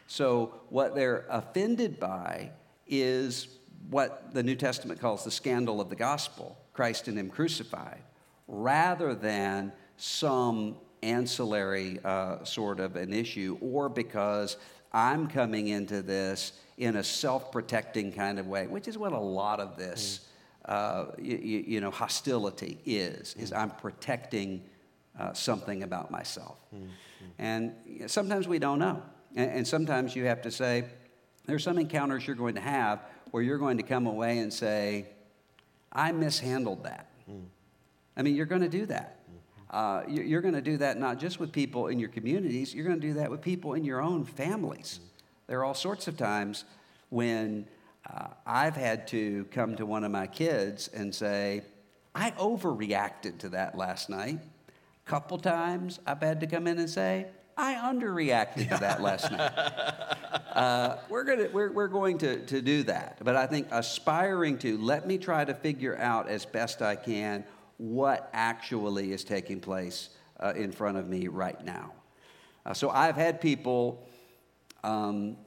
So, 0.08 0.54
what 0.70 0.96
they're 0.96 1.26
offended 1.30 2.00
by 2.00 2.52
is 2.88 3.48
what 3.90 4.34
the 4.34 4.44
New 4.44 4.56
Testament 4.56 5.00
calls 5.00 5.24
the 5.24 5.32
scandal 5.32 5.82
of 5.82 5.90
the 5.90 5.96
gospel 5.96 6.58
Christ 6.74 7.08
and 7.08 7.18
Him 7.18 7.30
crucified, 7.30 8.02
rather 8.48 9.16
than 9.16 9.72
some 9.98 10.76
ancillary 11.02 12.00
uh, 12.04 12.44
sort 12.44 12.80
of 12.80 12.96
an 12.96 13.14
issue, 13.14 13.58
or 13.62 13.90
because 13.90 14.58
I'm 14.92 15.28
coming 15.28 15.68
into 15.70 16.02
this 16.02 16.54
in 16.78 16.96
a 16.98 17.04
self 17.04 17.52
protecting 17.52 18.12
kind 18.12 18.40
of 18.40 18.48
way, 18.48 18.68
which 18.68 18.88
is 18.88 18.98
what 18.98 19.12
a 19.12 19.20
lot 19.20 19.60
of 19.60 19.78
this 19.78 20.28
uh, 20.66 21.08
you, 21.20 21.38
you, 21.38 21.82
know, 21.82 21.92
hostility 21.92 22.80
is, 22.86 23.36
is 23.38 23.52
I'm 23.52 23.70
protecting 23.70 24.64
uh, 25.20 25.34
something 25.34 25.84
about 25.84 26.12
myself. 26.12 26.58
Mm-hmm. 26.74 26.88
And 27.40 27.74
sometimes 28.08 28.48
we 28.48 28.60
don't 28.60 28.80
know. 28.80 29.02
And, 29.36 29.52
and 29.52 29.68
sometimes 29.68 30.16
you 30.16 30.26
have 30.26 30.42
to 30.44 30.52
say, 30.52 30.86
there's 31.46 31.64
some 31.64 31.78
encounters 31.78 32.26
you're 32.26 32.36
going 32.36 32.56
to 32.56 32.62
have 32.62 33.00
where 33.32 33.44
you're 33.44 33.58
going 33.58 33.78
to 33.78 33.84
come 33.84 34.08
away 34.08 34.40
and 34.40 34.54
say, 34.54 35.08
I 35.92 36.12
mishandled 36.12 36.84
that. 36.84 37.10
Mm. 37.30 37.46
I 38.16 38.22
mean, 38.22 38.36
you're 38.36 38.46
going 38.46 38.62
to 38.62 38.70
do 38.70 38.86
that. 38.88 39.20
Uh, 39.70 40.04
you're 40.08 40.42
going 40.42 40.54
to 40.54 40.62
do 40.62 40.78
that 40.78 41.00
not 41.00 41.18
just 41.18 41.40
with 41.40 41.52
people 41.52 41.88
in 41.88 42.00
your 42.00 42.10
communities, 42.10 42.76
you're 42.76 42.86
going 42.86 43.02
to 43.02 43.08
do 43.08 43.14
that 43.16 43.32
with 43.32 43.42
people 43.42 43.74
in 43.74 43.84
your 43.84 44.02
own 44.02 44.24
families. 44.24 45.00
There 45.48 45.60
are 45.60 45.66
all 45.66 45.74
sorts 45.74 46.08
of 46.08 46.16
times 46.16 46.64
when 47.10 47.66
uh, 48.08 48.28
I've 48.46 48.76
had 48.76 49.08
to 49.08 49.46
come 49.46 49.76
to 49.78 49.86
one 49.88 50.04
of 50.04 50.12
my 50.12 50.28
kids 50.28 50.90
and 50.90 51.14
say, 51.14 51.64
I 52.14 52.32
overreacted 52.32 53.40
to 53.40 53.50
that 53.50 53.76
last 53.76 54.12
night. 54.12 54.40
Couple 55.06 55.38
times 55.38 56.00
I've 56.06 56.22
had 56.22 56.40
to 56.42 56.48
come 56.48 56.68
in 56.68 56.80
and 56.80 56.90
say, 56.90 57.28
I 57.58 57.76
underreacted 57.76 58.70
to 58.70 58.78
that 58.80 59.02
last 59.02 59.32
night. 59.32 59.52
Uh, 60.54 61.00
we're, 61.10 61.24
gonna, 61.24 61.50
we're, 61.52 61.72
we're 61.72 61.88
going 61.88 62.16
to, 62.20 62.46
to 62.46 62.62
do 62.62 62.84
that. 62.84 63.18
But 63.24 63.36
I 63.36 63.48
think 63.48 63.70
aspiring 63.72 64.60
to 64.60 64.78
let 64.78 65.08
me 65.08 65.18
try 65.18 65.44
to 65.44 65.56
figure 65.56 65.98
out 65.98 66.30
as 66.30 66.46
best 66.46 66.84
I 66.84 66.96
can 66.96 67.44
what 67.78 68.30
actually 68.34 69.12
is 69.12 69.24
taking 69.24 69.60
place 69.60 70.12
uh, 70.40 70.54
in 70.56 70.72
front 70.72 70.98
of 71.00 71.10
me 71.10 71.28
right 71.28 71.60
now. 71.66 71.92
Uh, 72.68 72.74
so 72.76 72.92
I've 72.92 73.16
had 73.16 73.42
people 73.42 74.08
um, 74.84 75.38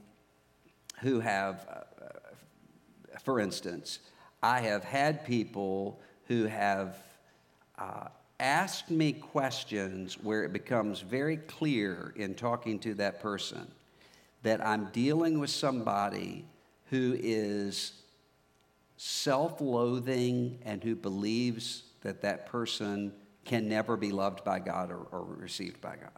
who 0.99 1.21
have, 1.21 1.65
uh, 1.71 3.19
for 3.23 3.39
instance, 3.39 3.99
I 4.43 4.59
have 4.59 4.83
had 4.83 5.25
people 5.25 6.01
who 6.25 6.47
have 6.47 6.97
asked 8.39 8.91
me 8.91 9.13
questions 9.13 10.15
where 10.21 10.43
it 10.43 10.53
becomes 10.53 11.01
very 11.01 11.37
clear 11.37 12.13
in 12.15 12.35
talking 12.35 12.79
to 12.79 12.93
that 12.95 13.19
person 13.19 13.67
that 14.43 14.65
I'm 14.65 14.85
dealing 14.91 15.39
with 15.39 15.49
somebody 15.49 16.45
who 16.89 17.17
is 17.19 17.93
self 18.97 19.59
loathing 19.59 20.59
and 20.63 20.83
who 20.83 20.95
believes 20.95 21.83
that 22.01 22.21
that 22.21 22.45
person 22.47 23.11
can 23.45 23.67
never 23.67 23.97
be 23.97 24.11
loved 24.11 24.43
by 24.43 24.59
God 24.59 24.91
or, 24.91 25.07
or 25.11 25.23
received 25.23 25.81
by 25.81 25.95
God. 25.95 26.11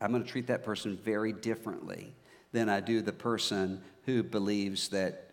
I'm 0.00 0.10
going 0.10 0.22
to 0.22 0.28
treat 0.28 0.48
that 0.48 0.64
person 0.64 0.96
very 0.96 1.32
differently 1.32 2.12
than 2.52 2.68
I 2.68 2.80
do 2.80 3.00
the 3.00 3.12
person 3.12 3.82
who 4.04 4.22
believes 4.22 4.88
that 4.88 5.25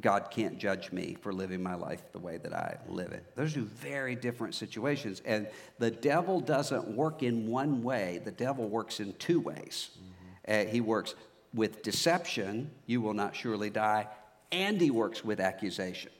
God 0.00 0.28
can't 0.30 0.58
judge 0.58 0.92
me 0.92 1.16
for 1.20 1.32
living 1.32 1.62
my 1.62 1.74
life 1.74 2.02
the 2.12 2.18
way 2.18 2.36
that 2.38 2.52
I 2.52 2.78
live 2.88 3.12
it. 3.12 3.24
Those 3.34 3.56
are 3.56 3.60
very 3.60 4.14
different 4.14 4.54
situations. 4.54 5.22
And 5.24 5.48
the 5.78 5.90
devil 5.90 6.40
doesn't 6.40 6.88
work 6.88 7.22
in 7.22 7.48
one 7.48 7.82
way, 7.82 8.20
the 8.24 8.30
devil 8.30 8.68
works 8.68 9.00
in 9.00 9.12
two 9.14 9.40
ways. 9.40 9.90
Mm-hmm. 9.96 10.68
Uh, 10.68 10.70
he 10.70 10.80
works 10.80 11.14
with 11.54 11.82
deception, 11.82 12.70
you 12.86 13.00
will 13.00 13.14
not 13.14 13.36
surely 13.36 13.70
die, 13.70 14.08
and 14.50 14.80
he 14.80 14.90
works 14.90 15.24
with 15.24 15.40
accusation. 15.40 16.10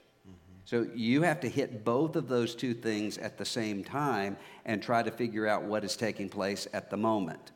So 0.65 0.87
you 0.95 1.23
have 1.23 1.41
to 1.41 1.49
hit 1.49 1.85
both 1.85 2.17
of 2.17 2.29
those 2.29 2.55
two 2.55 2.73
things 2.73 3.19
at 3.19 3.37
the 3.37 3.45
same 3.45 3.83
time 3.83 4.37
and 4.65 4.83
try 4.83 5.03
to 5.03 5.11
figure 5.11 5.47
out 5.47 5.65
what 5.65 5.85
is 5.85 5.97
taking 5.97 6.29
place 6.29 6.69
at 6.73 6.89
the 6.89 6.97
moment. 6.97 7.53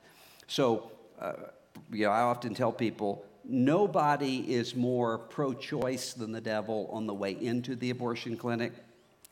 So, 0.49 0.91
uh, 1.20 1.35
you 1.93 2.07
know, 2.07 2.11
I 2.11 2.23
often 2.23 2.55
tell 2.55 2.73
people 2.73 3.24
nobody 3.48 4.52
is 4.52 4.74
more 4.74 5.18
pro 5.18 5.55
choice 5.55 6.12
than 6.12 6.32
the 6.32 6.40
devil 6.40 6.89
on 6.93 7.06
the 7.06 7.14
way 7.14 7.32
into 7.32 7.77
the 7.77 7.90
abortion 7.90 8.36
clinic, 8.36 8.73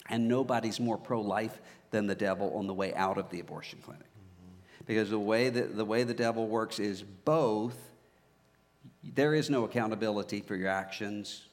and 0.08 0.28
nobody's 0.28 0.80
more 0.80 0.98
pro 0.98 1.20
life 1.20 1.60
than 1.90 2.06
the 2.06 2.14
devil 2.14 2.56
on 2.56 2.66
the 2.66 2.74
way 2.74 2.94
out 2.94 3.18
of 3.18 3.30
the 3.30 3.40
abortion 3.40 3.78
clinic. 3.84 4.02
Mm-hmm. 4.02 4.84
Because 4.86 5.10
the 5.10 5.18
way 5.18 5.48
that 5.48 5.76
the 5.76 5.84
way 5.84 6.02
the 6.04 6.14
devil 6.14 6.46
works 6.46 6.78
is 6.78 7.02
both 7.02 7.76
there 9.02 9.34
is 9.34 9.50
no 9.50 9.64
accountability 9.64 10.40
for 10.40 10.56
your 10.56 10.68
actions 10.68 11.46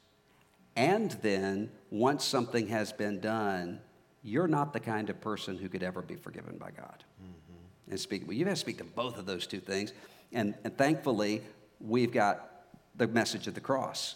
and 0.76 1.12
then, 1.22 1.70
once 1.90 2.24
something 2.24 2.68
has 2.68 2.94
been 2.94 3.20
done, 3.20 3.82
you're 4.24 4.48
not 4.48 4.74
the 4.74 4.80
kind 4.80 5.10
of 5.10 5.20
person 5.20 5.58
who 5.58 5.68
could 5.68 5.84
ever 5.84 6.02
be 6.02 6.16
forgiven 6.16 6.58
by 6.58 6.72
God. 6.72 7.04
Mm-hmm. 7.22 7.92
And 7.92 8.00
speak, 8.00 8.24
well, 8.26 8.34
you 8.34 8.46
have 8.46 8.54
to 8.54 8.60
speak 8.60 8.78
to 8.78 8.84
both 8.84 9.18
of 9.18 9.26
those 9.26 9.48
two 9.48 9.60
things. 9.60 9.94
And, 10.32 10.56
and 10.64 10.78
thankfully, 10.78 11.42
we've 11.80 12.12
got 12.12 12.51
the 12.96 13.08
message 13.08 13.48
of 13.48 13.54
the 13.54 13.62
cross, 13.62 14.16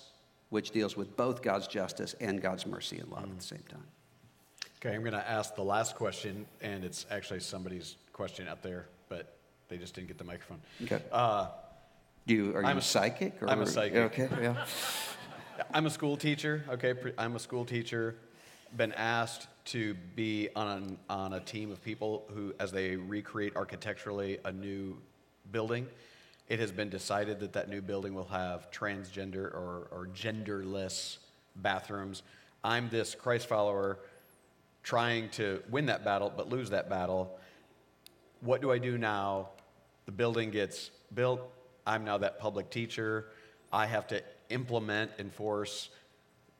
which 0.49 0.71
deals 0.71 0.95
with 0.95 1.15
both 1.15 1.41
God's 1.41 1.67
justice 1.67 2.15
and 2.19 2.41
God's 2.41 2.65
mercy 2.65 2.99
and 2.99 3.09
love 3.09 3.23
mm-hmm. 3.23 3.31
at 3.31 3.39
the 3.39 3.45
same 3.45 3.63
time. 3.69 3.83
Okay, 4.77 4.93
I'm 4.93 5.01
going 5.01 5.13
to 5.13 5.29
ask 5.29 5.55
the 5.55 5.63
last 5.63 5.95
question, 5.95 6.45
and 6.61 6.83
it's 6.83 7.05
actually 7.09 7.39
somebody's 7.39 7.95
question 8.13 8.47
out 8.47 8.61
there, 8.61 8.87
but 9.09 9.35
they 9.67 9.77
just 9.77 9.95
didn't 9.95 10.09
get 10.09 10.17
the 10.17 10.23
microphone. 10.23 10.61
Okay. 10.83 11.01
Uh, 11.11 11.47
you, 12.25 12.55
are 12.55 12.61
you 12.61 12.67
I'm 12.67 12.77
a 12.77 12.81
psychic? 12.81 13.41
Or, 13.41 13.49
I'm 13.49 13.61
a 13.61 13.65
psychic. 13.65 13.97
Okay, 13.97 14.29
yeah. 14.41 14.65
I'm 15.73 15.85
a 15.85 15.89
school 15.89 16.17
teacher, 16.17 16.63
okay? 16.69 16.93
I'm 17.17 17.35
a 17.35 17.39
school 17.39 17.65
teacher. 17.65 18.15
Been 18.75 18.93
asked 18.93 19.47
to 19.65 19.95
be 20.15 20.49
on, 20.55 20.97
on 21.09 21.33
a 21.33 21.39
team 21.39 21.71
of 21.71 21.83
people 21.83 22.25
who, 22.33 22.53
as 22.59 22.71
they 22.71 22.95
recreate 22.95 23.55
architecturally 23.55 24.37
a 24.45 24.51
new 24.51 24.97
building, 25.51 25.87
it 26.47 26.59
has 26.59 26.71
been 26.71 26.89
decided 26.89 27.39
that 27.39 27.53
that 27.53 27.69
new 27.69 27.81
building 27.81 28.13
will 28.13 28.27
have 28.27 28.69
transgender 28.71 29.45
or, 29.45 29.87
or 29.91 30.09
genderless 30.13 31.17
bathrooms. 31.55 32.23
I'm 32.63 32.89
this 32.89 33.15
Christ 33.15 33.47
follower 33.47 33.99
trying 34.83 35.29
to 35.29 35.63
win 35.69 35.87
that 35.87 36.05
battle 36.05 36.31
but 36.35 36.49
lose 36.49 36.69
that 36.69 36.89
battle. 36.89 37.37
What 38.41 38.61
do 38.61 38.71
I 38.71 38.77
do 38.77 38.97
now? 38.97 39.49
The 40.05 40.11
building 40.11 40.51
gets 40.51 40.91
built. 41.13 41.41
I'm 41.87 42.05
now 42.05 42.19
that 42.19 42.39
public 42.39 42.69
teacher. 42.69 43.27
I 43.71 43.87
have 43.87 44.07
to 44.07 44.21
implement, 44.49 45.11
enforce 45.17 45.89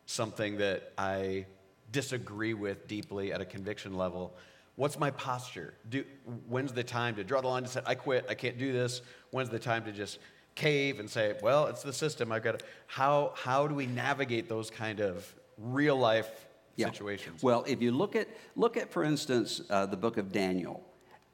something 0.05 0.57
that 0.57 0.93
I 0.97 1.45
disagree 1.91 2.53
with 2.53 2.87
deeply 2.87 3.31
at 3.31 3.41
a 3.41 3.45
conviction 3.45 3.95
level, 3.95 4.35
what's 4.75 4.99
my 4.99 5.11
posture? 5.11 5.73
Do, 5.89 6.03
when's 6.47 6.73
the 6.73 6.83
time 6.83 7.15
to 7.15 7.23
draw 7.23 7.41
the 7.41 7.47
line 7.47 7.63
to 7.63 7.69
say, 7.69 7.81
I 7.85 7.95
quit, 7.95 8.25
I 8.29 8.33
can't 8.33 8.57
do 8.57 8.73
this? 8.73 9.01
When's 9.35 9.49
the 9.49 9.59
time 9.59 9.83
to 9.83 9.91
just 9.91 10.19
cave 10.55 11.01
and 11.01 11.09
say, 11.09 11.35
well, 11.41 11.65
it's 11.65 11.83
the 11.83 11.91
system, 11.91 12.31
I've 12.31 12.41
got 12.41 12.59
to. 12.59 12.65
How, 12.87 13.33
how 13.35 13.67
do 13.67 13.75
we 13.75 13.85
navigate 13.85 14.47
those 14.47 14.69
kind 14.69 15.01
of 15.01 15.27
real 15.57 15.97
life 15.97 16.47
yeah. 16.77 16.85
situations? 16.85 17.43
Well, 17.43 17.65
if 17.67 17.81
you 17.81 17.91
look 17.91 18.15
at, 18.15 18.29
look 18.55 18.77
at 18.77 18.93
for 18.93 19.03
instance, 19.03 19.59
uh, 19.69 19.87
the 19.87 19.97
book 19.97 20.15
of 20.15 20.31
Daniel, 20.31 20.81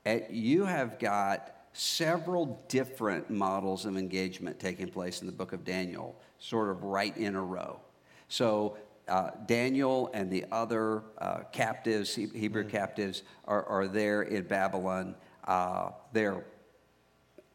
uh, 0.07 0.17
you 0.31 0.65
have 0.65 0.97
got 0.97 1.67
several 1.73 2.65
different 2.69 3.29
models 3.29 3.85
of 3.85 3.95
engagement 3.95 4.59
taking 4.59 4.87
place 4.87 5.21
in 5.21 5.27
the 5.27 5.33
book 5.33 5.53
of 5.53 5.63
Daniel 5.63 6.19
sort 6.39 6.71
of 6.71 6.81
right 6.81 7.15
in 7.17 7.35
a 7.35 7.43
row. 7.43 7.79
So 8.29 8.77
uh, 9.07 9.29
Daniel 9.45 10.09
and 10.15 10.31
the 10.31 10.45
other 10.51 11.03
uh, 11.19 11.41
captives, 11.51 12.15
Hebrew 12.15 12.63
mm. 12.63 12.69
captives, 12.69 13.21
are, 13.45 13.63
are 13.65 13.87
there 13.87 14.23
in 14.23 14.45
Babylon. 14.45 15.13
Uh, 15.45 15.91
they're 16.13 16.45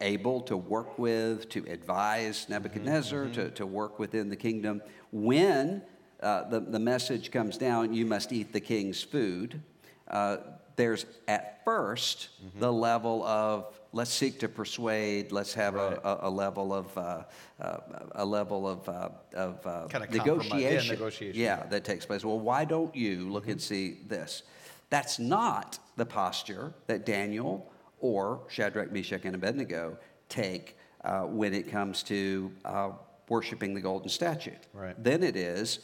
able 0.01 0.41
to 0.41 0.57
work 0.57 0.99
with, 0.99 1.49
to 1.49 1.65
advise 1.67 2.47
Nebuchadnezzar, 2.49 3.25
mm-hmm. 3.25 3.33
to, 3.33 3.51
to 3.51 3.65
work 3.65 3.99
within 3.99 4.29
the 4.29 4.35
kingdom. 4.35 4.81
When 5.11 5.81
uh, 6.21 6.49
the, 6.49 6.59
the 6.59 6.79
message 6.79 7.31
comes 7.31 7.57
down, 7.57 7.93
you 7.93 8.05
must 8.05 8.31
eat 8.31 8.53
the 8.53 8.59
king's 8.59 9.01
food, 9.01 9.61
uh, 10.07 10.37
there's 10.75 11.05
at 11.27 11.65
1st 11.65 12.27
mm-hmm. 12.27 12.59
the 12.59 12.71
level 12.71 13.23
of 13.25 13.73
let's 13.91 14.13
seek 14.13 14.39
to 14.39 14.47
persuade. 14.47 15.31
Let's 15.31 15.53
have 15.55 15.73
right. 15.73 15.97
a, 16.03 16.27
a, 16.27 16.29
level 16.29 16.73
of 16.73 16.97
uh, 16.97 17.23
uh, 17.59 17.77
a 18.13 18.25
level 18.25 18.67
of, 18.67 18.87
uh, 18.87 19.09
of 19.33 19.65
uh, 19.65 19.87
kind 19.89 20.03
of 20.03 20.11
negotiation. 20.11 20.85
Yeah, 20.85 20.91
negotiation. 20.91 21.41
Yeah, 21.41 21.63
that 21.65 21.83
takes 21.83 22.05
place. 22.05 22.23
Well, 22.23 22.39
why 22.39 22.63
don't 22.63 22.95
you 22.95 23.29
look 23.29 23.43
mm-hmm. 23.43 23.53
and 23.53 23.61
see 23.61 23.97
this? 24.07 24.43
That's 24.89 25.19
not 25.19 25.79
the 25.97 26.05
posture 26.05 26.73
that 26.85 27.05
Daniel 27.05 27.71
or 27.99 28.41
Shadrach, 28.47 28.91
Meshach, 28.91 29.25
and 29.25 29.35
Abednego 29.35 29.97
take 30.29 30.77
uh, 31.03 31.21
when 31.21 31.53
it 31.53 31.69
comes 31.71 32.03
to 32.03 32.51
uh, 32.65 32.91
worshiping 33.29 33.73
the 33.73 33.81
golden 33.81 34.09
statue. 34.09 34.51
Right. 34.73 35.01
Then 35.01 35.23
it 35.23 35.35
is, 35.35 35.79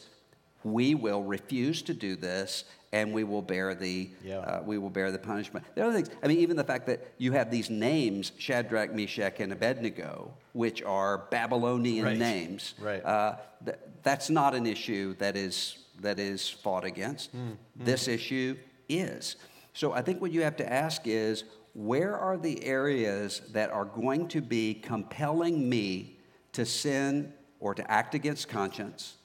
we 0.64 0.96
will 0.96 1.24
refuse 1.24 1.82
to 1.84 1.94
do 1.94 2.16
this 2.16 2.66
and 2.94 3.12
we 3.12 3.24
will 3.24 3.42
bear 3.42 3.74
the 3.74 4.12
yeah. 4.24 4.38
uh, 4.38 4.64
we 4.64 4.78
will 4.78 4.92
bear 4.92 5.12
the 5.12 5.18
punishment. 5.18 5.66
The 5.74 5.84
other 5.84 5.94
things, 5.94 6.10
I 6.24 6.28
mean, 6.28 6.38
even 6.38 6.56
the 6.56 6.64
fact 6.64 6.86
that 6.88 7.14
you 7.18 7.32
have 7.32 7.50
these 7.50 7.70
names, 7.70 8.32
Shadrach, 8.38 8.94
Meshach, 8.94 9.40
and 9.40 9.52
Abednego, 9.52 10.32
which 10.54 10.84
are 10.84 11.26
Babylonian 11.32 12.06
right. 12.06 12.18
names. 12.18 12.76
Right. 12.80 13.04
Uh, 13.04 13.38
th- 13.66 13.78
that's 14.04 14.30
not 14.30 14.54
an 14.54 14.68
issue 14.68 15.16
that 15.16 15.36
is 15.36 15.80
that 16.02 16.20
is 16.20 16.48
fought 16.50 16.86
against. 16.86 17.36
Mm. 17.36 17.58
This 17.76 18.08
issue 18.08 18.58
is. 18.88 19.38
So 19.74 19.92
I 19.92 20.04
think 20.04 20.22
what 20.22 20.32
you 20.32 20.44
have 20.44 20.56
to 20.58 20.72
ask 20.72 21.02
is, 21.06 21.46
where 21.74 22.18
are 22.18 22.38
the 22.38 22.64
areas 22.64 23.42
that 23.52 23.72
are 23.72 23.86
going 23.86 24.28
to 24.30 24.42
be 24.42 24.74
compelling 24.76 25.68
me 25.70 26.18
to 26.54 26.66
sin 26.66 27.34
or 27.60 27.74
to 27.74 27.90
act 27.92 28.14
against 28.16 28.48
conscience? 28.48 29.16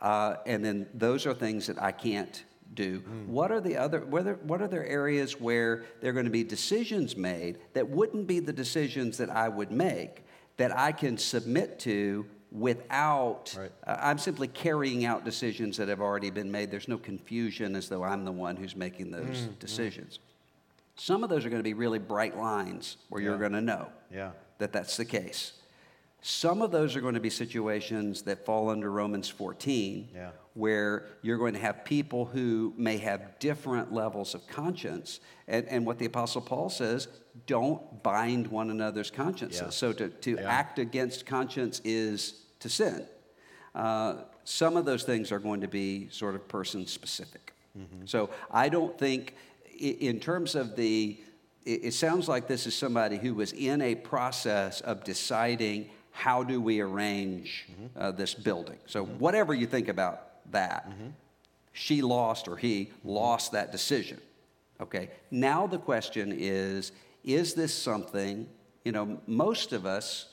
Uh, 0.00 0.36
and 0.44 0.64
then 0.64 0.86
those 0.92 1.26
are 1.26 1.32
things 1.34 1.66
that 1.66 1.80
I 1.82 1.92
can't 1.92 2.44
do. 2.74 3.02
What 3.26 3.50
are 3.50 3.60
the 3.60 3.76
other 3.76 4.00
whether 4.00 4.34
what 4.42 4.60
are 4.60 4.68
there 4.68 4.84
areas 4.84 5.40
where 5.40 5.84
there 6.00 6.10
are 6.10 6.12
going 6.12 6.26
to 6.26 6.30
be 6.30 6.44
decisions 6.44 7.16
made 7.16 7.58
that 7.72 7.88
wouldn't 7.88 8.26
be 8.26 8.40
the 8.40 8.52
decisions 8.52 9.16
that 9.18 9.30
I 9.30 9.48
would 9.48 9.70
make 9.70 10.24
that 10.56 10.76
I 10.76 10.92
can 10.92 11.16
submit 11.16 11.78
to 11.80 12.26
without 12.50 13.54
Right. 13.58 13.72
uh, 13.86 13.96
I'm 14.00 14.18
simply 14.18 14.48
carrying 14.48 15.04
out 15.04 15.24
decisions 15.24 15.76
that 15.76 15.88
have 15.88 16.00
already 16.00 16.30
been 16.30 16.50
made. 16.50 16.70
There's 16.70 16.88
no 16.88 16.98
confusion 16.98 17.76
as 17.76 17.88
though 17.88 18.02
I'm 18.02 18.24
the 18.24 18.32
one 18.32 18.56
who's 18.56 18.74
making 18.76 19.10
those 19.10 19.48
decisions. 19.60 20.18
Some 20.96 21.22
of 21.22 21.30
those 21.30 21.44
are 21.44 21.50
going 21.50 21.60
to 21.60 21.64
be 21.64 21.74
really 21.74 21.98
bright 21.98 22.36
lines 22.36 22.96
where 23.08 23.20
you're 23.22 23.38
going 23.38 23.52
to 23.52 23.60
know 23.60 23.88
Yeah. 24.12 24.30
that 24.58 24.72
that's 24.72 24.96
the 24.96 25.04
case. 25.04 25.52
Some 26.22 26.60
of 26.62 26.72
those 26.72 26.96
are 26.96 27.00
going 27.00 27.14
to 27.14 27.20
be 27.20 27.30
situations 27.30 28.22
that 28.22 28.44
fall 28.44 28.70
under 28.70 28.90
Romans 28.90 29.28
14, 29.28 30.08
Yeah. 30.14 30.30
where 30.54 31.06
you're 31.22 31.38
going 31.38 31.52
to 31.52 31.60
have 31.60 31.84
people 31.84 32.24
who 32.24 32.72
may 32.76 32.96
have 32.96 33.38
different 33.38 33.92
levels 33.92 34.34
of 34.34 34.46
conscience. 34.48 35.20
And, 35.46 35.66
and 35.68 35.86
what 35.86 35.98
the 35.98 36.06
Apostle 36.06 36.40
Paul 36.40 36.70
says, 36.70 37.06
don't 37.46 38.02
bind 38.02 38.48
one 38.48 38.70
another's 38.70 39.10
consciences. 39.10 39.60
Yeah. 39.62 39.70
So 39.70 39.92
to, 39.92 40.08
to 40.08 40.30
Yeah. 40.36 40.50
act 40.50 40.78
against 40.78 41.26
conscience 41.26 41.80
is 41.84 42.42
to 42.60 42.68
sin. 42.68 43.06
Uh, 43.74 44.22
some 44.44 44.76
of 44.76 44.84
those 44.86 45.04
things 45.04 45.30
are 45.30 45.38
going 45.38 45.60
to 45.60 45.68
be 45.68 46.08
sort 46.10 46.34
of 46.34 46.48
person 46.48 46.86
specific. 46.86 47.52
Mm-hmm. 47.78 48.06
So 48.06 48.30
I 48.50 48.68
don't 48.70 48.98
think, 48.98 49.34
in 49.80 50.20
terms 50.20 50.54
of 50.54 50.76
the, 50.76 51.18
it, 51.64 51.92
sounds 51.94 52.28
like 52.28 52.46
this 52.48 52.66
is 52.66 52.74
somebody 52.74 53.16
who 53.16 53.34
was 53.34 53.52
in 53.52 53.80
a 53.82 53.94
process 53.94 54.80
of 54.80 55.04
deciding 55.04 55.90
how 56.12 56.42
do 56.42 56.60
we 56.60 56.80
arrange 56.80 57.66
Mm-hmm. 57.70 57.98
uh, 58.00 58.10
this 58.12 58.34
building. 58.34 58.78
So 58.86 59.04
whatever 59.04 59.52
you 59.54 59.66
think 59.66 59.88
about 59.88 60.50
that, 60.52 60.88
Mm-hmm. 60.88 61.08
she 61.72 62.02
lost 62.02 62.48
or 62.48 62.56
he 62.56 62.90
lost 63.04 63.52
that 63.52 63.72
decision. 63.72 64.18
Okay. 64.80 65.10
Now 65.30 65.66
the 65.66 65.78
question 65.78 66.34
is, 66.36 66.92
is 67.24 67.54
this 67.54 67.72
something, 67.74 68.46
you 68.84 68.92
know, 68.92 69.20
most 69.26 69.72
of 69.72 69.84
us 69.86 70.26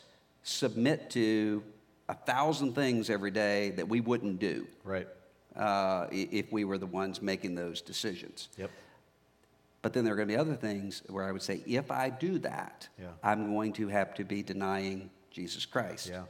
submit 0.43 1.09
to 1.11 1.63
a 2.09 2.13
thousand 2.13 2.73
things 2.75 3.09
every 3.09 3.31
day 3.31 3.71
that 3.71 3.87
we 3.87 4.01
wouldn't 4.01 4.39
do 4.39 4.67
Right. 4.83 5.07
uh, 5.55 6.07
if 6.11 6.51
we 6.51 6.65
were 6.65 6.77
the 6.77 6.85
ones 6.85 7.21
making 7.21 7.55
those 7.55 7.81
decisions. 7.81 8.49
Yep. 8.57 8.69
But 9.83 9.91
then 9.93 10.05
there 10.05 10.13
are 10.13 10.15
going 10.17 10.29
to 10.29 10.33
be 10.33 10.39
other 10.39 10.55
things 10.55 11.03
where 11.09 11.25
I 11.25 11.31
would 11.31 11.41
say, 11.43 11.61
if 11.67 11.91
I 11.91 12.09
do 12.09 12.39
that, 12.39 12.87
Yeah. 12.99 13.07
I'm 13.21 13.53
going 13.53 13.73
to 13.73 13.89
have 13.89 14.15
to 14.15 14.23
be 14.23 14.41
denying 14.41 15.11
Jesus 15.29 15.65
Christ. 15.65 16.09
Yeah. 16.09 16.23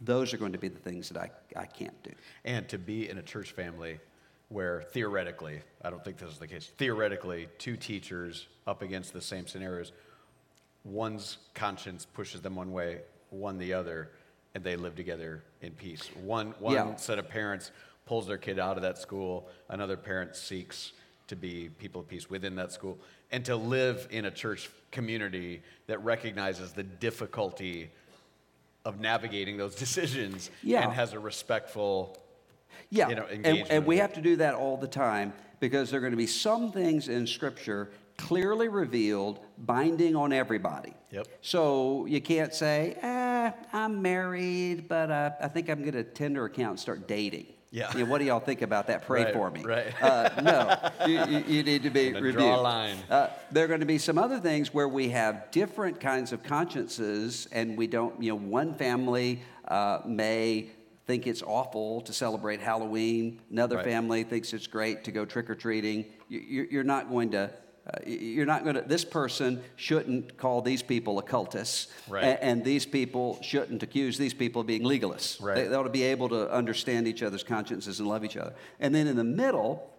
Those 0.00 0.32
are 0.34 0.38
going 0.38 0.52
to 0.52 0.58
be 0.58 0.68
the 0.68 0.80
things 0.80 1.10
that 1.10 1.18
I, 1.18 1.30
I 1.54 1.66
can't 1.66 2.02
do. 2.02 2.10
And 2.44 2.66
to 2.70 2.78
be 2.78 3.08
in 3.08 3.18
a 3.18 3.22
church 3.22 3.52
family 3.52 4.00
where 4.48 4.82
theoretically, 4.92 5.60
I 5.82 5.90
don't 5.90 6.02
think 6.02 6.16
this 6.16 6.30
is 6.30 6.38
the 6.38 6.46
case, 6.48 6.72
theoretically, 6.78 7.48
two 7.58 7.76
teachers 7.76 8.46
up 8.66 8.80
against 8.80 9.12
the 9.12 9.20
same 9.20 9.46
scenarios, 9.46 9.92
one's 10.82 11.38
conscience 11.54 12.06
pushes 12.06 12.40
them 12.40 12.56
one 12.56 12.72
way, 12.72 13.00
one 13.30 13.58
the 13.58 13.74
other, 13.74 14.12
and 14.54 14.64
they 14.64 14.76
live 14.76 14.94
together 14.94 15.44
in 15.60 15.72
peace. 15.72 16.08
One, 16.22 16.54
one 16.58 16.74
Yeah. 16.74 16.96
set 16.96 17.18
of 17.18 17.28
parents 17.28 17.70
pulls 18.06 18.26
their 18.26 18.38
kid 18.38 18.58
out 18.58 18.76
of 18.76 18.82
that 18.82 18.96
school, 18.98 19.48
another 19.68 19.96
parent 19.96 20.36
seeks 20.36 20.92
to 21.28 21.36
be 21.36 21.70
people 21.78 22.00
of 22.00 22.08
peace 22.08 22.28
within 22.28 22.54
that 22.56 22.72
school, 22.72 22.98
and 23.32 23.44
to 23.44 23.56
live 23.56 24.06
in 24.10 24.26
a 24.26 24.30
church 24.30 24.68
community 24.90 25.62
that 25.86 26.02
recognizes 26.04 26.72
the 26.72 26.82
difficulty 26.82 27.90
of 28.84 29.00
navigating 29.00 29.56
those 29.56 29.74
decisions 29.84 30.50
Yeah. 30.62 30.84
and 30.84 30.92
has 30.92 31.12
a 31.12 31.18
respectful 31.18 32.16
Yeah, 32.90 33.08
you 33.08 33.14
know, 33.14 33.24
and, 33.24 33.44
engagement 33.46 33.70
and 33.70 33.86
we 33.86 33.98
have 33.98 34.12
to 34.14 34.20
do 34.20 34.36
that 34.36 34.54
all 34.54 34.76
the 34.76 34.86
time 34.88 35.32
because 35.60 35.90
there 35.90 35.98
are 35.98 36.00
going 36.00 36.12
to 36.12 36.16
be 36.16 36.26
some 36.26 36.70
things 36.72 37.08
in 37.08 37.26
Scripture 37.26 37.90
clearly 38.16 38.68
revealed, 38.68 39.40
binding 39.58 40.14
on 40.14 40.32
everybody. 40.32 40.92
Yep. 41.10 41.26
So 41.40 42.06
you 42.06 42.20
can't 42.20 42.54
say, 42.54 42.96
eh, 43.02 43.50
I'm 43.72 44.02
married, 44.02 44.88
but 44.88 45.10
uh, 45.10 45.30
I 45.40 45.48
think 45.48 45.68
I'm 45.68 45.80
going 45.80 45.94
to 45.94 46.04
Tinder 46.04 46.44
account 46.44 46.70
and 46.70 46.80
start 46.80 47.08
dating. 47.08 47.46
Yeah. 47.74 47.92
You 47.92 48.04
know, 48.04 48.10
what 48.10 48.18
do 48.18 48.24
y'all 48.24 48.38
think 48.38 48.62
about 48.62 48.86
that? 48.86 49.04
Pray 49.04 49.24
Right, 49.24 49.34
for 49.34 49.50
me. 49.50 49.64
right. 49.64 49.92
Uh, 50.00 50.30
no, 50.40 51.06
you, 51.08 51.24
you, 51.26 51.44
you 51.56 51.62
need 51.64 51.82
to 51.82 51.90
be 51.90 52.12
reviewed. 52.12 52.34
draw 52.36 52.54
a 52.54 52.62
line. 52.62 52.96
Uh, 53.10 53.30
there 53.50 53.64
are 53.64 53.66
going 53.68 53.80
to 53.80 53.86
be 53.86 53.98
some 53.98 54.16
other 54.16 54.38
things 54.38 54.72
where 54.72 54.86
we 54.88 55.08
have 55.08 55.50
different 55.50 55.98
kinds 55.98 56.32
of 56.32 56.44
consciences, 56.44 57.48
and 57.50 57.76
we 57.76 57.88
don't, 57.88 58.22
you 58.22 58.28
know, 58.30 58.36
one 58.36 58.74
family 58.76 59.42
uh, 59.66 59.98
may 60.06 60.68
think 61.08 61.26
it's 61.26 61.42
awful 61.42 62.00
to 62.02 62.12
celebrate 62.12 62.60
Halloween, 62.60 63.40
another 63.50 63.76
Right. 63.76 63.84
family 63.84 64.22
thinks 64.22 64.52
it's 64.52 64.68
great 64.68 65.02
to 65.04 65.10
go 65.10 65.24
trick 65.24 65.50
or 65.50 65.56
treating. 65.56 66.04
You, 66.28 66.68
you're 66.70 66.84
not 66.84 67.10
going 67.10 67.32
to. 67.32 67.50
Uh, 67.86 67.98
you're 68.06 68.46
not 68.46 68.62
going 68.64 68.76
to. 68.76 68.80
This 68.82 69.04
person 69.04 69.62
shouldn't 69.76 70.38
call 70.38 70.62
these 70.62 70.82
people 70.82 71.18
occultists, 71.18 71.88
Right. 72.08 72.24
a- 72.24 72.42
and 72.42 72.64
these 72.64 72.86
people 72.86 73.38
shouldn't 73.42 73.82
accuse 73.82 74.16
these 74.16 74.32
people 74.32 74.62
of 74.62 74.66
being 74.66 74.82
legalists. 74.82 75.42
Right. 75.42 75.54
They, 75.56 75.66
they 75.68 75.74
ought 75.74 75.82
to 75.82 75.90
be 75.90 76.04
able 76.04 76.30
to 76.30 76.50
understand 76.50 77.06
each 77.06 77.22
other's 77.22 77.42
consciences 77.42 78.00
and 78.00 78.08
love 78.08 78.24
each 78.24 78.38
other. 78.38 78.54
And 78.80 78.94
then 78.94 79.06
in 79.06 79.16
the 79.16 79.24
middle, 79.24 79.90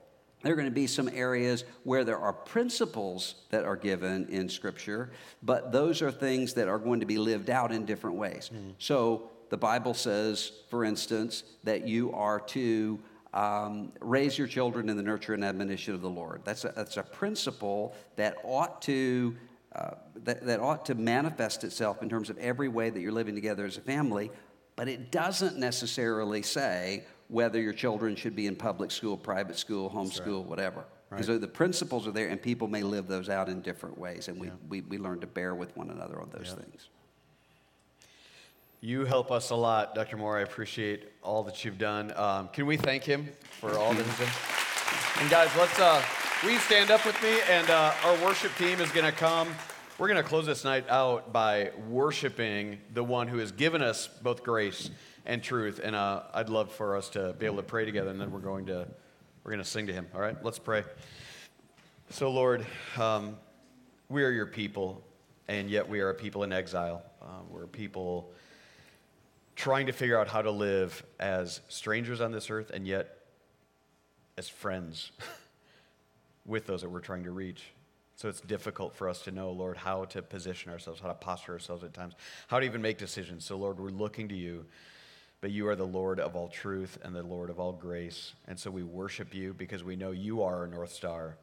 there 0.42 0.54
are 0.54 0.56
going 0.56 0.68
to 0.68 0.72
be 0.74 0.88
some 0.88 1.10
areas 1.10 1.64
where 1.84 2.04
there 2.04 2.18
are 2.18 2.34
principles 2.34 3.36
that 3.52 3.66
are 3.66 3.76
given 3.76 4.28
in 4.30 4.50
Scripture, 4.50 5.12
but 5.44 5.72
those 5.72 6.02
are 6.02 6.12
things 6.12 6.56
that 6.56 6.68
are 6.68 6.80
going 6.80 7.02
to 7.02 7.06
be 7.06 7.18
lived 7.20 7.50
out 7.52 7.72
in 7.72 7.86
different 7.86 8.16
ways. 8.16 8.50
So 8.80 9.30
the 9.50 9.58
Bible 9.58 9.94
says, 9.94 10.52
for 10.70 10.84
instance, 10.84 11.44
that 11.64 11.88
you 11.88 12.12
are 12.14 12.40
to 12.40 13.00
um, 13.36 13.92
raise 14.02 14.38
your 14.38 14.48
children 14.48 14.90
in 14.90 14.98
the 14.98 15.04
nurture 15.04 15.34
and 15.34 15.44
admonition 15.44 15.94
of 15.94 16.02
the 16.02 16.10
Lord. 16.10 16.42
That's 16.44 16.66
a, 16.66 16.74
that's 16.76 16.98
a 16.98 17.04
principle 17.04 17.94
that 18.16 18.38
ought 18.44 18.82
to. 18.84 19.36
Uh, 19.76 19.96
that, 20.24 20.46
that 20.46 20.62
ought 20.62 20.86
to 20.86 20.96
manifest 20.96 21.66
itself 21.66 22.02
in 22.02 22.08
terms 22.08 22.30
of 22.30 22.38
every 22.38 22.70
way 22.70 22.90
that 22.90 23.02
you're 23.02 23.12
living 23.12 23.36
together 23.36 23.66
as 23.66 23.78
a 23.78 23.82
family, 23.82 24.32
but 24.78 24.88
it 24.88 25.12
doesn't 25.12 25.58
necessarily 25.58 26.42
say 26.42 27.04
whether 27.28 27.60
your 27.60 27.74
children 27.74 28.16
should 28.16 28.38
be 28.38 28.48
in 28.48 28.56
public 28.56 28.90
school, 28.90 29.18
private 29.18 29.58
school, 29.58 29.90
homeschool, 29.90 30.46
whatever. 30.46 30.86
Because 31.10 31.28
the 31.28 31.48
principles 31.48 32.08
are 32.08 32.12
there, 32.12 32.30
and 32.30 32.42
people 32.42 32.70
may 32.70 32.84
live 32.84 33.08
those 33.08 33.28
out 33.28 33.50
in 33.50 33.60
different 33.60 33.98
ways, 33.98 34.30
and 34.30 34.40
we, 34.40 34.50
we, 34.70 34.80
we 34.80 34.98
learn 34.98 35.20
to 35.20 35.28
bear 35.28 35.54
with 35.56 35.76
one 35.76 35.90
another 35.90 36.22
on 36.22 36.30
those 36.30 36.56
Yeah. 36.58 36.64
things. 36.64 36.90
You 38.82 39.06
help 39.06 39.32
us 39.32 39.50
a 39.50 39.56
lot, 39.56 39.96
Dr. 39.96 40.18
Moore. 40.18 40.38
I 40.38 40.42
appreciate 40.42 41.12
all 41.24 41.44
that 41.44 41.66
you've 41.66 41.78
done. 41.78 42.14
Um, 42.16 42.50
can 42.50 42.66
we 42.66 42.78
thank 42.78 43.04
him 43.04 43.30
for 43.60 43.72
all 43.78 43.94
that 43.94 44.06
he's 44.06 44.18
done? 44.20 45.22
And 45.22 45.30
guys, 45.30 45.50
let's 45.58 45.80
uh, 45.80 46.04
you 46.44 46.60
stand 46.60 46.92
up 46.92 47.04
with 47.06 47.20
me? 47.24 47.40
And 47.50 47.68
uh, 47.72 47.94
our 48.04 48.24
worship 48.24 48.56
team 48.58 48.80
is 48.80 48.92
going 48.92 49.06
to 49.06 49.12
come. 49.12 49.48
We're 49.98 50.08
going 50.08 50.22
to 50.22 50.28
close 50.28 50.46
this 50.46 50.64
night 50.64 50.86
out 50.90 51.34
by 51.34 51.72
worshiping 51.88 52.78
the 52.94 53.04
one 53.04 53.28
who 53.28 53.40
has 53.40 53.52
given 53.52 53.82
us 53.82 54.08
both 54.08 54.44
grace 54.44 54.92
and 55.26 55.42
truth. 55.42 55.80
And 55.84 55.96
uh, 55.96 56.24
I'd 56.34 56.50
love 56.50 56.72
for 56.72 56.96
us 56.96 57.10
to 57.12 57.34
be 57.34 57.48
able 57.48 57.58
to 57.58 57.64
pray 57.64 57.86
together, 57.86 58.12
and 58.12 58.22
then 58.22 58.30
we're 58.30 58.40
going 58.40 58.68
to 58.68 58.88
we're 59.44 59.52
going 59.52 59.64
to 59.64 59.70
sing 59.70 59.88
to 59.88 59.94
him. 59.94 60.08
All 60.14 60.22
right, 60.22 60.38
let's 60.44 60.60
pray. 60.60 60.84
So, 62.12 62.30
Lord, 62.30 62.64
um, 62.98 63.38
we 64.10 64.24
are 64.24 64.32
your 64.32 64.46
people, 64.46 65.04
and 65.48 65.70
yet 65.70 65.90
we 65.90 66.02
are 66.02 66.10
a 66.10 66.16
people 66.16 66.44
in 66.44 66.54
exile. 66.54 67.02
Uh, 67.22 67.42
we're 67.50 67.64
a 67.64 67.68
people 67.68 68.35
trying 69.56 69.86
to 69.86 69.94
figure 69.94 70.20
out 70.20 70.28
how 70.28 70.42
to 70.42 70.52
live 70.52 71.04
as 71.20 71.62
strangers 71.70 72.22
on 72.22 72.32
this 72.32 72.50
earth 72.50 72.72
and 72.72 72.86
yet 72.86 73.18
as 74.38 74.50
friends 74.50 75.12
with 76.46 76.66
those 76.68 76.82
that 76.82 76.90
we're 76.90 77.00
trying 77.00 77.24
to 77.24 77.32
reach. 77.32 77.64
So 78.18 78.30
it's 78.30 78.42
difficult 78.42 78.96
for 78.96 79.10
us 79.10 79.24
to 79.24 79.32
know, 79.32 79.52
Lord, 79.52 79.78
how 79.78 80.06
to 80.06 80.22
position 80.22 80.72
ourselves, 80.72 81.02
how 81.02 81.08
to 81.08 81.14
posture 81.14 81.54
ourselves 81.54 81.84
at 81.84 81.94
times, 81.94 82.14
how 82.48 82.60
to 82.60 82.66
even 82.66 82.82
make 82.82 82.98
decisions. 82.98 83.44
So, 83.46 83.58
Lord, 83.58 83.80
we're 83.80 83.90
looking 83.90 84.30
to 84.30 84.36
you, 84.36 84.66
but 85.42 85.52
you 85.52 85.68
are 85.68 85.76
the 85.76 85.86
Lord 85.86 86.20
of 86.20 86.36
all 86.36 86.48
truth 86.48 86.98
and 87.04 87.14
the 87.14 87.24
Lord 87.24 87.50
of 87.50 87.60
all 87.60 87.74
grace. 87.74 88.34
And 88.48 88.58
so 88.58 88.72
we 88.72 88.84
worship 88.84 89.34
you 89.34 89.54
because 89.54 89.84
we 89.84 89.98
know 89.98 90.12
you 90.12 90.44
are 90.44 90.60
our 90.60 90.68
North 90.68 90.94
Star. 90.94 91.38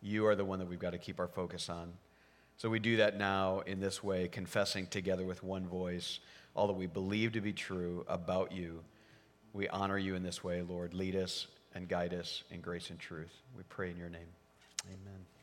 You 0.00 0.26
are 0.26 0.36
the 0.36 0.44
one 0.44 0.60
that 0.60 0.68
we've 0.68 0.78
got 0.78 0.92
to 0.92 0.98
keep 0.98 1.18
our 1.18 1.26
focus 1.26 1.68
on. 1.68 1.92
So 2.56 2.68
we 2.68 2.78
do 2.78 2.96
that 2.98 3.18
now 3.18 3.60
in 3.60 3.80
this 3.80 4.02
way, 4.02 4.28
confessing 4.28 4.86
together 4.86 5.24
with 5.24 5.42
one 5.42 5.66
voice 5.66 6.20
all 6.58 6.66
that 6.66 6.72
we 6.72 6.86
believe 6.88 7.32
to 7.32 7.40
be 7.40 7.52
true 7.52 8.04
about 8.08 8.50
you. 8.50 8.80
We 9.52 9.68
honor 9.68 9.96
you 9.96 10.16
in 10.16 10.24
this 10.24 10.42
way, 10.42 10.60
Lord. 10.60 10.92
Lead 10.92 11.14
us 11.14 11.46
and 11.72 11.88
guide 11.88 12.12
us 12.12 12.42
in 12.50 12.60
grace 12.60 12.90
and 12.90 12.98
truth. 12.98 13.30
We 13.56 13.62
pray 13.68 13.92
in 13.92 13.96
your 13.96 14.08
name. 14.08 14.26
Amen. 14.86 15.37